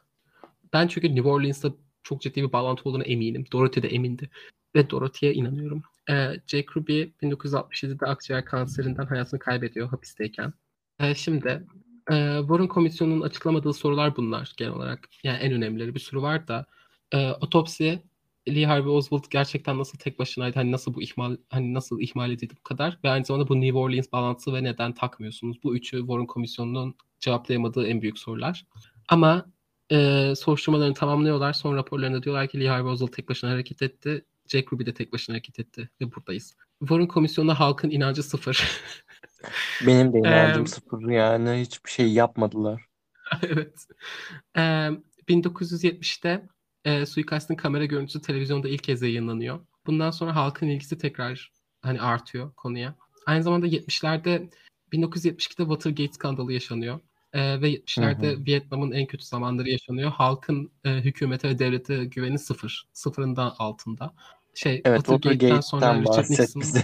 Ben 0.72 0.88
çünkü 0.88 1.14
New 1.14 1.28
Orleans'ta 1.28 1.72
çok 2.02 2.20
ciddi 2.20 2.42
bir 2.42 2.52
bağlantı 2.52 2.88
olduğuna 2.88 3.02
eminim. 3.04 3.44
Dorothy 3.52 3.82
de 3.82 3.88
emindi. 3.88 4.30
Ve 4.74 4.90
Dorothy'ye 4.90 5.34
inanıyorum. 5.34 5.82
Ee, 6.10 6.12
Jake 6.46 6.66
Ruby 6.76 7.02
1967'de 7.02 8.06
akciğer 8.06 8.44
kanserinden 8.44 9.06
hayatını 9.06 9.40
kaybediyor 9.40 9.88
hapisteyken. 9.88 10.52
Ee, 11.00 11.14
şimdi 11.14 11.66
e, 12.10 12.36
Warren 12.40 12.68
Komisyonu'nun 12.68 13.20
açıklamadığı 13.20 13.72
sorular 13.72 14.16
bunlar 14.16 14.52
genel 14.56 14.72
olarak. 14.72 15.08
Yani 15.24 15.38
en 15.38 15.52
önemlileri 15.52 15.94
bir 15.94 16.00
sürü 16.00 16.22
var 16.22 16.48
da 16.48 16.66
e, 17.12 17.30
otopsi 17.30 18.02
Lee 18.48 18.66
Harvey 18.66 18.92
Oswald 18.92 19.24
gerçekten 19.30 19.78
nasıl 19.78 19.98
tek 19.98 20.18
başınaydı? 20.18 20.54
Hani 20.54 20.72
nasıl 20.72 20.94
bu 20.94 21.02
ihmal 21.02 21.36
hani 21.50 21.74
nasıl 21.74 22.00
ihmal 22.00 22.30
edildi 22.30 22.54
bu 22.58 22.62
kadar? 22.62 22.98
Ve 23.04 23.10
aynı 23.10 23.24
zamanda 23.24 23.48
bu 23.48 23.60
New 23.60 23.78
Orleans 23.78 24.12
bağlantısı 24.12 24.54
ve 24.54 24.64
neden 24.64 24.94
takmıyorsunuz? 24.94 25.62
Bu 25.62 25.76
üçü 25.76 25.98
Warren 25.98 26.26
Komisyonu'nun 26.26 26.94
cevaplayamadığı 27.20 27.86
en 27.86 28.02
büyük 28.02 28.18
sorular. 28.18 28.66
Ama 29.08 29.51
e, 29.92 30.32
soruşturmalarını 30.36 30.94
tamamlıyorlar. 30.94 31.52
Son 31.52 31.76
raporlarında 31.76 32.22
diyorlar 32.22 32.48
ki 32.48 32.60
Lee 32.60 32.68
Harvey 32.68 32.92
Oswald 32.92 33.12
tek 33.12 33.28
başına 33.28 33.50
hareket 33.50 33.82
etti. 33.82 34.24
Jake 34.48 34.66
Ruby 34.72 34.84
de 34.86 34.94
tek 34.94 35.12
başına 35.12 35.34
hareket 35.34 35.58
etti. 35.58 35.90
Ve 36.00 36.12
buradayız. 36.12 36.56
Warren 36.78 37.06
Komisyonu'na 37.06 37.60
halkın 37.60 37.90
inancı 37.90 38.22
sıfır. 38.22 38.68
Benim 39.86 40.12
de 40.12 40.18
inancım 40.18 40.66
sıfır 40.66 41.10
yani 41.10 41.60
hiçbir 41.60 41.90
şey 41.90 42.12
yapmadılar. 42.12 42.82
evet. 43.42 43.86
Ee, 44.56 44.90
1970'te 45.28 46.48
e, 46.84 47.06
suikastin 47.06 47.54
kamera 47.54 47.84
görüntüsü 47.84 48.22
televizyonda 48.22 48.68
ilk 48.68 48.82
kez 48.82 49.02
yayınlanıyor. 49.02 49.60
Bundan 49.86 50.10
sonra 50.10 50.36
halkın 50.36 50.66
ilgisi 50.66 50.98
tekrar 50.98 51.52
hani 51.82 52.00
artıyor 52.00 52.54
konuya. 52.54 52.94
Aynı 53.26 53.42
zamanda 53.42 53.66
70'lerde 53.66 54.50
1972'de 54.92 55.62
Watergate 55.62 56.12
skandalı 56.12 56.52
yaşanıyor. 56.52 57.00
Ee, 57.32 57.60
ve 57.62 57.72
Hı 57.72 57.76
70'lerde 57.76 58.32
hı. 58.32 58.44
Vietnam'ın 58.46 58.92
en 58.92 59.06
kötü 59.06 59.24
zamanları 59.24 59.68
yaşanıyor. 59.70 60.10
Halkın 60.10 60.70
e, 60.84 60.90
hükümete 60.90 61.48
ve 61.48 61.58
devlete 61.58 62.04
güveni 62.04 62.38
sıfır. 62.38 62.88
Sıfırından 62.92 63.54
altında. 63.58 64.14
Şey 64.54 64.82
Evet, 64.84 64.98
Watergate'den 64.98 65.60
sonra 65.60 66.00
Richard 66.00 66.30
Nixon. 66.30 66.62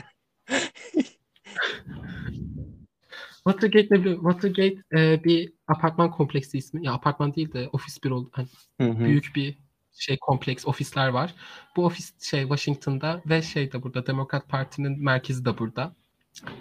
Watergate 3.48 3.88
ne 3.90 4.00
biliyor? 4.00 4.16
Watergate 4.16 4.82
e, 4.92 5.24
bir 5.24 5.52
apartman 5.68 6.10
kompleksi 6.10 6.58
ismi. 6.58 6.86
Ya 6.86 6.92
apartman 6.92 7.34
değil 7.34 7.52
de 7.52 7.68
ofis 7.72 8.04
bir 8.04 8.10
hani 8.32 8.48
Hı 8.80 8.90
hı. 8.90 8.98
büyük 8.98 9.32
bir 9.36 9.58
şey 9.98 10.16
kompleks 10.20 10.66
ofisler 10.66 11.08
var. 11.08 11.34
Bu 11.76 11.84
ofis 11.84 12.30
şey 12.30 12.42
Washington'da 12.42 13.22
ve 13.26 13.42
şey 13.42 13.72
de 13.72 13.82
burada 13.82 14.06
Demokrat 14.06 14.48
Parti'nin 14.48 15.04
merkezi 15.04 15.44
de 15.44 15.58
burada. 15.58 15.94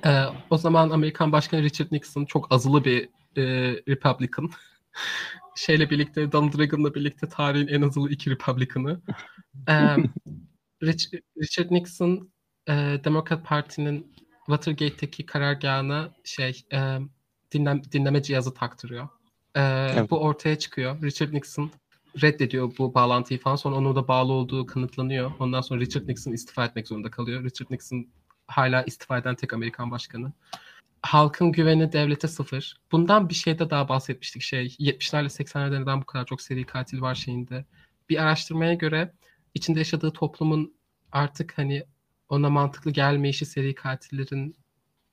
Ee, 0.06 0.24
o 0.50 0.58
zaman 0.58 0.90
Amerikan 0.90 1.32
Başkanı 1.32 1.64
Richard 1.64 1.92
Nixon 1.92 2.26
çok 2.26 2.52
azılı 2.52 2.86
bir 2.86 3.10
e, 3.38 3.44
Republican. 3.88 4.50
Şeyle 5.56 5.90
birlikte 5.90 6.32
Donald 6.32 6.60
Reagan'la 6.60 6.96
birlikte 6.96 7.30
tarihin 7.30 7.68
en 7.68 7.82
azılı 7.82 8.10
iki 8.12 8.30
Republican'ı. 8.32 9.02
Ee, 9.70 9.96
Rich- 10.84 11.22
Richard 11.42 11.72
Nixon 11.72 12.30
e, 12.70 12.74
Demokrat 13.04 13.46
Parti'nin 13.46 14.16
Watergate'teki 14.46 15.26
karargahına 15.26 16.10
şey 16.24 16.62
e, 16.74 17.00
dinlem, 17.52 17.82
dinleme 17.92 18.24
cihazı 18.24 18.54
taktırıyor. 18.54 19.08
E, 19.56 19.62
Evet. 19.62 20.12
Bu 20.12 20.20
ortaya 20.20 20.60
çıkıyor. 20.60 21.02
Richard 21.02 21.34
Nixon 21.34 21.72
reddediyor 22.22 22.72
bu 22.78 22.94
bağlantıyı 22.94 23.40
falan. 23.40 23.56
Sonra 23.56 23.76
onun 23.76 23.96
da 23.96 24.08
bağlı 24.08 24.32
olduğu 24.34 24.66
kanıtlanıyor. 24.66 25.32
Ondan 25.40 25.62
sonra 25.62 25.80
Richard 25.80 26.08
Nixon 26.08 26.32
istifa 26.32 26.66
etmek 26.66 26.88
zorunda 26.88 27.12
kalıyor. 27.12 27.44
Richard 27.44 27.72
Nixon 27.72 28.08
hala 28.48 28.84
istifa 28.84 29.18
eden 29.18 29.36
tek 29.36 29.54
Amerikan 29.54 29.92
başkanı. 29.92 30.32
Halkın 31.02 31.52
güveni 31.52 31.92
devlete 31.92 32.28
sıfır. 32.28 32.78
Bundan 32.92 33.30
bir 33.30 33.34
şeyde 33.34 33.70
daha 33.70 33.90
bahsetmiştik. 33.90 34.42
Şey 34.42 34.66
70'lerle 34.66 35.30
80'lerde 35.30 35.82
neden 35.82 36.02
bu 36.02 36.06
kadar 36.06 36.26
çok 36.26 36.42
seri 36.42 36.66
katil 36.66 37.02
var 37.02 37.16
şeyinde. 37.16 37.66
Bir 38.10 38.24
araştırmaya 38.24 38.74
göre 38.74 39.14
içinde 39.54 39.80
yaşadığı 39.80 40.12
toplumun 40.12 40.74
artık 41.12 41.58
hani 41.58 41.84
ona 42.30 42.50
mantıklı 42.50 42.92
gelmeyişi 42.92 43.46
seri 43.46 43.76
katillerin 43.76 44.56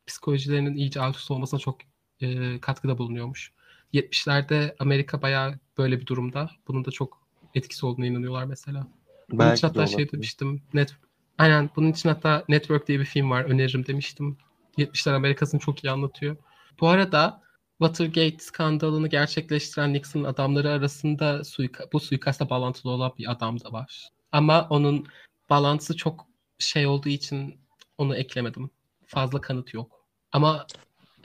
psikolojilerinin 0.07 0.75
iyice 0.75 1.01
alt 1.01 1.17
üst 1.17 1.31
olmasına 1.31 1.61
çok 1.61 1.79
e, 2.21 2.61
katkıda 2.61 2.99
bulunuyormuş. 2.99 3.53
70'lerde 3.95 4.75
Amerika 4.79 5.23
bayağı 5.23 5.59
böyle 5.79 6.01
bir 6.01 6.07
durumda. 6.07 6.51
Bunun 6.69 6.85
da 6.85 6.91
çok 6.91 7.23
etkisi 7.55 7.87
olduğuna 7.87 8.07
inanıyorlar 8.07 8.45
mesela. 8.45 8.87
Bunun 9.31 9.39
için 9.39 9.39
Belki 9.39 9.67
hatta 9.67 9.87
şey 9.87 10.13
demiştim. 10.13 10.63
Net, 10.75 10.97
aynen 11.39 11.71
bunun 11.77 11.93
için 11.93 12.09
hatta 12.09 12.45
Network 12.49 12.89
diye 12.89 13.01
bir 13.01 13.05
film 13.05 13.31
var. 13.31 13.45
Öneririm 13.45 13.87
demiştim. 13.87 14.37
70'ler 14.79 15.15
Amerika'sını 15.15 15.61
çok 15.61 15.85
iyi 15.85 15.91
anlatıyor. 15.91 16.37
Bu 16.81 16.89
arada 16.89 17.43
Watergate 17.79 18.39
skandalını 18.39 19.09
gerçekleştiren 19.09 19.93
Nixon'ın 19.93 20.25
adamları 20.25 20.71
arasında 20.71 21.45
suika- 21.45 21.93
bu 21.93 22.01
suikasta 22.01 22.51
bağlantılı 22.51 22.93
olan 22.93 23.13
bir 23.19 23.31
adam 23.31 23.61
da 23.61 23.73
var. 23.73 24.09
Ama 24.33 24.67
onun 24.71 25.07
bağlantısı 25.51 25.97
çok 25.97 26.27
şey 26.59 26.87
olduğu 26.87 27.09
için 27.09 27.59
onu 27.99 28.17
eklemedim. 28.17 28.71
Fazla 29.07 29.41
kanıt 29.41 29.75
yok. 29.75 30.05
Ama 30.33 30.67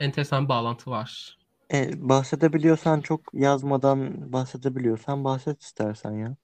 enteresan 0.00 0.48
bağlantı 0.48 0.90
var. 0.90 1.38
E, 1.72 2.08
bahsedebiliyorsan 2.08 3.00
çok 3.00 3.20
yazmadan 3.32 4.32
bahsedebiliyorsan 4.32 5.24
bahset 5.24 5.62
istersen 5.62 6.12
ya. 6.12 6.36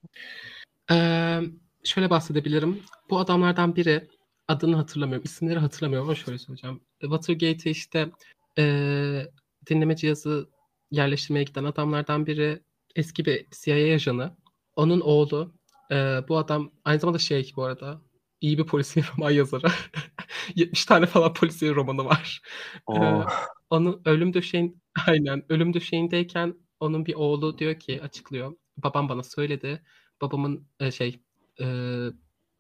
Ee, 0.91 1.41
şöyle 1.85 2.11
bahsedebilirim. 2.11 2.83
Bu 3.11 3.19
adamlardan 3.19 3.77
biri 3.77 4.09
adını 4.49 4.77
hatırlamıyorum. 4.77 5.25
isimleri 5.25 5.59
hatırlamıyorum 5.59 6.09
ama 6.09 6.15
şöyle 6.15 6.39
söyleyeceğim. 6.39 6.81
Watergate'e 7.01 7.71
işte 7.71 8.11
ee, 8.59 9.27
dinleme 9.71 9.97
cihazı 9.97 10.51
yerleştirmeye 10.91 11.45
giden 11.45 11.65
adamlardan 11.65 12.27
biri 12.27 12.63
eski 12.97 13.25
bir 13.25 13.47
CIA 13.63 13.95
ajanı. 13.95 14.37
Onun 14.77 15.01
oğlu. 15.01 15.55
Ee, 15.91 16.21
bu 16.29 16.39
adam 16.39 16.73
aynı 16.85 17.01
zamanda 17.01 17.19
şey 17.19 17.53
bu 17.57 17.65
arada 17.65 18.03
iyi 18.41 18.59
bir 18.59 18.67
polisiye 18.67 19.07
roman 19.17 19.31
yazarı. 19.31 19.67
70 20.55 20.85
tane 20.85 21.07
falan 21.07 21.33
polisiye 21.33 21.75
romanı 21.75 22.05
var. 22.05 22.43
Ee, 22.91 22.93
Oo. 22.93 23.27
onun 23.71 24.03
ölüm 24.05 24.35
döşeğin 24.35 24.83
aynen 25.07 25.53
ölüm 25.53 25.75
döşeğindeyken 25.75 26.55
onun 26.81 27.07
bir 27.07 27.15
oğlu 27.15 27.59
diyor 27.59 27.81
ki 27.81 28.03
açıklıyor. 28.03 28.57
Babam 28.77 29.09
bana 29.09 29.23
söyledi. 29.23 29.83
Babamın 30.21 30.69
e, 30.81 30.91
şey 30.91 31.21
e, 31.61 31.65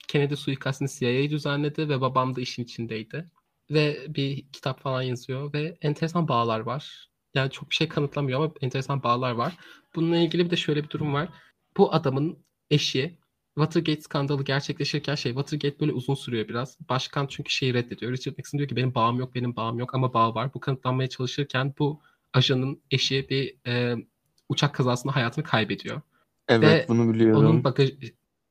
Kennedy 0.08 0.34
suikastını 0.34 0.88
CIA 0.88 1.30
düzenledi 1.30 1.88
ve 1.88 2.00
babam 2.00 2.36
da 2.36 2.40
işin 2.40 2.62
içindeydi. 2.64 3.30
Ve 3.70 4.06
bir 4.08 4.46
kitap 4.52 4.80
falan 4.80 5.02
yazıyor 5.02 5.52
ve 5.52 5.76
enteresan 5.82 6.28
bağlar 6.28 6.60
var. 6.60 7.08
Yani 7.34 7.50
çok 7.50 7.70
bir 7.70 7.74
şey 7.74 7.88
kanıtlamıyor 7.88 8.40
ama 8.40 8.52
enteresan 8.60 9.02
bağlar 9.02 9.32
var. 9.32 9.56
Bununla 9.94 10.16
ilgili 10.16 10.44
bir 10.44 10.50
de 10.50 10.56
şöyle 10.56 10.84
bir 10.84 10.90
durum 10.90 11.14
var. 11.14 11.28
Bu 11.76 11.94
adamın 11.94 12.38
eşi 12.70 13.18
Watergate 13.54 14.00
skandalı 14.00 14.44
gerçekleşirken 14.44 15.14
şey 15.14 15.32
Watergate 15.32 15.80
böyle 15.80 15.92
uzun 15.92 16.14
sürüyor 16.14 16.48
biraz. 16.48 16.78
Başkan 16.88 17.26
çünkü 17.26 17.50
şeyi 17.50 17.74
reddediyor. 17.74 18.12
Richard 18.12 18.38
Nixon 18.38 18.58
diyor 18.58 18.68
ki 18.68 18.76
benim 18.76 18.94
bağım 18.94 19.18
yok, 19.18 19.34
benim 19.34 19.56
bağım 19.56 19.78
yok 19.78 19.94
ama 19.94 20.14
bağ 20.14 20.34
var. 20.34 20.54
Bu 20.54 20.60
kanıtlanmaya 20.60 21.08
çalışırken 21.08 21.74
bu 21.78 22.00
ajanın 22.32 22.82
eşi 22.90 23.26
bir 23.30 23.56
e, 23.66 23.96
uçak 24.48 24.74
kazasında 24.74 25.16
hayatını 25.16 25.44
kaybediyor. 25.44 26.00
Evet 26.48 26.62
Ve 26.62 26.84
bunu 26.88 27.14
biliyorum. 27.14 27.40
Onun 27.40 27.64
bagaj 27.64 27.92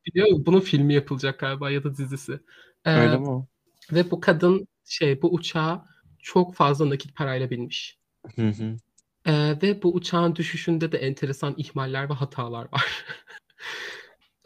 biliyor? 0.05 0.27
Bunun 0.45 0.59
filmi 0.59 0.93
yapılacak 0.93 1.39
galiba 1.39 1.71
ya 1.71 1.83
da 1.83 1.97
dizisi. 1.97 2.39
Ee, 2.85 2.91
Öyle 2.91 3.17
mi? 3.17 3.47
Ve 3.91 4.11
bu 4.11 4.19
kadın 4.19 4.67
şey 4.85 5.21
bu 5.21 5.33
uçağa 5.33 5.85
çok 6.19 6.55
fazla 6.55 6.89
nakit 6.89 7.15
parayla 7.15 7.49
binmiş. 7.49 7.99
Hı 8.35 8.47
hı. 8.47 8.77
Ee, 9.25 9.57
ve 9.61 9.83
bu 9.83 9.93
uçağın 9.93 10.35
düşüşünde 10.35 10.91
de 10.91 10.97
enteresan 10.97 11.53
ihmaller 11.57 12.09
ve 12.09 12.13
hatalar 12.13 12.71
var. 12.71 13.05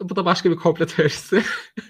bu 0.00 0.16
da 0.16 0.24
başka 0.24 0.50
bir 0.50 0.56
komplo 0.56 0.86
teorisi. 0.86 1.42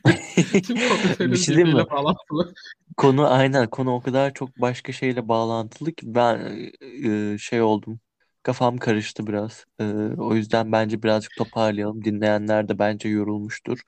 Tüm 0.67 0.77
komplo 0.89 1.09
Bir 1.11 1.15
teorileri 1.15 1.39
şey 1.39 1.75
bağlantılı. 1.75 2.55
Konu 2.97 3.33
aynen 3.33 3.71
konu 3.71 3.95
o 3.95 4.01
kadar 4.01 4.35
çok 4.35 4.61
başka 4.61 4.93
şeyle 4.93 5.29
bağlantılı 5.29 5.93
ki 5.93 6.15
ben 6.15 6.71
e, 7.05 7.39
şey 7.39 7.63
oldum. 7.63 8.01
Kafam 8.43 8.79
karıştı 8.79 9.27
biraz. 9.27 9.65
E, 9.81 9.85
o 10.19 10.35
yüzden 10.35 10.73
bence 10.73 11.03
birazcık 11.03 11.37
toparlayalım. 11.37 12.05
Dinleyenler 12.05 12.69
de 12.69 12.79
bence 12.79 13.09
yorulmuştur. 13.09 13.81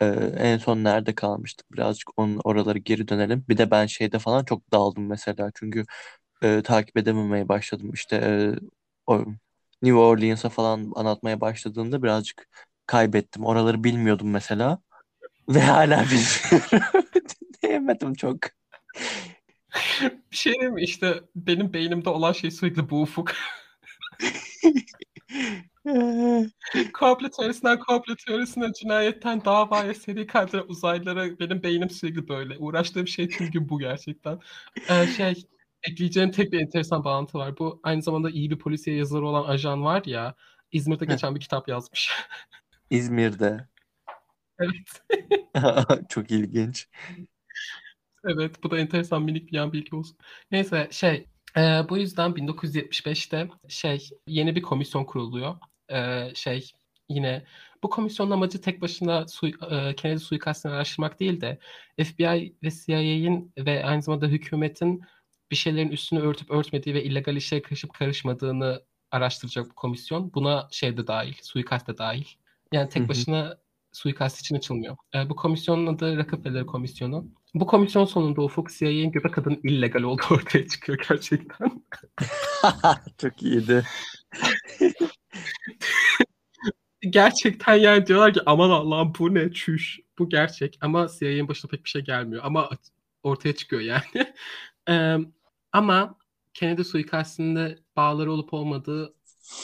E, 0.00 0.06
en 0.38 0.58
son 0.58 0.84
nerede 0.84 1.14
kalmıştık? 1.14 1.72
Birazcık 1.72 2.18
onun 2.18 2.40
oraları 2.44 2.78
geri 2.78 3.08
dönelim. 3.08 3.44
Bir 3.48 3.58
de 3.58 3.70
ben 3.70 3.86
şeyde 3.86 4.18
falan 4.18 4.44
çok 4.44 4.72
daldım 4.72 5.06
mesela. 5.06 5.50
Çünkü 5.54 5.84
e, 6.42 6.62
takip 6.62 6.96
edememeye 6.96 7.48
başladım. 7.48 7.90
İşte 7.94 8.16
e, 8.16 8.54
o 9.06 9.24
New 9.82 9.98
Orleans'a 9.98 10.48
falan 10.48 10.92
anlatmaya 10.96 11.40
başladığında 11.40 12.02
birazcık 12.02 12.48
kaybettim. 12.86 13.44
Oraları 13.46 13.84
bilmiyordum 13.84 14.30
mesela. 14.30 14.78
Ve 15.48 15.60
hala 15.60 16.04
bilmiyorum. 16.04 17.02
Dinleyemedim 17.62 18.14
çok. 18.14 18.38
Bir 20.32 20.36
şey 20.36 20.52
diyeyim 20.52 20.74
mi? 20.74 20.82
İşte 20.82 21.20
benim 21.36 21.72
beynimde 21.72 22.10
olan 22.10 22.32
şey 22.32 22.50
sürekli 22.50 22.90
bu 22.90 23.02
ufuk. 23.02 23.32
Komplo 26.92 27.28
teorisinden 27.30 27.78
komplo 27.78 28.14
teorisine, 28.16 28.72
cinayetten 28.72 29.44
davaya, 29.44 29.94
seri 29.94 30.26
katile, 30.26 30.62
uzaylılara 30.62 31.38
benim 31.38 31.62
beynim 31.62 31.90
sürekli 31.90 32.28
böyle. 32.28 32.58
Uğraştığım 32.58 33.08
şey 33.08 33.28
tüm 33.28 33.50
gün 33.50 33.68
bu 33.68 33.78
gerçekten. 33.78 34.40
Ee, 34.88 35.06
şey, 35.06 35.46
ekleyeceğim 35.82 36.30
tek 36.30 36.52
bir 36.52 36.60
enteresan 36.60 37.04
bağlantı 37.04 37.38
var. 37.38 37.58
Bu 37.58 37.80
aynı 37.82 38.02
zamanda 38.02 38.30
iyi 38.30 38.50
bir 38.50 38.58
polisiye 38.58 38.96
yazarı 38.96 39.26
olan 39.26 39.48
ajan 39.48 39.84
var 39.84 40.02
ya, 40.06 40.34
İzmir'de 40.72 41.04
geçen 41.04 41.34
bir 41.34 41.40
kitap 41.40 41.68
yazmış. 41.68 42.10
İzmir'de. 42.90 43.68
evet. 44.58 45.02
Çok 46.08 46.30
ilginç. 46.30 46.88
Evet, 48.24 48.62
bu 48.62 48.70
da 48.70 48.78
enteresan 48.78 49.22
minik 49.22 49.48
bir 49.52 49.56
yan 49.56 49.72
bilgi 49.72 49.96
olsun. 49.96 50.18
Neyse 50.50 50.88
şey, 50.90 51.26
e, 51.56 51.88
bu 51.88 51.98
yüzden 51.98 52.30
1975'te 52.30 53.48
şey 53.68 54.08
yeni 54.26 54.56
bir 54.56 54.62
komisyon 54.62 55.04
kuruluyor. 55.04 55.56
E, 55.88 56.30
şey 56.34 56.70
yine 57.08 57.44
bu 57.82 57.90
komisyonun 57.90 58.30
amacı 58.30 58.60
tek 58.60 58.80
başına 58.80 59.28
sui, 59.28 59.52
e, 59.70 59.94
Kennedy 59.94 60.18
suikastını 60.20 60.72
araştırmak 60.72 61.20
değil 61.20 61.40
de 61.40 61.58
FBI 62.04 62.54
ve 62.62 62.70
CIA'in 62.70 63.52
ve 63.58 63.84
aynı 63.84 64.02
zamanda 64.02 64.26
hükümetin 64.26 65.02
bir 65.50 65.56
şeylerin 65.56 65.88
üstünü 65.88 66.20
örtüp 66.20 66.50
örtmediği 66.50 66.94
ve 66.94 67.04
illegal 67.04 67.36
işe 67.36 67.62
karışıp 67.62 67.94
karışmadığını 67.94 68.82
araştıracak 69.10 69.70
bu 69.70 69.74
komisyon. 69.74 70.34
Buna 70.34 70.68
şey 70.70 70.96
de 70.96 71.06
dahil, 71.06 71.34
suikast 71.42 71.86
da 71.86 71.98
dahil. 71.98 72.26
Yani 72.72 72.88
tek 72.88 73.08
başına 73.08 73.58
suikast 73.92 74.40
için 74.40 74.56
açılmıyor. 74.56 74.96
E, 75.14 75.28
bu 75.28 75.36
komisyonun 75.36 75.86
adı 75.86 76.16
Rockefeller 76.16 76.66
Komisyonu. 76.66 77.26
Bu 77.60 77.66
komisyon 77.66 78.04
sonunda 78.04 78.42
Ufuk 78.42 78.70
CIA'nin 78.70 79.12
göbek 79.12 79.34
kadın 79.34 79.60
illegal 79.62 80.02
olduğu 80.02 80.22
ortaya 80.30 80.68
çıkıyor 80.68 80.98
gerçekten. 81.08 81.84
Çok 83.18 83.42
iyiydi. 83.42 83.84
gerçekten 87.10 87.74
yani 87.74 88.06
diyorlar 88.06 88.34
ki 88.34 88.40
aman 88.46 88.70
Allah'ım 88.70 89.12
bu 89.18 89.34
ne 89.34 89.52
çüş. 89.52 90.00
Bu 90.18 90.28
gerçek 90.28 90.78
ama 90.80 91.06
CIA'nin 91.18 91.48
başına 91.48 91.68
pek 91.68 91.84
bir 91.84 91.90
şey 91.90 92.02
gelmiyor. 92.02 92.42
Ama 92.44 92.70
ortaya 93.22 93.54
çıkıyor 93.54 93.82
yani. 93.82 94.34
Ee, 94.88 95.16
ama 95.72 96.18
Kennedy 96.54 96.82
suikastinde 96.82 97.78
bağları 97.96 98.32
olup 98.32 98.54
olmadığı 98.54 99.14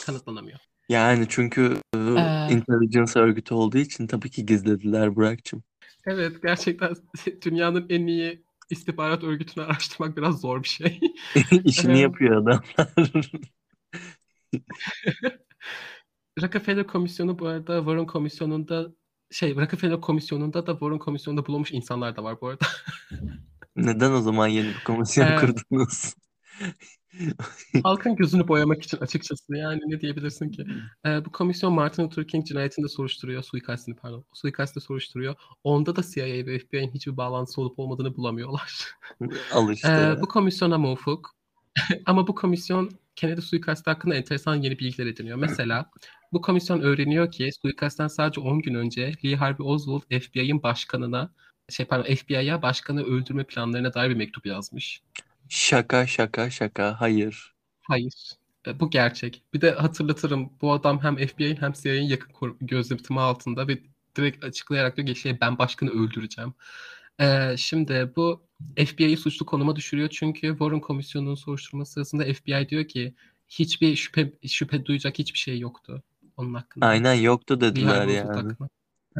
kanıtlanamıyor. 0.05 0.59
Yani 0.89 1.25
çünkü 1.29 1.77
e, 1.95 1.97
Ee, 1.97 2.47
intelligence 2.51 3.19
örgütü 3.19 3.53
olduğu 3.53 3.77
için 3.77 4.07
tabii 4.07 4.29
ki 4.29 4.45
gizlediler 4.45 5.15
Burak'cığım. 5.15 5.63
Evet 6.05 6.41
gerçekten 6.41 6.93
dünyanın 7.45 7.85
en 7.89 8.07
iyi 8.07 8.43
istihbarat 8.69 9.23
örgütünü 9.23 9.65
araştırmak 9.65 10.17
biraz 10.17 10.41
zor 10.41 10.63
bir 10.63 10.67
şey. 10.67 10.99
İşini 11.63 11.99
yapıyor 11.99 12.37
adamlar. 12.37 12.65
Rockefeller 16.41 16.87
Komisyonu 16.87 17.39
bu 17.39 17.47
arada 17.47 17.77
Warren 17.77 18.05
Komisyonu'nda 18.05 18.91
şey 19.31 19.55
Rockefeller 19.55 20.01
Komisyonu'nda 20.01 20.67
da 20.67 20.71
Warren 20.71 20.99
Komisyonu'nda 20.99 21.45
bulunmuş 21.45 21.71
insanlar 21.71 22.15
da 22.15 22.23
var 22.23 22.41
bu 22.41 22.47
arada. 22.47 22.65
Neden 23.75 24.11
o 24.11 24.21
zaman 24.21 24.47
yeni 24.47 24.67
bir 24.67 24.83
komisyon 24.83 25.27
Ee, 25.27 25.35
kurdunuz? 25.35 26.13
halkın 27.83 28.15
gözünü 28.15 28.47
boyamak 28.47 28.83
için 28.83 28.97
açıkçası 28.97 29.55
yani 29.55 29.81
ne 29.85 30.01
diyebilirsin 30.01 30.49
ki? 30.49 30.65
Ee, 31.05 31.25
bu 31.25 31.31
komisyon 31.31 31.73
Martin 31.73 32.03
Luther 32.03 32.27
King 32.27 32.45
cinayetini 32.45 32.83
de 32.83 32.89
soruşturuyor. 32.89 33.43
Suikastini 33.43 33.95
pardon. 33.95 34.25
Suikastini 34.33 34.83
soruşturuyor. 34.83 35.35
Onda 35.63 35.95
da 35.95 36.01
CIA 36.01 36.25
ve 36.25 36.59
FBI'nin 36.59 36.91
hiçbir 36.91 37.17
bağlantısı 37.17 37.61
olup 37.61 37.79
olmadığını 37.79 38.15
bulamıyorlar. 38.15 38.95
Al 39.53 39.71
işte. 39.71 40.15
Ee, 40.17 40.21
bu 40.21 40.27
komisyona 40.27 40.77
muvafık. 40.77 41.27
Ama 42.05 42.27
bu 42.27 42.35
komisyon 42.35 42.91
Kennedy 43.15 43.41
suikastı 43.41 43.91
hakkında 43.91 44.15
enteresan 44.15 44.55
yeni 44.55 44.79
bilgiler 44.79 45.05
ediniyor. 45.05 45.37
Mesela 45.37 45.91
bu 46.33 46.41
komisyon 46.41 46.81
öğreniyor 46.81 47.31
ki 47.31 47.49
suikastten 47.61 48.07
sadece 48.07 48.41
10 48.41 48.61
gün 48.61 48.73
önce 48.73 49.11
Lee 49.25 49.35
Harvey 49.35 49.67
Oswald 49.67 50.19
FBI'nin 50.19 50.63
başkanına 50.63 51.31
şey 51.69 51.85
pardon 51.85 52.15
FBI'ya 52.15 52.61
başkanı 52.61 53.03
öldürme 53.03 53.43
planlarına 53.43 53.93
dair 53.93 54.09
bir 54.09 54.15
mektup 54.15 54.45
yazmış. 54.45 55.01
Şaka 55.53 56.07
şaka 56.07 56.49
şaka. 56.49 57.01
Hayır. 57.01 57.55
Hayır. 57.81 58.13
E, 58.67 58.79
Bu 58.79 58.89
gerçek. 58.89 59.43
Bir 59.53 59.61
de 59.61 59.71
hatırlatırım 59.71 60.49
bu 60.61 60.73
adam 60.73 60.99
hem 61.03 61.15
FBI'nin 61.17 61.55
hem 61.61 61.73
CIA'nin 61.73 62.01
yakın 62.07 62.33
kor- 62.33 62.55
gözetimi 62.61 63.19
altında 63.19 63.67
ve 63.67 63.79
direkt 64.17 64.43
açıklayarak 64.43 64.97
diyor 64.97 65.07
ki 65.07 65.15
şey 65.15 65.41
ben 65.41 65.57
başkanı 65.57 65.89
öldüreceğim. 65.89 66.53
Ee, 67.21 67.55
şimdi 67.57 68.11
bu 68.15 68.47
FBI'yi 68.77 69.17
suçlu 69.17 69.45
konuma 69.45 69.75
düşürüyor 69.75 70.09
çünkü 70.09 70.49
Warren 70.49 70.81
Komisyonu'nun 70.81 71.35
soruşturması 71.35 71.93
sırasında 71.93 72.23
FBI 72.33 72.69
diyor 72.69 72.87
ki 72.87 73.15
hiçbir 73.49 73.95
şüphe 73.95 74.33
şüphe 74.47 74.85
duyacak 74.85 75.19
hiçbir 75.19 75.39
şey 75.39 75.59
yoktu 75.59 76.03
onun 76.37 76.53
hakkında. 76.53 76.87
Aynen 76.87 77.13
yoktu 77.13 77.61
dediler 77.61 78.07
Oswald 78.07 78.07
yani. 78.07 78.29
hakkında. 78.35 78.69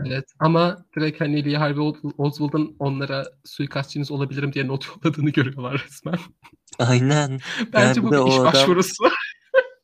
Evet 0.06 0.26
ama 0.40 0.86
direkt 0.96 1.22
hani 1.22 1.46
Lee 1.46 1.58
Harvey 1.58 1.94
Oswald'ın 2.18 2.76
onlara 2.80 3.26
suikastçınız 3.46 4.12
olabilirim 4.12 4.54
diye 4.54 4.68
not 4.68 4.86
yolladığını 5.06 5.30
görüyorlar 5.30 5.86
resmen. 5.88 6.20
Aynen. 6.80 7.40
Bence 7.74 8.02
bir 8.02 8.08
bu 8.08 8.12
bir 8.12 8.18
o 8.18 8.28
iş 8.28 8.36
adam- 8.36 8.46
başvurusu. 8.46 9.04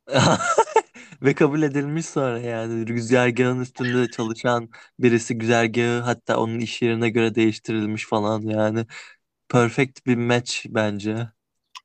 Ve 1.21 1.33
kabul 1.33 1.61
edilmiş 1.61 2.05
sonra 2.05 2.39
yani 2.39 2.85
güzergahın 2.85 3.61
üstünde 3.61 4.11
çalışan 4.11 4.69
birisi 4.99 5.37
güzergahı 5.37 5.99
hatta 5.99 6.37
onun 6.37 6.59
iş 6.59 6.81
yerine 6.81 7.09
göre 7.09 7.35
değiştirilmiş 7.35 8.05
falan 8.05 8.41
yani. 8.41 8.85
Perfect 9.49 10.05
bir 10.05 10.15
match 10.15 10.65
bence. 10.69 11.29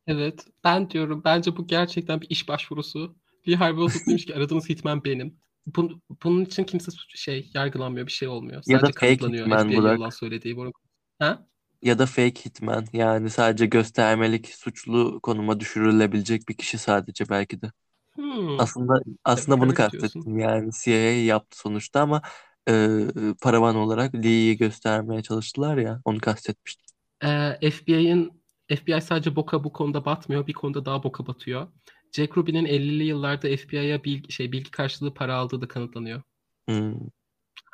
Evet, 0.07 0.47
ben 0.65 0.91
diyorum 0.91 1.23
bence 1.25 1.57
bu 1.57 1.67
gerçekten 1.67 2.21
bir 2.21 2.31
iş 2.31 2.49
başvurusu. 2.49 3.17
Lee 3.49 3.57
Harvey 3.57 3.85
Oswald 3.85 4.07
demiş 4.07 4.27
ki 4.27 4.35
aradığınız 4.35 4.69
hitman 4.69 5.05
benim. 5.05 5.37
Bun, 5.67 6.03
bunun 6.25 6.45
için 6.45 6.65
kimse 6.65 6.91
suç- 6.91 7.17
şey 7.17 7.51
yargılanmıyor, 7.55 8.07
bir 8.07 8.13
şey 8.13 8.29
olmuyor. 8.29 8.63
Ya 8.67 8.81
da 8.83 8.87
Sadece 8.87 8.93
fake 8.93 9.17
kanıtlanıyor 9.17 9.47
hitman 9.47 9.67
FBI'ye 9.67 9.81
Burak. 9.81 9.99
yalan 9.99 10.11
söylediği. 10.11 10.57
Bunu... 10.57 10.73
Ha? 11.19 11.47
Ya 11.83 11.99
da 11.99 12.07
fake 12.07 12.45
hitman 12.45 12.87
yani 12.93 13.31
sadece 13.31 13.67
göstermelik 13.67 14.49
suçlu 14.49 15.21
konuma 15.23 15.61
düşürülebilecek 15.61 16.49
bir 16.49 16.55
kişi 16.55 16.79
sadece 16.79 17.29
belki 17.29 17.63
de. 17.63 17.73
Hmm. 18.15 18.61
Aslında 18.61 18.95
aslında 19.25 19.61
bunu 19.61 19.75
kastettim 19.75 20.39
yani 20.39 20.71
CIA 20.85 21.25
yaptı 21.25 21.59
sonuçta 21.59 22.01
ama 22.01 22.23
e, 22.69 22.99
paravan 23.43 23.77
olarak 23.77 24.15
Lee'yi 24.15 24.57
göstermeye 24.57 25.23
çalıştılar 25.23 25.77
ya 25.77 26.01
onu 26.05 26.21
kastetmiştim. 26.21 26.85
Ee, 27.25 27.71
FBI'nin 27.71 28.45
FBI 28.69 29.01
sadece 29.03 29.37
boka 29.37 29.65
bu 29.65 29.73
konuda 29.73 30.05
batmıyor, 30.05 30.47
bir 30.47 30.53
konuda 30.53 30.85
daha 30.85 31.03
boka 31.03 31.27
batıyor. 31.27 31.69
Jack 32.17 32.39
Ruby'nin 32.39 32.65
50'li 32.65 33.05
yıllarda 33.05 33.57
FBI'ye 33.57 34.05
bilgi, 34.05 34.33
şey, 34.33 34.53
bilgi 34.53 34.71
karşılığı 34.71 35.15
para 35.15 35.35
aldığı 35.35 35.61
da 35.61 35.69
kanıtlanıyor. 35.69 36.23
Hmm. 36.69 36.95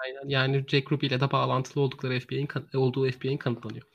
Aynen. 0.04 0.28
Yani 0.28 0.64
Jack 0.68 0.92
Ruby 0.92 1.06
ile 1.06 1.20
de 1.20 1.32
bağlantılı 1.32 1.82
oldukları 1.82 2.20
FBI'nin 2.20 2.48
olduğu 2.74 3.10
FBI'nin 3.10 3.36
kanıtlanıyor. 3.36 3.86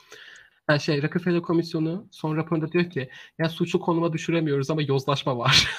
Yani 0.70 0.80
şey 0.80 1.04
Rockefeller 1.04 1.42
Komisyonu 1.42 2.08
son 2.12 2.38
raporunda 2.38 2.72
diyor 2.72 2.90
ki 2.90 3.10
ya 3.40 3.50
suçu 3.50 3.80
konuma 3.80 4.14
düşüremiyoruz 4.14 4.70
ama 4.70 4.82
yozlaşma 4.82 5.38
var. 5.38 5.70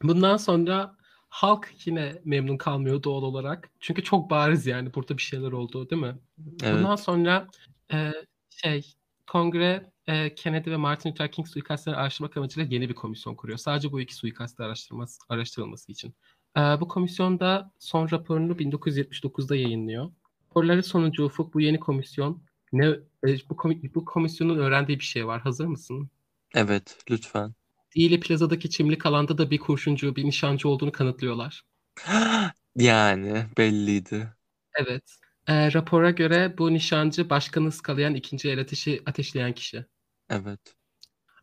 Bundan 0.02 0.36
sonra 0.36 0.96
halk 1.28 1.70
yine 1.84 2.20
memnun 2.24 2.56
kalmıyor 2.56 3.02
doğal 3.02 3.22
olarak. 3.22 3.70
Çünkü 3.80 4.04
çok 4.04 4.30
bariz 4.30 4.66
yani 4.66 4.94
burada 4.94 5.16
bir 5.16 5.22
şeyler 5.22 5.52
oldu 5.52 5.90
değil 5.90 6.02
mi? 6.02 6.18
Evet. 6.62 6.74
Bundan 6.74 6.96
sonra 6.96 7.48
e, 7.92 8.12
şey 8.50 8.94
kongre 9.26 9.90
e, 10.06 10.34
Kennedy 10.34 10.70
ve 10.70 10.76
Martin 10.76 11.10
Luther 11.10 11.32
King 11.32 11.48
suikastlerini 11.48 12.00
araştırmak 12.00 12.36
amacıyla 12.36 12.68
yeni 12.74 12.88
bir 12.88 12.94
komisyon 12.94 13.34
kuruyor. 13.34 13.58
Sadece 13.58 13.92
bu 13.92 14.00
iki 14.00 14.14
suikastı 14.14 14.64
araştırması, 14.64 15.20
araştırılması 15.28 15.92
için. 15.92 16.14
Ee, 16.56 16.60
bu 16.60 16.88
komisyon 16.88 17.40
da 17.40 17.72
son 17.78 18.10
raporunu 18.10 18.52
1979'da 18.52 19.56
yayınlıyor. 19.56 20.10
Raporları 20.50 20.82
sonucu 20.82 21.24
Ufuk 21.24 21.54
bu 21.54 21.60
yeni 21.60 21.80
komisyon 21.80 22.42
ne 22.72 22.86
e, 22.86 23.36
bu, 23.50 23.54
komi- 23.54 23.94
bu 23.94 24.04
komisyonun 24.04 24.58
öğrendiği 24.58 24.98
bir 24.98 25.04
şey 25.04 25.26
var. 25.26 25.40
Hazır 25.40 25.66
mısın? 25.66 26.10
Evet, 26.54 26.98
lütfen. 27.10 27.54
Dili 27.96 28.20
plazadaki 28.20 28.70
çimlik 28.70 29.06
alanda 29.06 29.38
da 29.38 29.50
bir 29.50 29.58
kurşuncu, 29.58 30.16
bir 30.16 30.24
nişancı 30.24 30.68
olduğunu 30.68 30.92
kanıtlıyorlar. 30.92 31.62
Yani 32.76 33.46
belliydi. 33.58 34.28
Evet. 34.74 35.02
Ee, 35.48 35.72
rapora 35.72 36.10
göre 36.10 36.58
bu 36.58 36.72
nişancı 36.72 37.30
başkanı 37.30 37.68
ıskalayan 37.68 38.14
ikinci 38.14 38.50
el 38.50 38.60
ateşi 38.60 39.02
ateşleyen 39.06 39.52
kişi. 39.52 39.86
Evet. 40.30 40.60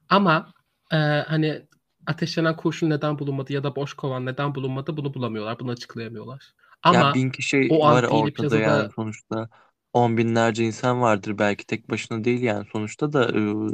Ama 0.10 0.54
e, 0.92 0.96
hani 1.28 1.68
ateşlenen 2.06 2.56
kurşun 2.56 2.90
neden 2.90 3.20
bulunmadı 3.20 3.54
ya 3.54 3.64
da 3.64 3.76
boş 3.76 3.94
kovan 3.94 4.26
neden 4.26 4.56
bulunmadı 4.56 4.98
bunu 4.98 5.14
bulamıyorlar. 5.14 5.60
Bunu 5.60 5.72
açıklayamıyorlar. 5.72 6.54
Ama 6.84 7.00
Ya 7.00 7.14
bin 7.14 7.30
kişi 7.30 7.68
o 7.72 7.88
var 7.88 8.04
ortada 8.04 8.32
Plaza'da- 8.32 8.60
yani 8.60 8.92
sonuçta. 8.96 9.50
On 9.94 10.18
binlerce 10.18 10.64
insan 10.64 11.02
vardır 11.02 11.38
belki 11.38 11.66
tek 11.66 11.90
başına 11.90 12.24
değil 12.24 12.42
yani 12.42 12.66
sonuçta 12.74 13.14
da 13.14 13.26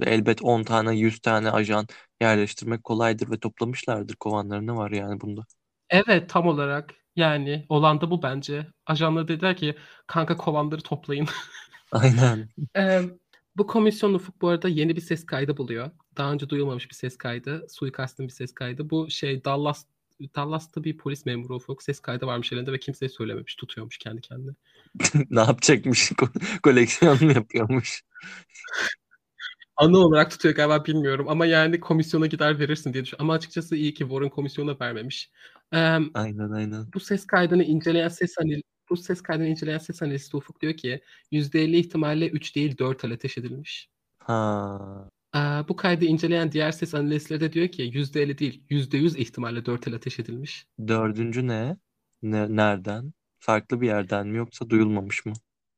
e, 0.06 0.12
elbet 0.14 0.42
10 0.42 0.64
tane 0.64 0.96
100 0.96 1.20
tane 1.20 1.52
ajan 1.52 1.88
yerleştirmek 2.22 2.84
kolaydır 2.84 3.32
ve 3.32 3.40
toplamışlardır 3.40 4.16
kovanlarını 4.16 4.76
var 4.76 4.92
yani 4.92 5.22
bunda. 5.22 5.42
evet 5.90 6.30
tam 6.30 6.48
olarak 6.48 6.96
yani 7.16 7.66
olan 7.70 8.02
da 8.02 8.12
bu 8.12 8.24
bence. 8.24 8.68
Ajanlar 8.86 9.28
dediler 9.28 9.58
ki 9.58 9.76
kanka 10.08 10.38
kovanları 10.38 10.82
toplayın. 10.82 11.28
Aynen. 11.92 12.50
Ee, 12.78 13.02
bu 13.58 13.68
komisyon 13.68 14.14
Ufuk 14.14 14.42
bu 14.42 14.48
arada 14.48 14.70
yeni 14.70 14.96
bir 14.96 15.02
ses 15.02 15.26
kaydı 15.26 15.58
buluyor. 15.58 15.92
Daha 16.18 16.32
önce 16.32 16.50
duyulmamış 16.50 16.90
bir 16.90 16.96
ses 16.96 17.18
kaydı. 17.18 17.68
Suikastın 17.70 18.28
bir 18.28 18.34
ses 18.34 18.54
kaydı. 18.54 18.90
Bu 18.90 19.10
şey 19.10 19.46
Dallas 19.46 19.86
Dallas'ta 20.36 20.84
bir 20.84 20.98
polis 20.98 21.26
memuru 21.26 21.56
Ufuk 21.56 21.84
ses 21.84 22.00
kaydı 22.00 22.26
varmış 22.28 22.52
elinde 22.54 22.72
ve 22.72 22.80
kimseye 22.80 23.10
söylememiş. 23.10 23.56
Tutuyormuş 23.56 23.98
kendi 23.98 24.22
kendine. 24.22 24.52
Ne 25.30 25.40
yapacakmış? 25.40 26.12
Ko- 26.12 26.62
Koleksiyon 26.62 27.18
mu 27.26 27.32
yapıyormuş? 27.32 28.04
Anı 29.80 29.98
olarak 29.98 30.32
tutuyor 30.32 30.56
galiba 30.56 30.86
bilmiyorum 30.86 31.26
ama 31.30 31.46
yani 31.46 31.80
komisyona 31.80 32.26
gider 32.28 32.60
verirsin 32.60 32.94
diye 32.94 33.04
düşünüyorum. 33.04 33.26
Ama 33.26 33.34
açıkçası 33.34 33.76
iyi 33.76 33.94
ki 33.94 34.00
Warren 34.04 34.30
komisyona 34.30 34.80
vermemiş. 34.82 35.32
Ee, 35.74 35.78
Aynen 36.14 36.52
aynen. 36.52 36.86
bu 36.94 37.00
ses 37.00 37.28
kaydını 37.28 37.64
inceleyen 37.64 38.08
ses 38.08 38.38
anal 38.38 38.62
bu 38.90 38.98
ses 38.98 39.22
kaydını 39.22 39.48
inceleyen 39.48 39.78
ses 39.78 40.02
analisti 40.02 40.38
Ufuk 40.38 40.62
diyor 40.62 40.74
ki 40.74 41.02
%50 41.32 41.78
ihtimalle 41.78 42.30
3 42.30 42.56
değil 42.56 42.78
4 42.78 43.06
el 43.06 43.14
ateş 43.14 43.38
edilmiş. 43.38 43.90
Ha. 44.20 45.10
Ee, 45.36 45.40
bu 45.40 45.76
kaydı 45.76 46.06
inceleyen 46.06 46.52
diğer 46.52 46.72
ses 46.72 46.96
analistleri 46.96 47.42
de 47.42 47.54
diyor 47.54 47.68
ki 47.68 47.82
%50 47.84 48.38
değil 48.38 48.64
%100 48.70 49.18
ihtimalle 49.18 49.66
4 49.66 49.88
el 49.88 49.94
ateş 49.96 50.20
edilmiş. 50.20 50.66
Dördüncü 50.88 51.48
ne? 51.48 51.78
Ne 52.22 52.56
nereden? 52.56 53.14
Farklı 53.40 53.82
bir 53.82 53.88
yerden 53.88 54.28
mi 54.28 54.38
yoksa 54.38 54.70
duyulmamış 54.70 55.26
mı? 55.26 55.34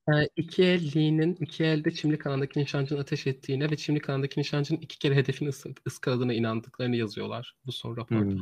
Ee, 0.09 0.27
iki 0.35 0.63
el 0.63 0.91
Lee'nin 0.95 1.35
iki 1.39 1.63
elde 1.63 1.91
çimlik 1.91 2.27
alandaki 2.27 2.59
nişancının 2.59 2.99
ateş 2.99 3.27
ettiğine 3.27 3.71
ve 3.71 3.77
çimlik 3.77 4.09
alandaki 4.09 4.39
nişancının 4.39 4.79
iki 4.79 4.99
kere 4.99 5.15
hedefini 5.15 5.49
ısı- 5.49 5.73
ıskaladığına 5.87 6.33
inandıklarını 6.33 6.95
yazıyorlar 6.95 7.55
bu 7.65 7.71
son 7.71 7.97
raporda. 7.97 8.21
Hmm, 8.31 8.39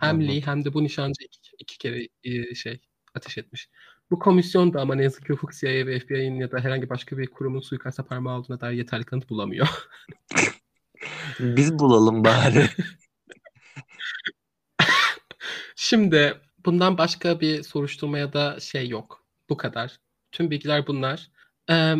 Hem 0.00 0.20
Lee 0.20 0.24
anladım. 0.28 0.42
hem 0.46 0.64
de 0.64 0.74
bu 0.74 0.84
nişancı 0.84 1.24
iki, 1.24 1.38
iki 1.58 1.78
kere 1.78 2.08
e, 2.24 2.54
şey 2.54 2.80
ateş 3.14 3.38
etmiş. 3.38 3.68
Bu 4.10 4.18
komisyon 4.18 4.74
da 4.74 4.80
ama 4.80 4.94
ne 4.94 5.02
yazık 5.02 5.26
ki 5.26 5.32
Ufuk 5.32 5.52
CIA 5.52 5.86
ve 5.86 5.98
FBI'nin 6.00 6.40
ya 6.40 6.52
da 6.52 6.58
herhangi 6.60 6.88
başka 6.90 7.18
bir 7.18 7.26
kurumun 7.26 7.60
suikasta 7.60 8.04
parmağı 8.04 8.38
olduğuna 8.38 8.60
dair 8.60 8.76
yeterli 8.76 9.04
kanıt 9.04 9.30
bulamıyor. 9.30 9.68
Biz 11.40 11.78
bulalım 11.78 12.24
bari. 12.24 12.66
Şimdi 15.76 16.34
bundan 16.66 16.98
başka 16.98 17.40
bir 17.40 17.62
soruşturma 17.62 18.18
ya 18.18 18.32
da 18.32 18.60
şey 18.60 18.88
yok. 18.88 19.24
Bu 19.48 19.56
kadar. 19.56 20.00
Tüm 20.32 20.50
bilgiler 20.50 20.86
bunlar. 20.86 21.30
Ee, 21.70 21.94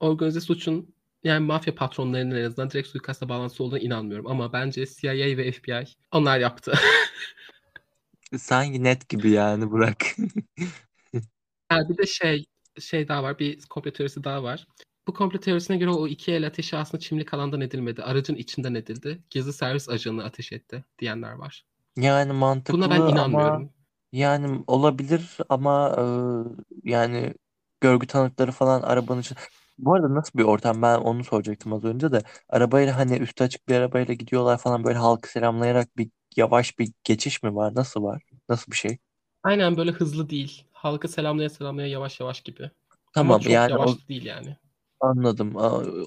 organize 0.00 0.40
suçun 0.40 0.94
yani 1.24 1.46
mafya 1.46 1.74
patronlarının 1.74 2.36
en 2.36 2.44
azından 2.44 2.70
direkt 2.70 2.88
suikasta 2.88 3.28
bağlantısı 3.28 3.64
olduğuna 3.64 3.78
inanmıyorum. 3.78 4.26
Ama 4.26 4.52
bence 4.52 4.86
CIA 4.86 5.12
ve 5.12 5.52
FBI 5.52 5.84
onlar 6.12 6.38
yaptı. 6.38 6.72
Sanki 8.38 8.84
net 8.84 9.08
gibi 9.08 9.30
yani 9.30 9.70
Burak. 9.70 10.04
Ha, 11.68 11.88
bir 11.88 11.98
de 11.98 12.06
şey 12.06 12.46
şey 12.80 13.08
daha 13.08 13.22
var. 13.22 13.38
Bir 13.38 13.62
komplo 13.62 13.90
teorisi 13.90 14.24
daha 14.24 14.42
var. 14.42 14.66
Bu 15.06 15.14
komplo 15.14 15.40
teorisine 15.40 15.76
göre 15.76 15.90
o 15.90 16.08
iki 16.08 16.32
el 16.32 16.46
ateşi 16.46 16.76
aslında 16.76 17.00
çimlik 17.00 17.34
alandan 17.34 17.60
edilmedi. 17.60 18.02
Aracın 18.02 18.34
içinden 18.34 18.74
edildi. 18.74 19.22
Gizli 19.30 19.52
servis 19.52 19.88
ajanı 19.88 20.24
ateş 20.24 20.52
etti 20.52 20.84
diyenler 20.98 21.32
var. 21.32 21.64
Yani 21.96 22.32
mantıklı 22.32 22.78
Buna 22.78 22.90
ben 22.90 23.00
ama 23.00 23.10
inanmıyorum. 23.10 23.70
yani 24.12 24.64
olabilir 24.66 25.38
ama 25.48 25.96
e, 25.98 26.04
yani 26.90 27.34
görgü 27.84 28.06
tanıkları 28.06 28.52
falan 28.52 28.82
arabanın 28.82 29.20
için. 29.20 29.36
Bu 29.78 29.94
arada 29.94 30.14
nasıl 30.14 30.38
bir 30.38 30.44
ortam? 30.44 30.82
Ben 30.82 30.98
onu 30.98 31.24
soracaktım 31.24 31.72
az 31.72 31.84
önce 31.84 32.12
de. 32.12 32.22
Arabayla 32.48 32.96
hani 32.98 33.16
üstü 33.18 33.44
açık 33.44 33.68
bir 33.68 33.74
arabayla 33.76 34.14
gidiyorlar 34.14 34.58
falan 34.58 34.84
böyle 34.84 34.98
halkı 34.98 35.30
selamlayarak 35.30 35.96
bir 35.98 36.10
yavaş 36.36 36.78
bir 36.78 36.92
geçiş 37.04 37.42
mi 37.42 37.54
var? 37.54 37.74
Nasıl 37.74 38.02
var? 38.02 38.22
Nasıl 38.48 38.72
bir 38.72 38.76
şey? 38.76 38.98
Aynen 39.42 39.76
böyle 39.76 39.90
hızlı 39.90 40.30
değil. 40.30 40.64
Halka 40.72 41.08
selamlaya 41.08 41.50
selamlaya 41.50 41.88
yavaş 41.88 42.20
yavaş 42.20 42.40
gibi. 42.40 42.70
Ama 43.18 43.38
Tamam 43.38 43.40
çok 43.40 43.68
yani 43.68 43.68
yavaş 43.68 43.90
o 43.90 43.98
değil 44.08 44.24
yani. 44.24 44.56
anladım. 45.00 45.52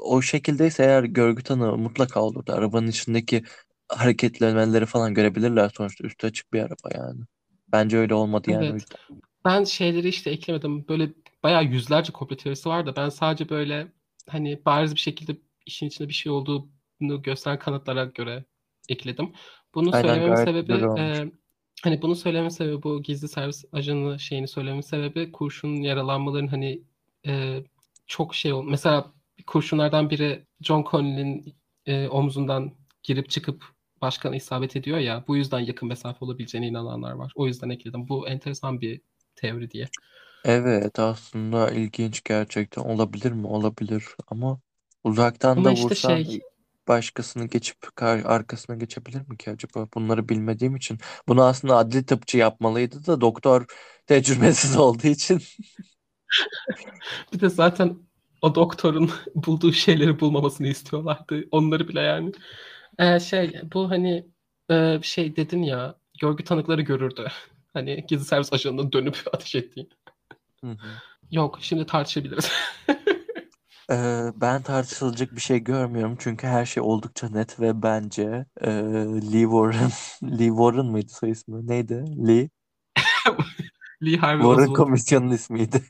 O 0.02 0.22
şekildeyse 0.22 0.84
eğer 0.84 1.04
görgü 1.04 1.44
tanığı 1.44 1.78
mutlaka 1.78 2.22
olurdu. 2.22 2.54
Arabanın 2.54 2.88
içindeki 2.88 3.44
hareketlenmeleri 3.90 4.86
falan 4.86 5.14
görebilirler 5.14 5.72
sonuçta 5.78 6.08
üstü 6.08 6.28
açık 6.28 6.54
bir 6.54 6.60
araba 6.62 6.90
yani. 6.96 7.22
Bence 7.72 7.98
öyle 7.98 8.14
olmadı 8.14 8.52
yani 8.52 8.72
Evet. 8.72 8.84
Ben 9.46 9.64
şeyleri 9.64 10.08
işte 10.10 10.30
eklemedim. 10.32 10.88
Böyle 10.88 11.14
bayağı 11.44 11.64
yüzlerce 11.64 12.14
komplo 12.14 12.36
teorisi 12.36 12.70
var 12.70 12.86
da 12.86 12.96
ben 12.96 13.10
sadece 13.10 13.50
böyle 13.50 13.88
hani 14.30 14.62
bariz 14.66 14.96
bir 14.96 15.00
şekilde 15.00 15.38
işin 15.66 15.88
içinde 15.88 16.10
bir 16.10 16.14
şey 16.14 16.32
olduğunu 16.32 17.22
gösteren 17.24 17.60
kanıtlara 17.60 18.06
göre 18.06 18.46
ekledim. 18.90 19.34
Bunu 19.76 19.96
Aynen 19.96 20.08
söylememin 20.08 20.36
sebebi 20.36 21.00
e, 21.00 21.32
hani 21.84 22.02
bunu 22.02 22.16
söylememin 22.16 22.50
sebebi 22.50 22.84
bu 22.84 23.04
gizli 23.04 23.28
servis 23.28 23.66
ajanı 23.72 24.20
şeyini 24.20 24.48
söylememin 24.48 24.82
sebebi 24.82 25.32
kurşun 25.32 25.76
yaralanmaların 25.76 26.48
hani 26.48 26.82
e, 27.28 27.64
çok 28.08 28.36
şey 28.36 28.54
ol. 28.54 28.64
Mesela 28.64 29.14
kurşunlardan 29.48 30.10
biri 30.10 30.46
John 30.62 30.86
Connolly'nin 30.92 31.56
e, 31.86 32.08
omzundan 32.08 32.72
girip 33.04 33.30
çıkıp 33.30 33.66
başkana 34.02 34.36
isabet 34.36 34.76
ediyor 34.76 34.98
ya. 34.98 35.24
Bu 35.28 35.38
yüzden 35.38 35.60
yakın 35.60 35.90
mesafe 35.90 36.26
olabileceğine 36.26 36.68
inananlar 36.68 37.12
var. 37.12 37.32
O 37.36 37.48
yüzden 37.48 37.70
ekledim. 37.70 38.08
Bu 38.10 38.28
enteresan 38.28 38.82
bir 38.82 39.02
teori 39.36 39.72
diye. 39.72 39.88
Evet 40.48 41.00
aslında 41.00 41.72
ilginç 41.72 42.24
gerçekten 42.24 42.82
olabilir 42.82 43.32
mi? 43.32 43.48
Olabilir 43.48 44.06
ama 44.28 44.60
uzaktan 45.04 45.58
Ama 45.58 45.66
da 45.66 45.72
işte 45.72 45.84
vursa 45.84 46.18
şey 46.24 46.42
başkasını 46.88 47.46
geçip 47.46 47.78
kar- 47.96 48.26
arkasına 48.26 48.76
geçebilir 48.76 49.22
mi 49.30 49.38
ki 49.38 49.52
acaba? 49.52 49.88
Bunları 49.96 50.30
bilmediğim 50.30 50.76
için. 50.76 50.98
Bunu 51.28 51.44
aslında 51.44 51.78
adli 51.78 52.06
tıpçı 52.06 52.38
yapmalıydı 52.38 53.06
da 53.06 53.22
doktor 53.22 53.66
tecrübesiz 54.08 54.78
olduğu 54.78 55.08
için. 55.08 55.42
bir 57.34 57.40
de 57.40 57.50
zaten 57.50 57.98
o 58.42 58.56
doktorun 58.56 59.12
bulduğu 59.36 59.74
şeyleri 59.74 60.20
bulmamasını 60.20 60.68
istiyorlardı. 60.68 61.44
Onları 61.52 61.88
bile 61.88 62.02
yani. 62.02 62.32
Ee, 63.00 63.20
şey 63.20 63.62
bu 63.74 63.90
hani 63.92 64.28
e, 64.72 65.00
şey 65.02 65.36
dedin 65.36 65.64
ya 65.64 65.96
görgü 66.22 66.44
tanıkları 66.44 66.82
görürdü. 66.82 67.28
Hani 67.74 68.06
gizli 68.08 68.26
servis 68.26 68.54
ajanının 68.54 68.92
dönüp 68.92 69.18
ateş 69.34 69.56
ettiği. 69.56 69.90
Hı 70.64 70.68
hı. 70.72 71.02
Yok 71.32 71.58
şimdi 71.62 71.86
tartışabiliriz. 71.86 72.52
Ee, 73.92 74.32
ben 74.36 74.62
tartışılacak 74.64 75.36
bir 75.36 75.42
şey 75.42 75.60
görmüyorum 75.60 76.16
çünkü 76.20 76.48
her 76.48 76.66
şey 76.66 76.84
oldukça 76.84 77.30
net 77.30 77.60
ve 77.60 77.82
bence 77.84 78.46
e, 78.62 78.70
Lee 79.34 79.42
Warren 79.44 79.92
Lee 80.40 80.48
Warren 80.48 80.86
mıydı 80.86 81.12
soy 81.14 81.32
ismi? 81.32 81.68
Neydi? 81.68 82.04
Lee 82.28 82.50
Lee 84.02 84.18
Harvey 84.18 84.46
Warren 84.46 84.48
Oswald. 84.48 84.74
komisyonun 84.74 85.32
ismiydi. 85.32 85.82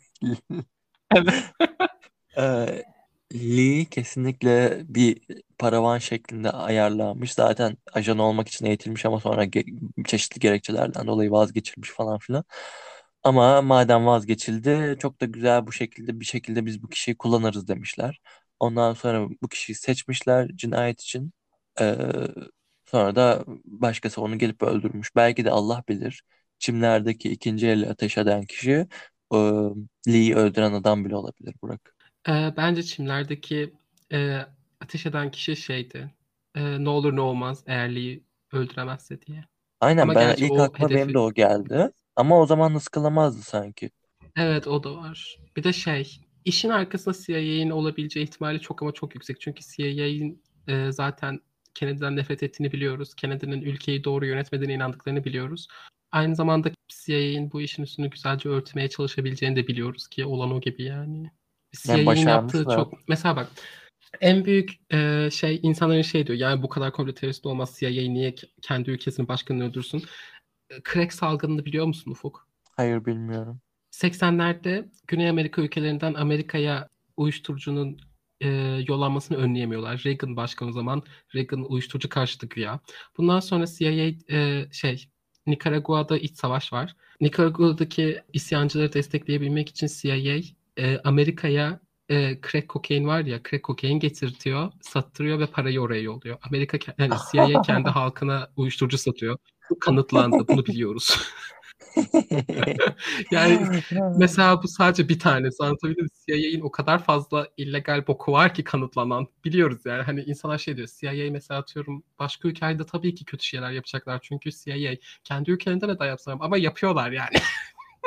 Evet. 1.16 1.54
Ee, 2.38 2.84
Lee 3.34 3.86
kesinlikle 3.86 4.82
bir 4.96 5.22
paravan 5.58 5.98
şeklinde 5.98 6.52
ayarlanmış. 6.52 7.34
Zaten 7.34 7.78
ajan 7.94 8.18
olmak 8.20 8.48
için 8.48 8.66
eğitilmiş 8.66 9.06
ama 9.06 9.20
sonra 9.20 9.46
ge- 9.46 10.04
çeşitli 10.06 10.40
gerekçelerden 10.40 11.08
dolayı 11.08 11.32
vazgeçilmiş 11.32 11.90
falan 11.92 12.18
filan. 12.20 12.44
Ama 13.24 13.62
madem 13.62 14.06
vazgeçildi 14.06 14.96
çok 15.00 15.22
da 15.22 15.26
güzel 15.26 15.68
bu 15.68 15.72
şekilde 15.72 16.20
bir 16.20 16.26
şekilde 16.26 16.66
biz 16.66 16.84
bu 16.84 16.90
kişiyi 16.90 17.18
kullanırız 17.18 17.68
demişler. 17.68 18.20
Ondan 18.60 18.94
sonra 18.94 19.30
bu 19.42 19.48
kişiyi 19.50 19.76
seçmişler 19.76 20.50
cinayet 20.56 21.02
için. 21.02 21.34
Ee, 21.82 21.96
sonra 22.86 23.16
da 23.16 23.44
başkası 23.66 24.22
onu 24.22 24.38
gelip 24.38 24.64
öldürmüş. 24.64 25.16
Belki 25.16 25.46
de 25.46 25.52
Allah 25.52 25.84
bilir. 25.90 26.24
Çimlerdeki 26.60 27.30
ikinci 27.32 27.68
eli 27.68 27.90
ateş 27.90 28.18
eden 28.18 28.46
kişi 28.46 28.88
e, 29.34 29.38
Lee'yi 30.08 30.36
öldüren 30.36 30.74
adam 30.74 31.06
bile 31.06 31.16
olabilir 31.16 31.56
Burak. 31.62 31.96
Ee, 32.30 32.54
bence 32.58 32.84
çimlerdeki 32.84 33.74
e, 34.14 34.40
ateş 34.82 35.06
eden 35.06 35.32
kişi 35.32 35.56
şeydi. 35.56 36.14
E, 36.56 36.84
ne 36.84 36.90
olur 36.90 37.16
ne 37.16 37.22
olmaz 37.22 37.64
eğer 37.68 37.96
Lee'yi 37.96 38.24
öldüremezse 38.52 39.22
diye. 39.22 39.46
Aynen 39.80 40.14
Ama 40.14 40.16
ben 40.16 40.34
ilk 40.38 40.60
aklıma 40.60 40.90
benim 40.90 40.90
hedefi 40.90 41.14
de 41.14 41.20
o 41.20 41.34
geldi. 41.34 41.92
Ama 42.18 42.40
o 42.40 42.46
zaman 42.46 42.76
ıskılamazdı 42.76 43.42
sanki. 43.42 43.90
Evet 44.36 44.68
o 44.68 44.84
da 44.84 44.96
var. 44.96 45.38
Bir 45.56 45.64
de 45.64 45.74
şey 45.74 46.20
işin 46.46 46.70
arkasında 46.70 47.16
CIA'nin 47.26 47.70
olabileceği 47.70 48.26
ihtimali 48.26 48.62
çok 48.62 48.82
ama 48.82 48.92
çok 48.92 49.16
yüksek. 49.16 49.42
Çünkü 49.42 49.64
CIA'nin 49.76 50.44
e, 50.68 50.92
zaten 50.92 51.40
Kennedy'den 51.74 52.16
nefret 52.16 52.44
ettiğini 52.44 52.72
biliyoruz. 52.72 53.16
Kennedy'nin 53.16 53.62
ülkeyi 53.62 54.04
doğru 54.04 54.26
yönetmediğine 54.26 54.74
inandıklarını 54.74 55.26
biliyoruz. 55.26 55.68
Aynı 56.12 56.36
zamanda 56.36 56.72
CIA'nin 56.88 57.52
bu 57.52 57.62
işin 57.62 57.84
üstünü 57.84 58.10
güzelce 58.10 58.50
örtmeye 58.50 58.90
çalışabileceğini 58.90 59.56
de 59.56 59.68
biliyoruz 59.68 60.08
ki 60.08 60.26
olan 60.26 60.52
o 60.52 60.62
gibi 60.62 60.84
yani. 60.84 61.32
Yani 61.88 62.04
CIA'nin 62.04 62.28
yaptığı 62.28 62.66
çok 62.76 63.08
mesela 63.10 63.36
bak 63.36 63.48
en 64.22 64.46
büyük 64.46 64.72
e, 64.94 65.30
şey 65.32 65.60
insanların 65.64 66.02
şey 66.02 66.28
diyor 66.28 66.40
yani 66.40 66.64
bu 66.64 66.70
kadar 66.70 66.92
komplo 66.92 67.14
terörist 67.14 67.46
olmaz 67.46 67.76
CIA 67.80 67.90
niye 67.90 68.30
ke- 68.30 68.50
kendi 68.62 68.92
ülkesinin 68.92 69.28
başkanını 69.28 69.70
öldürsün? 69.70 70.04
E, 70.70 70.76
Crack 70.94 71.14
salgınını 71.14 71.66
biliyor 71.66 71.86
musun 71.86 72.12
Ufuk? 72.12 72.48
Hayır 72.76 73.06
bilmiyorum. 73.06 73.62
80'lerde 73.92 74.90
Güney 75.08 75.30
Amerika 75.30 75.62
ülkelerinden 75.62 76.14
Amerika'ya 76.14 76.90
uyuşturucunun 77.18 77.98
e, 78.42 78.48
yollanmasını 78.88 79.38
önleyemiyorlar. 79.38 80.02
Reagan 80.06 80.36
başkan 80.36 80.68
o 80.68 80.72
zaman. 80.72 81.04
Reagan 81.36 81.72
uyuşturucu 81.72 82.10
karşıtı 82.10 82.48
güya. 82.48 82.80
Bundan 83.18 83.40
sonra 83.40 83.66
CIA 83.68 84.12
e, 84.32 84.66
şey 84.72 85.10
Nikaragua'da 85.48 86.18
iç 86.18 86.38
savaş 86.38 86.74
var. 86.74 86.96
Nikaragua'daki 87.22 88.22
isyancıları 88.34 88.94
destekleyebilmek 88.94 89.70
için 89.70 89.88
CIA 89.88 90.40
e, 90.78 90.98
Amerika'ya 91.04 91.80
e, 92.10 92.40
crack 92.42 92.68
kokain 92.68 93.08
var 93.08 93.22
ya 93.22 93.40
crack 93.50 93.64
kokain 93.64 94.00
getirtiyor, 94.00 94.72
sattırıyor 94.82 95.40
ve 95.40 95.46
parayı 95.48 95.82
oraya 95.82 96.02
yolluyor. 96.02 96.38
Amerika 96.42 96.78
yani 96.98 97.14
CIA 97.32 97.62
kendi 97.62 97.90
halkına 98.00 98.50
uyuşturucu 98.56 98.98
satıyor. 98.98 99.38
Bu 99.70 99.80
kanıtlandı. 99.80 100.48
Bunu 100.48 100.66
biliyoruz. 100.66 101.18
Yani 103.32 103.82
Mesela 104.18 104.64
bu 104.64 104.68
sadece 104.68 105.10
bir 105.10 105.20
tanesi 105.20 105.64
anlatabildim 105.64 106.04
mi? 106.04 106.10
CIA'nin 106.26 106.62
o 106.62 106.72
kadar 106.72 107.04
fazla 107.04 107.48
illegal 107.58 108.08
boku 108.08 108.32
var 108.32 108.54
ki 108.54 108.64
kanıtlanan. 108.64 109.28
Biliyoruz 109.46 109.82
yani 109.86 110.04
hani 110.04 110.22
insanlar 110.22 110.58
şey 110.58 110.78
diyor 110.78 110.88
CIA 111.00 111.32
mesela 111.32 111.60
atıyorum 111.60 112.04
başka 112.20 112.48
ülkelerde 112.48 112.86
tabii 112.86 113.16
ki 113.16 113.26
kötü 113.26 113.46
şeyler 113.46 113.72
yapacaklar. 113.72 114.20
Çünkü 114.22 114.52
CIA 114.52 114.96
kendi 115.24 115.52
ülkelerinde 115.52 116.00
de 116.00 116.06
yapsam 116.06 116.42
ama 116.42 116.58
yapıyorlar 116.58 117.12
yani. 117.12 117.38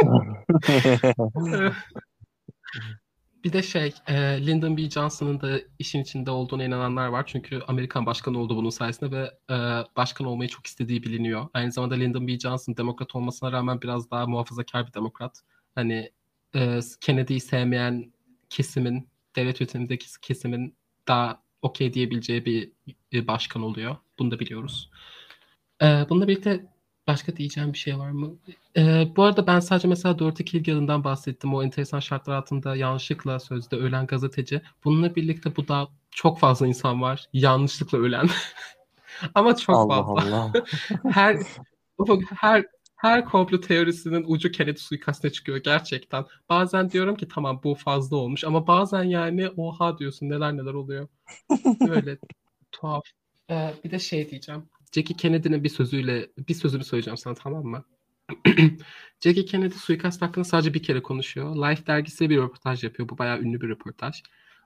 bir 3.44 3.52
de 3.52 3.62
şey 3.62 3.94
e, 4.08 4.14
Lyndon 4.46 4.76
B. 4.76 4.90
Johnson'ın 4.90 5.40
da 5.40 5.60
işin 5.78 6.02
içinde 6.02 6.30
olduğuna 6.30 6.64
inananlar 6.64 7.06
var. 7.06 7.26
Çünkü 7.26 7.60
Amerikan 7.68 8.06
başkanı 8.06 8.38
oldu 8.38 8.56
bunun 8.56 8.70
sayesinde 8.70 9.10
ve 9.10 9.30
e, 9.50 9.56
başkan 9.96 10.26
olmayı 10.26 10.48
çok 10.48 10.66
istediği 10.66 11.02
biliniyor. 11.02 11.48
Aynı 11.54 11.72
zamanda 11.72 11.94
Lyndon 11.94 12.28
B. 12.28 12.38
Johnson 12.38 12.76
demokrat 12.76 13.14
olmasına 13.14 13.52
rağmen 13.52 13.82
biraz 13.82 14.10
daha 14.10 14.26
muhafazakar 14.26 14.86
bir 14.86 14.92
demokrat. 14.92 15.40
Hani 15.74 16.10
e, 16.54 16.80
Kennedy'yi 17.00 17.40
sevmeyen 17.40 18.12
kesimin, 18.50 19.08
devlet 19.36 19.60
yönetimindeki 19.60 20.06
kesimin 20.22 20.76
daha 21.08 21.42
okey 21.62 21.92
diyebileceği 21.92 22.44
bir, 22.44 22.72
bir 23.12 23.26
başkan 23.26 23.62
oluyor. 23.62 23.96
Bunu 24.18 24.30
da 24.30 24.40
biliyoruz. 24.40 24.90
E, 25.82 26.06
bununla 26.08 26.28
birlikte 26.28 26.66
başka 27.10 27.36
diyeceğim 27.36 27.72
bir 27.72 27.78
şey 27.78 27.98
var 27.98 28.10
mı? 28.10 28.34
E, 28.76 29.08
bu 29.16 29.22
arada 29.22 29.46
ben 29.46 29.60
sadece 29.60 29.88
mesela 29.88 30.18
Dorothy 30.18 30.44
Kilgallen'dan 30.44 31.04
bahsettim. 31.04 31.54
O 31.54 31.62
enteresan 31.62 32.00
şartlar 32.00 32.34
altında 32.34 32.76
yanlışlıkla 32.76 33.40
sözde 33.40 33.76
ölen 33.76 34.06
gazeteci. 34.06 34.62
Bununla 34.84 35.14
birlikte 35.14 35.56
bu 35.56 35.68
da 35.68 35.88
çok 36.10 36.38
fazla 36.38 36.66
insan 36.66 37.02
var. 37.02 37.28
Yanlışlıkla 37.32 37.98
ölen. 37.98 38.28
Ama 39.34 39.56
çok 39.56 39.76
Allah 39.76 40.04
fazla. 40.04 40.36
Allah. 40.36 40.52
her 41.12 41.36
her 42.36 42.64
her 42.96 43.24
komplo 43.24 43.60
teorisinin 43.60 44.24
ucu 44.26 44.52
Kennedy 44.52 44.78
suikastine 44.78 45.32
çıkıyor 45.32 45.58
gerçekten. 45.58 46.24
Bazen 46.48 46.90
diyorum 46.90 47.16
ki 47.16 47.28
tamam 47.28 47.60
bu 47.64 47.74
fazla 47.74 48.16
olmuş 48.16 48.44
ama 48.44 48.66
bazen 48.66 49.02
yani 49.02 49.48
oha 49.56 49.98
diyorsun 49.98 50.28
neler 50.30 50.56
neler 50.56 50.74
oluyor. 50.74 51.08
Böyle 51.88 52.18
tuhaf. 52.72 53.02
Ee, 53.50 53.74
bir 53.84 53.90
de 53.90 53.98
şey 53.98 54.30
diyeceğim. 54.30 54.68
Jackie 54.92 55.16
Kennedy'nin 55.16 55.64
bir 55.64 55.68
sözüyle 55.68 56.30
bir 56.48 56.54
sözünü 56.54 56.84
söyleyeceğim 56.84 57.16
sana 57.16 57.34
tamam 57.34 57.64
mı? 57.64 57.84
Jackie 59.20 59.44
Kennedy 59.44 59.74
suikast 59.74 60.22
hakkında 60.22 60.44
sadece 60.44 60.74
bir 60.74 60.82
kere 60.82 61.02
konuşuyor. 61.02 61.56
Life 61.56 61.86
dergisiyle 61.86 62.30
bir 62.30 62.36
röportaj 62.36 62.84
yapıyor. 62.84 63.08
Bu 63.08 63.18
bayağı 63.18 63.40
ünlü 63.40 63.60
bir 63.60 63.68
röportaj. 63.68 64.22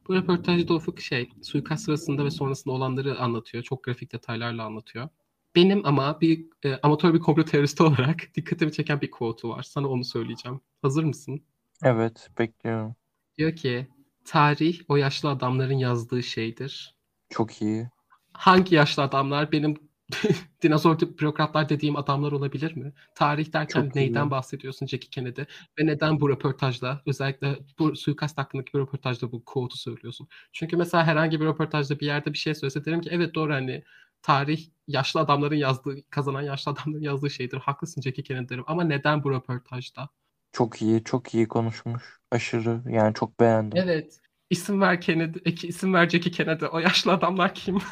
Bu 0.09 0.15
röportajda 0.15 0.75
Ufuk 0.75 1.01
şey 1.01 1.31
suikast 1.43 1.85
sırasında 1.85 2.25
ve 2.25 2.31
sonrasında 2.31 2.75
olanları 2.75 3.19
anlatıyor. 3.19 3.65
Çok 3.65 3.85
grafik 3.85 4.13
detaylarla 4.13 4.65
anlatıyor. 4.65 5.09
Benim 5.55 5.87
ama 5.87 6.21
bir 6.21 6.47
e, 6.63 6.75
amatör 6.83 7.15
bir 7.15 7.19
komplo 7.19 7.45
teoristi 7.45 7.83
olarak 7.83 8.21
dikkatimi 8.35 8.73
çeken 8.73 9.01
bir 9.01 9.11
quote'u 9.11 9.51
var. 9.51 9.63
Sana 9.63 9.89
onu 9.89 10.05
söyleyeceğim. 10.05 10.61
Hazır 10.83 11.05
mısın? 11.05 11.43
Evet 11.83 12.31
bekliyorum. 12.39 12.97
Diyor 13.39 13.57
ki 13.57 13.89
tarih 14.25 14.81
o 14.89 14.97
yaşlı 14.97 15.29
adamların 15.29 15.79
yazdığı 15.79 16.23
şeydir. 16.23 16.95
Çok 17.31 17.63
iyi. 17.63 17.89
Hangi 18.33 18.75
yaşlı 18.75 19.03
adamlar? 19.03 19.53
Benim 19.53 19.77
dinozor 20.63 21.01
bürokratlar 21.01 21.69
dediğim 21.69 21.97
adamlar 21.97 22.33
olabilir 22.33 22.77
mi? 22.77 22.93
Tarih 23.15 23.53
derken 23.53 23.83
Çok 23.83 23.95
neyden 23.95 24.27
iyi. 24.27 24.31
bahsediyorsun 24.31 24.87
Jackie 24.87 25.11
Kennedy? 25.11 25.43
Ve 25.79 25.87
neden 25.87 26.21
bu 26.21 26.31
röportajda 26.31 27.03
özellikle 27.07 27.59
bu 27.79 27.97
suikast 27.97 28.39
hakkındaki 28.39 28.75
bir 28.75 28.79
röportajda 28.79 29.33
bu 29.33 29.45
quote'u 29.45 29.77
söylüyorsun? 29.77 30.29
Çünkü 30.53 30.77
mesela 30.77 31.05
herhangi 31.05 31.41
bir 31.41 31.47
röportajda 31.47 32.01
bir 32.01 32.07
yerde 32.07 32.33
bir 32.33 32.39
şey 32.39 32.55
söylese 32.55 32.85
derim 32.85 33.01
ki 33.01 33.09
evet 33.13 33.35
doğru 33.35 33.53
hani 33.53 33.85
tarih 34.23 34.69
yaşlı 34.89 35.21
adamların 35.21 35.57
yazdığı, 35.57 36.11
kazanan 36.11 36.43
yaşlı 36.43 36.73
adamların 36.73 37.03
yazdığı 37.03 37.31
şeydir. 37.31 37.59
Haklısın 37.59 38.03
Jackie 38.03 38.25
Kennedy 38.25 38.49
derim. 38.49 38.65
Ama 38.67 38.85
neden 38.85 39.25
bu 39.25 39.31
röportajda? 39.31 40.09
Çok 40.53 40.83
iyi. 40.83 41.05
Çok 41.05 41.35
iyi 41.35 41.49
konuşmuş. 41.49 42.03
Aşırı. 42.31 42.83
Yani 42.89 43.15
çok 43.15 43.41
beğendim. 43.41 43.79
Evet. 43.83 44.21
İsim 44.51 44.81
ver 44.81 45.01
Kennedy, 45.01 45.39
iki 45.45 45.69
isim 45.69 45.95
ver 45.95 46.09
Jackie 46.09 46.33
Kennedy. 46.33 46.65
O 46.73 46.79
yaşlı 46.79 47.13
adamlar 47.13 47.55
kim? 47.55 47.79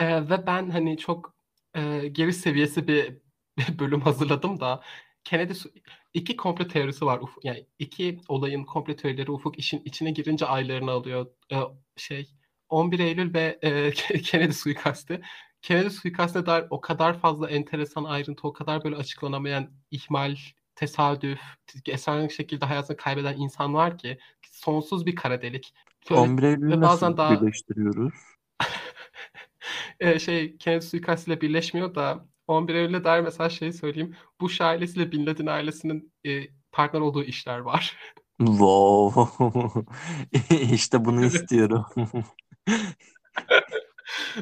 Ee, 0.00 0.30
ve 0.30 0.46
ben 0.46 0.70
hani 0.70 0.98
çok 0.98 1.34
e, 1.76 2.08
geri 2.08 2.32
seviyesi 2.32 2.88
bir 2.88 3.14
bölüm 3.78 4.00
hazırladım 4.00 4.60
da 4.60 4.82
Kennedy 5.24 5.54
su- 5.54 5.72
iki 6.14 6.36
komplo 6.36 6.68
teorisi 6.68 7.06
var. 7.06 7.18
Ufuk, 7.20 7.44
yani 7.44 7.66
iki 7.78 8.20
olayın 8.28 8.64
komplo 8.64 8.96
teorileri 8.96 9.30
Ufuk 9.30 9.58
işin 9.58 9.82
içine 9.84 10.10
girince 10.10 10.46
aylarını 10.46 10.90
alıyor. 10.90 11.26
Ee, 11.52 11.56
şey 11.96 12.30
11 12.68 12.98
Eylül 12.98 13.34
ve 13.34 13.58
e, 13.62 13.90
Kennedy 14.22 14.52
suikastı. 14.52 15.20
Kennedy 15.62 15.90
suikastine 15.90 16.46
dair 16.46 16.64
o 16.70 16.80
kadar 16.80 17.18
fazla 17.18 17.50
enteresan 17.50 18.04
ayrıntı, 18.04 18.48
o 18.48 18.52
kadar 18.52 18.84
böyle 18.84 18.96
açıklanamayan 18.96 19.70
ihmal, 19.90 20.36
tesadüf, 20.74 21.40
esrarengiz 21.86 22.36
şekilde 22.36 22.66
hayatını 22.66 22.96
kaybeden 22.96 23.36
insan 23.36 23.74
var 23.74 23.98
ki 23.98 24.18
sonsuz 24.42 25.06
bir 25.06 25.14
kara 25.14 25.42
delik. 25.42 25.74
Böyle 26.10 26.20
11 26.20 26.42
Eylül'ü 26.42 26.70
ve 26.70 26.80
nasıl 26.80 27.06
bazen 27.06 27.16
daha 27.16 27.42
birleştiriyoruz? 27.42 28.14
E, 30.00 30.18
şey 30.18 30.56
Kennedy 30.56 30.86
suikastıyla 30.86 31.40
birleşmiyor 31.40 31.94
da 31.94 32.26
11 32.46 32.74
Eylül'e 32.74 33.04
dair 33.04 33.22
mesela 33.22 33.48
şey 33.50 33.72
söyleyeyim. 33.72 34.16
Bush 34.40 34.60
ailesiyle 34.60 35.12
Bin 35.12 35.26
Laden 35.26 35.46
ailesinin 35.46 36.12
e, 36.26 36.42
partner 36.72 37.00
olduğu 37.00 37.22
işler 37.22 37.58
var. 37.58 37.96
Wow. 38.38 39.30
İşte 40.74 41.04
bunu 41.04 41.24
istiyorum. 41.24 41.84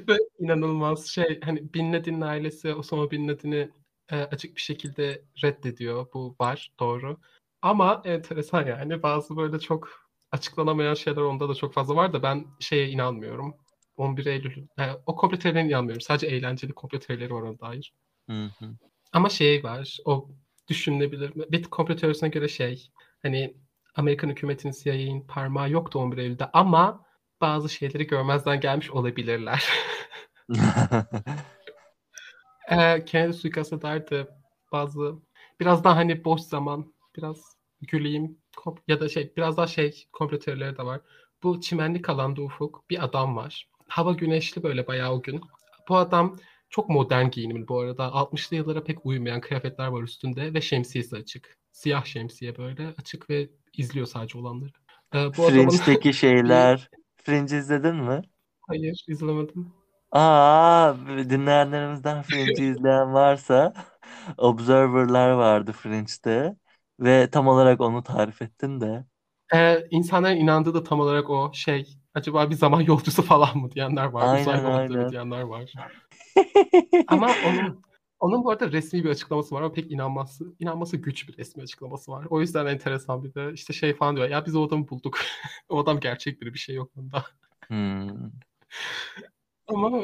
Ve 0.08 0.16
inanılmaz 0.38 1.06
şey 1.06 1.40
hani 1.44 1.74
Bin 1.74 1.92
Laden'in 1.92 2.20
ailesi 2.20 2.74
Osama 2.74 3.10
Bin 3.10 3.28
Laden'i 3.28 3.70
e, 4.10 4.16
açık 4.16 4.56
bir 4.56 4.60
şekilde 4.60 5.22
reddediyor. 5.42 6.06
Bu 6.14 6.36
var 6.40 6.72
doğru. 6.80 7.20
Ama 7.62 8.02
enteresan 8.04 8.66
yani 8.66 9.02
bazı 9.02 9.36
böyle 9.36 9.58
çok 9.58 9.88
açıklanamayan 10.32 10.94
şeyler 10.94 11.22
onda 11.22 11.48
da 11.48 11.54
çok 11.54 11.74
fazla 11.74 11.96
var 11.96 12.12
da 12.12 12.22
ben 12.22 12.46
şeye 12.60 12.88
inanmıyorum. 12.88 13.54
11 13.98 14.26
Eylül 14.26 14.66
e, 14.78 14.90
o 15.06 15.16
komplo 15.16 15.38
teorilerine 15.38 15.68
inanmıyorum. 15.68 16.00
Sadece 16.00 16.26
eğlenceli 16.26 16.72
komplo 16.72 16.98
teorileri 16.98 17.34
var 17.34 17.42
ona 17.42 17.60
dair. 17.60 17.92
Hı 18.30 18.44
hı. 18.58 18.66
Ama 19.12 19.28
şey 19.28 19.64
var, 19.64 19.98
o 20.04 20.28
düşünülebilir 20.68 21.36
mi? 21.36 21.44
Bir 21.50 21.62
komplo 21.62 21.96
teorisine 21.96 22.28
göre 22.28 22.48
şey, 22.48 22.90
hani 23.22 23.54
Amerikan 23.94 24.28
hükümetinin 24.28 24.74
CIA'nin 24.82 25.20
parmağı 25.20 25.70
yoktu 25.70 25.98
11 25.98 26.18
Eylül'de 26.18 26.50
ama 26.52 27.04
bazı 27.40 27.68
şeyleri 27.68 28.06
görmezden 28.06 28.60
gelmiş 28.60 28.90
olabilirler. 28.90 29.68
Ee, 32.70 33.04
Kennedy 33.04 33.32
suikastına 33.32 33.82
dair 33.82 34.10
de 34.10 34.28
bazı 34.72 35.14
biraz 35.60 35.84
daha 35.84 35.96
hani 35.96 36.24
boş 36.24 36.40
zaman, 36.40 36.94
biraz 37.16 37.56
güleyim 37.80 38.38
ya 38.88 39.00
da 39.00 39.08
şey 39.08 39.32
biraz 39.36 39.56
daha 39.56 39.66
şey 39.66 40.08
komplo 40.12 40.38
teorileri 40.38 40.78
de 40.78 40.82
var. 40.84 41.00
Bu 41.42 41.60
çimenlik 41.60 42.08
alanda 42.08 42.42
ufuk 42.42 42.90
bir 42.90 43.04
adam 43.04 43.36
var. 43.36 43.68
Hava 43.88 44.12
güneşli 44.12 44.62
böyle 44.62 44.86
bayağı 44.86 45.12
o 45.12 45.22
gün. 45.22 45.40
Bu 45.88 45.96
adam 45.96 46.36
çok 46.70 46.88
modern 46.88 47.30
giyinimli 47.30 47.68
bu 47.68 47.80
arada. 47.80 48.12
60'lı 48.12 48.56
yıllara 48.56 48.84
pek 48.84 49.06
uymayan 49.06 49.40
kıyafetler 49.40 49.86
var 49.86 50.02
üstünde 50.02 50.54
ve 50.54 50.60
şemsiyesi 50.60 51.16
açık. 51.16 51.58
Siyah 51.72 52.04
şemsiye 52.04 52.56
böyle 52.58 52.88
açık 52.98 53.30
ve 53.30 53.48
izliyor 53.76 54.06
sadece 54.06 54.38
olanları. 54.38 54.72
Ee, 55.14 55.36
bu 55.36 55.46
adamın 55.46 55.70
Fringe'deki 55.70 56.12
şeyler. 56.14 56.90
Fringe 57.16 57.58
izledin 57.58 57.96
mi? 57.96 58.22
hayır 58.66 59.04
izlemedim. 59.08 59.72
Aa, 60.12 60.94
dinleyenlerimizden 61.30 62.22
Fringe'i 62.22 62.66
izleyen 62.70 63.14
varsa 63.14 63.72
Observer'lar 64.38 65.30
vardı 65.30 65.72
Fringe'de 65.72 66.56
ve 67.00 67.30
tam 67.30 67.48
olarak 67.48 67.80
onu 67.80 68.02
tarif 68.02 68.42
ettin 68.42 68.80
de. 68.80 69.04
Ee, 69.54 69.86
insanların 69.90 70.36
inandığı 70.36 70.74
da 70.74 70.84
tam 70.84 71.00
olarak 71.00 71.30
o 71.30 71.50
şey. 71.54 71.98
Acaba 72.18 72.50
bir 72.50 72.54
zaman 72.54 72.80
yolcusu 72.80 73.22
falan 73.22 73.58
mı 73.58 73.70
diyenler 73.70 74.04
var. 74.04 74.34
Aynen, 74.34 74.62
mi 74.62 74.68
aynen. 74.68 75.10
diyenler 75.10 75.40
var. 75.40 75.72
Ama 77.08 77.30
onun 77.46 77.82
onun 78.20 78.44
bu 78.44 78.50
arada 78.50 78.72
resmi 78.72 79.04
bir 79.04 79.10
açıklaması 79.10 79.54
var 79.54 79.62
ama 79.62 79.72
pek 79.72 79.92
inanması 79.92 80.44
inanması 80.60 80.96
güç 80.96 81.28
bir 81.28 81.38
resmi 81.38 81.62
açıklaması 81.62 82.12
var. 82.12 82.26
O 82.30 82.40
yüzden 82.40 82.66
enteresan 82.66 83.24
bir 83.24 83.34
de 83.34 83.52
işte 83.52 83.72
şey 83.72 83.94
falan 83.94 84.16
diyor. 84.16 84.28
Ya 84.28 84.46
biz 84.46 84.56
o 84.56 84.66
adamı 84.66 84.88
bulduk. 84.88 85.18
o 85.68 85.78
adam 85.78 86.00
gerçek 86.00 86.40
biri 86.40 86.54
bir 86.54 86.58
şey 86.58 86.74
yok 86.74 86.96
bunda. 86.96 87.24
Hmm. 87.66 88.30
Ama 89.68 90.00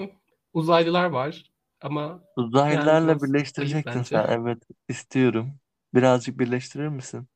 uzaylılar 0.53 1.05
var. 1.05 1.51
Ama 1.81 2.20
Uzaylılarla 2.36 3.09
biraz 3.09 3.23
birleştirecektin 3.23 4.03
sen. 4.03 4.27
Evet, 4.28 4.62
istiyorum. 4.89 5.53
Birazcık 5.95 6.39
birleştirir 6.39 6.89
misin? 6.89 7.28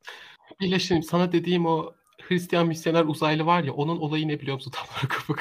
birleşim 0.61 1.03
sana 1.03 1.33
dediğim 1.33 1.67
o 1.67 1.95
Hristiyan 2.23 2.67
misyoner 2.69 3.05
uzaylı 3.05 3.47
var 3.47 3.63
ya 3.65 3.73
onun 3.73 3.99
olayı 3.99 4.29
ne 4.29 4.41
biliyor 4.41 4.55
musun 4.55 4.73
tam 4.75 4.87
olarak 4.87 5.17
Ufuk? 5.19 5.41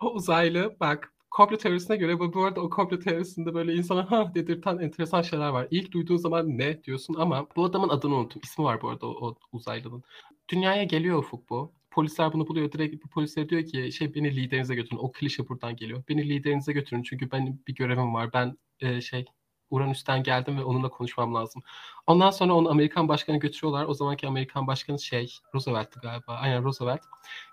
o 0.00 0.12
uzaylı 0.12 0.76
bak 0.80 1.12
komplo 1.30 1.56
teorisine 1.56 1.96
göre 1.96 2.18
bu, 2.18 2.44
arada 2.44 2.60
o 2.60 2.70
komplo 2.70 2.98
teorisinde 2.98 3.54
böyle 3.54 3.74
insana 3.74 4.10
ha 4.10 4.34
dedirten 4.34 4.78
enteresan 4.78 5.22
şeyler 5.22 5.48
var. 5.48 5.68
İlk 5.70 5.92
duyduğun 5.92 6.16
zaman 6.16 6.58
ne 6.58 6.84
diyorsun 6.84 7.14
ama 7.18 7.46
bu 7.56 7.64
adamın 7.64 7.88
adını 7.88 8.14
unuttum. 8.14 8.42
İsmi 8.44 8.64
var 8.64 8.82
bu 8.82 8.88
arada 8.88 9.06
o, 9.06 9.28
o 9.28 9.36
uzaylının. 9.52 10.02
Dünyaya 10.48 10.84
geliyor 10.84 11.18
Ufuk 11.18 11.50
bu. 11.50 11.72
Polisler 11.90 12.32
bunu 12.32 12.48
buluyor. 12.48 12.72
Direkt 12.72 13.04
bu 13.04 13.08
polisler 13.08 13.48
diyor 13.48 13.64
ki 13.64 13.92
şey 13.92 14.14
beni 14.14 14.36
liderinize 14.36 14.74
götürün. 14.74 15.00
O 15.00 15.12
klişe 15.12 15.48
buradan 15.48 15.76
geliyor. 15.76 16.02
Beni 16.08 16.28
liderinize 16.28 16.72
götürün 16.72 17.02
çünkü 17.02 17.30
benim 17.30 17.62
bir 17.68 17.74
görevim 17.74 18.14
var. 18.14 18.32
Ben 18.32 18.58
e, 18.80 19.00
şey 19.00 19.24
Uranüs'ten 19.70 20.22
geldim 20.22 20.58
ve 20.58 20.64
onunla 20.64 20.88
konuşmam 20.88 21.34
lazım. 21.34 21.62
Ondan 22.06 22.30
sonra 22.30 22.54
onu 22.54 22.70
Amerikan 22.70 23.08
başkanı 23.08 23.36
götürüyorlar. 23.36 23.84
O 23.84 23.94
zamanki 23.94 24.26
Amerikan 24.26 24.66
başkanı 24.66 24.98
şey 24.98 25.34
Roosevelt'ti 25.54 26.00
galiba. 26.00 26.34
Aynen 26.34 26.64
Roosevelt. 26.64 27.00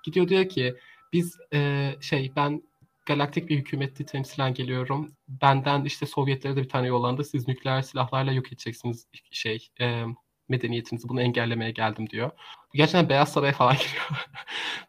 Gidiyor 0.04 0.28
diyor 0.28 0.50
ki 0.50 0.76
biz 1.14 1.38
e, 1.54 1.92
şey 2.02 2.32
ben 2.36 2.62
galaktik 3.06 3.50
bir 3.50 3.58
hükümeti 3.58 4.06
temsilen 4.06 4.54
geliyorum. 4.54 5.12
Benden 5.28 5.86
işte 5.86 6.06
Sovyetlere 6.06 6.56
de 6.56 6.64
bir 6.64 6.70
tane 6.70 6.88
yollandı. 6.88 7.24
Siz 7.24 7.48
nükleer 7.48 7.82
silahlarla 7.82 8.32
yok 8.32 8.48
edeceksiniz 8.48 9.08
şey 9.32 9.68
e, 9.82 10.04
medeniyetinizi. 10.50 11.10
Bunu 11.10 11.22
engellemeye 11.22 11.72
geldim 11.72 12.10
diyor. 12.10 12.32
Gerçekten 12.74 13.10
Beyaz 13.10 13.34
Saray'a 13.34 13.54
falan 13.54 13.74
giriyor. 13.78 14.28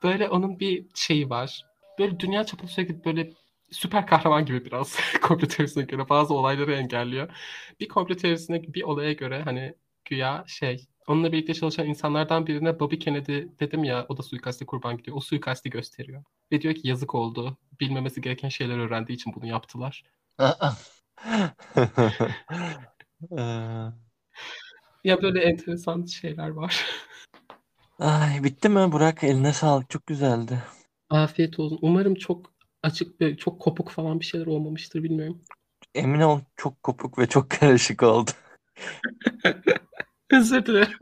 böyle 0.03 0.29
onun 0.29 0.61
bir 0.61 0.87
şeyi 0.95 1.31
var. 1.31 1.65
Böyle 1.99 2.21
dünya 2.21 2.45
çapında 2.45 2.71
sürekli 2.71 3.05
böyle 3.05 3.31
süper 3.71 4.07
kahraman 4.07 4.47
gibi 4.47 4.65
biraz 4.65 4.97
komplo 5.23 5.49
teorisine 5.49 5.85
göre 5.85 6.09
bazı 6.09 6.35
olayları 6.35 6.75
engelliyor. 6.75 7.29
Bir 7.81 7.89
komplo 7.89 8.15
teorisine 8.17 8.63
bir 8.63 8.83
olaya 8.83 9.13
göre 9.13 9.43
hani 9.43 9.75
güya 10.05 10.45
şey 10.47 10.87
onunla 11.07 11.33
birlikte 11.33 11.55
çalışan 11.55 11.87
insanlardan 11.87 12.47
birine 12.47 12.81
Bobby 12.81 12.97
Kennedy 12.97 13.43
dedim 13.61 13.85
ya 13.85 14.07
o 14.09 14.17
da 14.17 14.23
suikaste 14.23 14.67
kurban 14.67 14.97
gidiyor. 14.97 15.17
O 15.17 15.21
suikasti 15.21 15.71
gösteriyor. 15.71 16.25
Ve 16.53 16.61
diyor 16.61 16.75
ki 16.75 16.89
yazık 16.89 17.15
oldu. 17.15 17.57
Bilmemesi 17.81 18.21
gereken 18.21 18.49
şeyler 18.49 18.79
öğrendiği 18.79 19.17
için 19.17 19.35
bunu 19.35 19.47
yaptılar. 19.47 20.05
Ya 25.05 25.23
böyle 25.23 25.41
enteresan 25.41 26.05
şeyler 26.05 26.49
var. 26.49 26.87
Ay, 27.99 28.45
bitti 28.45 28.69
mi 28.69 28.93
Burak? 28.93 29.25
Eline 29.25 29.53
sağlık. 29.53 29.91
Çok 29.91 30.07
güzeldi. 30.07 30.63
Afiyet 31.11 31.59
olsun. 31.59 31.79
Umarım 31.83 32.15
çok 32.15 32.51
açık 32.83 33.21
ve 33.21 33.37
çok 33.37 33.61
kopuk 33.61 33.91
falan 33.91 34.21
bir 34.21 34.25
şeyler 34.25 34.47
olmamıştır 34.47 35.03
bilmiyorum. 35.03 35.43
Emin 35.95 36.21
ol 36.21 36.41
çok 36.57 36.83
kopuk 36.83 37.19
ve 37.19 37.27
çok 37.27 37.51
karışık 37.51 38.03
oldu. 38.03 38.31
Özür 40.31 40.67
dilerim. 40.67 40.99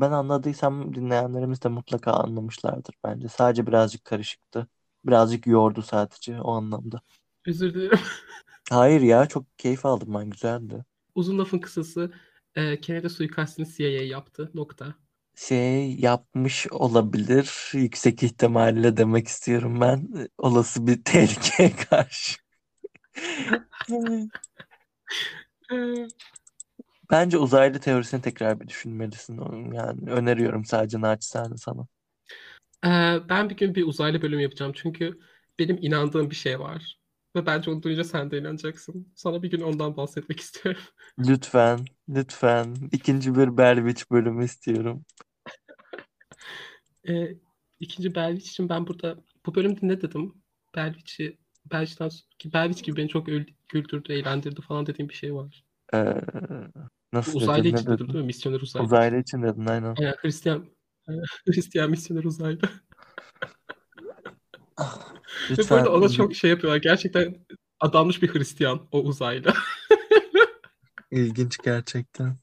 Ben 0.00 0.12
anladıysam 0.12 0.94
dinleyenlerimiz 0.94 1.62
de 1.62 1.68
mutlaka 1.68 2.12
anlamışlardır 2.12 2.94
bence. 3.04 3.28
Sadece 3.28 3.66
birazcık 3.66 4.04
karışıktı. 4.04 4.66
Birazcık 5.04 5.46
yordu 5.46 5.82
sadece 5.82 6.40
o 6.40 6.52
anlamda. 6.52 7.00
Özür 7.46 7.74
dilerim. 7.74 7.98
Hayır 8.70 9.00
ya 9.00 9.26
çok 9.26 9.58
keyif 9.58 9.86
aldım 9.86 10.14
ben 10.14 10.30
güzeldi. 10.30 10.84
Uzun 11.14 11.38
lafın 11.38 11.58
kısası 11.58 12.12
e, 12.54 12.80
Kennedy 12.80 13.08
suikastini 13.08 13.66
CIA 13.68 13.86
yaptı. 13.86 14.50
Nokta. 14.54 14.94
Şey 15.40 15.94
yapmış 15.94 16.66
olabilir. 16.70 17.70
Yüksek 17.72 18.22
ihtimalle 18.22 18.96
demek 18.96 19.28
istiyorum 19.28 19.80
ben. 19.80 20.28
Olası 20.38 20.86
bir 20.86 21.04
tehlikeye 21.04 21.72
karşı. 21.90 22.36
Bence 27.10 27.38
uzaylı 27.38 27.80
teorisini 27.80 28.22
tekrar 28.22 28.60
bir 28.60 28.68
düşünmelisin. 28.68 29.72
Yani 29.72 30.10
öneriyorum 30.10 30.64
sadece 30.64 31.00
naçizane 31.00 31.56
sana. 31.56 31.86
Ee, 32.84 33.28
ben 33.28 33.50
bir 33.50 33.56
gün 33.56 33.74
bir 33.74 33.86
uzaylı 33.86 34.22
bölüm 34.22 34.40
yapacağım 34.40 34.72
çünkü 34.76 35.20
benim 35.58 35.78
inandığım 35.80 36.30
bir 36.30 36.36
şey 36.36 36.60
var. 36.60 37.00
Ve 37.36 37.46
bence 37.46 37.70
onu 37.70 37.82
duyunca 37.82 38.04
sen 38.04 38.30
de 38.30 38.38
inanacaksın. 38.38 39.12
Sana 39.14 39.42
bir 39.42 39.50
gün 39.50 39.60
ondan 39.60 39.96
bahsetmek 39.96 40.40
istiyorum. 40.40 40.82
Lütfen, 41.18 41.78
lütfen. 42.08 42.76
İkinci 42.92 43.34
bir 43.34 43.56
Berwitch 43.56 44.10
bölümü 44.10 44.44
istiyorum. 44.44 45.04
Ee, 47.10 47.36
ikinci 47.80 48.14
Belviç 48.14 48.48
için 48.50 48.68
ben 48.68 48.86
burada 48.86 49.16
bu 49.46 49.54
bölümde 49.54 49.78
ne 49.82 50.00
dedim? 50.00 50.34
Belviç'i 50.76 51.38
Belviç'ten 51.72 52.10
ki 52.38 52.52
Belviç 52.52 52.82
gibi 52.82 52.96
beni 52.96 53.08
çok 53.08 53.26
güldürdü, 53.68 54.12
eğlendirdi 54.12 54.60
falan 54.60 54.86
dediğim 54.86 55.08
bir 55.08 55.14
şey 55.14 55.34
var. 55.34 55.64
Ee, 55.94 56.14
nasıl 57.12 57.36
uzaylı 57.36 57.64
dedin, 57.64 57.76
için 57.76 57.90
dedim 57.90 58.06
değil 58.06 58.18
mi? 58.18 58.26
Misyoner 58.26 58.60
uzaylı. 58.60 58.86
Uzaylı 58.86 59.16
için 59.16 59.42
dedin 59.42 59.66
aynen. 59.66 59.94
Aynen 59.98 60.14
Hristiyan 60.18 60.66
Hristiyan 61.46 61.90
misyoner 61.90 62.24
uzaylı. 62.24 62.60
Ah, 64.76 65.14
Ve 65.50 65.50
bu 65.50 65.50
Lütfen 65.50 65.76
arada 65.76 65.92
ona 65.92 66.08
çok 66.08 66.34
şey 66.34 66.50
yapıyorlar. 66.50 66.80
Gerçekten 66.80 67.46
adanmış 67.80 68.22
bir 68.22 68.34
Hristiyan 68.34 68.88
o 68.92 69.00
uzaylı. 69.00 69.52
ilginç 71.10 71.58
gerçekten. 71.64 72.36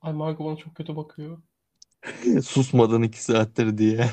Ay 0.00 0.12
Margot 0.12 0.46
bana 0.46 0.56
çok 0.56 0.74
kötü 0.74 0.96
bakıyor. 0.96 1.38
Susmadın 2.44 3.02
iki 3.02 3.22
saattir 3.24 3.78
diye. 3.78 4.10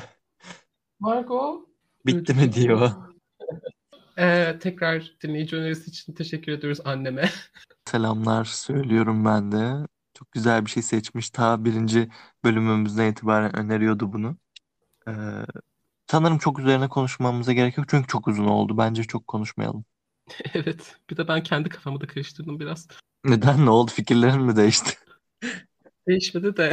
Margot. 1.00 1.68
Bitti 2.06 2.34
mi 2.34 2.52
diyor. 2.52 2.90
Ee, 4.18 4.58
tekrar 4.60 5.16
dinleyici 5.22 5.56
önerisi 5.56 5.90
için 5.90 6.12
teşekkür 6.12 6.52
ediyoruz 6.52 6.80
anneme. 6.84 7.30
Selamlar 7.90 8.44
söylüyorum 8.44 9.24
ben 9.24 9.52
de. 9.52 9.86
Çok 10.14 10.32
güzel 10.32 10.64
bir 10.64 10.70
şey 10.70 10.82
seçmiş. 10.82 11.30
Ta 11.30 11.64
birinci 11.64 12.08
bölümümüzden 12.44 13.10
itibaren 13.10 13.56
öneriyordu 13.56 14.12
bunu. 14.12 14.36
Ee, 15.08 15.12
sanırım 16.10 16.38
çok 16.38 16.58
üzerine 16.58 16.88
konuşmamıza 16.88 17.52
gerek 17.52 17.78
yok. 17.78 17.86
Çünkü 17.90 18.06
çok 18.06 18.28
uzun 18.28 18.46
oldu. 18.46 18.78
Bence 18.78 19.04
çok 19.04 19.26
konuşmayalım. 19.26 19.84
Evet. 20.54 20.96
Bir 21.10 21.16
de 21.16 21.28
ben 21.28 21.42
kendi 21.42 21.68
kafamı 21.68 22.00
da 22.00 22.06
karıştırdım 22.06 22.60
biraz. 22.60 22.88
Neden? 23.24 23.66
Ne 23.66 23.70
oldu? 23.70 23.90
Fikirlerin 23.90 24.42
mi 24.42 24.56
değişti? 24.56 24.98
Değişmedi 26.08 26.56
de 26.56 26.72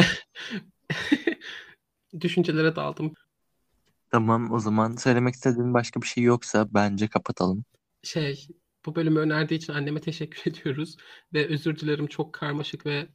düşüncelere 2.22 2.76
daldım. 2.76 3.14
Tamam 4.12 4.52
o 4.52 4.60
zaman 4.60 4.96
söylemek 4.96 5.36
istediğin 5.36 5.74
başka 5.74 6.02
bir 6.02 6.08
şey 6.08 6.24
yoksa 6.24 6.68
bence 6.74 7.08
kapatalım. 7.08 7.66
Şey, 8.04 8.48
bu 8.86 8.96
bölümü 8.96 9.20
önerdiği 9.20 9.58
için 9.58 9.74
anneme 9.74 10.02
teşekkür 10.02 10.52
ediyoruz. 10.52 10.98
Ve 11.34 11.48
özür 11.48 11.80
dilerim 11.80 12.08
çok 12.08 12.34
karmaşık 12.34 12.86
ve 12.86 13.08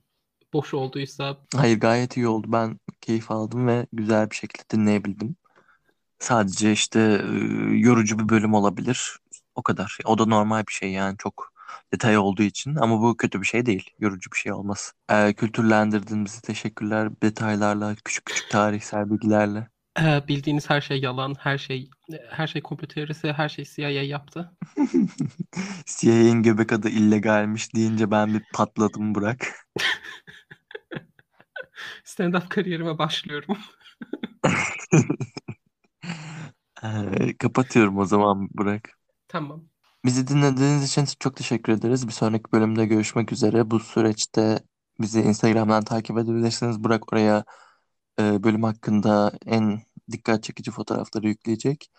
boş 0.52 0.74
olduysa. 0.74 1.38
Hayır 1.54 1.80
gayet 1.80 2.16
iyi 2.16 2.28
oldu. 2.28 2.46
Ben 2.52 2.80
keyif 3.00 3.30
aldım 3.30 3.66
ve 3.66 3.86
güzel 3.92 4.30
bir 4.30 4.36
şekilde 4.36 4.64
dinleyebildim. 4.70 5.36
Sadece 6.18 6.72
işte 6.72 7.00
e, 7.00 7.76
yorucu 7.78 8.18
bir 8.18 8.28
bölüm 8.28 8.54
olabilir. 8.54 9.18
O 9.54 9.62
kadar. 9.62 9.98
O 10.04 10.18
da 10.18 10.26
normal 10.26 10.66
bir 10.66 10.72
şey 10.72 10.92
yani 10.92 11.16
çok 11.18 11.52
detay 11.92 12.18
olduğu 12.18 12.42
için. 12.42 12.74
Ama 12.74 13.00
bu 13.00 13.16
kötü 13.16 13.40
bir 13.40 13.46
şey 13.46 13.66
değil. 13.66 13.90
Yorucu 13.98 14.30
bir 14.32 14.36
şey 14.36 14.52
olmaz. 14.52 14.92
Ee, 15.10 15.34
kültürlendirdin 15.34 16.24
bizi. 16.24 16.42
Teşekkürler. 16.42 17.10
Detaylarla, 17.22 17.94
küçük 18.04 18.26
küçük 18.26 18.50
tarihsel 18.50 19.10
bilgilerle. 19.10 19.68
Ee, 20.00 20.28
bildiğiniz 20.28 20.70
her 20.70 20.80
şey 20.80 21.00
yalan, 21.00 21.34
her 21.38 21.58
şey 21.58 21.90
her 22.30 22.46
şey 22.46 22.62
komplo 22.62 22.86
teorisi, 22.86 23.32
her 23.32 23.48
şey 23.48 23.64
CIA 23.64 23.90
yaptı. 23.90 24.52
CIA'nin 25.86 26.42
göbek 26.42 26.72
adı 26.72 26.88
illegalmiş 26.88 27.74
deyince 27.74 28.10
ben 28.10 28.34
bir 28.34 28.42
patladım 28.54 29.14
Burak. 29.14 29.66
Stand-up 32.04 32.48
kariyerime 32.48 32.98
başlıyorum. 32.98 33.58
Ee, 36.84 37.36
kapatıyorum 37.38 37.98
o 37.98 38.04
zaman 38.04 38.48
Burak. 38.54 38.98
Tamam. 39.28 39.68
Bizi 40.04 40.26
dinlediğiniz 40.28 40.84
için 40.84 41.04
çok 41.20 41.36
teşekkür 41.36 41.72
ederiz. 41.72 42.06
Bir 42.08 42.12
sonraki 42.12 42.52
bölümde 42.52 42.86
görüşmek 42.86 43.32
üzere. 43.32 43.70
Bu 43.70 43.80
süreçte 43.80 44.58
bizi 45.00 45.20
Instagram'dan 45.20 45.84
takip 45.84 46.18
edebilirsiniz. 46.18 46.84
Burak 46.84 47.12
oraya 47.12 47.44
e, 48.20 48.42
bölüm 48.44 48.62
hakkında 48.62 49.32
en 49.46 49.82
dikkat 50.12 50.42
çekici 50.44 50.70
fotoğrafları 50.70 51.28
yükleyecek. 51.28 51.90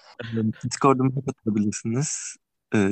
Discord'umuza 0.63 1.21
katılabilirsiniz. 1.25 2.35
Ee, 2.75 2.89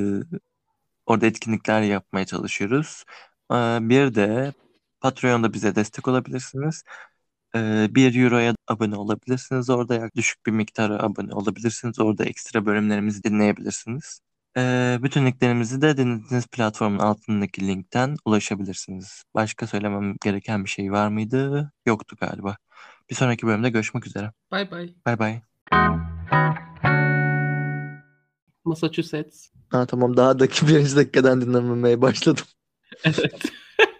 orada 1.06 1.26
etkinlikler 1.26 1.82
yapmaya 1.82 2.26
çalışıyoruz. 2.26 3.04
Ee, 3.52 3.78
bir 3.82 4.14
de 4.14 4.52
Patreon'da 5.00 5.52
bize 5.52 5.74
destek 5.74 6.08
olabilirsiniz. 6.08 6.82
Ee, 7.56 7.88
1 7.90 8.14
Euro'ya 8.24 8.54
abone 8.68 8.96
olabilirsiniz. 8.96 9.70
Orada 9.70 10.10
düşük 10.16 10.46
bir 10.46 10.52
miktara 10.52 11.02
abone 11.02 11.34
olabilirsiniz. 11.34 12.00
Orada 12.00 12.24
ekstra 12.24 12.66
bölümlerimizi 12.66 13.22
dinleyebilirsiniz. 13.24 14.20
Ee, 14.58 14.98
bütün 15.02 15.26
linklerimizi 15.26 15.82
de 15.82 15.96
dinlediğiniz 15.96 16.46
platformun 16.46 16.98
altındaki 16.98 17.66
linkten 17.66 18.16
ulaşabilirsiniz. 18.24 19.24
Başka 19.34 19.66
söylemem 19.66 20.14
gereken 20.24 20.64
bir 20.64 20.70
şey 20.70 20.92
var 20.92 21.08
mıydı? 21.08 21.72
Yoktu 21.86 22.16
galiba. 22.20 22.56
Bir 23.10 23.14
sonraki 23.14 23.46
bölümde 23.46 23.70
görüşmek 23.70 24.06
üzere. 24.06 24.32
Bay 24.50 24.70
bay. 24.70 24.94
Bay 25.06 25.18
bay. 25.18 25.40
Massachusetts. 28.64 29.50
Ha 29.70 29.86
tamam 29.86 30.16
daha 30.16 30.38
da 30.38 30.44
birinci 30.48 30.96
dakikadan 30.96 31.40
dinlememeye 31.40 32.02
başladım. 32.02 32.44
Evet. 33.04 33.42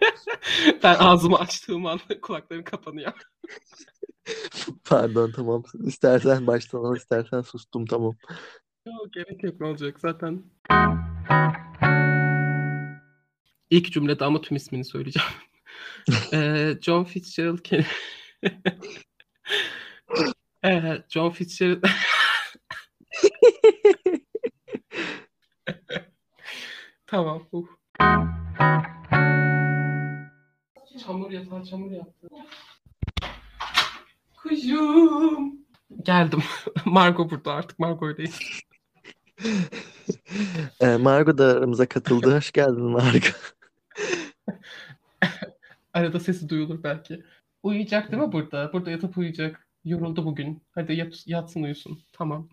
ben 0.83 0.95
ağzımı 0.95 1.39
açtığım 1.39 1.85
anda 1.85 2.21
kulaklarım 2.21 2.63
kapanıyor. 2.63 3.13
Pardon 4.85 5.31
tamam. 5.31 5.63
İstersen 5.83 6.47
baştan 6.47 6.83
al 6.83 6.95
istersen 6.95 7.41
sustum 7.41 7.85
tamam. 7.85 8.15
Yok 8.85 9.13
gerek 9.13 9.43
yok 9.43 9.59
ne 9.59 9.67
olacak 9.67 9.99
zaten. 9.99 10.43
İlk 13.69 13.91
cümlede 13.93 14.25
ama 14.25 14.41
tüm 14.41 14.57
ismini 14.57 14.85
söyleyeceğim. 14.85 15.29
Ee, 16.33 16.77
John 16.81 17.03
Fitzgerald 17.03 17.59
Kennedy. 17.59 17.87
Ee, 20.65 21.03
John 21.09 21.29
Fitzgerald 21.29 21.83
Tamam. 27.07 27.47
Uh. 27.51 27.67
Çamur 31.05 31.31
yatağı 31.31 31.65
çamur 31.65 31.91
yaptı. 31.91 32.27
Kuşum. 34.35 35.59
Geldim. 36.03 36.43
Margot 36.85 37.31
burada 37.31 37.53
artık. 37.53 37.79
Margot'dayız. 37.79 38.39
Ee, 40.81 40.97
Margo 40.97 41.37
da 41.37 41.45
aramıza 41.45 41.85
katıldı. 41.85 42.35
Hoş 42.35 42.51
geldin 42.51 42.83
Margo. 42.83 43.27
Arada 45.93 46.19
sesi 46.19 46.49
duyulur 46.49 46.83
belki. 46.83 47.23
Uyuyacak 47.63 48.11
değil 48.11 48.23
mi 48.23 48.31
burada? 48.31 48.73
Burada 48.73 48.91
yatıp 48.91 49.17
uyuyacak. 49.17 49.67
Yoruldu 49.85 50.25
bugün. 50.25 50.61
Hadi 50.71 50.93
yat, 50.93 51.27
yatsın 51.27 51.63
uyusun. 51.63 51.99
Tamam. 52.13 52.49